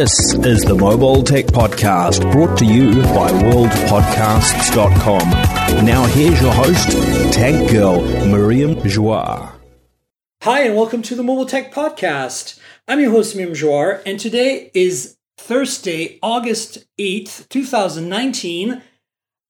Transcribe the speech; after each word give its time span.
This 0.00 0.32
is 0.32 0.62
the 0.62 0.74
Mobile 0.74 1.22
Tech 1.22 1.44
Podcast 1.44 2.32
brought 2.32 2.56
to 2.56 2.64
you 2.64 3.02
by 3.02 3.30
worldpodcasts.com. 3.30 5.30
Now 5.84 6.06
here's 6.06 6.40
your 6.40 6.54
host, 6.54 6.92
Tech 7.34 7.70
Girl 7.70 8.00
Myriam 8.00 8.80
Joire. 8.88 9.52
Hi, 10.42 10.62
and 10.62 10.74
welcome 10.74 11.02
to 11.02 11.14
the 11.14 11.22
Mobile 11.22 11.44
Tech 11.44 11.74
Podcast. 11.74 12.58
I'm 12.88 12.98
your 12.98 13.10
host, 13.10 13.36
Myriam 13.36 13.54
Joire, 13.54 14.00
and 14.06 14.18
today 14.18 14.70
is 14.72 15.18
Thursday, 15.36 16.18
August 16.22 16.86
8th, 16.98 17.46
2019. 17.50 18.80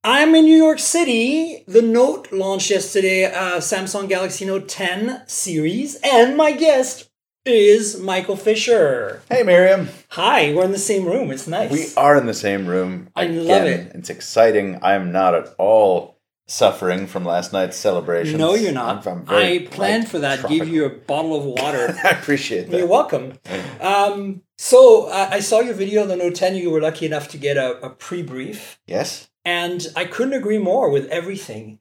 I'm 0.03 0.35
in 0.35 0.47
New 0.47 0.57
York 0.57 0.81
City. 0.81 1.63
The 1.69 1.83
Note 1.83 2.33
launched 2.33 2.71
yesterday, 2.71 3.27
uh, 3.27 3.59
Samsung 3.59 4.09
Galaxy 4.09 4.47
Note 4.47 4.69
10 4.69 5.23
series, 5.29 5.95
and 6.03 6.37
my 6.37 6.51
guest 6.51 7.09
is 7.45 8.01
Michael 8.01 8.35
Fisher. 8.35 9.23
Hey, 9.29 9.45
Myriam. 9.45 9.87
Hi, 10.15 10.53
we're 10.53 10.65
in 10.65 10.73
the 10.73 10.79
same 10.79 11.05
room. 11.07 11.31
It's 11.31 11.47
nice. 11.47 11.71
We 11.71 11.87
are 11.97 12.17
in 12.17 12.27
the 12.27 12.35
same 12.35 12.67
room. 12.67 13.11
I 13.15 13.27
love 13.27 13.63
it. 13.63 13.93
It's 13.95 14.11
exciting. 14.11 14.81
I'm 14.83 15.13
not 15.13 15.37
at 15.37 15.55
all 15.57 16.19
suffering 16.49 17.07
from 17.07 17.25
last 17.25 17.53
night's 17.53 17.77
celebration. 17.77 18.37
No, 18.39 18.55
you're 18.57 18.73
not. 18.73 19.07
I'm, 19.07 19.25
I'm 19.29 19.37
I 19.37 19.69
planned 19.71 20.09
for 20.09 20.19
that. 20.19 20.41
tropical. 20.41 20.59
Give 20.67 20.75
you 20.75 20.85
a 20.85 20.91
bottle 20.91 21.37
of 21.37 21.45
water. 21.45 21.97
I 22.05 22.09
appreciate 22.11 22.71
that. 22.71 22.77
You're 22.79 22.87
welcome. 22.89 23.35
Um, 23.81 24.43
so 24.59 25.07
uh, 25.07 25.29
I 25.33 25.41
saw 25.41 25.61
your 25.61 25.73
video 25.73 26.03
on 26.03 26.09
the 26.09 26.17
Note 26.17 26.35
10. 26.35 26.55
You 26.55 26.71
were 26.71 26.83
lucky 26.83 27.07
enough 27.07 27.29
to 27.29 27.39
get 27.39 27.57
a, 27.57 27.79
a 27.81 27.89
pre-brief, 27.89 28.79
Yes. 28.87 29.31
and 29.43 29.87
I 29.97 30.05
couldn't 30.05 30.35
agree 30.35 30.59
more 30.59 30.91
with 30.91 31.07
everything. 31.07 31.79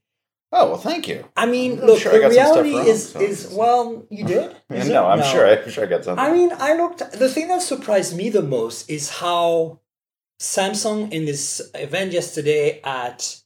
Oh 0.52 0.70
well, 0.70 0.78
thank 0.78 1.08
you. 1.08 1.26
I 1.38 1.46
mean, 1.46 1.80
I'm 1.80 1.86
look, 1.86 2.00
sure 2.00 2.12
the 2.12 2.30
reality 2.30 2.76
wrong, 2.76 2.88
is 2.88 3.10
so 3.12 3.20
is 3.22 3.54
well, 3.54 4.06
you 4.10 4.26
did. 4.26 4.56
It? 4.70 4.88
no, 4.88 5.06
I'm 5.06 5.24
sure. 5.24 5.48
I'm 5.48 5.70
sure 5.70 5.84
I 5.84 5.88
got 5.88 6.04
something. 6.04 6.24
I 6.26 6.32
mean, 6.32 6.52
I 6.58 6.74
looked. 6.74 7.00
The 7.12 7.30
thing 7.30 7.48
that 7.50 7.62
surprised 7.62 8.16
me 8.16 8.30
the 8.30 8.42
most 8.42 8.90
is 8.90 9.10
how 9.10 9.80
Samsung 10.40 11.12
in 11.12 11.26
this 11.26 11.62
event 11.76 12.14
yesterday 12.14 12.82
at 12.84 13.42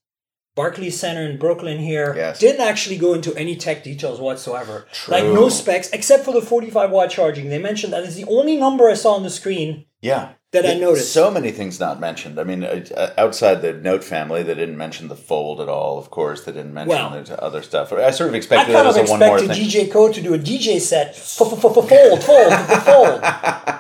Barclays 0.56 1.00
Center 1.00 1.24
in 1.30 1.38
Brooklyn 1.40 1.80
here 1.80 2.14
Yes. 2.16 2.40
didn't 2.40 2.62
actually 2.62 2.98
go 2.98 3.14
into 3.14 3.36
any 3.36 3.56
tech 3.56 3.84
details 3.84 4.20
whatsoever. 4.22 4.86
Like 5.08 5.26
no 5.26 5.50
specs 5.50 5.90
except 5.92 6.24
for 6.24 6.34
the 6.34 6.42
45 6.42 6.92
watt 6.92 7.10
charging. 7.10 7.50
They 7.50 7.58
mentioned 7.60 7.92
that 7.94 8.04
is 8.04 8.16
the 8.16 8.26
only 8.26 8.58
number 8.58 8.88
I 8.90 8.94
saw 8.94 9.14
on 9.16 9.24
the 9.24 9.30
screen 9.30 9.86
yeah. 10.02 10.34
That 10.54 10.68
I 10.68 10.76
noticed. 10.76 11.12
So 11.12 11.32
many 11.32 11.50
things 11.50 11.80
not 11.80 12.00
mentioned. 12.00 12.40
I 12.40 12.44
mean, 12.44 12.64
uh, 12.64 13.14
outside 13.18 13.64
the 13.64 13.74
Note 13.74 14.04
family, 14.04 14.44
they 14.44 14.54
didn't 14.54 14.78
mention 14.78 15.08
the 15.08 15.16
Fold 15.16 15.60
at 15.60 15.68
all. 15.68 15.98
Of 15.98 16.12
course, 16.12 16.44
they 16.44 16.52
didn't 16.52 16.76
mention 16.76 16.90
Well, 16.90 17.24
the 17.24 17.42
other 17.42 17.64
stuff. 17.64 17.92
I 17.92 18.12
sort 18.12 18.30
of 18.30 18.36
expected 18.36 18.76
that 18.76 18.86
as 18.86 18.96
a 18.96 19.04
one 19.06 19.20
more 19.20 19.40
expected 19.40 19.58
thing. 19.58 19.88
DJ 19.88 19.92
Koh 19.92 20.12
to 20.12 20.22
do 20.22 20.36
a 20.36 20.38
DJ 20.38 20.80
set. 20.80 21.16
Fold, 21.16 21.60
fold, 21.60 21.74
fold, 21.74 21.90
fold, 21.90 22.24
fold. 22.24 23.22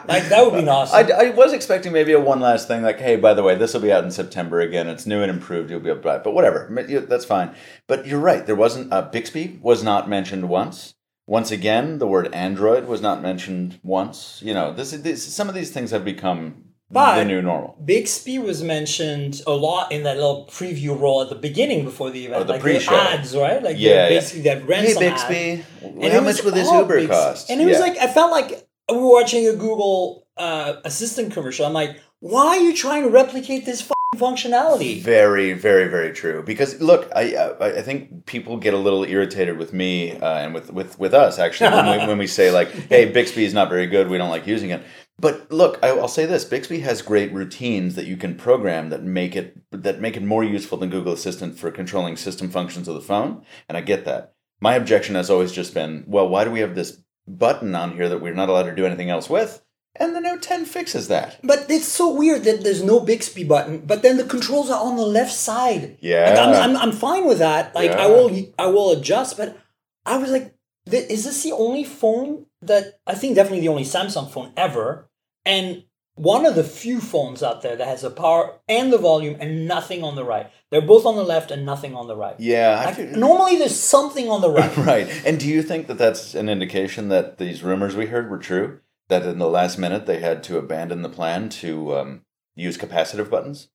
Like 0.07 0.29
that 0.29 0.41
would 0.44 0.59
be 0.59 0.67
awesome. 0.67 0.95
I, 0.97 1.27
I 1.27 1.29
was 1.29 1.53
expecting 1.53 1.94
maybe 1.94 2.11
a 2.13 2.19
one 2.19 2.39
last 2.39 2.67
thing, 2.67 2.81
like, 2.81 2.99
hey, 2.99 3.17
by 3.17 3.35
the 3.35 3.44
way, 3.44 3.53
this 3.53 3.75
will 3.75 3.81
be 3.81 3.91
out 3.91 4.03
in 4.03 4.09
September 4.09 4.59
again. 4.59 4.88
It's 4.88 5.05
new 5.05 5.21
and 5.21 5.29
improved. 5.29 5.69
You'll 5.69 5.79
be 5.79 5.89
able 5.89 5.99
to 5.99 6.03
buy 6.03 6.16
it. 6.16 6.23
But 6.23 6.33
whatever, 6.33 6.67
that's 7.07 7.25
fine. 7.25 7.53
But 7.88 8.07
you're 8.07 8.19
right. 8.19 8.45
There 8.45 8.55
wasn't 8.55 8.91
uh, 8.91 9.03
Bixby 9.03 9.59
was 9.61 9.83
not 9.83 10.09
mentioned 10.09 10.49
once. 10.49 10.95
Once 11.25 11.52
again, 11.52 11.99
the 11.99 12.07
word 12.07 12.33
Android 12.33 12.85
was 12.85 13.02
not 13.02 13.21
mentioned 13.21 13.79
once. 13.83 14.41
You 14.43 14.53
know, 14.53 14.73
this, 14.73 14.91
this 14.91 15.23
some 15.33 15.47
of 15.49 15.55
these 15.55 15.71
things 15.71 15.91
have 15.91 16.03
become 16.03 16.66
But- 16.91 17.16
the 17.16 17.25
new 17.25 17.41
normal. 17.41 17.77
Bixby 17.83 18.39
was 18.39 18.61
mentioned 18.61 19.41
a 19.47 19.51
lot 19.53 19.91
in 19.91 20.03
that 20.03 20.17
little 20.17 20.47
preview 20.51 20.99
role 20.99 21.21
at 21.21 21.29
the 21.29 21.35
beginning 21.35 21.85
before 21.85 22.11
the 22.11 22.25
event. 22.25 22.41
Oh, 22.41 22.44
the 22.44 22.53
like 22.53 22.61
pre-show. 22.61 22.94
ads, 22.94 23.35
right? 23.35 23.63
Like 23.63 23.77
Yeah, 23.79 23.89
yeah, 23.89 24.03
yeah. 24.03 24.09
basically 24.09 24.41
that 24.44 24.67
ran 24.67 24.83
Hey, 24.83 24.94
ad. 24.94 24.99
Bixby, 24.99 25.66
And 25.81 26.13
how 26.13 26.21
much 26.21 26.44
will 26.44 26.51
this 26.51 26.69
Uber 26.69 26.95
Bixby. 26.95 27.07
cost? 27.07 27.49
And 27.49 27.61
it 27.61 27.66
was 27.67 27.79
like 27.79 27.97
I 27.97 28.07
felt 28.07 28.31
like 28.31 28.67
we 28.89 28.97
were 28.97 29.11
watching 29.11 29.47
a 29.47 29.53
Google 29.53 30.27
uh, 30.35 30.73
Assistant 30.83 31.31
commercial. 31.33 31.66
I'm 31.66 31.73
like, 31.73 31.97
why 32.19 32.47
are 32.57 32.59
you 32.59 32.75
trying 32.75 33.03
to 33.03 33.09
replicate 33.09 33.66
this 33.66 33.81
functionality? 34.16 35.02
Very, 35.02 35.53
very, 35.53 35.88
very 35.88 36.13
true. 36.13 36.44
Because 36.44 36.79
look, 36.81 37.12
I 37.16 37.35
I 37.35 37.79
I 37.79 37.81
think 37.81 38.25
people 38.25 38.57
get 38.57 38.74
a 38.74 38.78
little 38.78 39.03
irritated 39.03 39.57
with 39.57 39.74
me 39.74 40.13
uh, 40.13 40.38
and 40.38 40.53
with, 40.53 40.72
with 40.72 41.00
with 41.00 41.13
us 41.13 41.40
actually 41.40 41.72
when 41.72 42.00
we, 42.00 42.07
when 42.07 42.18
we 42.18 42.28
say 42.28 42.52
like, 42.52 42.69
"Hey, 42.90 43.06
Bixby 43.06 43.46
is 43.46 43.53
not 43.53 43.69
very 43.69 43.88
good. 43.88 44.09
We 44.09 44.18
don't 44.18 44.29
like 44.29 44.47
using 44.47 44.69
it." 44.69 44.84
But 45.19 45.52
look, 45.52 45.79
I, 45.84 45.90
I'll 45.90 46.07
say 46.07 46.25
this: 46.25 46.46
Bixby 46.46 46.79
has 46.79 47.02
great 47.02 47.31
routines 47.34 47.96
that 47.96 48.06
you 48.06 48.18
can 48.18 48.35
program 48.35 48.90
that 48.90 49.03
make 49.03 49.35
it 49.35 49.57
that 49.72 50.02
make 50.02 50.18
it 50.18 50.23
more 50.23 50.44
useful 50.44 50.78
than 50.78 50.90
Google 50.90 51.13
Assistant 51.13 51.57
for 51.57 51.72
controlling 51.72 52.18
system 52.18 52.50
functions 52.50 52.88
of 52.88 52.96
the 52.96 53.02
phone. 53.02 53.46
And 53.69 53.78
I 53.78 53.81
get 53.81 54.06
that. 54.06 54.34
My 54.59 54.75
objection 54.75 55.16
has 55.16 55.29
always 55.29 55.52
just 55.52 55.73
been, 55.73 56.06
well, 56.07 56.29
why 56.29 56.46
do 56.46 56.52
we 56.52 56.62
have 56.62 56.73
this 56.73 57.02
button 57.28 57.75
on 57.75 57.91
here 57.91 58.07
that 58.09 58.22
we're 58.22 58.34
not 58.34 58.50
allowed 58.50 58.63
to 58.63 58.75
do 58.75 58.85
anything 58.85 59.09
else 59.09 59.29
with? 59.29 59.62
And 59.95 60.15
the 60.15 60.21
Note 60.21 60.41
10 60.41 60.65
fixes 60.65 61.07
that. 61.07 61.39
But 61.43 61.67
it's 61.69 61.87
so 61.87 62.11
weird 62.11 62.43
that 62.45 62.63
there's 62.63 62.81
no 62.81 62.99
Bixby 62.99 63.43
button, 63.43 63.79
but 63.85 64.01
then 64.01 64.17
the 64.17 64.23
controls 64.23 64.71
are 64.71 64.83
on 64.83 64.95
the 64.95 65.05
left 65.05 65.33
side. 65.33 65.97
Yeah. 66.01 66.29
Like, 66.31 66.39
I'm, 66.39 66.71
I'm, 66.71 66.77
I'm 66.77 66.91
fine 66.91 67.27
with 67.27 67.37
that. 67.39 67.75
Like 67.75 67.91
I 67.91 68.07
will 68.07 68.31
I 68.57 68.67
will 68.67 68.91
adjust, 68.91 69.37
but 69.37 69.57
I 70.05 70.17
was 70.17 70.31
like, 70.31 70.55
is 70.91 71.25
this 71.25 71.43
the 71.43 71.51
only 71.51 71.83
phone 71.83 72.47
that 72.63 72.99
I 73.05 73.13
think 73.13 73.35
definitely 73.35 73.61
the 73.61 73.67
only 73.69 73.83
Samsung 73.83 74.31
phone 74.31 74.51
ever, 74.57 75.09
and 75.45 75.83
one 76.15 76.45
of 76.45 76.55
the 76.55 76.63
few 76.63 76.99
phones 76.99 77.41
out 77.41 77.61
there 77.61 77.75
that 77.75 77.87
has 77.87 78.01
the 78.01 78.09
power 78.11 78.59
and 78.67 78.93
the 78.93 78.97
volume 78.97 79.35
and 79.39 79.67
nothing 79.67 80.03
on 80.03 80.15
the 80.15 80.23
right. 80.23 80.49
They're 80.69 80.81
both 80.81 81.05
on 81.05 81.15
the 81.15 81.23
left 81.23 81.49
and 81.51 81.65
nothing 81.65 81.95
on 81.95 82.07
the 82.07 82.15
right. 82.15 82.35
Yeah. 82.39 82.83
Like, 82.85 82.95
feel- 82.95 83.17
normally 83.17 83.57
there's 83.57 83.79
something 83.79 84.29
on 84.29 84.41
the 84.41 84.49
right. 84.49 84.75
Right. 84.77 85.07
And 85.25 85.39
do 85.39 85.47
you 85.47 85.63
think 85.63 85.87
that 85.87 85.97
that's 85.97 86.35
an 86.35 86.49
indication 86.49 87.09
that 87.09 87.37
these 87.37 87.63
rumors 87.63 87.95
we 87.95 88.07
heard 88.07 88.29
were 88.29 88.37
true? 88.37 88.79
That 89.09 89.24
in 89.24 89.38
the 89.38 89.50
last 89.50 89.78
minute 89.78 90.06
they 90.06 90.19
had 90.19 90.44
to 90.44 90.58
abandon 90.58 91.02
the 91.02 91.09
plan 91.09 91.50
to 91.50 91.96
um, 91.97 92.22
use 92.56 92.78
capacitive 92.78 93.30
buttons? 93.30 93.69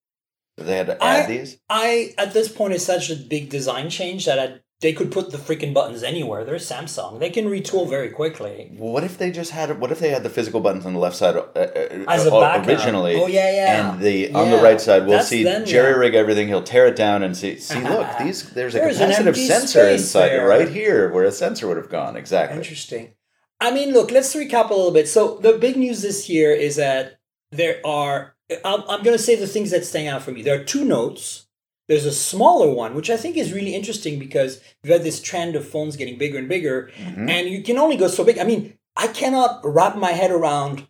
They 0.57 0.77
had 0.77 0.87
to 0.87 1.03
add 1.05 1.25
I- 1.25 1.27
these? 1.27 1.59
I 1.69 2.15
at 2.19 2.33
this 2.33 2.49
point 2.49 2.75
it's 2.75 2.85
such 2.85 3.11
a 3.11 3.17
big 3.17 3.49
design 3.49 3.91
change 3.91 4.27
that 4.27 4.39
I, 4.39 4.61
they 4.81 4.93
could 4.93 5.11
put 5.11 5.31
the 5.33 5.39
freaking 5.39 5.75
buttons 5.75 6.03
anywhere. 6.05 6.45
They're 6.45 6.57
Samsung. 6.57 7.19
They 7.19 7.31
can 7.31 7.47
retool 7.47 7.89
very 7.89 8.11
quickly. 8.11 8.73
What 8.77 9.03
if 9.03 9.19
they 9.19 9.33
just 9.33 9.51
had? 9.51 9.81
What 9.81 9.91
if 9.91 9.99
they 9.99 10.11
had 10.11 10.23
the 10.23 10.31
physical 10.31 10.61
buttons 10.61 10.87
on 10.87 10.95
the 10.95 11.01
left 11.01 11.17
side 11.17 11.37
uh, 11.37 11.41
uh, 11.55 12.05
As 12.09 12.27
a 12.27 12.33
uh, 12.33 12.65
originally? 12.65 13.17
Oh, 13.17 13.27
yeah, 13.27 13.51
yeah. 13.53 13.93
And 13.93 14.01
the 14.01 14.33
on 14.33 14.51
the 14.51 14.59
right 14.59 14.81
side, 14.81 15.03
we'll 15.03 15.19
That's 15.19 15.29
see 15.29 15.43
them, 15.43 15.65
jerry 15.65 15.91
yeah. 15.93 15.97
rig 15.99 16.15
everything. 16.15 16.47
He'll 16.47 16.63
tear 16.63 16.87
it 16.87 16.95
down 16.95 17.25
and 17.25 17.37
see. 17.37 17.59
See, 17.59 17.81
look, 17.81 18.07
these 18.21 18.51
there's 18.51 18.77
a 18.77 18.79
There's 18.79 18.99
capacitive 19.01 19.37
sensor 19.37 19.89
inside 19.89 20.29
there. 20.29 20.47
right 20.47 20.69
here, 20.69 21.13
where 21.13 21.25
a 21.25 21.33
sensor 21.33 21.67
would 21.67 21.77
have 21.77 21.91
gone. 21.91 22.17
Exactly. 22.17 22.59
Interesting. 22.59 23.15
I 23.61 23.71
mean, 23.73 23.93
look, 23.93 24.11
let's 24.11 24.35
recap 24.35 24.71
a 24.71 24.75
little 24.75 24.93
bit. 24.93 25.09
So 25.09 25.39
the 25.39 25.55
big 25.55 25.77
news 25.77 26.03
this 26.03 26.29
year 26.29 26.53
is 26.53 26.77
that 26.77 27.19
there 27.51 27.81
are. 27.85 28.35
I'm, 28.65 28.81
I'm 28.89 29.03
going 29.03 29.17
to 29.17 29.23
say 29.23 29.35
the 29.37 29.47
things 29.47 29.71
that 29.73 29.85
stand 29.85 30.09
out 30.09 30.23
for 30.23 30.31
me. 30.33 30.43
There 30.43 30.59
are 30.59 30.65
two 30.65 30.85
notes. 30.85 31.47
There's 31.89 32.07
a 32.07 32.13
smaller 32.13 32.71
one, 32.71 32.95
which 32.95 33.11
I 33.11 33.17
think 33.17 33.37
is 33.37 33.53
really 33.53 33.75
interesting 33.75 34.19
because 34.19 34.61
we've 34.83 34.93
had 34.93 35.03
this 35.05 35.21
trend 35.23 35.57
of 35.57 35.67
phones 35.69 35.97
getting 35.97 36.19
bigger 36.19 36.39
and 36.39 36.49
bigger, 36.49 36.91
Mhm. 36.99 37.31
and 37.31 37.49
you 37.49 37.63
can 37.63 37.79
only 37.79 37.97
go 37.97 38.09
so 38.09 38.25
big. 38.25 38.39
I 38.39 38.45
mean, 38.45 38.79
I 38.97 39.07
cannot 39.09 39.61
wrap 39.65 39.97
my 39.97 40.13
head 40.13 40.31
around. 40.31 40.87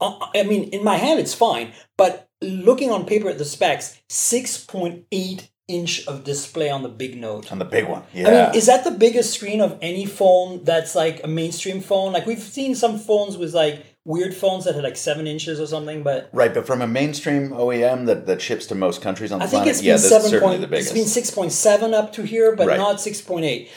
uh, 0.00 0.18
I 0.34 0.42
mean, 0.42 0.64
in 0.70 0.82
my 0.82 0.96
hand 0.96 1.20
it's 1.20 1.32
fine, 1.32 1.72
but 1.96 2.28
looking 2.40 2.90
on 2.90 3.06
paper 3.06 3.28
at 3.28 3.38
the 3.38 3.44
specs, 3.44 3.98
six 4.08 4.58
point 4.58 5.04
eight 5.12 5.48
inch 5.78 6.06
of 6.06 6.24
display 6.24 6.68
on 6.70 6.82
the 6.82 6.88
big 6.88 7.16
note. 7.16 7.50
On 7.52 7.58
the 7.58 7.64
big 7.64 7.86
one, 7.88 8.02
yeah. 8.12 8.28
I 8.28 8.30
mean, 8.46 8.54
is 8.56 8.66
that 8.66 8.84
the 8.84 8.90
biggest 8.90 9.32
screen 9.34 9.60
of 9.60 9.78
any 9.80 10.06
phone 10.06 10.64
that's 10.64 10.94
like 10.94 11.22
a 11.24 11.28
mainstream 11.28 11.80
phone? 11.80 12.12
Like 12.12 12.26
we've 12.26 12.38
seen 12.58 12.74
some 12.74 12.98
phones 12.98 13.36
with 13.36 13.52
like 13.54 13.84
weird 14.04 14.34
phones 14.34 14.64
that 14.64 14.74
had 14.74 14.82
like 14.84 14.96
seven 14.96 15.26
inches 15.26 15.60
or 15.60 15.66
something, 15.66 16.02
but 16.02 16.28
Right, 16.32 16.52
but 16.52 16.66
from 16.66 16.82
a 16.82 16.86
mainstream 16.88 17.50
OEM 17.50 18.06
that, 18.06 18.26
that 18.26 18.42
ships 18.42 18.66
to 18.66 18.74
most 18.74 19.00
countries 19.00 19.30
on 19.32 19.38
the 19.38 19.44
I 19.44 19.48
think 19.48 19.62
planet, 19.62 19.70
it's 19.70 19.80
been 19.80 19.86
yeah, 19.88 19.92
this 19.94 20.08
seven 20.08 20.40
point. 20.40 20.60
the 20.60 20.66
biggest. 20.66 20.90
It's 20.90 20.98
been 21.00 21.08
six 21.08 21.30
point 21.30 21.52
seven 21.52 21.94
up 21.94 22.12
to 22.14 22.22
here, 22.22 22.54
but 22.56 22.66
Right. 22.66 22.76
not 22.78 23.00
six 23.00 23.20
point 23.20 23.44
eight. 23.44 23.70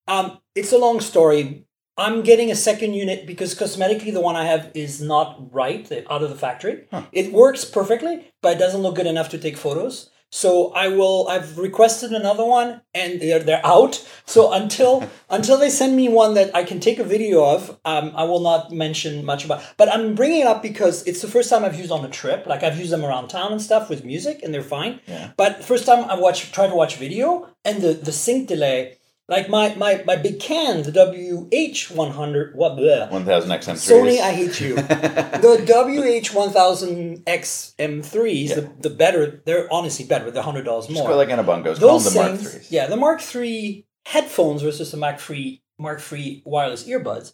um, 0.08 0.40
it's 0.56 0.72
a 0.72 0.78
long 0.78 1.00
story. 1.02 1.66
I'm 1.98 2.24
getting 2.24 2.52
a 2.52 2.56
second 2.56 2.94
unit 2.94 3.26
because 3.26 3.56
cosmetically 3.56 4.12
the 4.12 4.20
one 4.20 4.36
I 4.36 4.46
have 4.46 4.70
is 4.74 5.02
not 5.02 5.54
right 5.54 5.90
out 6.10 6.24
of 6.24 6.30
the 6.30 6.36
factory. 6.36 6.88
It 7.14 7.32
works 7.32 7.64
perfectly, 7.64 8.34
but 8.42 8.58
it 8.58 8.60
doesn't 8.60 8.82
look 8.82 8.96
good 8.96 9.08
enough 9.08 9.30
to 9.30 9.38
take 9.38 9.56
photos. 9.56 10.10
So 10.32 10.74
I 10.74 10.90
will. 10.90 11.30
I've 11.30 11.58
requested 11.58 12.12
another 12.12 12.44
one, 12.44 12.82
and 12.94 13.22
they're 13.22 13.40
they're 13.40 13.66
out. 13.66 14.06
So 14.26 14.52
until 14.52 15.10
until 15.30 15.58
they 15.58 15.70
send 15.70 15.96
me 15.96 16.10
one 16.10 16.34
that 16.34 16.54
I 16.54 16.66
can 16.66 16.82
take 16.82 17.00
a 17.00 17.06
video 17.06 17.46
of, 17.46 17.80
um, 17.86 18.12
I 18.16 18.26
will 18.26 18.42
not 18.42 18.70
mention 18.70 19.24
much 19.24 19.46
about. 19.46 19.64
But 19.78 19.88
I'm 19.88 20.14
bringing 20.14 20.42
it 20.42 20.48
up 20.48 20.62
because 20.62 21.08
it's 21.08 21.22
the 21.22 21.30
first 21.30 21.50
time 21.50 21.64
I've 21.64 21.80
used 21.80 21.92
on 21.92 22.04
a 22.04 22.10
trip. 22.10 22.46
Like 22.48 22.64
I've 22.64 22.78
used 22.78 22.92
them 22.92 23.06
around 23.06 23.30
town 23.30 23.54
and 23.54 23.62
stuff 23.62 23.90
with 23.90 24.04
music, 24.04 24.42
and 24.44 24.54
they're 24.54 24.62
fine. 24.62 25.00
Yeah. 25.08 25.32
But 25.38 25.64
first 25.64 25.86
time 25.86 26.04
I 26.10 26.20
watch 26.20 26.52
try 26.52 26.68
to 26.68 26.76
watch 26.76 26.98
video, 26.98 27.48
and 27.64 27.82
the 27.82 27.94
the 27.94 28.12
sync 28.12 28.50
delay. 28.50 28.98
Like 29.28 29.50
my 29.50 29.74
my 29.76 30.04
my 30.06 30.16
big 30.16 30.40
can, 30.40 30.84
the 30.84 30.92
WH 30.92 31.92
one 31.96 32.12
hundred 32.12 32.56
what 32.56 32.74
bleh. 32.74 33.10
1000 33.10 33.50
XM3. 33.50 33.74
Sony, 33.74 34.20
I 34.20 34.32
hate 34.32 34.62
you. 34.62 34.76
the 34.76 35.66
WH1000X 35.68 37.76
M3s, 37.78 38.56
the, 38.56 38.72
the 38.88 38.96
better, 38.96 39.42
they're 39.46 39.72
honestly 39.74 40.06
better. 40.06 40.30
They're 40.30 40.44
hundred 40.44 40.66
dollars 40.66 40.86
Just 40.86 41.00
more. 41.00 41.10
go 41.10 41.18
like 41.18 41.30
Annabungos. 41.30 41.80
Call 41.80 42.00
Those 42.00 42.04
them 42.04 42.14
the 42.14 42.20
Mark 42.20 42.40
things, 42.40 42.72
yeah, 42.72 42.86
the 42.86 42.98
Mark 42.98 43.20
three 43.20 43.88
headphones 44.06 44.62
versus 44.62 44.92
the 44.92 44.98
Mark 44.98 45.20
III 45.28 45.64
Mark 45.80 46.04
III 46.12 46.44
wireless 46.46 46.88
earbuds 46.88 47.34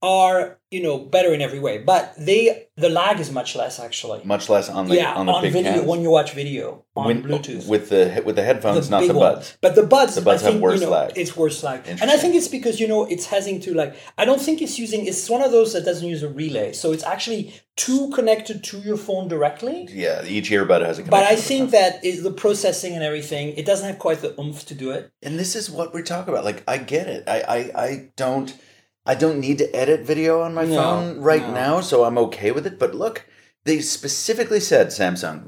are 0.00 0.58
you 0.70 0.82
know 0.82 0.98
better 0.98 1.32
in 1.32 1.40
every 1.40 1.58
way, 1.58 1.78
but 1.78 2.14
they 2.18 2.66
the 2.76 2.88
lag 2.88 3.18
is 3.18 3.32
much 3.32 3.56
less 3.56 3.80
actually. 3.80 4.20
Much 4.24 4.48
less 4.48 4.68
on 4.68 4.86
the 4.88 4.94
yeah, 4.96 5.14
on 5.14 5.26
the 5.26 5.32
big 5.42 5.52
video 5.52 5.72
cans. 5.72 5.86
when 5.86 6.02
you 6.02 6.10
watch 6.10 6.32
video 6.34 6.84
on 6.94 7.06
When- 7.06 7.22
Bluetooth 7.24 7.66
with 7.68 7.88
the 7.88 8.22
with 8.24 8.36
the 8.36 8.42
headphones, 8.44 8.88
not 8.90 9.00
big 9.00 9.08
the 9.10 9.18
one. 9.18 9.34
buds. 9.34 9.58
But 9.60 9.74
the 9.74 9.82
buds, 9.82 10.14
The 10.14 10.20
buds 10.20 10.42
I 10.42 10.46
think, 10.46 10.54
have 10.54 10.62
worse 10.62 10.80
you 10.80 10.86
know, 10.86 10.92
lag. 10.92 11.12
It's 11.16 11.36
worse 11.36 11.62
lag, 11.64 11.80
and 11.88 12.10
I 12.10 12.16
think 12.16 12.34
it's 12.36 12.48
because 12.48 12.78
you 12.78 12.86
know 12.86 13.06
it's 13.06 13.26
having 13.26 13.60
to 13.62 13.74
like. 13.74 13.96
I 14.16 14.24
don't 14.24 14.40
think 14.40 14.62
it's 14.62 14.78
using. 14.78 15.06
It's 15.06 15.28
one 15.28 15.42
of 15.42 15.50
those 15.50 15.72
that 15.72 15.84
doesn't 15.84 16.06
use 16.06 16.22
a 16.22 16.28
relay, 16.28 16.72
so 16.74 16.92
it's 16.92 17.04
actually 17.04 17.54
too 17.76 18.10
connected 18.14 18.62
to 18.64 18.78
your 18.78 18.96
phone 18.96 19.26
directly. 19.28 19.88
Yeah, 19.90 20.24
each 20.24 20.50
earbud 20.50 20.84
has 20.84 20.98
a 20.98 21.02
connection. 21.02 21.10
But 21.10 21.24
I 21.24 21.36
think 21.36 21.70
that 21.70 22.04
is 22.04 22.22
the 22.22 22.32
processing 22.32 22.94
and 22.94 23.02
everything. 23.02 23.54
It 23.56 23.64
doesn't 23.66 23.86
have 23.86 23.98
quite 23.98 24.20
the 24.20 24.38
oomph 24.40 24.64
to 24.66 24.74
do 24.74 24.90
it. 24.90 25.10
and 25.22 25.38
this 25.38 25.56
is 25.56 25.70
what 25.70 25.94
we're 25.94 26.02
talking 26.02 26.32
about. 26.34 26.44
Like, 26.44 26.62
I 26.68 26.76
get 26.78 27.06
it. 27.08 27.24
I, 27.28 27.38
I, 27.40 27.58
I 27.86 28.08
don't, 28.16 28.52
I 29.08 29.14
don't 29.14 29.40
need 29.40 29.58
to 29.58 29.74
edit 29.74 30.02
video 30.02 30.42
on 30.42 30.52
my 30.54 30.64
No, 30.66 30.76
phone 30.76 31.20
right 31.20 31.42
no. 31.48 31.54
now, 31.54 31.80
so 31.80 32.04
I'm 32.04 32.18
okay 32.18 32.50
with 32.50 32.66
it. 32.66 32.78
But 32.78 32.94
look, 32.94 33.24
they 33.64 33.80
specifically 33.80 34.60
said 34.60 34.88
Samsung 34.88 35.40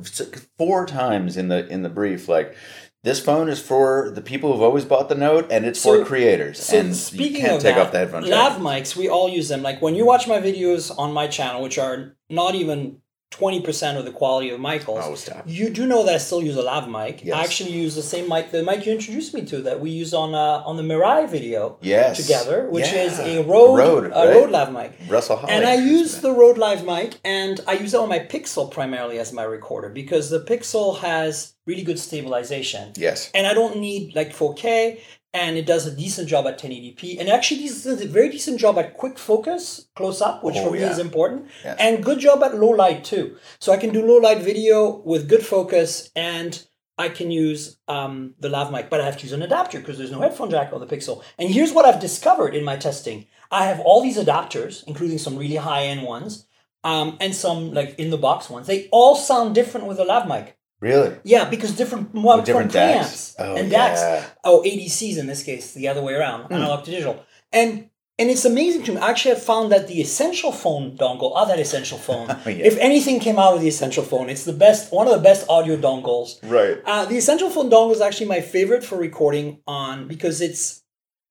four 0.58 0.86
times 0.86 1.36
in 1.36 1.48
the 1.48 1.68
in 1.68 1.82
the 1.82 1.90
brief, 1.90 2.26
like 2.28 2.56
this 3.04 3.20
phone 3.20 3.48
is 3.50 3.60
for 3.60 4.10
the 4.14 4.20
people 4.22 4.50
who've 4.52 4.62
always 4.62 4.84
bought 4.86 5.08
the 5.10 5.14
Note, 5.14 5.46
and 5.50 5.64
it's 5.66 5.80
So- 5.80 5.98
for 6.00 6.04
creators. 6.06 6.58
So 6.58 6.78
and 6.78 6.96
speaking 6.96 7.36
you 7.36 7.40
can't 7.42 7.56
of 7.56 7.62
take 7.62 7.74
that, 7.76 7.86
off 7.86 7.92
the 7.92 7.98
headphone 7.98 8.24
lav 8.28 8.58
mics, 8.60 8.96
we 8.96 9.08
all 9.08 9.28
use 9.28 9.48
them. 9.48 9.62
Like 9.62 9.80
when 9.82 9.94
you 9.94 10.04
watch 10.06 10.26
my 10.26 10.40
videos 10.40 10.90
on 10.98 11.12
my 11.12 11.26
channel, 11.26 11.62
which 11.62 11.78
are 11.78 12.16
not 12.30 12.54
even 12.54 12.96
20% 13.30 13.96
of 13.96 14.04
the 14.04 14.10
quality 14.10 14.50
of 14.50 14.58
Michael's. 14.60 15.04
Oh, 15.06 15.14
stop. 15.14 15.44
You 15.46 15.70
do 15.70 15.86
know 15.86 16.04
that 16.04 16.16
I 16.16 16.18
still 16.18 16.42
use 16.42 16.56
a 16.56 16.62
lav 16.62 16.88
mic. 16.88 17.24
Yes. 17.24 17.36
I 17.36 17.42
actually 17.44 17.70
use 17.72 17.94
the 17.94 18.02
same 18.02 18.28
mic, 18.28 18.50
the 18.50 18.62
mic 18.62 18.84
you 18.84 18.92
introduced 18.92 19.32
me 19.34 19.44
to 19.46 19.62
that 19.62 19.80
we 19.80 19.90
use 19.90 20.12
on 20.12 20.34
uh, 20.34 20.62
on 20.66 20.76
the 20.76 20.82
Mirai 20.82 21.28
video 21.28 21.78
Yes. 21.80 22.16
together, 22.20 22.66
which 22.70 22.92
Yeah. 22.92 23.04
is 23.04 23.18
a 23.20 23.42
Rode, 23.44 23.78
Rode, 23.78 24.04
a 24.06 24.08
right? 24.10 24.28
Rode 24.34 24.50
lav 24.50 24.72
mic. 24.72 24.92
Russell 25.08 25.36
Holly. 25.36 25.52
And 25.52 25.64
I 25.64 25.74
use 25.74 26.18
the 26.18 26.32
Rode 26.32 26.58
Live 26.58 26.84
mic, 26.84 27.20
and 27.24 27.60
I 27.68 27.74
use 27.74 27.94
it 27.94 28.00
on 28.00 28.08
my 28.08 28.18
Pixel 28.18 28.70
primarily 28.70 29.18
as 29.20 29.32
my 29.32 29.44
recorder 29.44 29.88
because 29.88 30.28
the 30.30 30.40
Pixel 30.40 30.98
has 30.98 31.54
really 31.66 31.82
good 31.82 32.00
stabilization, 32.00 32.92
Yes. 32.96 33.30
and 33.32 33.46
I 33.46 33.54
don't 33.54 33.76
need 33.78 34.14
like 34.16 34.32
4K, 34.34 34.98
and 35.32 35.56
it 35.56 35.66
does 35.66 35.86
a 35.86 35.94
decent 35.94 36.28
job 36.28 36.46
at 36.46 36.58
1080p, 36.58 37.18
and 37.20 37.28
actually 37.28 37.62
this 37.62 37.84
does 37.84 38.00
a 38.02 38.06
very 38.06 38.28
decent 38.30 38.58
job 38.58 38.78
at 38.78 38.96
quick 38.96 39.18
focus, 39.18 39.88
close 39.94 40.20
up, 40.20 40.42
which 40.42 40.56
Oh, 40.58 40.64
for 40.66 40.70
me 40.72 40.80
yeah. 40.80 40.90
is 40.90 40.98
important, 40.98 41.46
Yes. 41.64 41.76
and 41.78 42.02
good 42.04 42.18
job 42.18 42.42
at 42.42 42.56
low 42.58 42.70
light 42.70 43.04
too. 43.04 43.36
So 43.60 43.72
I 43.72 43.76
can 43.76 43.90
do 43.90 44.04
low 44.04 44.16
light 44.18 44.38
video 44.42 44.96
with 45.04 45.28
good 45.28 45.44
focus, 45.46 46.10
and 46.16 46.62
I 46.98 47.08
can 47.08 47.30
use 47.30 47.78
um, 47.88 48.34
the 48.40 48.48
lav 48.50 48.70
mic, 48.72 48.90
but 48.90 49.00
I 49.00 49.06
have 49.06 49.16
to 49.18 49.22
use 49.22 49.32
an 49.32 49.42
adapter 49.42 49.78
because 49.78 49.96
there's 49.96 50.10
no 50.10 50.20
headphone 50.20 50.50
jack 50.50 50.72
on 50.72 50.80
the 50.80 50.86
Pixel. 50.86 51.22
And 51.38 51.48
here's 51.48 51.72
what 51.72 51.86
I've 51.86 52.00
discovered 52.00 52.54
in 52.54 52.62
my 52.64 52.76
testing: 52.76 53.26
I 53.50 53.64
have 53.66 53.80
all 53.80 54.02
these 54.02 54.18
adapters, 54.18 54.84
including 54.86 55.16
some 55.18 55.36
really 55.36 55.56
high 55.56 55.84
end 55.84 56.02
ones, 56.02 56.46
um, 56.84 57.16
and 57.20 57.34
some 57.34 57.72
like 57.72 57.98
in 57.98 58.10
the 58.10 58.18
box 58.18 58.50
ones. 58.50 58.66
They 58.66 58.88
all 58.92 59.16
sound 59.16 59.54
different 59.54 59.86
with 59.86 59.98
a 59.98 60.04
lav 60.04 60.26
mic. 60.28 60.56
Really? 60.80 61.16
Yeah, 61.24 61.48
because 61.48 61.72
different 61.76 62.14
one 62.14 62.38
With 62.38 62.46
different 62.46 62.72
preamps 62.72 63.34
Oh, 63.38 63.54
and 63.56 63.70
yeah. 63.70 63.94
DACs. 63.94 64.30
Oh, 64.44 64.62
ADCs 64.66 65.18
in 65.18 65.26
this 65.26 65.42
case, 65.42 65.74
the 65.74 65.88
other 65.88 66.02
way 66.02 66.14
around, 66.14 66.44
Hmm. 66.46 66.54
analog 66.54 66.84
to 66.84 66.90
digital. 66.90 67.22
And 67.52 67.86
and 68.18 68.28
it's 68.28 68.44
amazing 68.44 68.82
to 68.82 68.92
me. 68.92 68.98
Actually, 68.98 69.32
I 69.36 69.38
found 69.38 69.72
that 69.72 69.88
the 69.88 69.98
Essential 69.98 70.52
Phone 70.52 70.94
dongle, 70.94 71.32
oh, 71.34 71.46
that 71.46 71.58
Essential 71.58 71.96
Phone. 72.08 72.28
Oh, 72.30 72.48
yeah. 72.50 72.66
If 72.66 72.76
anything 72.78 73.18
came 73.18 73.38
out 73.38 73.54
of 73.54 73.62
the 73.62 73.68
Essential 73.68 74.04
Phone, 74.04 74.28
it's 74.28 74.44
the 74.44 74.52
best, 74.52 74.92
one 74.92 75.06
of 75.08 75.14
the 75.14 75.20
best 75.22 75.48
audio 75.48 75.74
dongles. 75.78 76.38
Right. 76.42 76.82
Uh, 76.84 77.06
the 77.06 77.16
Essential 77.16 77.48
Phone 77.48 77.70
dongle 77.70 77.92
is 77.92 78.02
actually 78.02 78.26
my 78.26 78.42
favorite 78.42 78.84
for 78.84 78.96
recording 78.98 79.60
on 79.66 80.06
because 80.06 80.42
it's 80.42 80.82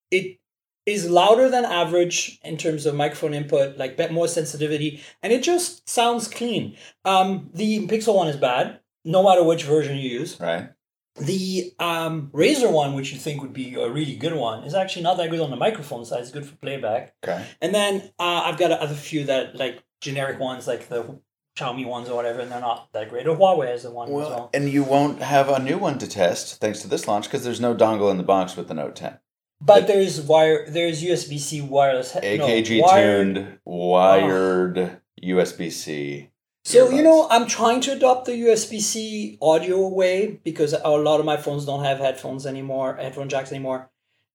it 0.10 0.40
is 0.88 1.08
louder 1.08 1.48
than 1.48 1.64
average 1.64 2.40
in 2.44 2.58
terms 2.58 2.88
of 2.88 2.96
microphone 2.96 3.36
input, 3.36 3.78
like 3.78 3.96
bit 3.96 4.12
more 4.12 4.28
sensitivity, 4.28 5.00
and 5.22 5.32
it 5.32 5.44
just 5.44 5.88
sounds 5.88 6.28
clean. 6.28 6.76
Um, 7.06 7.52
the 7.54 7.86
Pixel 7.88 8.16
one 8.16 8.28
is 8.30 8.38
bad, 8.38 8.80
no 9.06 9.24
matter 9.24 9.44
which 9.44 9.64
version 9.64 9.98
you 9.98 10.10
use. 10.10 10.40
Right. 10.40 10.70
The 11.20 11.74
um, 11.80 12.30
Razer 12.34 12.72
one, 12.72 12.94
which 12.94 13.12
you 13.12 13.20
think 13.20 13.42
would 13.42 13.52
be 13.54 13.76
a 13.76 13.90
really 13.90 14.16
good 14.16 14.34
one, 14.34 14.64
is 14.64 14.74
actually 14.74 15.02
not 15.04 15.18
that 15.18 15.30
good 15.30 15.42
on 15.42 15.50
the 15.50 15.58
microphone 15.58 16.06
side. 16.06 16.22
It's 16.22 16.32
good 16.32 16.46
for 16.46 16.56
playback. 16.58 17.14
Okay. 17.24 17.46
And 17.62 17.74
then 17.76 18.12
uh, 18.20 18.44
I've 18.46 18.58
got 18.58 18.72
other 18.72 18.94
few 18.96 19.26
that 19.26 19.56
like 19.56 19.84
generic 20.00 20.40
ones, 20.40 20.66
like 20.68 20.88
the 20.88 21.20
Xiaomi 21.58 21.86
ones 21.86 22.08
or 22.08 22.16
whatever, 22.16 22.40
and 22.40 22.50
they're 22.50 22.62
not 22.62 22.88
that 22.94 23.10
great. 23.10 23.28
Or 23.28 23.36
Huawei 23.36 23.74
is 23.74 23.84
the 23.84 23.92
one 23.92 24.08
as 24.08 24.14
Well, 24.14 24.30
well. 24.30 24.50
and 24.54 24.70
you 24.70 24.84
won't 24.84 25.22
have 25.22 25.50
a 25.50 25.60
new 25.60 25.78
one 25.78 25.98
to 25.98 26.08
test 26.08 26.62
thanks 26.62 26.80
to 26.84 26.88
this 26.88 27.06
launch 27.06 27.26
because 27.26 27.44
there's 27.44 27.60
no 27.60 27.76
dongle 27.76 28.10
in 28.12 28.18
the 28.18 28.24
box 28.24 28.56
with 28.56 28.70
the 28.70 28.74
Note 28.74 28.96
10. 28.96 29.20
But 29.60 29.88
there's 29.88 30.22
wire. 30.22 30.70
There's 30.70 31.04
USB 31.04 31.38
C 31.38 31.60
wireless. 31.60 32.14
he- 32.14 32.38
no, 32.38 32.48
AKG 32.48 32.82
wired- 32.82 33.36
tuned, 33.36 33.60
wired 33.66 35.02
USB 35.22 35.70
C. 35.70 36.30
So 36.70 36.92
you 36.92 37.02
know, 37.02 37.28
I'm 37.32 37.48
trying 37.48 37.82
to 37.82 37.94
adopt 37.94 38.26
the 38.26 38.34
USB 38.34 38.80
C 38.80 39.40
audio 39.42 39.88
way 39.88 40.40
because 40.44 40.74
a 40.74 40.90
lot 40.90 41.20
of 41.20 41.26
my 41.26 41.36
phones 41.36 41.66
don't 41.66 41.84
have 41.84 41.98
headphones 41.98 42.46
anymore, 42.46 42.96
headphone 42.96 43.28
jacks 43.28 43.52
anymore, 43.52 43.90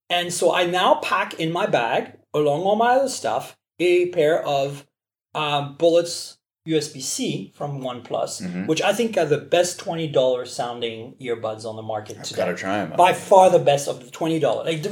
and 0.09 0.33
so 0.33 0.53
I 0.53 0.65
now 0.65 0.95
pack 0.95 1.35
in 1.35 1.53
my 1.53 1.65
bag 1.65 2.17
along 2.33 2.63
all 2.63 2.75
my 2.75 2.95
other 2.95 3.07
stuff 3.07 3.57
a 3.79 4.07
pair 4.09 4.43
of 4.45 4.85
um, 5.33 5.75
Bullets 5.77 6.37
USB 6.67 6.99
C 7.01 7.53
from 7.55 7.81
OnePlus, 7.81 8.41
Mhm. 8.41 8.67
which 8.67 8.81
I 8.81 8.91
think 8.91 9.17
are 9.17 9.25
the 9.25 9.37
best 9.37 9.79
twenty 9.79 10.07
dollars 10.07 10.51
sounding 10.51 11.15
earbuds 11.21 11.63
on 11.63 11.77
the 11.77 11.83
market 11.83 12.21
today. 12.23 12.37
Gotta 12.37 12.55
try 12.55 12.83
them. 12.83 12.97
by 12.97 13.13
far 13.13 13.49
the 13.49 13.59
best 13.59 13.87
of 13.87 14.03
the 14.03 14.11
twenty 14.11 14.39
dollars. 14.39 14.65
Like 14.65 14.83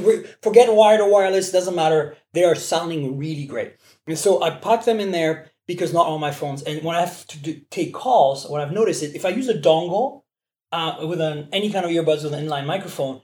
forget 0.41 0.73
wired 0.73 1.01
or 1.01 1.09
wireless, 1.11 1.51
doesn't 1.51 1.75
matter. 1.75 2.15
They 2.31 2.45
are 2.45 2.55
sounding 2.55 3.17
really 3.17 3.45
great. 3.45 3.73
And 4.07 4.17
so 4.17 4.41
I 4.41 4.51
pop 4.51 4.85
them 4.85 5.01
in 5.01 5.11
there 5.11 5.49
because 5.67 5.93
not 5.93 6.05
all 6.07 6.19
my 6.19 6.31
phones. 6.31 6.61
And 6.63 6.83
when 6.83 6.95
I 6.95 7.01
have 7.01 7.25
to 7.27 7.37
do, 7.37 7.61
take 7.69 7.93
calls, 7.93 8.47
what 8.47 8.61
I've 8.61 8.71
noticed 8.71 9.03
is 9.03 9.13
if 9.13 9.25
I 9.25 9.29
use 9.29 9.47
a 9.49 9.53
dongle 9.53 10.23
uh, 10.71 11.05
with 11.07 11.21
an 11.21 11.49
any 11.51 11.71
kind 11.71 11.85
of 11.85 11.91
earbuds 11.91 12.23
with 12.23 12.33
an 12.33 12.45
inline 12.45 12.65
microphone, 12.65 13.21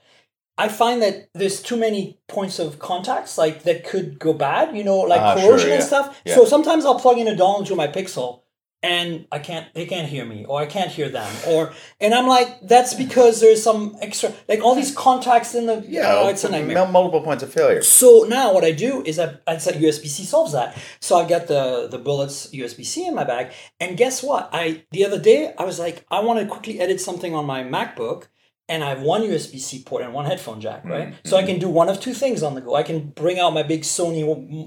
I 0.58 0.68
find 0.68 1.02
that 1.02 1.30
there's 1.34 1.62
too 1.62 1.78
many 1.78 2.20
points 2.28 2.60
of 2.60 2.80
contacts 2.80 3.38
like 3.38 3.64
that 3.64 3.86
could 3.86 4.20
go 4.20 4.34
bad. 4.34 4.76
You 4.76 4.84
know, 4.84 5.00
like 5.00 5.22
Ah, 5.22 5.36
sure, 5.36 5.52
corrosion 5.52 5.72
and 5.72 5.84
stuff. 5.84 6.22
Yeah. 6.26 6.36
So 6.36 6.46
sometimes 6.46 6.86
I'll 6.86 7.00
plug 7.00 7.18
in 7.18 7.28
a 7.28 7.36
dongle 7.36 7.66
to 7.68 7.76
my 7.76 7.88
Pixel. 7.88 8.42
And 8.82 9.28
I 9.30 9.40
can't, 9.40 9.68
they 9.74 9.86
can't 9.86 10.08
hear 10.08 10.26
me, 10.26 10.46
or 10.46 10.62
I 10.62 10.66
can't 10.66 10.90
hear 10.90 11.10
them, 11.10 11.30
or, 11.46 11.74
and 12.00 12.14
I'm 12.14 12.28
like, 12.28 12.62
that's 12.62 12.94
because 12.94 13.42
there's 13.42 13.62
some 13.62 13.98
extra, 14.02 14.34
like 14.48 14.62
all 14.62 14.74
these 14.74 14.96
contacts 14.96 15.54
in 15.54 15.66
the, 15.66 15.84
yeah, 15.86 16.14
oh, 16.16 16.30
it's 16.30 16.46
a 16.46 16.50
nightmare. 16.50 16.88
multiple 16.88 17.20
points 17.22 17.44
of 17.44 17.52
failure. 17.52 17.82
So 17.82 18.26
now 18.30 18.54
what 18.54 18.64
I 18.64 18.72
do 18.72 19.04
is 19.04 19.20
I, 19.20 19.36
I 19.46 19.58
said 19.58 19.76
USB 19.76 20.08
C 20.08 20.24
solves 20.24 20.54
that. 20.54 20.78
So 21.02 21.18
I 21.18 21.28
got 21.28 21.48
the 21.48 21.90
the 21.92 21.98
bullets 21.98 22.48
USB 22.54 22.86
C 22.86 23.06
in 23.06 23.16
my 23.16 23.26
bag, 23.26 23.52
and 23.82 23.98
guess 23.98 24.24
what? 24.24 24.50
I 24.54 24.84
the 24.92 25.06
other 25.06 25.20
day 25.20 25.54
I 25.58 25.66
was 25.66 25.78
like, 25.78 26.06
I 26.10 26.22
want 26.22 26.40
to 26.40 26.46
quickly 26.46 26.80
edit 26.80 27.02
something 27.02 27.36
on 27.36 27.46
my 27.46 27.64
MacBook, 27.64 28.28
and 28.70 28.84
I 28.84 28.90
have 28.90 29.02
one 29.02 29.24
USB 29.24 29.60
C 29.60 29.84
port 29.84 30.04
and 30.04 30.14
one 30.14 30.26
headphone 30.26 30.62
jack, 30.62 30.86
right? 30.86 31.08
Mm-hmm. 31.10 31.28
So 31.28 31.36
I 31.38 31.44
can 31.44 31.60
do 31.60 31.68
one 31.68 31.90
of 31.90 32.00
two 32.00 32.14
things 32.14 32.44
on 32.44 32.54
the 32.56 32.62
go. 32.62 32.76
I 32.76 32.84
can 32.84 33.10
bring 33.10 33.40
out 33.40 33.52
my 33.54 33.64
big 33.64 33.82
Sony 33.82 34.24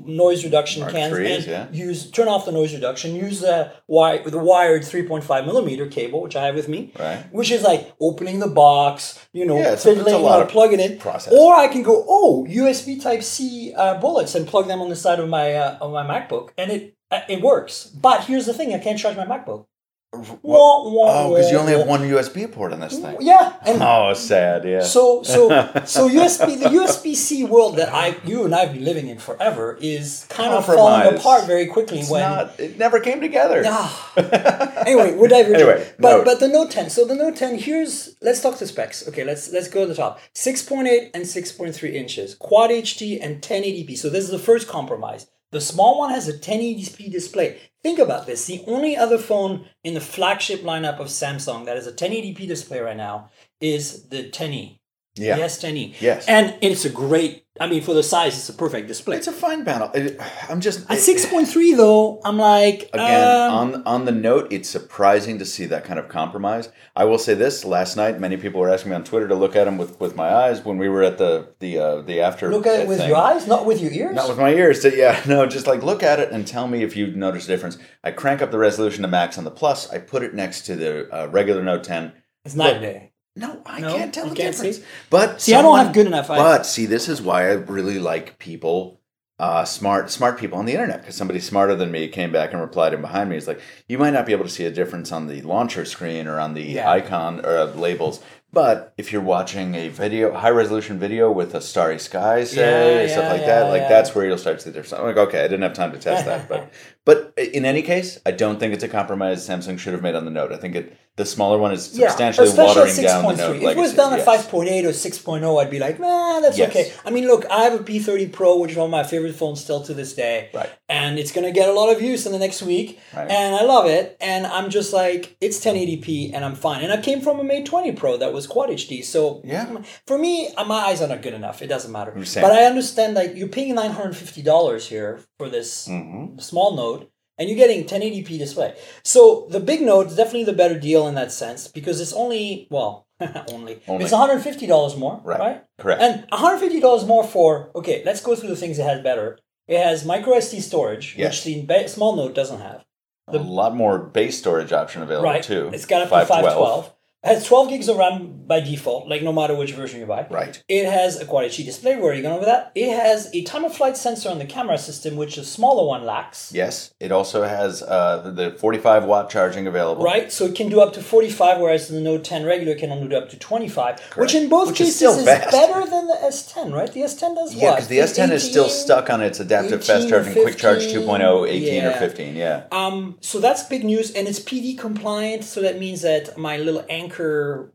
noise 0.06 0.44
reduction 0.44 0.80
Mark 0.82 0.92
cans 0.92 1.14
IIIs, 1.14 1.36
and 1.36 1.46
yeah. 1.46 1.66
use 1.72 2.10
turn 2.10 2.28
off 2.28 2.44
the 2.44 2.52
noise 2.52 2.74
reduction, 2.74 3.14
use 3.14 3.40
the 3.40 3.72
wire 3.86 4.28
the 4.28 4.38
wired 4.38 4.84
three 4.84 5.06
point 5.06 5.24
five 5.24 5.46
millimeter 5.46 5.86
cable, 5.86 6.20
which 6.20 6.36
I 6.36 6.44
have 6.46 6.54
with 6.54 6.68
me, 6.68 6.92
Right. 6.98 7.24
which 7.32 7.50
is 7.50 7.62
like 7.62 7.92
opening 8.00 8.40
the 8.40 8.48
box, 8.48 9.18
you 9.32 9.46
know, 9.46 9.56
Yeah, 9.58 9.72
it's 9.72 9.86
a- 9.86 9.92
it's 9.92 10.10
a 10.12 10.18
lot 10.18 10.40
or 10.40 10.42
of 10.44 10.48
plugging 10.50 10.80
it, 10.80 10.98
process. 10.98 11.32
or 11.32 11.54
I 11.54 11.68
can 11.68 11.82
go, 11.82 12.04
oh, 12.08 12.44
USB 12.48 13.00
Type 13.00 13.22
C 13.22 13.72
uh, 13.76 13.94
bullets 13.98 14.34
and 14.34 14.46
plug 14.46 14.66
them 14.66 14.80
on 14.82 14.88
the 14.88 14.96
side 14.96 15.20
of 15.20 15.28
my 15.28 15.54
uh, 15.54 15.78
of 15.80 15.92
my 15.92 16.04
MacBook, 16.04 16.50
and 16.58 16.70
it 16.72 16.96
uh, 17.12 17.20
it 17.28 17.40
works. 17.42 17.84
But 17.86 18.24
here's 18.24 18.46
the 18.46 18.54
thing: 18.54 18.74
I 18.74 18.78
can't 18.78 18.98
charge 18.98 19.16
my 19.16 19.24
MacBook. 19.26 19.66
Wah, 20.14 20.34
wah, 20.42 21.24
Oh, 21.24 21.30
because 21.30 21.50
you 21.50 21.56
only 21.56 21.72
have 21.72 21.86
one 21.86 22.02
USB 22.02 22.50
port 22.52 22.72
on 22.74 22.80
this 22.80 22.98
thing. 22.98 23.16
Yeah, 23.20 23.56
and 23.64 23.82
Oh, 23.82 24.12
sad. 24.12 24.62
Yeah. 24.64 24.80
so 24.80 25.22
so 25.22 25.48
so 25.86 26.06
USB 26.08 26.60
the 26.60 26.68
USB 26.68 27.14
C 27.14 27.44
world 27.44 27.76
that 27.76 27.88
I 27.94 28.18
you 28.24 28.44
and 28.44 28.54
I've 28.54 28.74
been 28.74 28.84
living 28.84 29.08
in 29.08 29.18
forever 29.18 29.78
is 29.80 30.26
kind 30.28 30.52
of 30.52 30.66
falling 30.66 31.16
apart 31.16 31.46
very 31.46 31.66
quickly 31.66 32.00
it's 32.00 32.10
when 32.10 32.20
not. 32.20 32.60
It 32.60 32.76
never 32.76 33.00
came 33.00 33.22
together. 33.22 33.62
Ah. 33.66 34.12
anyway, 34.86 35.14
we're 35.14 35.28
diverging. 35.28 35.54
Anyway, 35.54 35.92
but 35.98 36.16
Note. 36.18 36.24
but 36.26 36.40
the 36.40 36.48
Note 36.48 36.70
10. 36.70 36.90
So 36.90 37.06
the 37.06 37.14
Note 37.14 37.36
10. 37.36 37.58
Here's 37.58 38.14
let's 38.20 38.42
talk 38.42 38.58
the 38.58 38.66
specs. 38.66 39.08
Okay, 39.08 39.24
let's 39.24 39.50
let's 39.50 39.68
go 39.68 39.80
to 39.82 39.86
the 39.86 39.94
top. 39.94 40.20
Six 40.34 40.62
point 40.62 40.88
eight 40.88 41.10
and 41.14 41.26
six 41.26 41.52
point 41.52 41.74
three 41.74 41.96
inches, 41.96 42.34
Quad 42.34 42.68
HD 42.70 43.18
and 43.22 43.40
1080p. 43.40 43.96
So 43.96 44.10
this 44.10 44.24
is 44.24 44.30
the 44.30 44.38
first 44.38 44.68
compromise. 44.68 45.26
The 45.52 45.60
small 45.60 45.98
one 45.98 46.10
has 46.10 46.28
a 46.28 46.32
1080p 46.32 47.12
display. 47.12 47.60
Think 47.82 47.98
about 47.98 48.26
this. 48.26 48.46
The 48.46 48.64
only 48.66 48.96
other 48.96 49.18
phone 49.18 49.66
in 49.84 49.94
the 49.94 50.00
flagship 50.00 50.62
lineup 50.62 50.98
of 50.98 51.08
Samsung 51.08 51.66
that 51.66 51.76
has 51.76 51.86
a 51.86 51.92
1080p 51.92 52.48
display 52.48 52.80
right 52.80 52.96
now 52.96 53.30
is 53.60 54.08
the 54.08 54.30
10e. 54.30 54.78
Yeah. 55.14 55.36
The 55.36 55.42
S10e. 55.42 56.00
Yes. 56.00 56.26
And 56.26 56.54
it's 56.62 56.84
a 56.84 56.90
great. 56.90 57.40
I 57.60 57.66
mean, 57.68 57.82
for 57.82 57.92
the 57.92 58.02
size, 58.02 58.34
it's 58.38 58.48
a 58.48 58.54
perfect 58.54 58.88
display. 58.88 59.18
It's 59.18 59.26
a 59.26 59.32
fine 59.32 59.62
panel. 59.62 59.90
It- 59.92 60.18
I'm 60.48 60.62
just 60.62 60.90
At 60.90 60.96
6.3 60.98 61.76
though, 61.76 62.18
I'm 62.24 62.38
like 62.38 62.88
Again, 62.94 63.28
um, 63.28 63.52
on 63.52 63.82
on 63.84 64.04
the 64.06 64.10
note, 64.12 64.50
it's 64.50 64.70
surprising 64.70 65.38
to 65.38 65.44
see 65.44 65.66
that 65.66 65.84
kind 65.84 65.98
of 65.98 66.08
compromise. 66.08 66.70
I 66.96 67.04
will 67.04 67.18
say 67.18 67.34
this: 67.34 67.62
last 67.66 67.94
night, 67.94 68.18
many 68.18 68.38
people 68.38 68.58
were 68.62 68.70
asking 68.70 68.90
me 68.90 68.96
on 68.96 69.04
Twitter 69.04 69.28
to 69.28 69.34
look 69.34 69.54
at 69.54 69.64
them 69.64 69.76
with, 69.76 70.00
with 70.00 70.16
my 70.16 70.32
eyes 70.32 70.64
when 70.64 70.78
we 70.78 70.88
were 70.88 71.02
at 71.02 71.18
the 71.18 71.48
the 71.58 71.78
uh, 71.78 72.00
the 72.00 72.22
after. 72.22 72.50
Look 72.50 72.66
at 72.66 72.80
it 72.80 72.88
with 72.88 72.98
thing. 72.98 73.08
your 73.08 73.18
eyes, 73.18 73.46
not 73.46 73.66
with 73.66 73.82
your 73.82 73.92
ears. 73.92 74.16
Not 74.16 74.30
with 74.30 74.38
my 74.38 74.54
ears. 74.54 74.80
So, 74.80 74.88
yeah, 74.88 75.22
no, 75.28 75.44
just 75.46 75.66
like 75.66 75.82
look 75.82 76.02
at 76.02 76.20
it 76.20 76.32
and 76.32 76.46
tell 76.46 76.66
me 76.66 76.82
if 76.82 76.96
you 76.96 77.08
notice 77.08 77.44
a 77.44 77.48
difference. 77.48 77.76
I 78.02 78.12
crank 78.12 78.40
up 78.40 78.50
the 78.50 78.58
resolution 78.58 79.02
to 79.02 79.08
max 79.08 79.36
on 79.36 79.44
the 79.44 79.50
plus. 79.50 79.92
I 79.92 79.98
put 79.98 80.22
it 80.22 80.34
next 80.34 80.62
to 80.62 80.74
the 80.74 81.14
uh, 81.14 81.26
regular 81.28 81.62
Note 81.62 81.84
10. 81.84 82.12
it's 82.46 82.54
night 82.54 82.80
day. 82.80 83.11
No, 83.34 83.62
I 83.64 83.80
No? 83.80 83.96
can't 83.96 84.12
tell 84.12 84.28
the 84.28 84.34
can't 84.36 84.54
difference. 84.54 84.78
see? 84.78 84.84
But 85.10 85.40
See, 85.40 85.54
I 85.54 85.62
don't 85.62 85.78
have 85.78 85.94
good 85.94 86.06
enough 86.06 86.28
eyes. 86.30 86.38
But 86.38 86.66
see, 86.66 86.86
this 86.86 87.08
is 87.08 87.22
why 87.22 87.48
I 87.48 87.52
really 87.52 87.98
like 87.98 88.38
people, 88.38 89.00
uh, 89.38 89.64
smart 89.64 90.10
smart 90.10 90.38
people 90.38 90.58
on 90.58 90.66
the 90.66 90.72
internet. 90.72 91.00
Because 91.00 91.16
somebody 91.16 91.40
smarter 91.40 91.74
than 91.74 91.90
me 91.90 92.08
came 92.08 92.30
back 92.30 92.52
and 92.52 92.60
replied 92.60 92.92
in 92.92 93.00
behind 93.00 93.30
me. 93.30 93.36
He's 93.36 93.48
like, 93.48 93.60
you 93.88 93.98
might 93.98 94.12
not 94.12 94.26
be 94.26 94.32
able 94.32 94.44
to 94.44 94.50
see 94.50 94.66
a 94.66 94.70
difference 94.70 95.10
on 95.12 95.26
the 95.28 95.40
launcher 95.42 95.84
screen 95.86 96.26
or 96.26 96.38
on 96.38 96.52
the 96.54 96.62
Yeah. 96.62 96.90
icon 96.90 97.44
or 97.44 97.56
uh, 97.56 97.64
labels, 97.74 98.20
But 98.52 98.92
if 98.98 99.10
you're 99.12 99.22
watching 99.22 99.74
a 99.76 99.88
video, 99.88 100.34
high 100.34 100.50
resolution 100.50 100.98
video 100.98 101.32
with 101.32 101.54
a 101.54 101.62
starry 101.62 101.98
sky, 101.98 102.44
say 102.44 103.06
Yeah, 103.06 103.12
stuff 103.14 103.30
like 103.32 103.40
yeah, 103.40 103.46
that, 103.46 103.70
like 103.70 103.82
yeah. 103.82 103.88
that's 103.88 104.14
where 104.14 104.26
you'll 104.26 104.36
start 104.36 104.58
to 104.58 104.64
see 104.64 104.70
the 104.70 104.74
difference. 104.78 104.92
I'm 105.00 105.06
like, 105.06 105.16
okay, 105.16 105.38
I 105.40 105.48
didn't 105.48 105.62
have 105.62 105.72
time 105.72 105.92
to 105.92 105.98
test 105.98 106.26
that, 106.26 106.50
but 106.50 106.70
but 107.04 107.32
in 107.36 107.64
any 107.64 107.82
case, 107.82 108.18
I 108.24 108.30
don't 108.30 108.58
think 108.60 108.74
it's 108.74 108.84
a 108.84 108.88
compromise 108.88 109.46
Samsung 109.48 109.78
should 109.78 109.92
have 109.92 110.02
made 110.02 110.14
on 110.14 110.24
the 110.24 110.30
Note. 110.30 110.52
I 110.52 110.56
think 110.56 110.74
it 110.76 110.96
the 111.16 111.26
smaller 111.26 111.58
one 111.58 111.72
is 111.72 111.84
substantially 111.84 112.48
especially 112.48 112.80
watering 112.80 112.98
at 112.98 113.02
down 113.02 113.22
the 113.24 113.36
Note 113.36 113.56
If 113.56 113.62
it 113.62 113.66
was 113.76 113.76
legacy. 113.76 113.96
done 113.96 114.12
at 114.14 114.20
Yes. 114.26 114.46
5.8 114.46 114.84
or 114.86 114.92
6.0, 114.94 115.60
I'd 115.62 115.68
be 115.70 115.78
like, 115.78 116.00
nah, 116.00 116.40
that's 116.40 116.56
Yes. 116.56 116.70
okay. 116.70 116.90
I 117.04 117.10
mean, 117.10 117.26
look, 117.26 117.44
I 117.50 117.64
have 117.64 117.74
a 117.78 117.84
P30 117.84 118.32
Pro, 118.32 118.56
which 118.58 118.70
is 118.70 118.78
one 118.78 118.86
of 118.86 118.90
my 118.90 119.02
favorite 119.02 119.34
phones 119.34 119.60
still 119.62 119.82
to 119.82 119.92
this 119.92 120.14
day. 120.14 120.48
Right. 120.54 120.70
And 120.88 121.18
it's 121.18 121.30
going 121.30 121.44
to 121.44 121.52
get 121.52 121.68
a 121.68 121.72
lot 121.74 121.94
of 121.94 122.00
use 122.00 122.24
in 122.24 122.32
the 122.32 122.38
next 122.38 122.62
week. 122.62 122.98
Right. 123.14 123.30
And 123.30 123.54
I 123.54 123.62
love 123.62 123.84
it. 123.84 124.16
And 124.22 124.46
I'm 124.46 124.70
just 124.70 124.94
like, 124.94 125.36
it's 125.42 125.62
1080p 125.62 126.32
and 126.32 126.46
I'm 126.46 126.54
fine. 126.54 126.82
And 126.82 126.90
I 126.90 127.02
came 127.02 127.20
from 127.20 127.40
a 127.40 127.44
Mate 127.44 127.66
20 127.66 127.92
Pro 127.92 128.16
that 128.16 128.32
was 128.32 128.46
Quad 128.46 128.70
HD. 128.70 129.04
So 129.04 129.42
Yeah. 129.44 129.66
for 130.06 130.16
me, 130.16 130.48
uh, 130.56 130.64
my 130.64 130.86
eyes 130.86 131.02
are 131.02 131.08
not 131.08 131.20
good 131.20 131.34
enough. 131.34 131.60
It 131.60 131.66
doesn't 131.66 131.92
matter. 131.92 132.14
Same. 132.24 132.42
But 132.42 132.52
I 132.52 132.64
understand 132.64 133.12
like 133.12 133.36
you're 133.36 133.48
paying 133.48 133.74
$950 133.74 134.86
here 134.88 135.20
for 135.38 135.50
this 135.50 135.88
Mhm. 135.88 136.40
small 136.40 136.74
note 136.74 136.91
and 137.38 137.48
you're 137.48 137.56
getting 137.58 137.84
1080p 137.84 138.38
display. 138.38 138.74
So 139.04 139.46
the 139.50 139.60
big 139.60 139.80
note 139.82 140.08
is 140.08 140.16
definitely 140.16 140.44
the 140.44 140.52
better 140.52 140.78
deal 140.78 141.06
in 141.08 141.14
that 141.16 141.32
sense 141.32 141.68
because 141.68 142.00
it's 142.00 142.12
only 142.12 142.66
well 142.70 143.06
only, 143.52 143.80
Only. 143.86 144.04
it's 144.04 144.12
150 144.12 144.66
dollars 144.66 144.96
more, 144.96 145.20
Right. 145.24 145.38
right? 145.40 145.64
Correct. 145.78 146.02
And 146.02 146.26
150 146.30 146.80
dollars 146.80 147.04
more 147.06 147.24
for 147.24 147.70
okay. 147.74 148.02
Let's 148.04 148.20
go 148.20 148.34
through 148.34 148.48
the 148.50 148.56
things 148.56 148.78
it 148.78 148.84
has 148.84 149.00
better. 149.02 149.38
It 149.68 149.78
has 149.82 150.04
micro 150.04 150.34
SD 150.34 150.60
storage, 150.60 151.14
Yes. 151.16 151.44
which 151.44 151.66
the 151.66 151.86
small 151.88 152.16
note 152.16 152.34
doesn't 152.34 152.60
have. 152.60 152.84
a 153.28 153.38
lot 153.38 153.74
more 153.74 153.98
base 153.98 154.36
storage 154.38 154.72
option 154.72 155.02
available 155.02 155.30
Right. 155.30 155.42
too. 155.42 155.70
It's 155.72 155.86
got 155.86 156.02
up 156.02 156.08
to 156.08 156.26
512. 156.26 156.92
It 157.24 157.28
has 157.34 157.44
12 157.46 157.68
gigs 157.68 157.88
of 157.88 157.98
RAM 157.98 158.42
by 158.48 158.58
default, 158.58 159.08
like 159.08 159.22
no 159.22 159.32
matter 159.32 159.54
which 159.54 159.72
version 159.74 160.00
you 160.00 160.06
buy. 160.06 160.26
Right. 160.28 160.60
It 160.68 160.86
has 160.86 161.20
a 161.20 161.24
Quad 161.24 161.44
HD 161.44 161.64
display. 161.64 161.94
Where 161.96 162.10
are 162.10 162.14
you 162.14 162.22
going 162.22 162.38
with 162.40 162.46
that? 162.48 162.72
It 162.74 162.92
has 162.98 163.30
a 163.32 163.44
time 163.44 163.64
of 163.64 163.72
flight 163.72 163.96
sensor 163.96 164.28
on 164.28 164.38
the 164.40 164.44
camera 164.44 164.76
system, 164.76 165.14
which 165.16 165.36
the 165.36 165.44
smaller 165.44 165.86
one 165.86 166.04
lacks. 166.04 166.50
Yes, 166.52 166.92
it 166.98 167.12
also 167.12 167.44
has 167.44 167.80
uh, 167.82 168.22
the- 168.24 168.32
the 168.32 168.50
45 168.58 169.04
watt 169.04 169.30
charging 169.30 169.68
available. 169.68 170.02
Right, 170.02 170.32
so 170.32 170.46
it 170.46 170.56
can 170.56 170.68
do 170.68 170.80
up 170.80 170.92
to 170.94 171.02
45, 171.02 171.60
whereas 171.60 171.86
the 171.88 172.00
Note 172.00 172.24
10 172.24 172.44
regular 172.44 172.74
can 172.74 172.90
only 172.90 173.06
do 173.08 173.16
up 173.16 173.30
to 173.30 173.38
25, 173.38 174.00
which 174.16 174.34
in 174.34 174.48
both 174.48 174.68
Which 174.70 174.80
is 174.80 174.86
cases 174.88 174.96
still 174.96 175.18
is, 175.18 175.24
better 175.24 175.88
than 175.88 176.08
the 176.08 176.18
S10, 176.24 176.72
right? 176.74 176.92
The 176.92 177.02
S10 177.02 177.36
does 177.36 177.54
Yeah, 177.54 177.64
what? 177.70 177.74
because 177.76 177.88
the 177.88 177.98
S10 177.98 178.32
is 178.32 178.42
still 178.42 178.68
stuck 178.68 179.10
on 179.10 179.22
its 179.22 179.38
adaptive 179.38 179.84
fast 179.84 180.06
18 180.06 180.06
or 180.06 180.10
charging 180.24 180.42
quick 180.42 180.56
charge 180.58 180.82
15, 180.86 181.06
2.0, 181.06 181.48
18 181.48 181.84
or 181.84 181.92
15. 181.92 182.34
Yeah. 182.34 182.64
Um, 182.72 183.16
so 183.20 183.38
that's 183.38 183.62
big 183.62 183.84
news, 183.84 184.10
and 184.10 184.26
it's 184.26 184.40
PD 184.40 184.76
compliant. 184.76 185.44
So 185.44 185.62
that 185.62 185.78
means 185.78 186.02
that 186.02 186.36
my 186.36 186.56
little 186.56 186.84
Anker, 186.90 187.11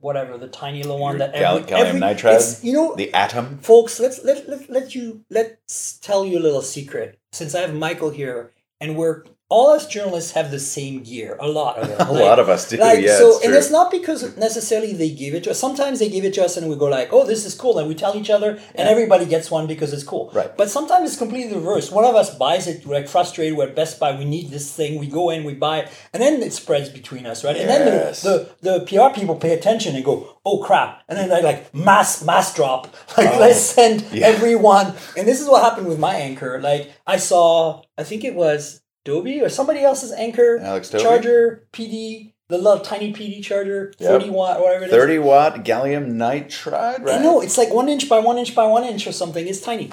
whatever, 0.01 0.37
the 0.37 0.47
tiny 0.47 0.81
little 0.83 0.99
one 0.99 1.17
Your 1.17 1.27
that 1.27 1.35
every, 1.35 1.63
gallium 1.63 1.79
every- 1.87 1.99
nitride? 2.01 2.35
it's- 2.35 2.63
you 2.63 2.73
know, 2.73 2.95
The 2.95 3.13
Atom. 3.13 3.59
folks, 3.59 3.99
let's 3.99 4.23
let, 4.23 4.47
let 4.49 4.69
let 4.69 4.95
you 4.95 5.23
let's 5.29 5.97
tell 5.99 6.25
you 6.25 6.39
a 6.39 6.43
little 6.47 6.61
secret. 6.61 7.19
Since 7.31 7.53
I 7.55 7.61
have 7.61 7.73
Michael 7.73 8.09
here, 8.09 8.51
and 8.81 8.95
we're 8.97 9.23
all 9.49 9.69
us 9.69 9.87
journalists 9.87 10.31
have 10.31 10.51
the 10.51 10.59
same 10.59 11.03
gear, 11.03 11.37
a 11.39 11.47
lot 11.47 11.77
of 11.77 11.89
it. 11.89 11.97
A 12.07 12.11
lot 12.11 12.37
of 12.39 12.49
us 12.49 12.67
do. 12.69 12.75
Like 12.77 13.01
yeah, 13.01 13.17
so, 13.17 13.35
it's 13.37 13.45
and 13.45 13.53
it's 13.53 13.71
not 13.71 13.91
because 13.91 14.35
necessarily 14.37 14.91
they 14.93 15.09
give 15.09 15.33
it 15.33 15.43
to 15.45 15.51
us. 15.51 15.59
Sometimes 15.59 15.99
they 15.99 16.09
give 16.09 16.25
it 16.25 16.33
to 16.33 16.43
us, 16.43 16.57
and 16.57 16.69
we 16.69 16.75
go 16.75 16.85
like, 16.87 17.13
"Oh, 17.13 17.25
this 17.25 17.45
is 17.45 17.55
cool," 17.55 17.79
and 17.79 17.87
we 17.87 17.95
tell 17.95 18.15
each 18.17 18.29
other, 18.29 18.59
and 18.75 18.89
everybody 18.89 19.25
gets 19.25 19.49
one 19.49 19.65
because 19.67 19.93
it's 19.93 20.03
cool. 20.03 20.29
Right. 20.33 20.51
But 20.57 20.69
sometimes 20.69 21.09
it's 21.09 21.17
completely 21.17 21.53
the 21.53 21.59
reverse. 21.59 21.91
One 21.91 22.03
of 22.03 22.15
us 22.15 22.35
buys 22.37 22.67
it, 22.67 22.85
we're 22.85 22.95
like 22.95 23.07
frustrated. 23.07 23.57
We're 23.57 23.67
at 23.69 23.75
Best 23.75 23.99
Buy. 24.01 24.17
We 24.17 24.25
need 24.25 24.49
this 24.49 24.73
thing. 24.73 24.99
We 24.99 25.07
go 25.07 25.29
in, 25.29 25.45
we 25.45 25.53
buy 25.53 25.79
it, 25.79 25.89
and 26.13 26.21
then 26.21 26.41
it 26.41 26.51
spreads 26.51 26.89
between 26.89 27.25
us, 27.25 27.43
right? 27.45 27.55
Yes. 27.55 27.61
And 27.63 27.69
then 27.69 27.85
the, 28.01 28.55
the 28.61 28.79
the 28.79 28.85
PR 28.85 29.17
people 29.17 29.35
pay 29.35 29.53
attention 29.53 29.95
and 29.95 30.03
go, 30.03 30.37
"Oh 30.45 30.61
crap!" 30.61 31.03
And 31.07 31.17
then 31.17 31.29
they 31.29 31.41
like 31.41 31.73
mass 31.73 32.21
mass 32.23 32.53
drop. 32.53 32.93
Like 33.17 33.33
oh, 33.33 33.39
let's 33.39 33.59
send 33.59 34.03
Oh, 34.11 34.15
yeah. 34.15 34.27
everyone. 34.27 34.93
And 35.17 35.27
this 35.27 35.39
is 35.41 35.47
what 35.47 35.63
happened 35.63 35.87
with 35.87 35.99
my 35.99 36.13
Anker. 36.15 36.59
Like 36.61 36.91
I 37.07 37.17
saw, 37.17 37.81
I 37.97 38.03
think 38.03 38.23
it 38.23 38.35
was 38.35 38.81
Dobie 39.07 39.41
or 39.41 39.49
somebody 39.49 39.81
else's 39.81 40.11
Anker 40.11 40.59
Alex 40.59 40.89
Dobie? 40.89 41.03
charger 41.03 41.67
PD, 41.73 42.33
the 42.49 42.57
little 42.57 42.79
tiny 42.81 43.13
PD 43.13 43.41
charger, 43.41 43.93
Yep. 43.99 44.09
thirty 44.09 44.29
watt, 44.29 44.59
whatever 44.61 44.83
it 44.83 44.87
is. 44.87 44.91
30 44.93 45.19
watt 45.19 45.53
gallium 45.63 46.05
nitride, 46.13 47.03
right? 47.03 47.19
I 47.19 47.23
know 47.23 47.41
it's 47.41 47.57
like 47.57 47.73
one 47.73 47.87
inch 47.89 48.07
by 48.09 48.19
one 48.19 48.37
inch 48.37 48.53
by 48.53 48.65
one 48.67 48.83
inch 48.83 49.07
or 49.07 49.11
something. 49.11 49.47
It's 49.47 49.61
tiny. 49.61 49.91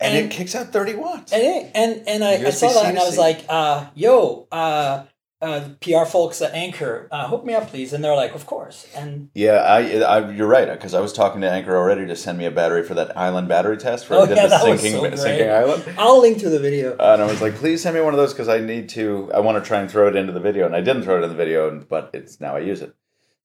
And, 0.00 0.16
and- 0.16 0.26
it 0.26 0.30
kicks 0.30 0.54
out 0.54 0.72
30 0.72 0.94
watts. 0.94 1.32
And 1.32 1.42
it, 1.42 1.70
and 1.74 1.90
and 2.06 2.22
I, 2.24 2.34
I 2.46 2.50
saw 2.50 2.72
that 2.72 2.86
and 2.86 2.98
I 2.98 3.04
was 3.04 3.18
like, 3.18 3.44
uh, 3.48 3.86
"Yo, 3.96 4.46
uh, 4.52 5.04
uh, 5.40 5.68
PR 5.80 6.04
folks 6.04 6.42
at 6.42 6.52
Anker, 6.54 7.06
uh, 7.10 7.28
hook 7.28 7.44
me 7.44 7.54
up, 7.54 7.68
please." 7.68 7.92
And 7.92 8.02
they're 8.02 8.14
like, 8.16 8.34
"Of 8.34 8.46
course." 8.46 8.86
And 8.96 9.30
yeah, 9.34 9.58
I, 9.58 10.00
I, 10.00 10.30
you're 10.30 10.48
right, 10.48 10.68
because 10.70 10.94
I 10.94 11.00
was 11.00 11.12
talking 11.12 11.40
to 11.42 11.50
Anker 11.50 11.76
already 11.76 12.06
to 12.06 12.16
send 12.16 12.38
me 12.38 12.44
a 12.46 12.50
battery 12.50 12.82
for 12.82 12.94
that 12.94 13.16
island 13.16 13.48
battery 13.48 13.76
test 13.76 14.10
where 14.10 14.18
Oh, 14.18 14.22
I 14.22 14.26
did 14.26 14.36
yeah, 14.36 14.46
the 14.48 14.58
sinking, 14.58 14.92
so 14.92 15.16
sinking 15.16 15.50
island. 15.50 15.84
I'll 15.98 16.20
link 16.20 16.38
to 16.38 16.48
the 16.50 16.58
video. 16.58 16.92
And 16.98 17.22
I 17.22 17.26
was 17.26 17.40
like, 17.40 17.54
please 17.54 17.82
send 17.82 17.94
me 17.94 18.00
one 18.00 18.14
of 18.14 18.18
those 18.18 18.32
because 18.32 18.48
I 18.48 18.58
need 18.58 18.88
to, 18.90 19.30
I 19.34 19.40
want 19.40 19.62
to 19.62 19.66
try 19.68 19.80
and 19.80 19.90
throw 19.90 20.08
it 20.08 20.16
into 20.16 20.32
the 20.32 20.40
video. 20.40 20.66
And 20.66 20.74
I 20.74 20.80
didn't 20.80 21.02
throw 21.04 21.18
it 21.18 21.22
in 21.24 21.28
the 21.30 21.36
video, 21.36 21.78
but 21.88 22.10
it's 22.14 22.40
now 22.40 22.56
I 22.56 22.60
use 22.60 22.82
it. 22.82 22.94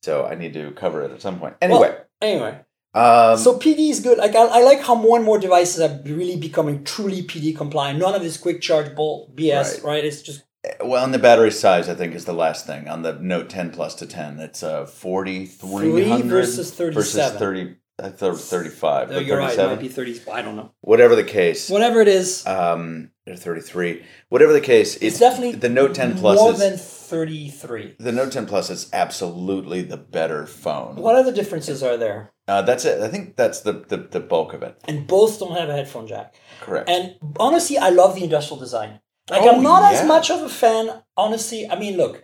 So 0.01 0.25
I 0.25 0.35
need 0.35 0.53
to 0.55 0.71
cover 0.71 1.03
it 1.03 1.12
at 1.12 1.21
some 1.21 1.39
point. 1.39 1.55
Anyway. 1.62 1.79
Well, 1.89 2.05
anyway, 2.21 2.59
um, 2.95 3.38
so 3.38 3.58
PD 3.58 3.89
is 3.89 3.99
good. 4.01 4.17
Like 4.17 4.36
I, 4.36 4.45
I 4.60 4.63
like 4.63 4.82
how 4.82 4.95
more 4.95 5.15
and 5.17 5.25
more 5.25 5.39
devices 5.39 5.79
are 5.79 6.01
really 6.06 6.36
becoming 6.36 6.84
truly 6.84 7.23
PD 7.23 7.56
compliant. 7.56 7.99
None 7.99 8.13
of 8.13 8.21
this 8.21 8.36
quick 8.38 8.62
charge 8.62 8.93
bolt 8.95 9.36
BS, 9.36 9.75
Right. 9.75 9.84
right? 9.84 10.06
It's 10.06 10.21
just 10.21 10.43
well, 10.84 11.04
and 11.04 11.13
the 11.13 11.19
battery 11.19 11.52
size, 11.52 11.89
I 11.89 11.95
think, 11.95 12.13
is 12.15 12.26
the 12.26 12.34
last 12.34 12.65
thing 12.65 12.88
on 12.88 13.02
the 13.02 13.13
Note 13.13 13.49
10 13.49 13.71
Plus 13.71 13.95
to 13.95 14.06
10. 14.06 14.39
It's 14.39 14.63
uh, 14.63 14.86
4300 14.86 15.82
Three 15.91 16.21
versus 16.30 16.71
37. 16.71 16.93
versus 16.93 17.39
30, 17.39 17.76
I 18.02 18.10
thought 18.10 18.39
35. 18.39 19.12
oh, 19.12 19.13
but 19.13 19.26
you're 19.26 19.38
right. 19.38 19.58
It 19.58 19.67
might 19.67 19.80
be 19.80 19.88
thirty. 19.88 20.19
I 20.32 20.41
don't 20.41 20.56
know. 20.56 20.71
Whatever 20.82 21.15
the 21.15 21.23
case. 21.23 21.69
Whatever 21.69 22.02
it 22.02 22.08
is, 22.08 22.45
Um, 22.47 23.12
33. 23.28 24.04
Whatever 24.30 24.52
the 24.54 24.62
case, 24.62 24.95
it's, 24.95 25.04
it's 25.04 25.19
definitely 25.19 25.54
the 25.56 25.69
Note 25.69 25.93
10 25.95 26.17
Plus 26.17 26.39
more 26.39 26.52
is, 26.54 26.60
than 26.60 26.78
thirty-three. 26.78 27.95
the 27.99 28.12
Note 28.12 28.32
10 28.32 28.45
Plus 28.47 28.69
is 28.69 28.89
absolutely 28.91 29.82
the 29.84 29.97
better 29.97 30.45
phone. 30.45 30.95
What 30.95 31.15
other 31.15 31.32
differences 31.32 31.84
are 31.84 31.95
there? 31.97 32.32
Uh, 32.47 32.62
that's 32.63 32.84
it. 32.84 33.02
I 33.02 33.08
think 33.08 33.36
that's 33.38 33.62
the, 33.62 33.71
the, 33.73 33.97
the 33.97 34.19
bulk 34.19 34.54
of 34.54 34.63
it. 34.63 34.78
And 34.86 35.08
both 35.08 35.39
don't 35.39 35.56
have 35.56 35.69
a 35.69 35.73
headphone 35.73 36.08
jack. 36.08 36.36
Correct. 36.60 36.89
And 36.89 37.15
honestly, 37.39 37.78
I 37.78 37.89
love 37.89 38.15
the 38.15 38.23
industrial 38.23 38.60
design. 38.60 38.99
Like 39.29 39.41
Oh, 39.41 39.55
I'm 39.55 39.63
not 39.63 39.93
as 39.93 40.05
much 40.05 40.29
of 40.29 40.41
a 40.41 40.49
fan. 40.49 41.01
Honestly, 41.15 41.69
I 41.69 41.77
mean, 41.79 41.97
look, 41.97 42.23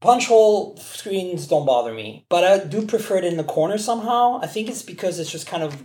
punch 0.00 0.26
hole 0.26 0.76
screens 0.78 1.46
don't 1.46 1.66
bother 1.66 1.92
me, 1.92 2.24
but 2.28 2.44
I 2.44 2.64
do 2.64 2.86
prefer 2.86 3.18
it 3.18 3.24
in 3.24 3.36
the 3.36 3.44
corner 3.44 3.78
somehow. 3.78 4.40
I 4.42 4.46
think 4.46 4.68
it's 4.68 4.82
because 4.82 5.18
it's 5.18 5.30
just 5.30 5.46
kind 5.46 5.62
of 5.62 5.82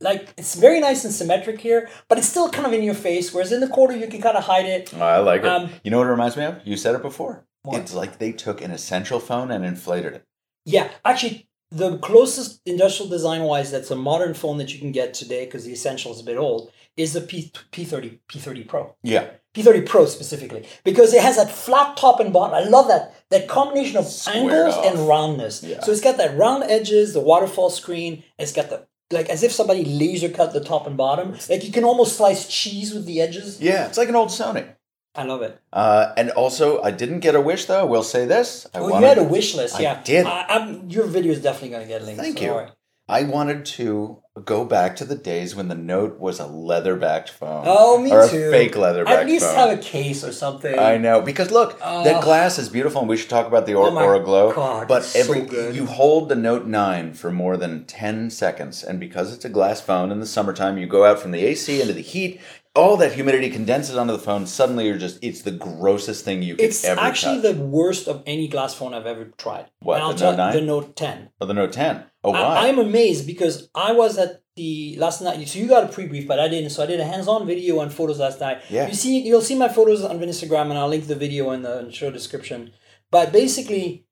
like 0.00 0.28
it's 0.36 0.54
very 0.54 0.80
nice 0.80 1.04
and 1.04 1.12
symmetric 1.12 1.60
here, 1.60 1.88
but 2.08 2.18
it's 2.18 2.28
still 2.28 2.50
kind 2.50 2.66
of 2.66 2.72
in 2.72 2.82
your 2.82 2.94
face. 2.94 3.32
Whereas 3.32 3.52
in 3.52 3.60
the 3.60 3.68
corner, 3.68 3.96
you 3.96 4.06
can 4.06 4.20
kind 4.20 4.36
of 4.36 4.44
hide 4.44 4.66
it. 4.66 4.92
Oh, 4.94 5.00
I 5.00 5.18
like 5.18 5.42
it. 5.42 5.48
Um, 5.48 5.70
you 5.82 5.90
know 5.90 5.98
what 5.98 6.06
it 6.06 6.10
reminds 6.10 6.36
me 6.36 6.44
of? 6.44 6.60
You 6.64 6.76
said 6.76 6.94
it 6.94 7.02
before. 7.02 7.44
What? 7.62 7.80
It's 7.80 7.94
like 7.94 8.18
they 8.18 8.32
took 8.32 8.60
an 8.60 8.70
essential 8.70 9.18
phone 9.18 9.50
and 9.50 9.64
inflated 9.64 10.14
it. 10.14 10.24
Yeah, 10.64 10.90
actually, 11.04 11.48
the 11.70 11.98
closest 11.98 12.60
industrial 12.64 13.10
design 13.10 13.42
wise 13.42 13.70
that's 13.70 13.90
a 13.90 13.96
modern 13.96 14.34
phone 14.34 14.58
that 14.58 14.72
you 14.72 14.78
can 14.78 14.92
get 14.92 15.14
today, 15.14 15.44
because 15.44 15.64
the 15.64 15.72
Essential 15.72 16.12
is 16.12 16.20
a 16.20 16.24
bit 16.24 16.36
old, 16.36 16.70
is 16.98 17.14
the 17.14 17.20
P 17.22 17.50
P30 17.72 18.18
P30 18.28 18.68
Pro. 18.68 18.94
Yeah. 19.02 19.30
P30 19.54 19.86
Pro 19.86 20.04
specifically 20.06 20.66
because 20.84 21.14
it 21.14 21.22
has 21.22 21.36
that 21.36 21.50
flat 21.50 21.96
top 21.96 22.20
and 22.20 22.32
bottom. 22.32 22.54
I 22.54 22.68
love 22.68 22.88
that 22.88 23.14
that 23.30 23.48
combination 23.48 23.96
of 23.96 24.06
Squared 24.06 24.52
angles 24.52 24.74
off. 24.74 24.86
and 24.86 25.08
roundness. 25.08 25.62
Yeah. 25.62 25.80
So 25.80 25.92
it's 25.92 26.00
got 26.02 26.16
that 26.18 26.36
round 26.36 26.64
edges, 26.64 27.14
the 27.14 27.20
waterfall 27.20 27.70
screen. 27.70 28.22
It's 28.38 28.52
got 28.52 28.68
the 28.70 28.86
like 29.10 29.28
as 29.30 29.42
if 29.42 29.52
somebody 29.52 29.84
laser 29.84 30.28
cut 30.28 30.52
the 30.52 30.62
top 30.62 30.86
and 30.86 30.96
bottom. 30.96 31.34
Like 31.48 31.64
you 31.64 31.72
can 31.72 31.84
almost 31.84 32.16
slice 32.16 32.46
cheese 32.48 32.92
with 32.92 33.06
the 33.06 33.20
edges. 33.22 33.60
Yeah, 33.60 33.86
it's 33.86 33.96
like 33.98 34.08
an 34.10 34.16
old 34.16 34.28
Sony. 34.28 34.74
I 35.14 35.24
love 35.24 35.42
it. 35.42 35.58
Uh, 35.72 36.12
and 36.16 36.30
also, 36.30 36.80
I 36.82 36.92
didn't 36.92 37.20
get 37.20 37.34
a 37.34 37.40
wish 37.40 37.64
though. 37.64 37.80
I 37.80 37.84
will 37.84 38.04
say 38.04 38.26
this. 38.26 38.66
I 38.72 38.78
Oh, 38.78 38.82
wanted, 38.82 39.00
you 39.00 39.06
had 39.08 39.18
a 39.18 39.24
wish 39.24 39.54
list. 39.56 39.76
I 39.76 39.80
yeah, 39.80 40.02
did. 40.04 40.26
I, 40.26 40.44
I'm, 40.48 40.88
your 40.90 41.06
video 41.06 41.32
is 41.32 41.40
definitely 41.42 41.70
going 41.70 41.82
to 41.82 41.88
get 41.88 42.04
linked. 42.04 42.20
Thank 42.20 42.38
so 42.38 42.44
you. 42.44 42.50
worry. 42.52 42.68
I 43.10 43.22
wanted 43.22 43.64
to 43.66 44.18
go 44.44 44.64
back 44.66 44.94
to 44.96 45.04
the 45.06 45.14
days 45.14 45.56
when 45.56 45.68
the 45.68 45.74
Note 45.74 46.18
was 46.20 46.38
a 46.38 46.46
leather-backed 46.46 47.30
phone. 47.30 47.64
Oh, 47.66 47.98
me 47.98 48.12
or 48.12 48.24
a 48.24 48.28
too. 48.28 48.50
fake 48.50 48.76
leather-backed 48.76 49.20
At 49.20 49.26
least 49.26 49.46
phone. 49.46 49.54
have 49.70 49.78
a 49.78 49.82
case 49.82 50.22
or 50.22 50.30
something. 50.30 50.78
I 50.78 50.98
know 50.98 51.22
because 51.22 51.50
look, 51.50 51.78
that 51.80 52.16
Oh. 52.16 52.20
glass 52.22 52.58
is 52.58 52.68
beautiful, 52.68 53.00
and 53.00 53.08
we 53.08 53.16
should 53.16 53.30
talk 53.30 53.46
about 53.46 53.64
the 53.66 53.74
oh 53.74 53.84
or- 53.84 53.88
Oh 53.90 53.96
Aura 54.04 54.20
Glow. 54.20 54.52
God, 54.52 54.86
but 54.88 54.98
it's 55.02 55.12
so 55.12 55.20
every 55.20 55.40
good. 55.42 55.74
you 55.74 55.86
hold 55.86 56.28
the 56.28 56.34
Note 56.36 56.66
Nine 56.66 57.14
for 57.14 57.30
more 57.32 57.56
than 57.56 57.84
ten 57.86 58.28
seconds, 58.30 58.84
and 58.84 59.00
because 59.00 59.32
it's 59.32 59.44
a 59.44 59.48
glass 59.48 59.80
phone 59.80 60.12
in 60.12 60.20
the 60.20 60.26
summertime, 60.26 60.76
you 60.76 60.86
go 60.86 61.04
out 61.06 61.18
from 61.18 61.30
the 61.30 61.44
AC 61.44 61.80
into 61.80 61.94
the 61.94 62.02
heat. 62.02 62.40
All 62.78 62.96
that 62.98 63.12
humidity 63.12 63.50
condenses 63.50 63.96
onto 63.96 64.12
the 64.12 64.18
phone. 64.28 64.46
Suddenly, 64.46 64.86
you're 64.86 64.98
just—it's 64.98 65.42
the 65.42 65.50
grossest 65.50 66.24
thing 66.24 66.42
you 66.42 66.54
could 66.54 66.64
It's 66.64 66.84
ever 66.84 67.00
actually 67.00 67.42
touch. 67.42 67.56
the 67.56 67.60
worst 67.78 68.08
of 68.08 68.22
any 68.24 68.46
glass 68.48 68.74
phone 68.74 68.94
I've 68.94 69.06
ever 69.06 69.24
tried. 69.36 69.66
What, 69.80 70.16
the 70.16 70.24
Note 70.30 70.36
9? 70.36 70.54
The 70.54 70.60
Note 70.62 70.96
10. 70.96 71.30
oh, 71.40 71.46
the 71.46 71.54
Note 71.54 71.72
Ten. 71.72 72.04
Oh, 72.24 72.30
why? 72.30 72.38
I, 72.40 72.68
I'm 72.68 72.78
amazed 72.78 73.26
because 73.26 73.68
I 73.74 73.92
was 73.92 74.16
at 74.18 74.42
the 74.56 74.96
last 74.98 75.20
night. 75.22 75.46
So 75.48 75.58
you 75.58 75.66
got 75.66 75.84
a 75.84 75.88
pre-brief, 75.88 76.26
but 76.28 76.38
I 76.38 76.48
didn't. 76.48 76.70
So 76.70 76.82
I 76.82 76.86
did 76.86 77.00
a 77.00 77.04
hands-on 77.04 77.46
video 77.46 77.80
and 77.80 77.92
photos 77.92 78.18
last 78.20 78.40
night. 78.40 78.62
Yeah. 78.70 78.86
You 78.88 78.94
see, 78.94 79.20
you'll 79.26 79.40
see 79.40 79.56
my 79.56 79.68
photos 79.68 80.04
on 80.04 80.18
Instagram, 80.20 80.70
and 80.70 80.78
I'll 80.78 80.88
link 80.88 81.06
the 81.06 81.14
video 81.26 81.50
in 81.50 81.62
the 81.62 81.90
show 81.90 82.10
description. 82.10 82.72
But 83.10 83.32
basically, 83.32 84.06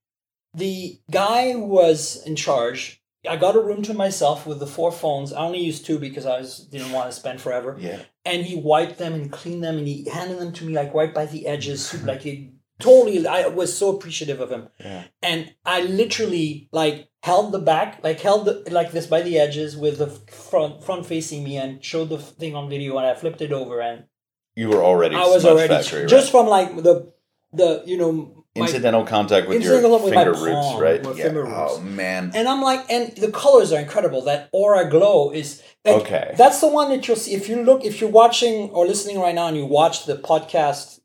the 0.53 0.99
guy 1.11 1.53
who 1.53 1.65
was 1.65 2.21
in 2.25 2.35
charge, 2.35 2.96
I 3.27 3.35
got 3.35 3.55
a 3.55 3.61
room 3.61 3.81
to 3.83 3.93
myself 3.93 4.45
with 4.47 4.59
the 4.59 4.67
four 4.67 4.91
phones. 4.91 5.33
I 5.33 5.45
only 5.45 5.59
used 5.59 5.85
two 5.85 5.99
because 5.99 6.25
I 6.25 6.39
was 6.39 6.59
didn't 6.59 6.91
want 6.91 7.09
to 7.09 7.15
spend 7.15 7.41
forever. 7.41 7.77
Yeah. 7.79 7.99
And 8.25 8.45
he 8.45 8.55
wiped 8.55 8.97
them 8.97 9.13
and 9.13 9.31
cleaned 9.31 9.63
them, 9.63 9.77
and 9.77 9.87
he 9.87 10.09
handed 10.09 10.39
them 10.39 10.51
to 10.53 10.65
me 10.65 10.73
like 10.73 10.93
right 10.93 11.13
by 11.13 11.25
the 11.25 11.47
edges, 11.47 12.03
like 12.03 12.21
he 12.21 12.51
totally. 12.79 13.25
I 13.25 13.47
was 13.47 13.77
so 13.77 13.95
appreciative 13.95 14.39
of 14.41 14.51
him. 14.51 14.69
Yeah. 14.79 15.03
And 15.21 15.53
I 15.65 15.81
literally 15.81 16.69
like 16.71 17.09
held 17.23 17.51
the 17.51 17.59
back, 17.59 17.99
like 18.03 18.19
held 18.19 18.45
the, 18.45 18.63
like 18.71 18.91
this 18.91 19.07
by 19.07 19.21
the 19.21 19.37
edges 19.39 19.75
with 19.77 19.97
the 19.97 20.07
front 20.07 20.83
front 20.83 21.05
facing 21.05 21.43
me, 21.43 21.57
and 21.57 21.83
showed 21.83 22.09
the 22.09 22.17
thing 22.17 22.55
on 22.55 22.69
video, 22.69 22.97
and 22.97 23.07
I 23.07 23.13
flipped 23.15 23.41
it 23.41 23.53
over, 23.53 23.81
and 23.81 24.05
You 24.55 24.69
were 24.69 24.83
already. 24.83 25.15
I 25.15 25.25
was 25.25 25.45
already 25.45 25.73
factory, 25.73 26.01
right? 26.01 26.09
just 26.09 26.31
from 26.31 26.47
like 26.47 26.75
the 26.75 27.13
the 27.53 27.83
you 27.85 27.97
know 27.97 28.36
incidental 28.65 29.03
contact 29.05 29.47
with 29.47 29.61
your 29.63 29.73
Incidental 29.73 29.99
with 30.03 30.13
my 30.13 30.23
finger 30.23 30.39
roots, 30.39 30.67
palm, 30.67 30.81
right? 30.81 31.03
my 31.03 31.11
Yeah. 31.13 31.23
finger 31.25 31.43
roots. 31.43 31.73
Oh 31.77 31.81
man. 31.81 32.31
and 32.33 32.47
I'm 32.47 32.61
like, 32.61 32.81
and 32.89 33.15
the 33.17 33.31
colors 33.31 33.71
are 33.73 33.79
incredible. 33.79 34.21
That 34.23 34.49
aura 34.51 34.89
glow 34.89 35.31
is 35.31 35.61
like, 35.85 35.95
Okay. 36.01 36.33
That's 36.37 36.59
the 36.61 36.67
one 36.67 36.89
that 36.89 37.07
you'll 37.07 37.17
see 37.17 37.33
if 37.33 37.47
you 37.49 37.63
look 37.63 37.85
if 37.85 38.01
you're 38.01 38.09
watching 38.09 38.69
or 38.71 38.85
listening 38.85 39.19
right 39.19 39.35
now 39.35 39.47
and 39.47 39.55
you 39.57 39.65
watch 39.65 40.05
the 40.05 40.15
podcast 40.15 40.99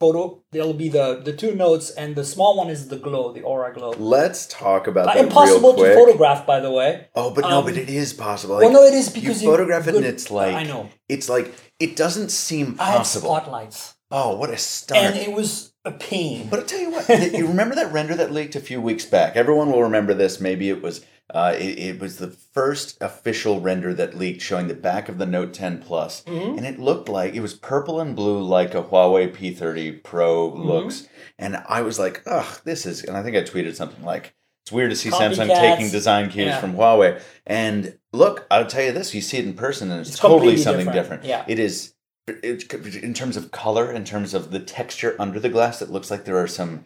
photo. 0.00 0.42
There'll 0.52 0.74
be 0.74 0.88
the 0.88 1.20
the 1.24 1.32
two 1.32 1.54
notes, 1.56 1.90
and 1.90 2.14
the 2.14 2.24
small 2.24 2.56
one 2.56 2.70
is 2.70 2.86
the 2.88 2.96
glow, 2.96 3.32
the 3.32 3.42
aura 3.42 3.72
glow. 3.74 3.90
Let's 3.98 4.46
talk 4.46 4.86
about 4.86 5.08
Uh, 5.08 5.14
that 5.14 5.24
impossible 5.24 5.70
real 5.72 5.78
quick. 5.80 5.92
to 5.92 5.98
photograph, 5.98 6.46
by 6.46 6.60
the 6.60 6.70
way. 6.70 7.08
Oh, 7.16 7.30
but 7.30 7.42
no, 7.42 7.58
Um, 7.58 7.64
but 7.64 7.76
it 7.76 7.90
is 7.90 8.12
possible. 8.12 8.56
well, 8.58 8.70
no, 8.70 8.84
it 8.84 8.94
is 8.94 9.08
because 9.08 9.42
you 9.42 9.48
you- 9.48 9.52
photograph 9.56 9.88
it 9.88 9.92
good- 9.92 10.04
and 10.04 10.06
it's 10.14 10.30
like 10.30 10.54
I 10.54 10.62
know. 10.62 10.88
It's 11.08 11.28
like 11.28 11.52
it 11.80 11.96
doesn't 11.96 12.30
seem 12.30 12.74
possible. 12.74 12.82
I 12.84 12.90
had 12.90 12.98
possible. 12.98 13.28
spotlights, 13.30 13.94
Oh, 14.10 14.36
what 14.36 14.50
a 14.50 14.56
start! 14.56 15.00
and 15.04 15.16
it 15.16 15.32
was 15.32 15.67
a 15.84 15.92
pain. 15.92 16.48
But 16.50 16.60
I'll 16.60 16.66
tell 16.66 16.80
you 16.80 16.90
what, 16.90 17.08
you 17.08 17.46
remember 17.46 17.74
that 17.76 17.92
render 17.92 18.14
that 18.16 18.32
leaked 18.32 18.56
a 18.56 18.60
few 18.60 18.80
weeks 18.80 19.04
back? 19.04 19.36
Everyone 19.36 19.70
will 19.70 19.82
remember 19.82 20.14
this. 20.14 20.40
Maybe 20.40 20.68
it 20.68 20.82
was 20.82 21.04
uh, 21.34 21.54
it, 21.58 21.78
it 21.78 22.00
was 22.00 22.16
the 22.16 22.28
first 22.30 22.96
official 23.02 23.60
render 23.60 23.92
that 23.92 24.16
leaked 24.16 24.40
showing 24.40 24.66
the 24.68 24.74
back 24.74 25.08
of 25.10 25.18
the 25.18 25.26
Note 25.26 25.52
10 25.52 25.82
Plus, 25.82 26.22
Mm-hmm. 26.24 26.56
and 26.56 26.66
it 26.66 26.78
looked 26.78 27.08
like 27.08 27.34
it 27.34 27.40
was 27.40 27.54
purple 27.54 28.00
and 28.00 28.16
blue 28.16 28.42
like 28.42 28.74
a 28.74 28.82
Huawei 28.82 29.30
P30 29.34 30.02
Pro 30.02 30.50
Mm-hmm. 30.50 30.62
looks. 30.62 31.06
And 31.38 31.62
I 31.68 31.82
was 31.82 31.98
like, 31.98 32.22
ugh, 32.26 32.60
this 32.64 32.86
is. 32.86 33.04
And 33.04 33.16
I 33.16 33.22
think 33.22 33.36
I 33.36 33.42
tweeted 33.42 33.74
something 33.76 34.04
like. 34.04 34.34
It's 34.64 34.72
weird 34.72 34.90
to 34.90 34.96
see 34.96 35.08
Samsung 35.08 35.48
taking 35.48 35.90
design 35.90 36.28
cues 36.28 36.48
Yeah. 36.48 36.60
from 36.60 36.74
Huawei. 36.74 37.22
And 37.46 37.98
look, 38.12 38.46
I'll 38.50 38.66
tell 38.66 38.82
you 38.82 38.92
this: 38.92 39.14
you 39.14 39.22
see 39.22 39.38
it 39.38 39.46
in 39.46 39.54
person, 39.54 39.90
and 39.90 40.00
it's, 40.02 40.10
It's 40.10 40.18
totally 40.18 40.58
something 40.58 40.84
different. 40.86 41.22
different. 41.22 41.24
Yeah. 41.24 41.44
It 41.48 41.58
is 41.58 41.94
it, 42.28 42.96
in 42.96 43.14
terms 43.14 43.36
of 43.36 43.50
color, 43.50 43.90
in 43.92 44.04
terms 44.04 44.34
of 44.34 44.50
the 44.50 44.60
texture 44.60 45.16
under 45.18 45.38
the 45.40 45.48
glass, 45.48 45.82
it 45.82 45.90
looks 45.90 46.10
like 46.10 46.24
there 46.24 46.38
are 46.38 46.46
some 46.48 46.84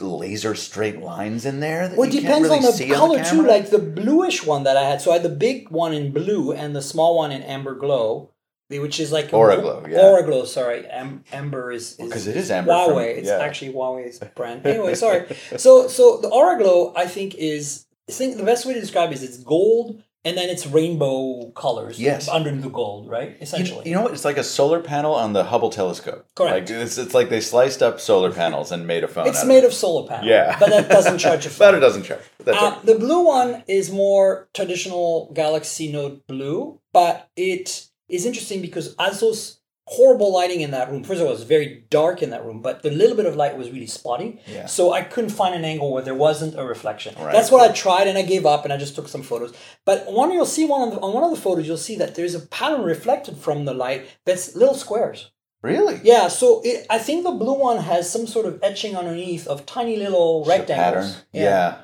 laser 0.00 0.54
straight 0.54 1.00
lines 1.00 1.46
in 1.46 1.60
there. 1.60 1.88
That 1.88 1.96
Well, 1.96 2.08
it 2.08 2.14
you 2.14 2.20
can't 2.22 2.42
depends 2.44 2.48
really 2.48 2.66
on 2.66 2.88
the 2.88 2.94
color 2.94 3.18
on 3.18 3.22
the 3.24 3.30
too. 3.30 3.42
Like 3.46 3.70
the 3.70 3.78
bluish 3.78 4.44
one 4.44 4.64
that 4.64 4.76
I 4.76 4.82
had. 4.84 5.00
So 5.00 5.10
I 5.10 5.14
had 5.14 5.22
the 5.22 5.28
big 5.28 5.70
one 5.70 5.92
in 5.92 6.12
blue 6.12 6.52
and 6.52 6.74
the 6.74 6.82
small 6.82 7.16
one 7.16 7.30
in 7.30 7.42
amber 7.42 7.74
glow, 7.74 8.30
which 8.68 8.98
is 9.00 9.12
like 9.12 9.32
Aura 9.32 9.60
Glow, 9.60 9.84
yeah. 9.88 10.00
Aura 10.00 10.24
glow. 10.24 10.44
Sorry, 10.44 10.86
Am- 10.88 11.24
amber 11.32 11.70
is 11.72 11.94
because 11.94 12.26
it 12.26 12.36
is 12.36 12.50
amber. 12.50 12.72
Huawei. 12.72 13.14
from- 13.14 13.18
it's 13.20 13.30
actually 13.30 13.72
Huawei's 13.72 14.18
brand. 14.36 14.66
Anyway, 14.66 14.94
sorry. 14.94 15.26
So 15.56 15.88
so 15.88 16.18
the 16.18 16.28
Aura 16.28 16.58
Glow, 16.58 16.92
I 16.96 17.06
think 17.06 17.34
is 17.36 17.86
I 18.08 18.12
think 18.12 18.36
the 18.38 18.44
best 18.44 18.66
way 18.66 18.74
to 18.74 18.80
describe 18.80 19.10
it 19.10 19.14
is 19.14 19.22
it's 19.22 19.38
gold 19.38 20.02
and 20.24 20.36
then 20.36 20.50
it's 20.50 20.66
rainbow 20.66 21.50
colors. 21.52 21.98
Yes. 21.98 22.28
under 22.28 22.54
the 22.54 22.68
gold, 22.68 23.08
right? 23.08 23.36
Essentially. 23.40 23.88
you 23.88 23.94
know 23.94 24.02
what? 24.02 24.12
It's 24.12 24.24
like 24.24 24.36
a 24.36 24.44
solar 24.44 24.80
panel 24.80 25.14
on 25.14 25.32
the 25.32 25.44
Hubble 25.44 25.70
telescope. 25.70 26.26
Correct. 26.34 26.70
Like 26.70 26.78
it's, 26.78 26.98
it's 26.98 27.14
like 27.14 27.30
they 27.30 27.40
sliced 27.40 27.82
up 27.82 28.00
solar 28.00 28.30
panels 28.30 28.70
and 28.70 28.86
made 28.86 29.04
a 29.04 29.08
phone. 29.08 29.26
it's 29.26 29.44
made 29.44 29.64
of 29.64 29.70
of 29.70 29.74
solar 29.74 30.06
panels. 30.06 30.26
Yeah. 30.26 30.58
but 30.58 30.68
that 30.70 30.88
doesn't 30.88 31.18
charge 31.18 31.46
a 31.46 31.50
phone. 31.50 31.58
But 31.70 31.74
it 31.76 31.80
doesn't 31.80 32.02
charge. 32.02 32.20
Uh, 32.46 32.52
right. 32.52 32.84
the 32.84 32.96
blue 32.96 33.24
one 33.24 33.62
is 33.68 33.90
more 33.90 34.48
traditional 34.54 35.30
Galaxy 35.34 35.90
Note 35.92 36.26
blue, 36.26 36.80
but 36.92 37.28
it 37.36 37.86
is 38.08 38.26
interesting 38.26 38.60
because 38.60 38.94
as 38.98 39.20
those 39.20 39.59
horrible 39.92 40.32
lighting 40.32 40.60
in 40.60 40.70
that 40.70 40.88
room, 40.90 41.02
first 41.02 41.20
of 41.20 41.26
all, 41.26 41.32
it 41.32 41.38
was 41.38 41.42
very 41.42 41.84
dark 41.90 42.22
in 42.22 42.30
that 42.30 42.44
room, 42.44 42.62
but 42.62 42.82
the 42.82 42.90
little 42.92 43.16
bit 43.16 43.26
of 43.26 43.34
light 43.34 43.58
was 43.58 43.70
really 43.72 43.88
spotty. 43.88 44.40
Yeah. 44.46 44.66
So 44.66 44.92
I 44.92 45.02
couldn't 45.02 45.30
find 45.30 45.52
an 45.54 45.64
angle 45.64 45.92
where 45.92 46.02
there 46.02 46.14
wasn't 46.14 46.56
a 46.56 46.64
reflection. 46.64 47.14
Right. 47.18 47.32
That's 47.32 47.50
what 47.50 47.68
I 47.68 47.72
tried, 47.74 48.06
and 48.06 48.16
I 48.16 48.22
gave 48.22 48.46
up, 48.46 48.62
and 48.64 48.72
I 48.72 48.76
just 48.76 48.94
took 48.94 49.08
some 49.08 49.22
photos. 49.22 49.52
But 49.84 50.10
one 50.10 50.30
you'll 50.32 50.46
see 50.46 50.64
one 50.64 50.80
on, 50.82 50.90
the, 50.90 51.00
on 51.00 51.12
one 51.12 51.24
of 51.24 51.30
the 51.30 51.40
photos, 51.40 51.66
you'll 51.66 51.76
see 51.76 51.96
that 51.96 52.14
there's 52.14 52.36
a 52.36 52.40
pattern 52.46 52.82
reflected 52.82 53.36
from 53.36 53.64
the 53.64 53.74
light 53.74 54.06
that's 54.24 54.54
little 54.54 54.74
squares. 54.76 55.32
Really? 55.62 56.00
Yeah, 56.04 56.28
so 56.28 56.62
it, 56.64 56.86
I 56.88 56.98
think 56.98 57.24
the 57.24 57.32
blue 57.32 57.58
one 57.58 57.78
has 57.78 58.10
some 58.10 58.26
sort 58.28 58.46
of 58.46 58.60
etching 58.62 58.96
underneath 58.96 59.46
of 59.48 59.66
tiny 59.66 59.96
little 59.96 60.44
rectangles. 60.46 60.76
pattern. 60.76 61.24
Yeah. 61.32 61.78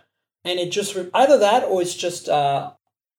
and 0.45 0.59
it 0.61 0.71
just 0.71 0.95
re- 0.95 1.11
either 1.13 1.39
that 1.39 1.65
or 1.65 1.83
it's 1.83 1.95
just 1.95 2.29
uh, 2.29 2.71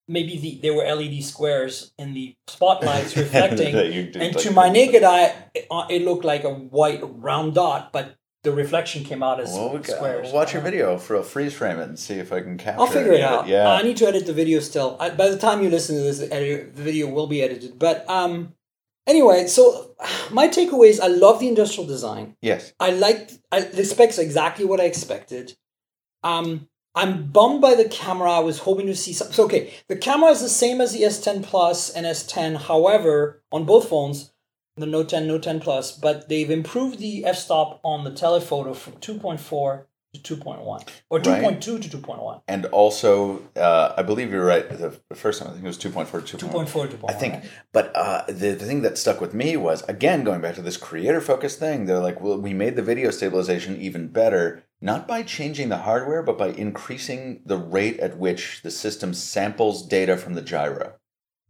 maybe 0.07 0.37
the 0.37 0.59
there 0.61 0.73
were 0.73 0.83
LED 0.83 1.23
squares 1.23 1.91
in 1.97 2.13
the 2.13 2.35
spotlights 2.47 3.15
reflecting, 3.23 3.73
That 3.75 3.93
you 3.93 4.03
did, 4.05 4.15
and 4.21 4.35
like, 4.35 4.43
to 4.45 4.51
my 4.51 4.69
naked 4.69 5.03
eye, 5.03 5.33
it, 5.53 5.67
uh, 5.69 5.85
it 5.89 6.03
looked 6.03 6.25
like 6.25 6.43
a 6.43 6.49
white 6.53 7.01
round 7.03 7.55
dot, 7.55 7.91
but 7.91 8.15
the 8.43 8.51
reflection 8.53 9.03
came 9.03 9.21
out 9.23 9.39
as 9.41 9.49
Well, 9.51 9.83
squares. 9.83 10.23
we'll 10.25 10.33
watch 10.33 10.53
your 10.53 10.61
Uh, 10.61 10.65
video 10.65 10.97
for 10.97 11.15
a 11.15 11.23
freeze 11.23 11.53
frame 11.53 11.79
it 11.79 11.89
and 11.89 11.99
see 11.99 12.13
if 12.15 12.31
I 12.31 12.39
can 12.41 12.57
capture. 12.57 12.81
I'll 12.81 12.87
figure 12.87 13.11
it 13.13 13.21
of 13.21 13.31
out. 13.41 13.47
Yeah. 13.47 13.67
I 13.69 13.81
need 13.81 13.97
to 13.97 14.07
edit 14.07 14.25
the 14.25 14.33
video 14.33 14.59
still. 14.61 14.95
I, 14.99 15.09
by 15.09 15.29
the 15.29 15.37
time 15.37 15.61
you 15.61 15.69
listen 15.69 15.97
to 15.97 16.01
this, 16.03 16.19
the, 16.19 16.31
edit, 16.33 16.75
the 16.75 16.83
video 16.83 17.07
will 17.09 17.27
be 17.27 17.41
edited. 17.41 17.77
But 17.77 18.09
um, 18.09 18.53
anyway, 19.05 19.47
so 19.47 19.95
my 20.31 20.47
takeaway 20.47 20.87
is 20.89 20.99
I 21.01 21.07
love 21.07 21.39
the 21.41 21.49
industrial 21.49 21.87
design. 21.87 22.37
yes. 22.41 22.71
I 22.79 22.91
like 22.91 23.31
I, 23.51 23.61
the 23.61 23.83
specs 23.83 24.17
exactly 24.17 24.63
what 24.63 24.79
I 24.79 24.83
expected. 24.85 25.57
Um, 26.23 26.69
I'm 26.97 27.27
bummed 27.27 27.61
by 27.61 27.75
the 27.75 27.87
camera. 27.87 28.31
I 28.31 28.39
was 28.39 28.57
hoping 28.59 28.87
to 28.87 28.95
see 28.95 29.13
something. 29.13 29.35
So 29.35 29.45
okay, 29.45 29.71
the 29.87 29.95
camera 29.95 30.31
is 30.31 30.41
the 30.41 30.49
same 30.49 30.81
as 30.81 30.93
the 30.93 31.03
S10 31.03 31.43
Plus 31.43 31.91
and 31.91 32.07
S10. 32.07 32.57
However, 32.63 33.43
on 33.51 33.65
both 33.65 33.89
phones, 33.89 34.31
the 34.77 34.87
Note 34.87 35.09
10, 35.09 35.27
Note 35.27 35.43
10 35.43 35.59
Plus, 35.59 35.91
but 35.91 36.27
they've 36.27 36.49
improved 36.49 36.97
the 36.97 37.23
f-stop 37.23 37.79
on 37.83 38.03
the 38.03 38.11
telephoto 38.11 38.73
from 38.73 38.93
2.4 38.93 39.85
to 40.23 40.35
2.1 40.37 40.87
or 41.09 41.19
2.2 41.19 41.59
to 41.61 41.79
2.1. 41.79 42.41
And 42.47 42.65
also, 42.67 43.43
uh, 43.55 43.93
I 43.95 44.03
believe 44.03 44.31
you're 44.31 44.45
right. 44.45 44.67
The, 44.67 44.99
the 45.09 45.15
first 45.15 45.39
time 45.39 45.49
I 45.49 45.51
think 45.51 45.65
it 45.65 45.67
was 45.67 45.77
2.4 45.77 46.25
to 46.25 46.37
2.1. 46.37 46.67
2.4 46.67 46.89
to 46.91 46.97
2.1. 46.97 47.09
I 47.09 47.13
think, 47.13 47.33
right? 47.35 47.43
but 47.73 47.95
uh, 47.95 48.23
the, 48.27 48.51
the 48.51 48.65
thing 48.65 48.81
that 48.81 48.97
stuck 48.97 49.21
with 49.21 49.33
me 49.33 49.57
was 49.57 49.83
again 49.83 50.23
going 50.23 50.41
back 50.41 50.55
to 50.55 50.61
this 50.61 50.77
creator 50.77 51.21
focused 51.21 51.59
thing. 51.59 51.85
They're 51.85 51.99
like, 51.99 52.21
well, 52.21 52.39
we 52.39 52.53
made 52.53 52.75
the 52.75 52.81
video 52.81 53.11
stabilization 53.11 53.79
even 53.79 54.07
better, 54.07 54.63
not 54.81 55.07
by 55.07 55.23
changing 55.23 55.69
the 55.69 55.77
hardware, 55.77 56.21
but 56.21 56.37
by 56.37 56.49
increasing 56.49 57.41
the 57.45 57.57
rate 57.57 57.99
at 57.99 58.17
which 58.17 58.61
the 58.61 58.71
system 58.71 59.13
samples 59.13 59.85
data 59.85 60.17
from 60.17 60.35
the 60.35 60.41
gyro, 60.41 60.93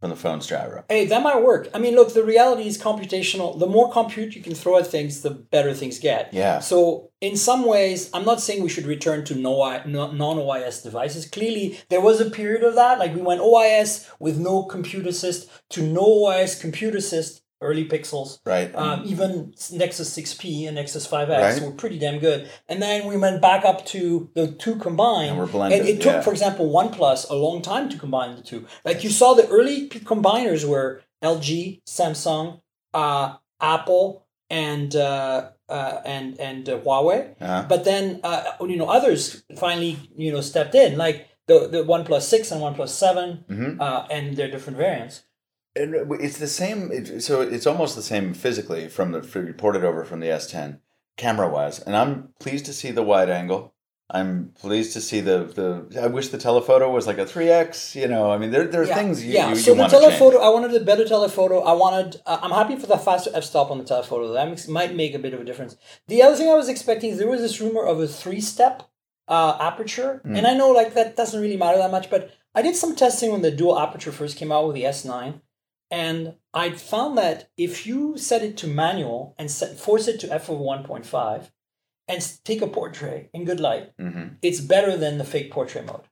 from 0.00 0.10
the 0.10 0.16
phone's 0.16 0.46
gyro. 0.46 0.84
Hey, 0.88 1.04
that 1.06 1.22
might 1.22 1.42
work. 1.42 1.68
I 1.74 1.78
mean, 1.78 1.94
look, 1.94 2.14
the 2.14 2.24
reality 2.24 2.66
is 2.66 2.80
computational. 2.80 3.58
The 3.58 3.66
more 3.66 3.92
compute 3.92 4.34
you 4.34 4.42
can 4.42 4.54
throw 4.54 4.78
at 4.78 4.86
things, 4.86 5.20
the 5.20 5.30
better 5.30 5.74
things 5.74 5.98
get. 5.98 6.32
Yeah. 6.32 6.60
So, 6.60 7.10
in 7.20 7.36
some 7.36 7.66
ways, 7.66 8.08
I'm 8.14 8.24
not 8.24 8.40
saying 8.40 8.62
we 8.62 8.68
should 8.70 8.86
return 8.86 9.24
to 9.26 9.34
no, 9.34 9.58
non 9.84 10.38
OIS 10.38 10.82
devices. 10.82 11.28
Clearly, 11.28 11.78
there 11.90 12.00
was 12.00 12.20
a 12.20 12.30
period 12.30 12.62
of 12.62 12.76
that. 12.76 12.98
Like 12.98 13.14
we 13.14 13.20
went 13.20 13.42
OIS 13.42 14.08
with 14.18 14.38
no 14.38 14.62
compute 14.62 15.06
assist 15.06 15.50
to 15.70 15.82
no 15.82 16.02
OIS 16.02 16.58
compute 16.58 16.94
assist, 16.94 17.42
early 17.60 17.84
pixels. 17.88 18.38
Right. 18.46 18.74
Um, 18.74 19.02
even 19.06 19.52
Nexus 19.72 20.16
6P 20.16 20.66
and 20.66 20.76
Nexus 20.76 21.06
5X 21.06 21.28
Right. 21.28 21.62
were 21.62 21.72
pretty 21.72 21.98
damn 21.98 22.18
good. 22.20 22.48
And 22.68 22.80
then 22.80 23.06
we 23.06 23.16
went 23.16 23.42
back 23.42 23.64
up 23.64 23.84
to 23.86 24.30
the 24.34 24.48
two 24.52 24.76
combined. 24.76 25.30
And 25.30 25.38
we're 25.38 25.46
blended, 25.46 25.80
And 25.80 25.88
it 25.88 25.96
took, 26.00 26.12
yeah. 26.14 26.20
for 26.20 26.30
example, 26.30 26.70
OnePlus 26.70 27.28
a 27.30 27.34
long 27.34 27.62
time 27.62 27.88
to 27.90 27.98
combine 27.98 28.36
the 28.36 28.42
two. 28.42 28.66
Like 28.84 29.02
you 29.04 29.10
saw, 29.10 29.34
the 29.34 29.48
early 29.48 29.86
p- 29.88 29.98
combiners 30.00 30.64
were 30.68 31.02
LG, 31.22 31.82
Samsung, 31.86 32.60
uh, 32.94 33.36
Apple, 33.60 34.24
and 34.50 34.94
uh, 34.96 35.50
uh, 35.68 36.00
and 36.06 36.38
and 36.40 36.68
uh, 36.68 36.78
Huawei. 36.78 37.34
Uh-huh. 37.40 37.66
But 37.68 37.84
then 37.84 38.20
uh, 38.24 38.44
you 38.62 38.76
know 38.76 38.86
others 38.88 39.42
finally 39.58 39.98
you 40.16 40.32
know 40.32 40.40
stepped 40.40 40.74
in, 40.74 40.96
like 40.96 41.28
the 41.48 41.66
the 41.68 41.84
OnePlus 41.84 42.22
Six 42.22 42.50
and 42.52 42.62
OnePlus 42.62 42.88
7 42.88 43.44
Mhm. 43.50 43.80
uh, 43.80 44.06
and 44.10 44.36
their 44.36 44.50
different 44.50 44.78
variants. 44.78 45.24
And 45.78 46.20
it's 46.20 46.38
the 46.38 46.46
same. 46.46 46.90
It, 46.92 47.22
so 47.22 47.40
it's 47.40 47.66
almost 47.66 47.96
the 47.96 48.02
same 48.02 48.34
physically 48.34 48.88
from 48.88 49.12
the 49.12 49.22
from 49.22 49.46
reported 49.46 49.84
over 49.84 50.04
from 50.04 50.20
the 50.20 50.26
S10 50.26 50.80
camera 51.16 51.48
wise. 51.48 51.78
And 51.80 51.96
I'm 51.96 52.30
pleased 52.40 52.66
to 52.66 52.72
see 52.72 52.90
the 52.90 53.02
wide 53.02 53.30
angle. 53.30 53.74
I'm 54.10 54.52
pleased 54.58 54.94
to 54.94 55.02
see 55.02 55.20
the 55.20 55.38
the. 55.44 56.00
I 56.02 56.06
wish 56.06 56.28
the 56.28 56.38
telephoto 56.38 56.90
was 56.90 57.06
like 57.06 57.18
a 57.18 57.26
three 57.26 57.50
x. 57.50 57.94
You 57.94 58.08
know, 58.08 58.30
I 58.30 58.38
mean, 58.38 58.50
there 58.50 58.66
there 58.66 58.80
are 58.80 58.86
yeah. 58.86 58.94
things 58.94 59.22
you, 59.22 59.34
yeah. 59.34 59.50
you, 59.50 59.56
so 59.56 59.72
you 59.72 59.76
the 59.76 59.86
telephoto, 59.88 60.38
I 60.38 60.48
wanted 60.48 60.74
a 60.74 60.82
better 60.82 61.06
telephoto. 61.06 61.60
I 61.60 61.74
wanted. 61.74 62.20
Uh, 62.24 62.38
I'm 62.40 62.50
happy 62.50 62.76
for 62.76 62.86
the 62.86 62.96
faster 62.96 63.30
f-stop 63.34 63.70
on 63.70 63.76
the 63.76 63.84
telephoto. 63.84 64.32
That 64.32 64.48
makes, 64.48 64.66
might 64.66 64.94
make 64.94 65.14
a 65.14 65.18
bit 65.18 65.34
of 65.34 65.40
a 65.40 65.44
difference. 65.44 65.76
The 66.06 66.22
other 66.22 66.36
thing 66.36 66.48
I 66.48 66.54
was 66.54 66.70
expecting 66.70 67.10
is 67.10 67.18
there 67.18 67.28
was 67.28 67.42
this 67.42 67.60
rumor 67.60 67.84
of 67.84 68.00
a 68.00 68.08
three-step 68.08 68.82
uh, 69.28 69.58
aperture, 69.60 70.22
Hmm. 70.24 70.36
and 70.36 70.46
I 70.46 70.54
know 70.54 70.70
like 70.70 70.94
that 70.94 71.14
doesn't 71.14 71.38
really 71.38 71.58
matter 71.58 71.76
that 71.76 71.90
much, 71.90 72.08
but 72.08 72.30
I 72.54 72.62
did 72.62 72.76
some 72.76 72.96
testing 72.96 73.30
when 73.30 73.42
the 73.42 73.50
dual 73.50 73.78
aperture 73.78 74.10
first 74.10 74.38
came 74.38 74.50
out 74.50 74.66
with 74.66 74.74
the 74.74 74.84
S9, 74.84 75.42
and 75.90 76.34
I 76.54 76.70
found 76.70 77.16
that 77.18 77.50
if 77.56 77.86
you 77.86 78.16
set 78.18 78.42
it 78.42 78.56
to 78.58 78.66
manual 78.66 79.34
and 79.38 79.50
set, 79.50 79.78
force 79.78 80.08
it 80.08 80.20
to 80.20 80.32
f 80.32 80.48
of 80.48 80.58
1.5, 80.58 81.50
and 82.08 82.38
take 82.44 82.62
a 82.62 82.66
portrait 82.66 83.30
in 83.32 83.44
good 83.44 83.60
light, 83.60 83.92
hmm 83.98 84.28
it's 84.42 84.60
better 84.60 84.96
than 84.96 85.18
the 85.18 85.24
fake 85.24 85.50
portrait 85.50 85.86
mode. 85.86 86.02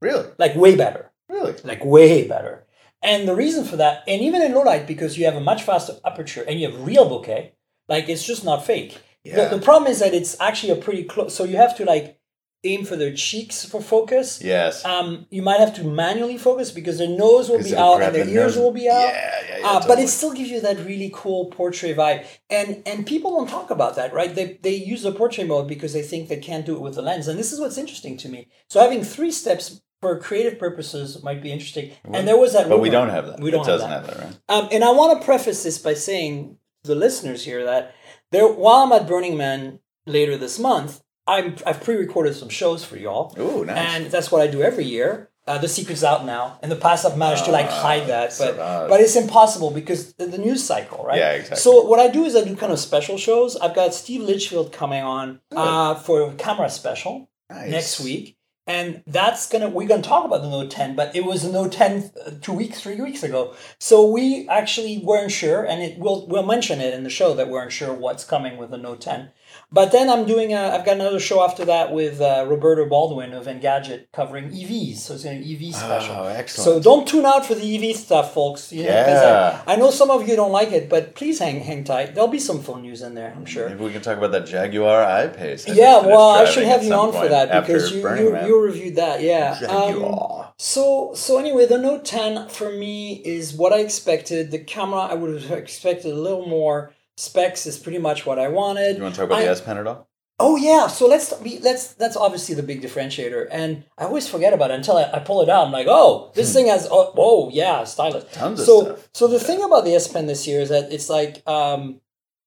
Really, 0.00 0.28
Like 0.38 0.54
way 0.54 0.76
better. 0.76 1.12
really. 1.28 1.54
Like 1.64 1.84
way 1.84 2.26
better. 2.26 2.64
And 3.02 3.28
the 3.28 3.34
reason 3.36 3.64
for 3.64 3.76
that, 3.76 4.02
and 4.08 4.22
even 4.22 4.42
in 4.42 4.52
low 4.54 4.62
light, 4.62 4.86
because 4.86 5.16
you 5.18 5.24
have 5.26 5.36
a 5.36 5.40
much 5.40 5.62
faster 5.62 5.94
aperture 6.04 6.42
and 6.42 6.58
you 6.60 6.68
have 6.70 6.84
real 6.84 7.08
bokeh, 7.08 7.52
like 7.88 8.08
it's 8.08 8.26
just 8.26 8.44
not 8.44 8.64
fake. 8.66 8.98
Yeah. 9.24 9.48
The, 9.48 9.56
the 9.56 9.62
problem 9.62 9.90
is 9.90 10.00
that 10.00 10.14
it's 10.14 10.36
actually 10.40 10.72
a 10.72 10.76
pretty 10.76 11.04
close. 11.04 11.34
So 11.34 11.44
you 11.44 11.56
have 11.56 11.76
to 11.76 11.84
like 11.84 12.17
aim 12.64 12.84
for 12.84 12.96
their 12.96 13.14
cheeks 13.14 13.64
for 13.64 13.80
focus. 13.80 14.42
Yes. 14.42 14.84
Um, 14.84 15.26
you 15.30 15.42
might 15.42 15.60
have 15.60 15.74
to 15.76 15.84
manually 15.84 16.38
focus 16.38 16.70
because 16.70 16.98
their 16.98 17.08
nose 17.08 17.48
will 17.48 17.62
be 17.62 17.76
out 17.76 18.02
and 18.02 18.14
their 18.14 18.24
the 18.24 18.32
ears 18.32 18.56
will 18.56 18.72
be 18.72 18.88
out. 18.88 19.08
Yeah, 19.08 19.42
yeah, 19.48 19.58
yeah. 19.58 19.66
Uh, 19.66 19.86
but 19.86 19.98
it 19.98 20.08
still 20.08 20.32
gives 20.32 20.50
you 20.50 20.60
that 20.60 20.78
really 20.84 21.10
cool 21.14 21.46
portrait 21.46 21.96
vibe, 21.96 22.26
and 22.50 22.82
and 22.86 23.06
people 23.06 23.36
don't 23.36 23.48
talk 23.48 23.70
about 23.70 23.96
that, 23.96 24.12
right? 24.12 24.34
They 24.34 24.58
they 24.62 24.74
use 24.74 25.02
the 25.02 25.12
portrait 25.12 25.46
mode 25.46 25.68
because 25.68 25.92
they 25.92 26.02
think 26.02 26.28
they 26.28 26.38
can't 26.38 26.66
do 26.66 26.74
it 26.74 26.80
with 26.80 26.94
the 26.96 27.02
lens, 27.02 27.28
and 27.28 27.38
this 27.38 27.52
is 27.52 27.60
what's 27.60 27.78
interesting 27.78 28.16
to 28.18 28.28
me. 28.28 28.48
So 28.68 28.80
having 28.80 29.04
three 29.04 29.30
steps 29.30 29.80
for 30.00 30.18
creative 30.18 30.58
purposes 30.58 31.22
might 31.22 31.42
be 31.42 31.50
interesting. 31.52 31.90
And 32.04 32.26
there 32.28 32.36
was 32.36 32.52
that, 32.52 32.68
But 32.68 32.80
we 32.80 32.90
don't 32.90 33.08
have 33.08 33.26
that. 33.26 33.40
We 33.40 33.50
don't 33.50 33.66
it 33.66 33.70
have 33.70 33.80
doesn't 33.80 33.90
that. 33.90 34.06
have 34.06 34.18
that, 34.18 34.24
right? 34.24 34.38
Um, 34.48 34.68
and 34.70 34.84
I 34.84 34.92
want 34.92 35.18
to 35.20 35.24
preface 35.24 35.64
this 35.64 35.78
by 35.78 35.94
saying 35.94 36.56
to 36.84 36.88
the 36.88 36.94
listeners 36.94 37.44
here 37.44 37.64
that 37.64 37.94
there, 38.30 38.46
while 38.46 38.84
I'm 38.84 38.92
at 38.92 39.08
Burning 39.08 39.36
Man 39.36 39.80
later 40.06 40.36
this 40.36 40.58
month, 40.58 41.02
I'm 41.28 41.56
I've 41.66 41.82
pre-recorded 41.84 42.34
some 42.34 42.48
shows 42.48 42.84
for 42.84 42.96
y'all, 42.96 43.34
Ooh, 43.38 43.64
nice. 43.64 43.76
and 43.76 44.06
that's 44.06 44.32
what 44.32 44.40
I 44.40 44.46
do 44.46 44.62
every 44.62 44.84
year. 44.86 45.30
Uh, 45.46 45.56
the 45.56 45.68
secret's 45.68 46.04
out 46.04 46.26
now. 46.26 46.58
In 46.62 46.68
the 46.68 46.76
past, 46.76 47.06
I've 47.06 47.16
managed 47.16 47.46
to 47.46 47.50
like 47.52 47.70
hide 47.70 48.06
that, 48.08 48.34
but 48.38 48.56
but 48.88 49.00
it's 49.00 49.16
impossible 49.16 49.70
because 49.70 50.12
the, 50.14 50.26
the 50.26 50.38
news 50.38 50.62
cycle, 50.64 51.04
right? 51.04 51.18
Yeah, 51.18 51.32
exactly. 51.32 51.56
So 51.58 51.84
what 51.84 52.00
I 52.00 52.08
do 52.08 52.24
is 52.24 52.36
I 52.36 52.44
do 52.44 52.54
kind 52.56 52.72
of 52.72 52.78
special 52.78 53.16
shows. 53.16 53.56
I've 53.56 53.74
got 53.74 53.94
Steve 53.94 54.20
Litchfield 54.22 54.72
coming 54.72 55.02
on 55.02 55.40
uh, 55.56 55.94
for 55.94 56.30
a 56.30 56.34
camera 56.34 56.68
special 56.68 57.30
Nice. 57.50 57.70
next 57.70 58.00
week. 58.00 58.36
And 58.66 59.02
that's 59.06 59.48
gonna 59.48 59.70
we're 59.70 59.88
gonna 59.88 60.02
talk 60.02 60.26
about 60.26 60.42
the 60.42 60.50
Note 60.50 60.70
10, 60.70 60.94
but 60.94 61.16
it 61.16 61.24
was 61.24 61.42
the 61.42 61.50
Note 61.50 61.72
10 61.72 62.10
uh, 62.26 62.30
two 62.42 62.52
weeks, 62.52 62.82
three 62.82 63.00
weeks 63.00 63.22
ago. 63.22 63.54
So 63.80 64.06
we 64.10 64.46
actually 64.50 64.98
weren't 64.98 65.32
sure, 65.32 65.64
and 65.64 65.82
it 65.82 65.98
will 65.98 66.26
we'll 66.28 66.44
mention 66.44 66.82
it 66.82 66.92
in 66.92 67.02
the 67.02 67.08
show 67.08 67.32
that 67.32 67.46
we 67.46 67.54
weren't 67.54 67.72
sure 67.72 67.94
what's 67.94 68.24
coming 68.24 68.58
with 68.58 68.70
the 68.70 68.76
Note 68.76 69.00
10. 69.00 69.30
But 69.70 69.92
then 69.92 70.08
I'm 70.08 70.24
doing 70.24 70.54
a, 70.54 70.56
I've 70.74 70.86
got 70.86 70.94
another 70.94 71.20
show 71.20 71.42
after 71.44 71.66
that 71.66 71.92
with 71.92 72.22
uh, 72.22 72.46
Roberto 72.48 72.86
Baldwin 72.88 73.34
of 73.34 73.44
Engadget 73.44 74.06
covering 74.14 74.48
EVs. 74.50 74.96
So 74.96 75.12
it's 75.14 75.24
an 75.24 75.42
EV 75.44 75.74
special. 75.74 76.14
Oh, 76.16 76.24
excellent. 76.24 76.64
So 76.64 76.80
don't 76.80 77.06
tune 77.06 77.26
out 77.26 77.44
for 77.44 77.54
the 77.54 77.90
EV 77.90 77.94
stuff, 77.94 78.32
folks. 78.32 78.72
You 78.72 78.84
know, 78.84 78.88
'cause 79.04 79.22
Yeah. 79.22 79.62
I, 79.66 79.74
I 79.74 79.76
know 79.76 79.90
some 79.90 80.10
of 80.10 80.26
you 80.26 80.36
don't 80.36 80.52
like 80.52 80.72
it, 80.72 80.88
but 80.88 81.14
please 81.14 81.38
hang 81.38 81.60
hang 81.60 81.84
tight. 81.84 82.14
There'll 82.14 82.28
be 82.30 82.38
some 82.38 82.62
fun 82.62 82.80
news 82.80 83.02
in 83.02 83.14
there, 83.14 83.34
I'm 83.36 83.44
sure. 83.44 83.68
Maybe 83.68 83.84
we 83.84 83.92
can 83.92 84.00
talk 84.00 84.16
about 84.16 84.32
that 84.32 84.46
Jaguar 84.46 85.02
I-Pace. 85.04 85.68
I 85.68 85.72
Yeah, 85.72 85.98
well, 86.00 86.30
I 86.30 86.46
should 86.46 86.64
have 86.64 86.82
you 86.82 86.94
on 86.94 87.12
for 87.12 87.28
that 87.28 87.66
because 87.66 87.92
you 87.92 87.98
you, 87.98 88.32
Man. 88.32 88.46
you 88.46 88.58
reviewed 88.62 88.96
that. 88.96 89.20
Yeah. 89.22 89.58
Um, 89.68 90.46
so 90.56 91.12
so 91.14 91.38
anyway, 91.38 91.66
the 91.66 91.76
Note 91.78 92.06
10 92.06 92.48
for 92.48 92.70
me 92.70 93.20
is 93.24 93.52
what 93.52 93.74
I 93.74 93.80
expected. 93.80 94.50
The 94.50 94.60
camera 94.60 95.00
I 95.02 95.14
would 95.14 95.42
have 95.42 95.58
expected 95.58 96.10
a 96.12 96.16
little 96.16 96.46
more 96.48 96.92
specs 97.18 97.66
is 97.66 97.78
pretty 97.78 97.98
much 97.98 98.24
what 98.24 98.38
I 98.38 98.48
wanted. 98.48 98.96
you 98.96 99.02
want 99.02 99.14
to 99.14 99.20
talk 99.20 99.28
about 99.30 99.40
I- 99.40 99.44
the 99.44 99.50
S 99.50 99.60
Pen 99.60 99.78
at 99.78 99.86
all? 99.86 100.06
Oh 100.40 100.54
yeah, 100.54 100.86
so 100.86 101.08
let's 101.08 101.32
be 101.34 101.58
let's 101.58 101.94
that's 101.94 102.16
obviously 102.16 102.54
the 102.54 102.62
big 102.62 102.80
differentiator, 102.80 103.48
and 103.50 103.82
I 103.98 104.04
always 104.04 104.28
forget 104.28 104.52
about 104.52 104.70
it 104.70 104.74
until 104.74 104.96
I, 104.96 105.10
I 105.12 105.18
pull 105.18 105.42
it 105.42 105.48
out. 105.48 105.66
I'm 105.66 105.72
like, 105.72 105.88
oh, 105.90 106.30
this 106.36 106.52
thing 106.54 106.68
has 106.68 106.86
oh, 106.88 107.12
oh 107.16 107.50
yeah, 107.52 107.82
stylus. 107.82 108.22
Hmm. 108.22 108.38
Tons 108.38 108.60
of 108.60 108.66
so 108.66 108.84
stuff. 108.84 109.08
so 109.14 109.26
the 109.26 109.40
thing 109.40 109.60
about 109.64 109.84
the 109.84 109.94
S 109.96 110.06
Pen 110.06 110.26
this 110.26 110.46
year 110.46 110.60
is 110.60 110.68
that 110.68 110.92
it's 110.92 111.08
like 111.10 111.42
um 111.48 112.00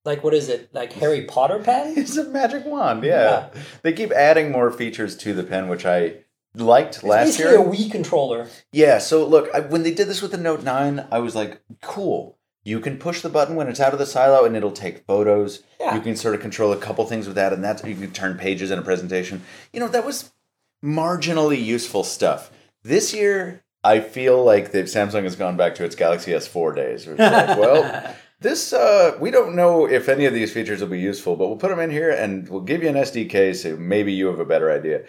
like 0.05 0.23
what 0.23 0.33
is 0.33 0.47
it 0.47 0.73
like 0.73 0.93
Harry 0.93 1.25
Potter 1.25 1.59
pen? 1.59 1.93
It's 1.97 2.15
a 2.15 2.23
magic 2.29 2.65
wand, 2.65 3.03
yeah. 3.03 3.49
They 3.83 3.91
keep 3.91 4.11
adding 4.13 4.53
more 4.53 4.71
features 4.71 5.17
to 5.17 5.33
the 5.33 5.43
pen, 5.43 5.67
which 5.67 5.85
I 5.85 6.23
liked 6.55 6.95
It's 6.95 7.03
last 7.03 7.39
year. 7.39 7.59
a 7.59 7.63
Wii 7.63 7.91
controller. 7.91 8.47
Yeah, 8.71 8.99
so 8.99 9.25
look, 9.27 9.53
I, 9.53 9.59
when 9.59 9.83
they 9.83 9.93
did 9.93 10.07
this 10.07 10.21
with 10.21 10.31
the 10.31 10.37
Note 10.37 10.63
9, 10.63 11.07
I 11.11 11.19
was 11.19 11.35
like, 11.35 11.61
cool. 11.81 12.37
You 12.63 12.79
can 12.79 12.97
push 12.97 13.21
the 13.21 13.29
button 13.29 13.55
when 13.55 13.67
it's 13.67 13.79
out 13.79 13.93
of 13.93 13.99
the 13.99 14.05
silo 14.05 14.45
and 14.45 14.55
it'll 14.55 14.71
take 14.71 15.05
photos. 15.05 15.63
Yeah. 15.79 15.95
You 15.95 16.01
can 16.01 16.15
sort 16.15 16.35
of 16.35 16.41
control 16.41 16.71
a 16.71 16.77
couple 16.77 17.05
things 17.05 17.25
with 17.25 17.35
that, 17.35 17.53
and 17.53 17.63
that's 17.63 17.83
you 17.83 17.95
can 17.95 18.11
turn 18.11 18.37
pages 18.37 18.69
in 18.69 18.77
a 18.77 18.83
presentation. 18.83 19.41
You 19.73 19.79
know, 19.79 19.87
that 19.87 20.05
was 20.05 20.31
marginally 20.83 21.63
useful 21.63 22.03
stuff. 22.03 22.51
This 22.83 23.13
year, 23.13 23.63
I 23.83 23.99
feel 23.99 24.43
like 24.43 24.71
that 24.71 24.85
Samsung 24.85 25.23
has 25.23 25.35
gone 25.35 25.57
back 25.57 25.75
to 25.75 25.83
its 25.83 25.95
Galaxy 25.95 26.31
S4 26.31 26.75
days. 26.75 27.07
Like, 27.07 27.17
well, 27.57 28.15
this 28.41 28.73
uh, 28.73 29.17
we 29.19 29.31
don't 29.31 29.55
know 29.55 29.87
if 29.87 30.09
any 30.09 30.25
of 30.25 30.33
these 30.33 30.51
features 30.51 30.81
will 30.81 30.87
be 30.87 30.99
useful, 30.99 31.35
but 31.35 31.47
we'll 31.47 31.57
put 31.57 31.69
them 31.69 31.79
in 31.79 31.91
here 31.91 32.11
and 32.11 32.49
we'll 32.49 32.61
give 32.61 32.83
you 32.83 32.89
an 32.89 32.95
SDK 32.95 33.55
so 33.55 33.75
maybe 33.77 34.13
you 34.13 34.27
have 34.27 34.39
a 34.39 34.45
better 34.45 34.71
idea. 34.71 35.03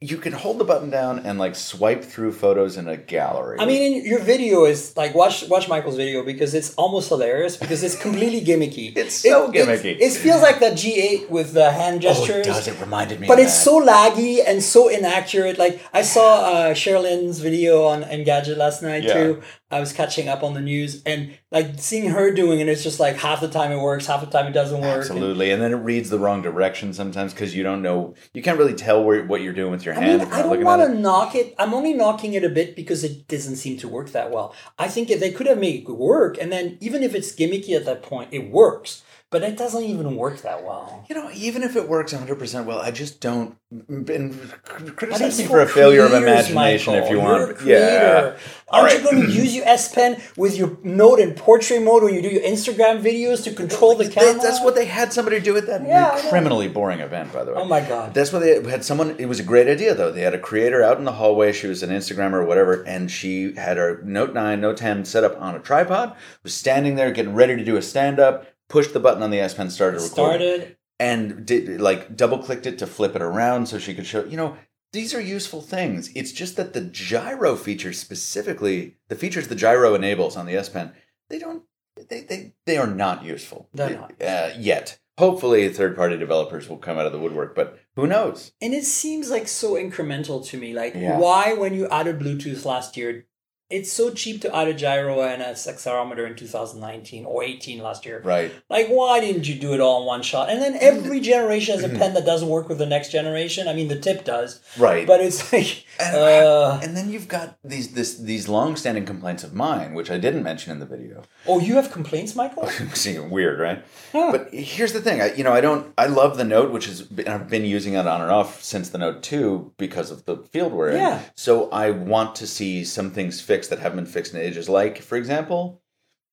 You 0.00 0.18
can 0.18 0.32
hold 0.34 0.58
the 0.58 0.64
button 0.64 0.90
down 0.90 1.20
and 1.20 1.38
like 1.38 1.54
swipe 1.54 2.04
through 2.04 2.32
photos 2.32 2.76
in 2.76 2.88
a 2.88 2.96
gallery. 2.96 3.56
I 3.58 3.64
mean, 3.64 3.94
in 4.00 4.04
your 4.04 4.18
video 4.18 4.64
is 4.66 4.94
like 4.98 5.14
watch 5.14 5.48
watch 5.48 5.66
Michael's 5.68 5.96
video 5.96 6.22
because 6.22 6.52
it's 6.52 6.74
almost 6.74 7.08
hilarious 7.08 7.56
because 7.56 7.82
it's 7.82 7.96
completely 7.96 8.42
gimmicky. 8.42 8.94
It's 8.96 9.14
so 9.14 9.50
It- 9.50 9.56
it- 9.56 9.66
gimmicky. 9.66 9.96
It, 9.98 10.12
feels 10.12 10.42
like 10.42 10.58
that 10.60 10.74
G8 10.74 11.30
with 11.30 11.54
the 11.54 11.70
hand 11.70 11.98
oh, 11.98 12.00
gestures. 12.00 12.44
it 12.46 12.50
does. 12.50 12.68
It 12.68 12.78
reminded 12.80 13.20
me, 13.20 13.28
but 13.28 13.38
of 13.38 13.46
it's 13.46 13.54
that. 13.56 13.64
so 13.64 13.80
laggy 13.82 14.40
and 14.46 14.62
so 14.62 14.88
inaccurate. 14.88 15.58
Like 15.58 15.80
I 15.94 16.02
saw 16.02 16.42
uh, 16.52 16.74
Cherlynn's 16.74 17.38
video 17.38 17.84
on 17.86 18.02
Engadget 18.02 18.56
last 18.58 18.82
night 18.82 19.04
Yeah. 19.04 19.14
too. 19.14 19.42
I 19.70 19.80
was 19.80 19.92
catching 19.92 20.28
up 20.28 20.44
on 20.44 20.54
the 20.54 20.60
news 20.60 21.02
and 21.04 21.32
like 21.50 21.78
seeing 21.78 22.10
her 22.10 22.30
doing 22.32 22.60
it. 22.60 22.68
It's 22.68 22.82
just 22.84 23.00
like 23.00 23.16
half 23.16 23.40
the 23.40 23.48
time 23.48 23.72
it 23.72 23.80
works, 23.80 24.06
half 24.06 24.20
the 24.20 24.26
time 24.30 24.46
it 24.46 24.52
doesn't 24.52 24.80
work. 24.80 24.98
Absolutely, 24.98 25.50
and 25.50 25.60
then 25.62 25.72
it 25.72 25.76
reads 25.76 26.10
the 26.10 26.18
wrong 26.18 26.42
direction 26.42 26.92
sometimes 26.92 27.32
because 27.32 27.56
you 27.56 27.62
don't 27.64 27.82
know, 27.82 28.14
you 28.34 28.42
can't 28.42 28.58
really 28.58 28.74
tell 28.74 29.02
where 29.02 29.24
what 29.24 29.40
you're 29.40 29.52
doing 29.52 29.72
with 29.86 29.96
your 29.96 30.02
I 30.02 30.06
hand. 30.06 30.22
mean, 30.22 30.32
I 30.32 30.42
don't 30.42 30.64
want 30.64 30.82
to 30.82 30.94
knock 30.98 31.34
it. 31.34 31.54
I'm 31.58 31.74
only 31.74 31.92
knocking 31.94 32.34
it 32.34 32.44
a 32.44 32.48
bit 32.48 32.76
because 32.76 33.04
it 33.04 33.28
doesn't 33.28 33.56
seem 33.56 33.78
to 33.78 33.88
work 33.88 34.10
that 34.10 34.30
well. 34.30 34.54
I 34.78 34.88
think 34.88 35.08
they 35.08 35.30
could 35.30 35.46
have 35.46 35.58
made 35.58 35.88
it 35.88 35.92
work, 35.92 36.38
and 36.40 36.52
then 36.52 36.78
even 36.80 37.02
if 37.02 37.14
it's 37.14 37.34
gimmicky 37.34 37.76
at 37.76 37.84
that 37.84 38.02
point, 38.02 38.30
it 38.32 38.50
works. 38.50 39.02
But 39.34 39.42
it 39.42 39.56
doesn't 39.56 39.82
even 39.82 40.14
work 40.14 40.42
that 40.42 40.62
well. 40.64 41.04
You 41.08 41.16
know, 41.16 41.28
even 41.34 41.64
if 41.64 41.74
it 41.74 41.88
works 41.88 42.12
100 42.12 42.38
percent 42.38 42.68
well, 42.68 42.78
I 42.78 42.92
just 42.92 43.20
don't. 43.20 43.56
And 43.88 44.38
criticize 44.64 45.36
me 45.40 45.46
for 45.46 45.60
a 45.60 45.66
for 45.66 45.72
failure 45.74 46.02
of 46.02 46.12
imagination 46.12 46.94
if 46.94 47.02
Michael. 47.02 47.16
you 47.16 47.16
You're 47.20 47.24
want. 47.40 47.50
a 47.50 47.54
creator. 47.54 48.36
Aren't 48.68 48.86
right. 48.92 49.02
you 49.02 49.10
going 49.10 49.26
to 49.26 49.32
use 49.32 49.56
your 49.56 49.66
S 49.66 49.92
Pen 49.92 50.22
with 50.36 50.56
your 50.56 50.78
note 50.84 51.18
in 51.18 51.34
portrait 51.34 51.82
mode 51.82 52.04
when 52.04 52.14
you 52.14 52.22
do 52.22 52.28
your 52.28 52.42
Instagram 52.42 53.02
videos 53.02 53.42
to 53.42 53.50
control 53.52 53.96
the 53.96 54.04
They- 54.04 54.10
camera? 54.14 54.40
that's 54.40 54.62
what 54.62 54.76
they 54.76 54.84
had 54.84 55.12
somebody 55.12 55.40
do 55.40 55.56
at 55.56 55.66
that 55.66 55.84
Yeah, 55.84 56.16
criminally 56.30 56.68
boring 56.68 57.00
event, 57.00 57.32
by 57.32 57.42
the 57.42 57.50
way. 57.52 57.58
Oh 57.60 57.64
my 57.64 57.80
god. 57.80 58.14
That's 58.14 58.32
what 58.32 58.38
they 58.38 58.62
had 58.70 58.84
someone. 58.84 59.16
It 59.18 59.26
was 59.26 59.40
a 59.40 59.42
great 59.42 59.66
idea 59.66 59.94
though. 59.96 60.12
They 60.12 60.20
had 60.22 60.34
a 60.34 60.38
creator 60.38 60.80
out 60.80 60.98
in 60.98 61.04
the 61.04 61.12
hallway. 61.14 61.52
She 61.52 61.66
was 61.66 61.82
an 61.82 61.90
Instagrammer 61.90 62.34
or 62.34 62.44
whatever, 62.44 62.84
and 62.84 63.10
she 63.10 63.54
had 63.56 63.78
her 63.78 64.00
Note 64.04 64.32
Nine, 64.32 64.60
Note 64.60 64.76
Ten 64.76 65.04
set 65.04 65.24
up 65.24 65.36
on 65.42 65.56
a 65.56 65.58
tripod. 65.58 66.14
Was 66.44 66.54
standing 66.54 66.94
there 66.94 67.10
getting 67.10 67.34
ready 67.34 67.56
to 67.56 67.64
do 67.64 67.76
a 67.76 67.82
stand 67.82 68.20
up. 68.20 68.46
Pushed 68.68 68.92
the 68.92 69.00
button 69.00 69.22
on 69.22 69.30
the 69.30 69.40
S 69.40 69.54
Pen, 69.54 69.70
started 69.70 70.00
recording, 70.00 70.40
Started. 70.48 70.76
and 70.98 71.44
did 71.46 71.80
like 71.80 72.16
double 72.16 72.38
clicked 72.38 72.66
it 72.66 72.78
to 72.78 72.86
flip 72.86 73.14
it 73.14 73.22
around 73.22 73.66
so 73.66 73.78
she 73.78 73.94
could 73.94 74.06
show. 74.06 74.24
You 74.24 74.36
know, 74.36 74.56
these 74.92 75.14
are 75.14 75.20
useful 75.20 75.60
things. 75.60 76.10
It's 76.14 76.32
just 76.32 76.56
that 76.56 76.72
the 76.72 76.80
gyro 76.80 77.56
feature 77.56 77.92
specifically, 77.92 78.96
the 79.08 79.16
features 79.16 79.48
the 79.48 79.54
gyro 79.54 79.94
enables 79.94 80.36
on 80.36 80.46
the 80.46 80.56
S 80.56 80.68
Pen, 80.68 80.92
they 81.28 81.38
don't. 81.38 81.62
They, 82.08 82.20
they, 82.22 82.54
they 82.66 82.76
are 82.76 82.88
not 82.88 83.22
useful 83.24 83.68
They're 83.72 83.90
not. 83.90 84.12
uh, 84.20 84.50
yet. 84.58 84.98
Hopefully, 85.16 85.68
third 85.68 85.94
party 85.94 86.16
developers 86.16 86.68
will 86.68 86.76
come 86.78 86.98
out 86.98 87.06
of 87.06 87.12
the 87.12 87.20
woodwork, 87.20 87.54
but 87.54 87.78
who 87.94 88.08
knows? 88.08 88.50
And 88.60 88.74
it 88.74 88.84
seems 88.84 89.30
like 89.30 89.46
so 89.46 89.74
incremental 89.74 90.44
to 90.46 90.58
me. 90.58 90.74
Like, 90.74 90.94
Yeah. 90.94 91.18
why, 91.20 91.54
when 91.54 91.72
you 91.72 91.86
added 91.88 92.18
Bluetooth 92.18 92.64
last 92.64 92.96
year, 92.96 93.26
it's 93.70 93.90
so 93.92 94.10
cheap 94.10 94.40
to 94.42 94.54
add 94.54 94.68
a 94.68 94.74
gyro 94.74 95.22
and 95.22 95.40
a 95.42 95.46
accelerometer 95.46 96.26
in 96.26 96.36
2019 96.36 97.24
or 97.24 97.42
18 97.42 97.78
last 97.82 98.04
year. 98.04 98.20
Right. 98.22 98.52
Like, 98.68 98.88
why 98.88 99.20
didn't 99.20 99.48
you 99.48 99.54
do 99.54 99.72
it 99.74 99.80
all 99.80 100.02
in 100.02 100.06
one 100.06 100.22
shot? 100.22 100.50
And 100.50 100.60
then 100.62 100.76
every 100.80 101.20
generation 101.20 101.74
has 101.74 101.84
a 101.84 101.88
pen 101.88 102.14
that 102.14 102.24
doesn't 102.26 102.48
work 102.48 102.68
with 102.68 102.78
the 102.78 102.86
next 102.86 103.10
generation. 103.10 103.66
I 103.66 103.72
mean, 103.74 103.88
the 103.88 103.98
tip 103.98 104.24
does, 104.24 104.60
Right. 104.78 105.06
but 105.06 105.20
it's 105.20 105.52
like, 105.52 105.84
and, 105.98 106.16
uh, 106.16 106.80
and 106.82 106.96
then 106.96 107.10
you've 107.10 107.28
got 107.28 107.56
these 107.64 107.92
this 107.94 108.18
these 108.18 108.48
long 108.48 108.76
standing 108.76 109.04
complaints 109.06 109.44
of 109.44 109.54
mine, 109.54 109.94
which 109.94 110.10
I 110.10 110.18
didn't 110.18 110.42
mention 110.42 110.72
in 110.72 110.78
the 110.80 110.86
video. 110.86 111.22
oh, 111.46 111.60
you 111.60 111.76
have 111.76 111.90
complaints, 111.92 112.34
Michael? 112.36 112.68
Seeing 112.94 113.30
weird, 113.30 113.58
right? 113.60 113.84
Huh. 114.12 114.32
But 114.32 114.52
here's 114.52 114.92
the 114.92 115.00
thing, 115.00 115.20
I, 115.20 115.32
you 115.34 115.44
know, 115.44 115.52
I 115.52 115.60
don't. 115.60 115.92
I 115.96 116.06
love 116.06 116.36
the 116.36 116.44
Note, 116.44 116.70
which 116.72 116.86
is 116.88 117.08
I've 117.26 117.48
been 117.48 117.64
using 117.64 117.94
it 117.94 118.06
on 118.06 118.20
and 118.20 118.30
off 118.30 118.62
since 118.62 118.90
the 118.90 118.98
Note 118.98 119.22
Two 119.22 119.72
because 119.78 120.10
of 120.10 120.24
the 120.26 120.36
field 120.38 120.72
we're 120.72 120.90
in. 120.90 120.96
Yeah. 120.98 121.22
So 121.34 121.70
I 121.70 121.90
want 121.90 122.34
to 122.36 122.46
see 122.46 122.84
some 122.84 123.10
things 123.10 123.40
fixed 123.54 123.70
that 123.70 123.78
haven't 123.78 123.96
been 124.04 124.06
fixed 124.12 124.34
in 124.34 124.40
ages. 124.40 124.68
Like, 124.68 125.00
for 125.00 125.16
example, 125.16 125.80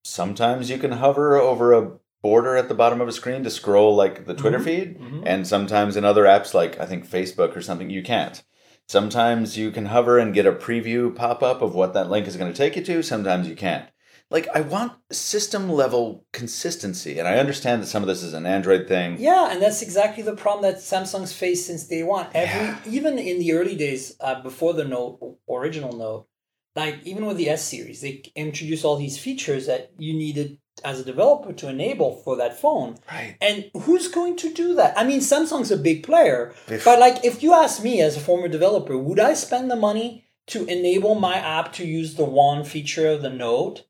sometimes 0.03 0.69
you 0.71 0.77
can 0.79 0.93
hover 0.93 1.37
over 1.37 1.71
a 1.73 1.91
border 2.23 2.55
at 2.57 2.67
the 2.67 2.73
bottom 2.75 2.99
of 3.01 3.07
a 3.07 3.11
screen 3.11 3.43
to 3.43 3.49
scroll 3.49 3.95
like 3.95 4.25
the 4.25 4.33
Twitter 4.33 4.59
Mhm. 4.59 4.63
feed, 4.63 4.99
Mhm. 4.99 5.23
and 5.25 5.47
sometimes 5.47 5.95
in 5.95 6.03
other 6.05 6.23
apps 6.23 6.53
like 6.53 6.79
I 6.79 6.85
think 6.85 7.07
Facebook 7.07 7.55
or 7.55 7.61
something 7.61 7.89
you 7.91 8.01
can't. 8.03 8.41
Sometimes 8.87 9.57
you 9.57 9.69
can 9.71 9.85
hover 9.87 10.17
and 10.19 10.33
get 10.33 10.45
a 10.47 10.51
preview 10.51 11.15
pop 11.15 11.41
up 11.43 11.61
of 11.61 11.75
what 11.75 11.93
that 11.93 12.09
link 12.09 12.27
is 12.27 12.37
going 12.37 12.51
to 12.51 12.57
take 12.57 12.75
you 12.75 12.83
to. 12.83 13.03
Sometimes 13.03 13.47
you 13.47 13.55
can't. 13.55 13.85
like 14.33 14.47
I 14.55 14.61
want 14.61 14.93
system 15.11 15.69
level 15.69 16.23
consistency, 16.31 17.19
and 17.19 17.27
I 17.27 17.35
understand 17.37 17.81
that 17.83 17.87
some 17.87 18.01
of 18.01 18.07
this 18.07 18.23
is 18.23 18.33
an 18.33 18.45
Android 18.45 18.87
thing. 18.87 19.17
Yeah, 19.19 19.51
and 19.51 19.61
that's 19.61 19.81
exactly 19.81 20.23
the 20.23 20.37
problem 20.37 20.61
that 20.63 20.79
Samsung's 20.79 21.33
faced 21.33 21.67
since 21.67 21.83
day 21.85 22.01
one. 22.03 22.27
Every 22.33 22.67
Yeah. 22.67 22.77
even 22.97 23.19
in 23.19 23.39
the 23.39 23.51
early 23.51 23.75
days 23.75 24.15
uh, 24.21 24.41
before 24.41 24.73
the 24.73 24.85
Note 24.85 25.19
original 25.49 25.91
Note, 25.97 26.27
like 26.75 26.99
even 27.03 27.25
with 27.25 27.37
the 27.37 27.49
S 27.49 27.63
series, 27.63 28.01
they 28.01 28.23
introduced 28.35 28.85
all 28.85 28.97
these 28.97 29.17
features 29.17 29.67
that 29.67 29.91
you 29.97 30.13
needed 30.13 30.57
as 30.83 30.99
a 30.99 31.05
developer 31.05 31.51
to 31.53 31.67
enable 31.67 32.15
for 32.23 32.37
that 32.37 32.59
phone. 32.59 32.95
Right. 33.11 33.35
And 33.41 33.69
who's 33.81 34.07
going 34.07 34.37
to 34.37 34.53
do 34.53 34.73
that? 34.75 34.97
I 34.97 35.03
mean, 35.03 35.19
Samsung's 35.19 35.69
a 35.71 35.77
big 35.77 36.03
player, 36.03 36.53
If- 36.69 36.85
but 36.85 36.99
like 36.99 37.23
if 37.25 37.43
you 37.43 37.53
ask 37.53 37.83
me 37.83 38.01
as 38.01 38.15
a 38.17 38.21
former 38.21 38.47
developer, 38.47 38.97
would 38.97 39.19
I 39.19 39.33
spend 39.33 39.69
the 39.69 39.75
money 39.75 40.25
to 40.47 40.65
enable 40.65 41.15
my 41.15 41.35
app 41.35 41.73
to 41.73 41.85
use 41.85 42.15
the 42.15 42.25
one 42.25 42.63
feature 42.63 43.07
of 43.07 43.21
the 43.21 43.29
Note? 43.29 43.83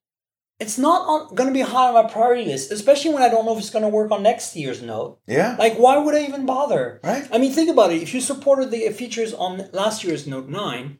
It's 0.59 0.77
not 0.77 1.33
going 1.35 1.47
to 1.49 1.53
be 1.53 1.61
high 1.61 1.87
on 1.87 1.93
my 1.95 2.11
priority 2.11 2.45
list, 2.45 2.71
especially 2.71 3.11
when 3.13 3.23
I 3.23 3.29
don't 3.29 3.45
know 3.45 3.53
if 3.53 3.57
it's 3.59 3.71
going 3.71 3.81
to 3.81 3.89
work 3.89 4.11
on 4.11 4.21
next 4.21 4.55
year's 4.55 4.81
Note. 4.81 5.19
Yeah. 5.27 5.55
Like, 5.57 5.75
why 5.77 5.97
would 5.97 6.13
I 6.13 6.23
even 6.23 6.45
bother? 6.45 6.99
Right. 7.03 7.27
I 7.31 7.39
mean, 7.39 7.51
think 7.51 7.69
about 7.69 7.91
it. 7.91 8.03
If 8.03 8.13
you 8.13 8.21
supported 8.21 8.69
the 8.69 8.89
features 8.89 9.33
on 9.33 9.69
last 9.71 10.03
year's 10.03 10.27
Note 10.27 10.49
9, 10.49 10.99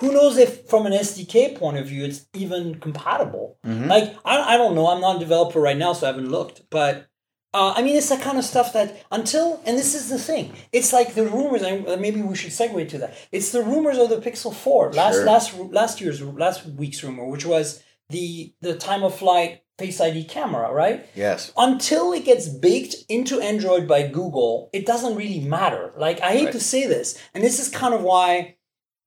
who 0.00 0.12
knows 0.12 0.36
if, 0.36 0.68
from 0.68 0.86
an 0.86 0.92
SDK 0.92 1.58
point 1.58 1.76
of 1.78 1.86
view, 1.86 2.04
it's 2.04 2.26
even 2.34 2.76
compatible? 2.80 3.58
Mhm. 3.66 3.88
Like, 3.88 4.14
I, 4.24 4.54
I 4.54 4.56
don't 4.56 4.74
know. 4.74 4.88
I'm 4.88 5.00
not 5.00 5.16
a 5.16 5.18
developer 5.18 5.60
right 5.60 5.76
now, 5.76 5.92
so 5.92 6.06
I 6.06 6.10
haven't 6.10 6.30
looked. 6.30 6.62
But, 6.70 7.06
uh, 7.54 7.72
I 7.76 7.82
mean, 7.82 7.96
it's 7.96 8.08
the 8.10 8.16
kind 8.16 8.38
of 8.38 8.44
stuff 8.44 8.72
that 8.74 9.02
until, 9.10 9.60
and 9.66 9.76
this 9.78 9.94
is 9.94 10.08
the 10.08 10.18
thing, 10.18 10.52
it's 10.72 10.92
like 10.92 11.14
the 11.14 11.24
rumors, 11.24 11.62
and 11.62 11.84
maybe 12.00 12.20
we 12.22 12.36
should 12.36 12.50
segue 12.52 12.88
to 12.90 12.98
that. 12.98 13.14
It's 13.32 13.50
the 13.52 13.62
rumors 13.62 13.98
of 13.98 14.08
the 14.10 14.18
Pixel 14.20 14.54
4, 14.54 14.92
last, 14.92 15.14
Sure. 15.16 15.24
last, 15.24 15.54
last 15.58 16.00
year's, 16.00 16.20
last 16.22 16.66
week's 16.66 17.02
rumor, 17.02 17.24
which 17.26 17.46
was 17.46 17.82
the, 18.10 18.52
the 18.60 18.74
time 18.76 19.02
of 19.02 19.14
flight 19.16 19.62
Face 19.78 20.00
ID 20.00 20.24
camera, 20.24 20.72
right? 20.72 21.06
Yes. 21.14 21.52
until 21.56 22.12
it 22.12 22.24
gets 22.24 22.48
baked 22.48 22.96
into 23.08 23.38
Android 23.40 23.86
by 23.86 24.08
Google, 24.08 24.70
it 24.72 24.84
doesn't 24.84 25.14
really 25.14 25.38
matter. 25.38 25.92
Like 25.96 26.20
I 26.20 26.32
hate 26.32 26.44
Right. 26.46 26.52
to 26.54 26.58
say 26.60 26.88
this, 26.88 27.16
and 27.32 27.44
this 27.44 27.60
is 27.60 27.68
kind 27.68 27.94
of 27.94 28.02
why 28.02 28.56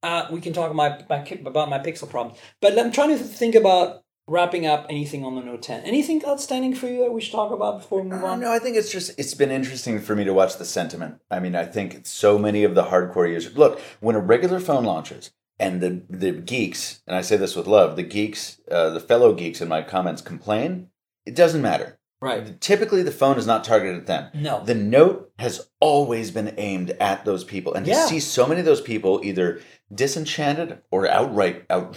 uh, 0.03 0.27
we 0.31 0.41
can 0.41 0.53
talk 0.53 0.71
about 0.71 1.05
my, 1.09 1.17
my 1.17 1.49
about 1.49 1.69
my 1.69 1.79
Pixel 1.79 2.09
problem. 2.09 2.35
But 2.61 2.77
I'm 2.77 2.91
trying 2.91 3.09
to 3.09 3.23
think 3.23 3.55
about 3.55 4.03
wrapping 4.27 4.65
up 4.65 4.85
anything 4.89 5.25
on 5.25 5.35
the 5.35 5.41
Note 5.41 5.61
10. 5.61 5.83
Anything 5.83 6.23
outstanding 6.25 6.73
for 6.73 6.87
you 6.87 6.99
that 7.01 7.11
we 7.11 7.21
should 7.21 7.33
talk 7.33 7.51
about 7.51 7.79
before 7.79 8.01
we 8.01 8.09
move 8.09 8.23
Uh, 8.23 8.27
on? 8.27 8.39
no, 8.39 8.51
I 8.51 8.59
think 8.59 8.77
it's 8.77 8.91
just 8.91 9.11
it's 9.19 9.33
been 9.33 9.51
interesting 9.51 9.99
for 9.99 10.15
me 10.15 10.23
to 10.23 10.33
watch 10.33 10.57
the 10.57 10.65
sentiment. 10.65 11.15
I 11.29 11.39
mean, 11.39 11.55
I 11.55 11.65
think 11.65 12.05
so 12.05 12.37
many 12.37 12.63
of 12.63 12.75
the 12.75 12.85
hardcore 12.85 13.29
users 13.29 13.57
look 13.57 13.79
when 13.99 14.15
a 14.15 14.19
regular 14.19 14.59
phone 14.59 14.85
launches 14.85 15.31
and 15.59 15.81
the 15.81 16.03
the 16.09 16.31
geeks, 16.31 17.01
and 17.05 17.15
I 17.15 17.21
say 17.21 17.37
this 17.37 17.55
with 17.55 17.67
love, 17.67 17.95
the 17.95 18.03
geeks, 18.03 18.59
uh, 18.69 18.89
the 18.91 18.99
fellow 18.99 19.33
geeks 19.33 19.61
in 19.61 19.67
my 19.67 19.81
comments 19.81 20.21
complain. 20.21 20.87
It 21.25 21.35
doesn't 21.35 21.61
matter. 21.61 21.99
Right. 22.21 22.61
Typically, 22.61 23.01
the 23.01 23.11
phone 23.11 23.37
is 23.39 23.47
not 23.47 23.63
targeted 23.63 23.97
at 24.01 24.05
them. 24.07 24.29
No. 24.35 24.63
The 24.63 24.75
note 24.75 25.31
has 25.39 25.67
always 25.79 26.29
been 26.29 26.53
aimed 26.57 26.91
at 26.99 27.25
those 27.25 27.43
people, 27.43 27.73
and 27.73 27.83
to 27.85 27.91
Yeah. 27.91 28.05
see 28.05 28.19
so 28.19 28.45
many 28.45 28.59
of 28.59 28.65
those 28.67 28.79
people 28.81 29.19
either 29.23 29.59
disenchanted 29.93 30.79
or 30.91 31.07
outright 31.07 31.65
out 31.69 31.95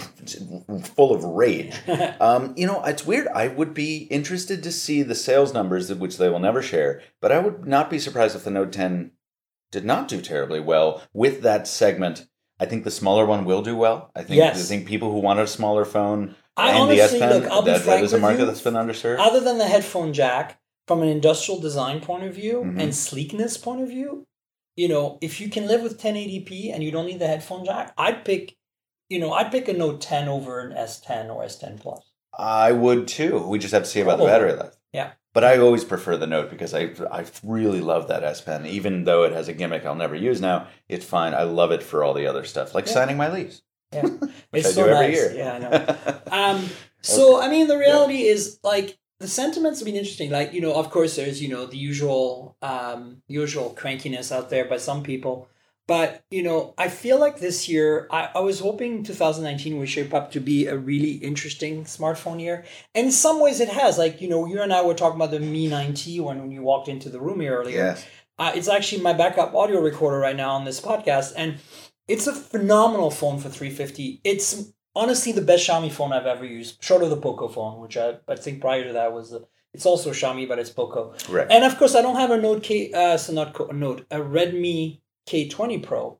full 0.97 1.15
of 1.15 1.23
rage 1.25 1.75
um, 2.21 2.53
you 2.57 2.67
know, 2.67 2.83
it's 2.85 3.07
weird. 3.07 3.29
I 3.29 3.49
would 3.49 3.73
be 3.75 3.99
interested 4.11 4.63
to 4.63 4.73
see 4.73 5.03
the 5.03 5.15
sales 5.15 5.53
numbers, 5.55 5.93
which 5.95 6.17
they 6.19 6.29
will 6.29 6.39
never 6.41 6.63
share, 6.63 7.03
but 7.21 7.31
I 7.31 7.39
would 7.39 7.67
not 7.67 7.91
be 7.91 7.99
surprised 7.99 8.35
if 8.35 8.45
the 8.45 8.51
Note 8.51 8.73
10 8.73 9.13
did 9.71 9.85
not 9.85 10.09
do 10.09 10.21
terribly 10.21 10.59
well 10.61 11.03
with 11.13 11.43
that 11.43 11.69
segment. 11.69 12.27
I 12.59 12.67
think 12.67 12.85
the 12.85 12.91
smaller 12.91 13.27
one 13.27 13.45
will 13.45 13.63
do 13.63 13.77
well. 13.77 14.11
I 14.17 14.23
think 14.23 14.39
Yes. 14.39 14.59
I 14.59 14.63
think 14.69 14.87
people 14.89 15.11
who 15.13 15.19
want 15.19 15.41
a 15.41 15.47
smaller 15.47 15.85
phone 15.85 16.35
I 16.57 16.71
and 16.71 16.79
honestly- 16.79 17.19
the 17.19 17.25
S 17.25 17.33
Pen, 17.33 17.43
look, 17.43 17.51
I'll 17.51 17.63
be 17.63 17.71
that, 17.73 17.79
that 17.79 17.85
frank 17.85 18.05
is 18.05 18.13
a 18.13 18.19
market 18.19 18.41
you. 18.41 18.47
that's 18.47 18.61
been 18.61 18.75
underserved. 18.75 19.19
Other 19.19 19.41
than 19.41 19.59
the 19.59 19.67
headphone 19.67 20.13
jack, 20.13 20.61
from 20.87 21.03
an 21.03 21.09
industrial 21.09 21.61
design 21.61 22.01
point 22.01 22.25
of 22.25 22.35
view 22.35 22.63
Mhm. 22.65 22.81
and 22.81 22.95
sleekness 22.95 23.57
point 23.57 23.81
of 23.83 23.89
view, 23.89 24.27
you 24.77 24.87
know, 24.89 25.19
if 25.23 25.41
you 25.41 25.49
can 25.49 25.67
live 25.67 25.83
with 25.83 25.99
1080p 25.99 26.71
and 26.71 26.83
you 26.85 26.91
don't 26.91 27.07
need 27.07 27.19
the 27.21 27.27
headphone 27.27 27.65
jack, 27.65 27.93
I'd 27.97 28.25
pick, 28.25 28.55
you 29.09 29.19
know, 29.19 29.33
I'd 29.33 29.51
pick 29.51 29.67
a 29.69 29.73
Note 29.73 30.01
10 30.01 30.29
over 30.29 30.61
an 30.61 30.73
S10 30.77 31.31
or 31.35 31.43
S10 31.43 31.79
Plus. 31.81 32.03
I 32.37 32.73
would 32.73 33.07
too. 33.09 33.39
We 33.47 33.59
just 33.59 33.73
have 33.73 33.85
to 33.85 33.89
see 33.89 34.01
about 34.01 34.19
the 34.19 34.27
battery 34.27 34.53
life. 34.53 34.75
Yeah. 34.93 35.13
But 35.33 35.43
I 35.45 35.57
always 35.59 35.85
prefer 35.85 36.17
the 36.17 36.27
Note 36.27 36.51
because 36.51 36.75
I 36.75 36.91
I 37.11 37.25
really 37.43 37.81
love 37.81 38.07
that 38.09 38.23
S 38.23 38.41
Pen, 38.41 38.67
even 38.67 39.05
though 39.05 39.25
it 39.25 39.33
has 39.33 39.49
a 39.49 39.53
gimmick 39.53 39.85
I'll 39.87 39.95
never 39.95 40.15
use 40.15 40.41
now. 40.41 40.67
It's 40.89 41.05
fine. 41.05 41.35
I 41.35 41.43
love 41.45 41.73
it 41.73 41.83
for 41.83 42.05
all 42.05 42.13
the 42.15 42.27
other 42.27 42.45
stuff, 42.45 42.75
like 42.75 42.87
Yeah. 42.87 42.93
signing 42.93 43.17
my 43.17 43.33
lease. 43.33 43.63
Yeah, 43.95 44.09
it's 44.53 44.69
I 44.69 44.71
so 44.73 44.87
nice. 44.87 45.15
year. 45.15 45.33
Yeah, 45.35 45.53
I 45.55 45.59
know. 45.59 46.21
Um, 46.35 46.69
so 47.01 47.41
I 47.41 47.49
mean, 47.49 47.69
the 47.69 47.79
reality 47.79 48.23
is 48.23 48.59
like 48.65 48.99
the 49.21 49.29
sentiments 49.29 49.79
have 49.81 49.87
been 49.87 49.95
interesting. 49.95 50.31
Like 50.31 50.53
you 50.53 50.61
know, 50.61 50.75
of 50.75 50.91
course, 50.91 51.17
there's 51.17 51.41
you 51.43 51.49
know 51.49 51.67
the 51.67 51.77
usual 51.77 52.57
um, 52.63 53.23
usual 53.29 53.75
crankiness 53.79 54.33
out 54.33 54.51
there 54.51 54.65
by 54.65 54.79
some 54.79 55.03
people, 55.03 55.49
but 55.87 56.25
you 56.31 56.43
know, 56.43 56.75
I 56.79 56.89
feel 56.89 57.19
like 57.21 57.39
this 57.39 57.69
year 57.69 58.09
I, 58.11 58.31
I 58.35 58.41
was 58.41 58.61
hoping 58.61 59.03
2019 59.05 59.79
would 59.79 59.89
shape 59.89 60.15
up 60.15 60.33
to 60.33 60.41
be 60.41 60.67
a 60.67 60.77
really 60.77 61.13
interesting 61.13 61.85
smartphone 61.85 62.41
year, 62.41 62.65
and 62.95 63.07
in 63.07 63.13
some 63.13 63.39
ways 63.41 63.61
it 63.61 63.69
has. 63.69 63.99
Like 63.99 64.21
you 64.21 64.29
know, 64.29 64.47
you 64.47 64.61
and 64.61 64.73
I 64.73 64.83
were 64.83 64.95
talking 64.95 65.17
about 65.21 65.31
the 65.31 65.41
Mi 65.41 65.69
9T 65.69 66.21
when 66.21 66.41
when 66.41 66.51
you 66.51 66.63
walked 66.63 66.89
into 66.89 67.11
the 67.11 67.21
room 67.21 67.41
here 67.41 67.59
earlier. 67.59 67.77
yes. 67.77 68.07
Uh, 68.37 68.51
it's 68.53 68.67
actually 68.67 69.01
my 69.01 69.13
backup 69.13 69.55
audio 69.55 69.81
recorder 69.81 70.19
right 70.19 70.35
now 70.35 70.51
on 70.51 70.65
this 70.65 70.81
podcast, 70.81 71.33
and 71.37 71.59
it's 72.09 72.27
a 72.27 72.33
phenomenal 72.35 73.11
phone 73.11 73.39
for 73.39 73.49
350. 73.49 74.21
It's 74.25 74.73
honestly 74.95 75.33
the 75.33 75.41
best 75.43 75.69
Xiaomi 75.69 75.91
phone 75.91 76.13
I've 76.13 76.27
ever 76.27 76.45
used, 76.45 76.83
short 76.83 77.03
of 77.03 77.11
the 77.11 77.17
Poco 77.17 77.49
phone, 77.49 77.81
which 77.81 77.97
I, 77.97 78.15
I 78.29 78.37
think 78.37 78.61
prior 78.61 78.85
to 78.85 78.93
that 78.93 79.13
was 79.13 79.31
the. 79.31 79.47
It's 79.73 79.87
also 79.87 80.11
Xiaomi, 80.11 80.47
but 80.47 80.59
it's 80.61 80.71
Poco. 80.71 81.15
Right. 81.29 81.49
And 81.51 81.65
of 81.65 81.77
course, 81.79 81.97
I 81.97 82.03
don't 82.03 82.15
have 82.17 82.31
a 82.31 82.41
Note 82.41 82.63
K. 82.63 82.93
Uh, 82.93 83.17
so 83.17 83.33
not 83.33 83.55
Co- 83.55 83.67
a 83.69 83.73
Note, 83.73 84.07
a 84.11 84.19
Redmi 84.19 85.01
K20 85.29 85.83
Pro, 85.83 86.19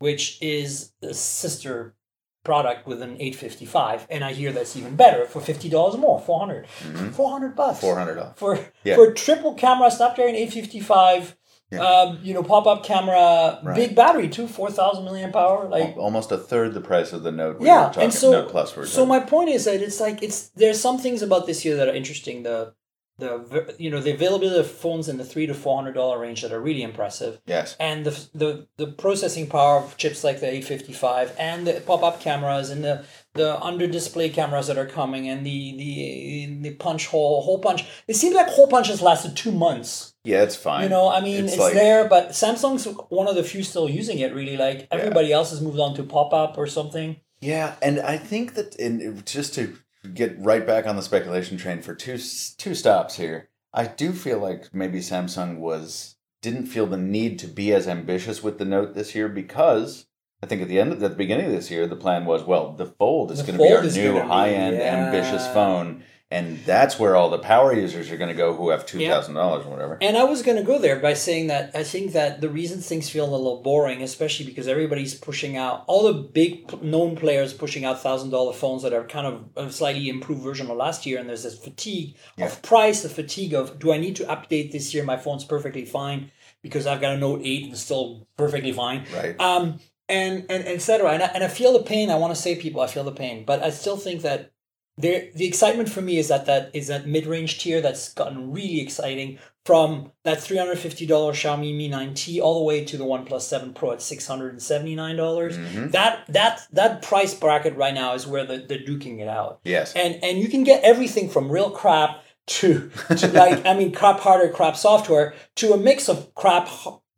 which 0.00 0.42
is 0.42 0.92
a 1.02 1.14
sister 1.14 1.94
product 2.42 2.86
with 2.86 3.02
an 3.02 3.12
855, 3.20 4.06
and 4.10 4.24
I 4.24 4.32
hear 4.32 4.52
that's 4.52 4.76
even 4.76 4.94
better 4.96 5.24
for 5.26 5.40
fifty 5.40 5.68
dollars 5.68 5.96
more, 5.98 6.20
400 6.20 6.66
Mhm. 6.66 7.12
400 7.12 7.56
bucks, 7.56 7.80
Four 7.80 7.96
hundred 7.98 8.14
dollars. 8.16 8.32
for 8.36 8.58
Yeah. 8.84 8.94
for 8.94 9.12
triple 9.12 9.54
camera 9.54 9.90
Snapdragon 9.90 10.36
855. 10.36 11.36
Yeah. 11.70 11.80
Um, 11.84 12.20
you 12.22 12.32
know, 12.32 12.44
pop 12.44 12.66
up 12.66 12.84
camera, 12.84 13.58
Right. 13.64 13.74
big 13.74 13.96
battery 13.96 14.28
too, 14.28 14.46
four 14.46 14.70
thousand 14.70 15.04
milliamp 15.04 15.34
hour. 15.34 15.68
Like, 15.68 15.96
almost 15.96 16.30
a 16.30 16.38
third 16.38 16.74
the 16.74 16.80
price 16.80 17.12
of 17.12 17.24
the 17.24 17.32
Note. 17.32 17.58
we 17.58 17.66
yeah, 17.66 17.86
talking, 17.86 18.04
and 18.04 18.14
so 18.14 18.30
Note 18.30 18.50
Plus. 18.50 18.76
we 18.76 18.86
so 18.86 19.04
my 19.04 19.18
point 19.18 19.50
is 19.50 19.64
that 19.64 19.80
it's 19.82 19.98
like 20.00 20.22
it's 20.22 20.50
there's 20.50 20.80
some 20.80 20.98
things 20.98 21.22
about 21.22 21.46
this 21.46 21.64
year 21.64 21.74
that 21.76 21.88
are 21.88 21.94
interesting. 21.94 22.44
The 22.44 22.74
the 23.18 23.74
you 23.78 23.90
know 23.90 24.00
the 24.00 24.12
availability 24.12 24.60
of 24.60 24.70
phones 24.70 25.08
in 25.08 25.16
the 25.16 25.24
three 25.24 25.46
to 25.46 25.54
four 25.54 25.74
hundred 25.74 25.94
dollar 25.94 26.18
range 26.20 26.42
that 26.42 26.52
are 26.52 26.60
really 26.60 26.82
impressive, 26.82 27.40
yes, 27.46 27.74
and 27.80 28.04
the 28.06 28.28
the 28.34 28.68
the 28.76 28.86
processing 28.92 29.48
power 29.48 29.78
of 29.78 29.96
chips 29.96 30.22
like 30.22 30.38
the 30.40 30.48
eight 30.48 30.64
fifty 30.64 30.92
five 30.92 31.34
and 31.38 31.66
the 31.66 31.80
pop 31.80 32.02
up 32.02 32.20
cameras 32.20 32.68
and 32.70 32.84
the 32.84 33.04
the 33.32 33.58
under 33.62 33.86
display 33.86 34.28
cameras 34.28 34.66
that 34.66 34.78
are 34.78 34.86
coming 34.86 35.28
and 35.28 35.44
the 35.46 35.76
the 35.78 36.58
the 36.62 36.74
punch 36.76 37.06
hole 37.06 37.42
hole 37.42 37.58
punch. 37.58 37.84
It 38.06 38.16
seems 38.16 38.34
like 38.34 38.48
hole 38.48 38.68
punch 38.68 38.88
has 38.88 39.00
lasted 39.02 39.34
two 39.36 39.50
months. 39.52 40.12
Yeah, 40.26 40.42
it's 40.42 40.56
fine. 40.56 40.82
You 40.82 40.88
know, 40.88 41.08
I 41.08 41.20
mean, 41.20 41.44
It's 41.44 41.52
it's, 41.54 41.62
like- 41.62 41.74
there, 41.74 42.08
but 42.08 42.30
Samsung's 42.30 42.86
one 43.08 43.28
of 43.28 43.36
the 43.36 43.44
few 43.44 43.62
still 43.62 43.88
using 43.88 44.18
it. 44.18 44.34
Really, 44.34 44.56
like 44.56 44.88
everybody 44.90 45.32
else 45.32 45.50
has 45.50 45.60
moved 45.60 45.78
on 45.78 45.94
to 45.94 46.02
pop 46.02 46.32
up 46.32 46.58
or 46.58 46.66
something. 46.66 47.16
Yeah, 47.40 47.74
and 47.80 48.00
I 48.00 48.16
think 48.18 48.54
that 48.54 48.74
in 48.76 49.22
just 49.24 49.54
to 49.54 49.76
get 50.14 50.36
right 50.38 50.66
back 50.66 50.86
on 50.86 50.96
the 50.96 51.02
speculation 51.02 51.56
train 51.56 51.80
for 51.80 51.94
two 51.94 52.18
two 52.58 52.74
stops 52.74 53.16
here, 53.16 53.48
I 53.72 53.86
do 53.86 54.12
feel 54.12 54.38
like 54.38 54.74
maybe 54.74 54.98
Samsung 54.98 55.58
was 55.58 56.16
didn't 56.42 56.66
feel 56.66 56.86
the 56.86 56.96
need 56.96 57.38
to 57.40 57.46
be 57.46 57.72
as 57.72 57.86
ambitious 57.86 58.42
with 58.42 58.58
the 58.58 58.64
Note 58.64 58.94
this 58.94 59.14
year 59.14 59.28
because 59.28 60.06
I 60.42 60.46
think 60.46 60.62
at 60.62 60.68
the 60.68 60.80
end 60.80 60.92
of 60.92 61.02
at 61.02 61.10
the 61.10 61.16
beginning 61.16 61.46
of 61.46 61.52
this 61.52 61.70
year 61.70 61.86
the 61.86 61.96
plan 61.96 62.24
was 62.24 62.42
well 62.44 62.72
the 62.72 62.86
Fold 62.86 63.30
is 63.30 63.42
going 63.42 63.58
to 63.58 63.64
be 63.64 63.72
our 63.72 63.82
new 63.82 64.20
high 64.20 64.50
end 64.50 64.76
ambitious 64.76 65.46
phone, 65.48 66.02
and 66.30 66.58
that's 66.64 66.98
where 66.98 67.14
all 67.14 67.30
the 67.30 67.38
power 67.38 67.72
users 67.72 68.10
are 68.10 68.16
going 68.16 68.30
to 68.30 68.34
go 68.36 68.52
who 68.54 68.70
have 68.70 68.84
two 68.84 68.98
thousand 69.06 69.34
dollars 69.34 69.64
or 69.64 69.70
whatever. 69.70 69.96
And 70.00 70.16
I 70.16 70.24
was 70.24 70.42
going 70.42 70.56
to 70.56 70.64
go 70.64 70.78
there 70.78 70.98
by 70.98 71.14
saying 71.14 71.46
that 71.46 71.70
I 71.74 71.84
think 71.84 72.12
that 72.12 72.40
the 72.40 72.48
reason 72.48 72.80
things 72.80 73.08
feel 73.08 73.24
a 73.24 73.30
little 73.30 73.62
boring, 73.62 74.02
especially 74.02 74.46
because 74.46 74.66
everybody's 74.66 75.14
pushing 75.14 75.56
out 75.56 75.84
all 75.86 76.12
the 76.12 76.14
big 76.14 76.82
known 76.82 77.14
players 77.16 77.52
pushing 77.54 77.84
out 77.84 78.02
thousand 78.02 78.30
dollar 78.30 78.52
phones 78.52 78.82
that 78.82 78.92
are 78.92 79.04
kind 79.04 79.26
of 79.26 79.68
a 79.68 79.70
slightly 79.72 80.08
improved 80.08 80.42
version 80.42 80.68
of 80.70 80.76
last 80.76 81.06
year, 81.06 81.18
and 81.20 81.28
there's 81.28 81.44
this 81.44 81.58
fatigue 81.58 82.16
Yeah. 82.36 82.46
of 82.46 82.60
price, 82.62 83.02
the 83.02 83.08
fatigue 83.08 83.54
of 83.54 83.78
do 83.78 83.92
I 83.92 83.98
need 83.98 84.16
to 84.16 84.24
update 84.24 84.72
this 84.72 84.92
year? 84.92 85.04
My 85.04 85.16
phone's 85.16 85.44
perfectly 85.44 85.84
fine 85.84 86.32
because 86.62 86.86
I've 86.88 87.00
got 87.00 87.14
a 87.14 87.18
Note 87.18 87.42
eight 87.44 87.64
and 87.64 87.72
it's 87.72 87.82
still 87.82 88.26
perfectly 88.36 88.72
fine. 88.72 89.06
Right. 89.14 89.38
Um, 89.40 89.78
and 90.08 90.44
and 90.50 90.66
etc. 90.66 91.10
And 91.12 91.22
I, 91.22 91.26
and 91.26 91.44
I 91.44 91.48
feel 91.48 91.72
the 91.72 91.84
pain. 91.84 92.10
I 92.10 92.16
want 92.16 92.34
to 92.34 92.40
say 92.40 92.56
people, 92.56 92.80
I 92.80 92.88
feel 92.88 93.04
the 93.04 93.12
pain, 93.12 93.44
but 93.44 93.62
I 93.62 93.70
still 93.70 93.96
think 93.96 94.22
that 94.22 94.50
there 94.98 95.28
the 95.34 95.46
excitement 95.46 95.88
for 95.88 96.00
me 96.00 96.18
is 96.18 96.28
that 96.28 96.46
that 96.46 96.70
is 96.72 96.88
that 96.88 97.06
mid-range 97.06 97.58
tier 97.58 97.80
that's 97.80 98.12
gotten 98.14 98.52
really 98.52 98.80
exciting 98.80 99.38
from 99.66 100.12
that 100.22 100.38
$350 100.38 101.08
Xiaomi 101.08 101.76
Mi 101.76 101.90
9T 101.90 102.40
all 102.40 102.60
the 102.60 102.64
way 102.64 102.84
to 102.84 102.96
the 102.96 103.04
OnePlus 103.04 103.40
7 103.40 103.74
Pro 103.74 103.92
at 103.92 104.00
679. 104.00 105.16
dollars 105.16 105.58
Mm-hmm. 105.58 105.88
That 105.88 106.24
that 106.28 106.66
that 106.72 107.02
price 107.02 107.34
bracket 107.34 107.76
right 107.76 107.94
now 107.94 108.14
is 108.14 108.26
where 108.26 108.44
the, 108.44 108.58
they're 108.58 108.78
duking 108.78 109.20
it 109.20 109.28
out. 109.28 109.60
Yes. 109.64 109.92
And 109.94 110.22
and 110.22 110.38
you 110.38 110.48
can 110.48 110.64
get 110.64 110.82
everything 110.84 111.28
from 111.28 111.50
real 111.50 111.70
crap 111.70 112.22
to, 112.46 112.90
to 113.16 113.28
like 113.32 113.66
I 113.66 113.74
mean 113.74 113.92
crap 113.92 114.20
hardware, 114.20 114.52
crap 114.52 114.76
software 114.76 115.34
to 115.56 115.72
a 115.72 115.76
mix 115.76 116.08
of 116.08 116.34
crap 116.34 116.68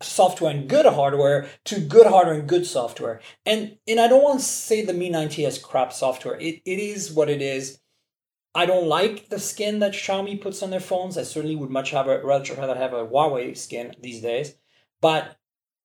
software 0.01 0.51
and 0.51 0.68
good 0.68 0.86
hardware 0.86 1.49
to 1.64 1.80
good 1.80 2.07
hardware 2.07 2.38
and 2.38 2.49
good 2.49 2.66
software. 2.66 3.20
And 3.44 3.78
and 3.86 3.99
I 4.01 4.09
don't 4.09 4.22
want 4.22 4.40
to 4.40 4.44
say 4.44 4.84
the 4.84 4.92
Mi 4.92 5.11
9T 5.11 5.44
has 5.44 5.59
crap 5.59 5.92
software. 5.92 6.36
It 6.36 6.62
it 6.64 6.78
is 6.78 7.12
what 7.12 7.28
it 7.28 7.42
is. 7.42 7.80
I 8.55 8.66
don't 8.66 8.88
like 8.88 9.28
the 9.28 9.38
skin 9.38 9.78
that 9.80 9.92
Xiaomi 9.92 10.40
puts 10.40 10.62
on 10.62 10.70
their 10.70 10.80
phones. 10.80 11.18
I 11.18 11.22
certainly 11.22 11.57
would 11.57 11.70
much 11.70 11.90
have 11.90 12.09
a, 12.09 12.24
rather 12.24 12.55
rather 12.55 12.76
have 12.76 12.92
a 12.92 13.07
Huawei 13.07 13.57
skin 13.57 13.94
these 14.01 14.20
days. 14.20 14.55
But 15.01 15.36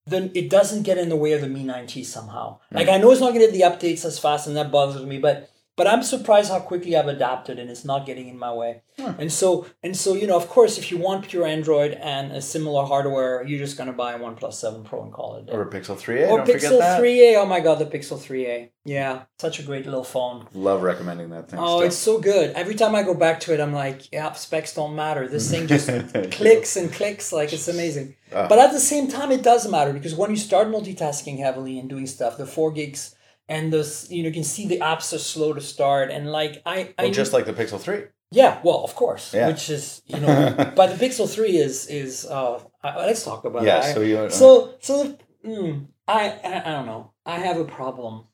then 0.05 0.31
it 0.33 0.49
doesn't 0.49 0.83
get 0.83 0.97
in 0.97 1.09
the 1.09 1.15
way 1.15 1.33
of 1.33 1.41
the 1.41 1.47
Mi 1.47 1.63
9T 1.63 2.05
somehow. 2.05 2.59
Hmm. 2.69 2.77
Like 2.77 2.89
I 2.89 2.97
know 2.97 3.11
it's 3.11 3.21
not 3.21 3.33
going 3.33 3.45
to 3.45 3.51
get 3.51 3.53
the 3.53 3.87
updates 3.87 4.05
as 4.05 4.19
fast, 4.19 4.47
and 4.47 4.55
that 4.57 4.71
bothers 4.71 5.05
me. 5.05 5.17
But 5.17 5.49
but 5.75 5.87
I'm 5.87 6.03
surprised 6.03 6.51
how 6.51 6.59
quickly 6.59 6.95
I've 6.95 7.07
adapted, 7.07 7.57
and 7.57 7.69
it's 7.69 7.83
not 7.83 8.05
getting 8.05 8.27
in 8.27 8.37
my 8.37 8.53
way. 8.53 8.81
And 8.97 9.31
so 9.31 9.65
and 9.81 9.97
so 9.97 10.13
you 10.13 10.27
know, 10.27 10.37
of 10.37 10.47
course, 10.47 10.77
if 10.77 10.91
you 10.91 10.97
want 10.97 11.27
pure 11.27 11.47
Android 11.47 11.93
and 11.93 12.31
a 12.31 12.41
similar 12.41 12.85
hardware, 12.85 13.43
you're 13.43 13.57
just 13.59 13.75
going 13.75 13.87
to 13.87 13.93
buy 13.93 14.13
a 14.13 14.19
OnePlus 14.19 14.53
Seven 14.53 14.83
Pro 14.83 15.01
and 15.03 15.11
call 15.11 15.37
it. 15.37 15.49
or 15.51 15.63
a 15.63 15.69
Pixel 15.69 15.97
3a. 15.97 16.29
Or 16.29 16.37
don't 16.37 16.45
forget 16.45 16.71
Pixel 16.71 16.79
that. 16.79 17.01
3a. 17.01 17.37
Oh 17.37 17.45
my 17.47 17.59
god, 17.59 17.79
the 17.79 17.85
Pixel 17.85 18.17
3a. 18.17 18.69
Yeah, 18.85 19.23
such 19.39 19.59
a 19.59 19.63
great 19.63 19.85
little 19.85 20.03
phone. 20.03 20.47
Love 20.53 20.83
recommending 20.83 21.31
that 21.31 21.49
thing. 21.49 21.59
Oh, 21.59 21.77
still. 21.77 21.87
it's 21.87 21.95
so 21.97 22.19
good. 22.19 22.51
Every 22.51 22.75
time 22.75 22.93
I 22.93 23.01
go 23.01 23.15
back 23.15 23.39
to 23.41 23.53
it, 23.53 23.59
I'm 23.59 23.73
like, 23.73 24.11
yeah, 24.11 24.31
specs 24.33 24.75
don't 24.75 24.95
matter. 24.95 25.27
This 25.27 25.49
thing 25.49 25.65
just 25.65 25.87
clicks 26.31 26.75
and 26.75 26.91
clicks. 26.93 27.33
Like, 27.33 27.51
it's 27.51 27.67
amazing. 27.67 28.15
Ah. 28.35 28.47
But 28.47 28.59
at 28.59 28.71
the 28.73 28.79
same 28.79 29.07
time, 29.07 29.31
it 29.31 29.41
does 29.41 29.67
matter 29.69 29.93
because 29.93 30.13
when 30.13 30.29
you 30.29 30.37
start 30.37 30.67
multitasking 30.67 31.39
heavily 31.39 31.79
and 31.79 31.89
doing 31.89 32.05
stuff, 32.05 32.37
the 32.37 32.45
four 32.45 32.71
gigs 32.71 33.15
and 33.49 33.71
this, 33.73 34.09
you 34.09 34.23
know, 34.23 34.27
you 34.29 34.33
can 34.33 34.43
see 34.43 34.67
the 34.67 34.79
apps 34.79 35.13
are 35.13 35.17
slow 35.19 35.53
to 35.53 35.61
start. 35.61 36.11
And 36.11 36.31
like, 36.31 36.61
I, 36.65 36.93
I 36.97 37.03
well, 37.03 37.11
just 37.11 37.33
like 37.33 37.45
the 37.45 37.53
Pixel 37.53 37.79
3. 37.79 38.03
yeah, 38.31 38.59
well, 38.63 38.83
of 38.83 38.95
course, 38.95 39.33
Yeah. 39.33 39.47
which 39.47 39.69
is, 39.69 40.01
you 40.05 40.19
know, 40.19 40.53
but 40.75 40.97
the 40.97 41.05
Pixel 41.05 41.27
3 41.29 41.57
is, 41.57 41.87
is, 41.87 42.25
uh, 42.25 42.59
uh, 42.83 42.93
let's 42.97 43.23
talk 43.23 43.45
about 43.45 43.63
Yeah, 43.63 43.85
it. 43.87 43.93
so 43.93 44.01
you- 44.01 44.29
so, 44.29 44.73
so, 44.79 45.17
mm, 45.45 45.87
I, 46.07 46.29
I, 46.43 46.61
I 46.65 46.71
don't 46.71 46.85
know. 46.85 47.11
I 47.25 47.37
have 47.39 47.57
a 47.57 47.65
problem. 47.65 48.25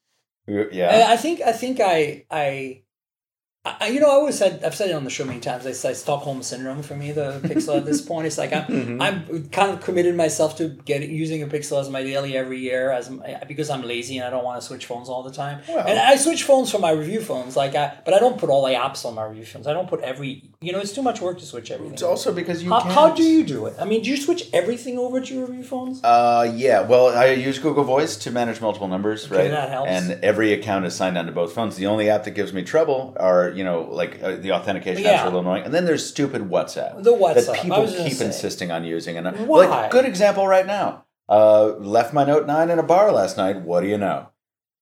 Yeah. 0.48 0.90
I 1.08 1.14
I 1.14 1.18
think 1.18 1.42
I 1.42 1.52
think 1.52 1.80
I 1.80 2.26
I. 2.32 2.82
I, 3.80 3.88
you 3.88 4.00
know, 4.00 4.08
I 4.08 4.12
always 4.12 4.38
said 4.38 4.64
I've 4.64 4.76
said 4.76 4.90
it 4.90 4.94
on 4.94 5.04
the 5.04 5.10
show 5.10 5.26
many 5.26 5.40
times. 5.40 5.66
I 5.66 5.72
say 5.74 5.94
Stockholm 5.94 6.42
syndrome 6.44 6.82
for 6.84 6.96
me. 6.96 7.12
The 7.12 7.40
Pixel 7.44 7.78
at 7.78 7.86
this 7.86 8.02
point, 8.02 8.28
it's 8.28 8.38
like 8.38 8.54
I'm 8.54 8.64
Mm-hmm. 8.66 9.02
I'm 9.02 9.50
kind 9.50 9.72
of 9.72 9.82
committed 9.82 10.16
myself 10.16 10.58
to 10.58 10.70
get 10.70 11.02
using 11.08 11.42
a 11.44 11.48
Pixel 11.48 11.80
as 11.82 11.90
my 11.90 12.04
daily 12.04 12.38
every 12.38 12.60
year, 12.60 12.92
as 12.92 13.10
my, 13.10 13.42
because 13.48 13.70
I'm 13.70 13.82
lazy 13.84 14.18
and 14.18 14.26
I 14.28 14.30
don't 14.30 14.44
want 14.44 14.62
to 14.62 14.66
switch 14.68 14.86
phones 14.86 15.10
all 15.10 15.24
the 15.24 15.32
time. 15.32 15.62
Well- 15.68 15.88
and 15.88 16.00
I 16.00 16.16
switch 16.16 16.44
phones 16.44 16.72
for 16.72 16.80
my 16.80 16.92
review 16.92 17.22
phones, 17.22 17.56
like 17.56 17.76
I, 17.76 17.98
but 18.06 18.14
I 18.14 18.20
don't 18.20 18.38
put 18.38 18.50
all 18.50 18.66
the 18.66 18.74
apps 18.74 19.06
on 19.06 19.16
my 19.16 19.26
review 19.26 19.46
phones. 19.46 19.68
I 19.68 19.74
don't 19.74 19.88
put 19.90 20.02
every. 20.02 20.44
You 20.62 20.74
know, 20.74 20.80
it's 20.80 20.92
too 20.92 21.02
much 21.02 21.22
work 21.22 21.40
to 21.40 21.46
switch 21.46 21.72
everything. 21.72 21.94
It's 21.94 22.04
also 22.04 22.34
because 22.34 22.62
you 22.62 22.70
how, 22.70 22.82
can't. 22.82 22.94
how 22.94 23.10
do 23.16 23.24
you 23.24 23.46
do 23.46 23.68
it? 23.68 23.76
I 23.80 23.86
mean, 23.86 24.04
do 24.04 24.10
you 24.10 24.18
switch 24.18 24.50
everything 24.52 24.98
over 24.98 25.22
to 25.22 25.34
your 25.34 25.46
review 25.46 25.64
phones? 25.64 26.04
Uh, 26.04 26.52
yeah. 26.54 26.82
Well, 26.82 27.18
I 27.18 27.28
use 27.28 27.60
Google 27.60 27.86
Voice 27.86 28.18
to 28.18 28.32
manage 28.32 28.60
multiple 28.60 28.90
numbers, 28.90 29.32
right? 29.32 29.50
that 29.50 29.70
helps. 29.70 29.90
And 29.90 30.22
every 30.22 30.52
account 30.52 30.84
is 30.84 30.94
signed 30.94 31.18
onto 31.18 31.32
both 31.32 31.54
phones. 31.54 31.78
The 31.78 31.86
only 31.86 32.10
app 32.10 32.26
that 32.26 32.32
gives 32.32 32.52
me 32.52 32.64
trouble 32.64 33.16
are, 33.18 33.52
you 33.52 33.64
know, 33.64 33.84
like 33.84 34.22
uh, 34.22 34.36
the 34.36 34.52
authentication 34.52 35.06
apps 35.06 35.20
are 35.20 35.22
a 35.22 35.26
little 35.28 35.40
annoying. 35.40 35.64
And 35.64 35.74
then 35.74 35.86
there's 35.86 36.06
stupid 36.06 36.42
WhatsApp. 36.42 37.04
The 37.04 37.14
WhatsApp. 37.14 37.46
That 37.46 37.50
I 37.52 37.62
people 37.62 37.88
keep 37.88 38.14
say. 38.14 38.26
insisting 38.26 38.70
on 38.70 38.84
using. 38.84 39.16
And 39.16 39.28
uh, 39.28 39.32
Why? 39.32 39.66
like, 39.66 39.92
good 39.92 40.04
example 40.04 40.46
right 40.46 40.68
now. 40.68 41.06
Uh, 41.30 41.68
left 41.78 42.14
my 42.14 42.26
Note 42.26 42.46
9 42.46 42.70
in 42.70 42.80
a 42.80 42.84
bar 42.84 43.14
last 43.14 43.38
night. 43.38 43.62
What 43.62 43.80
do 43.80 43.88
you 43.88 43.98
know? 43.98 44.28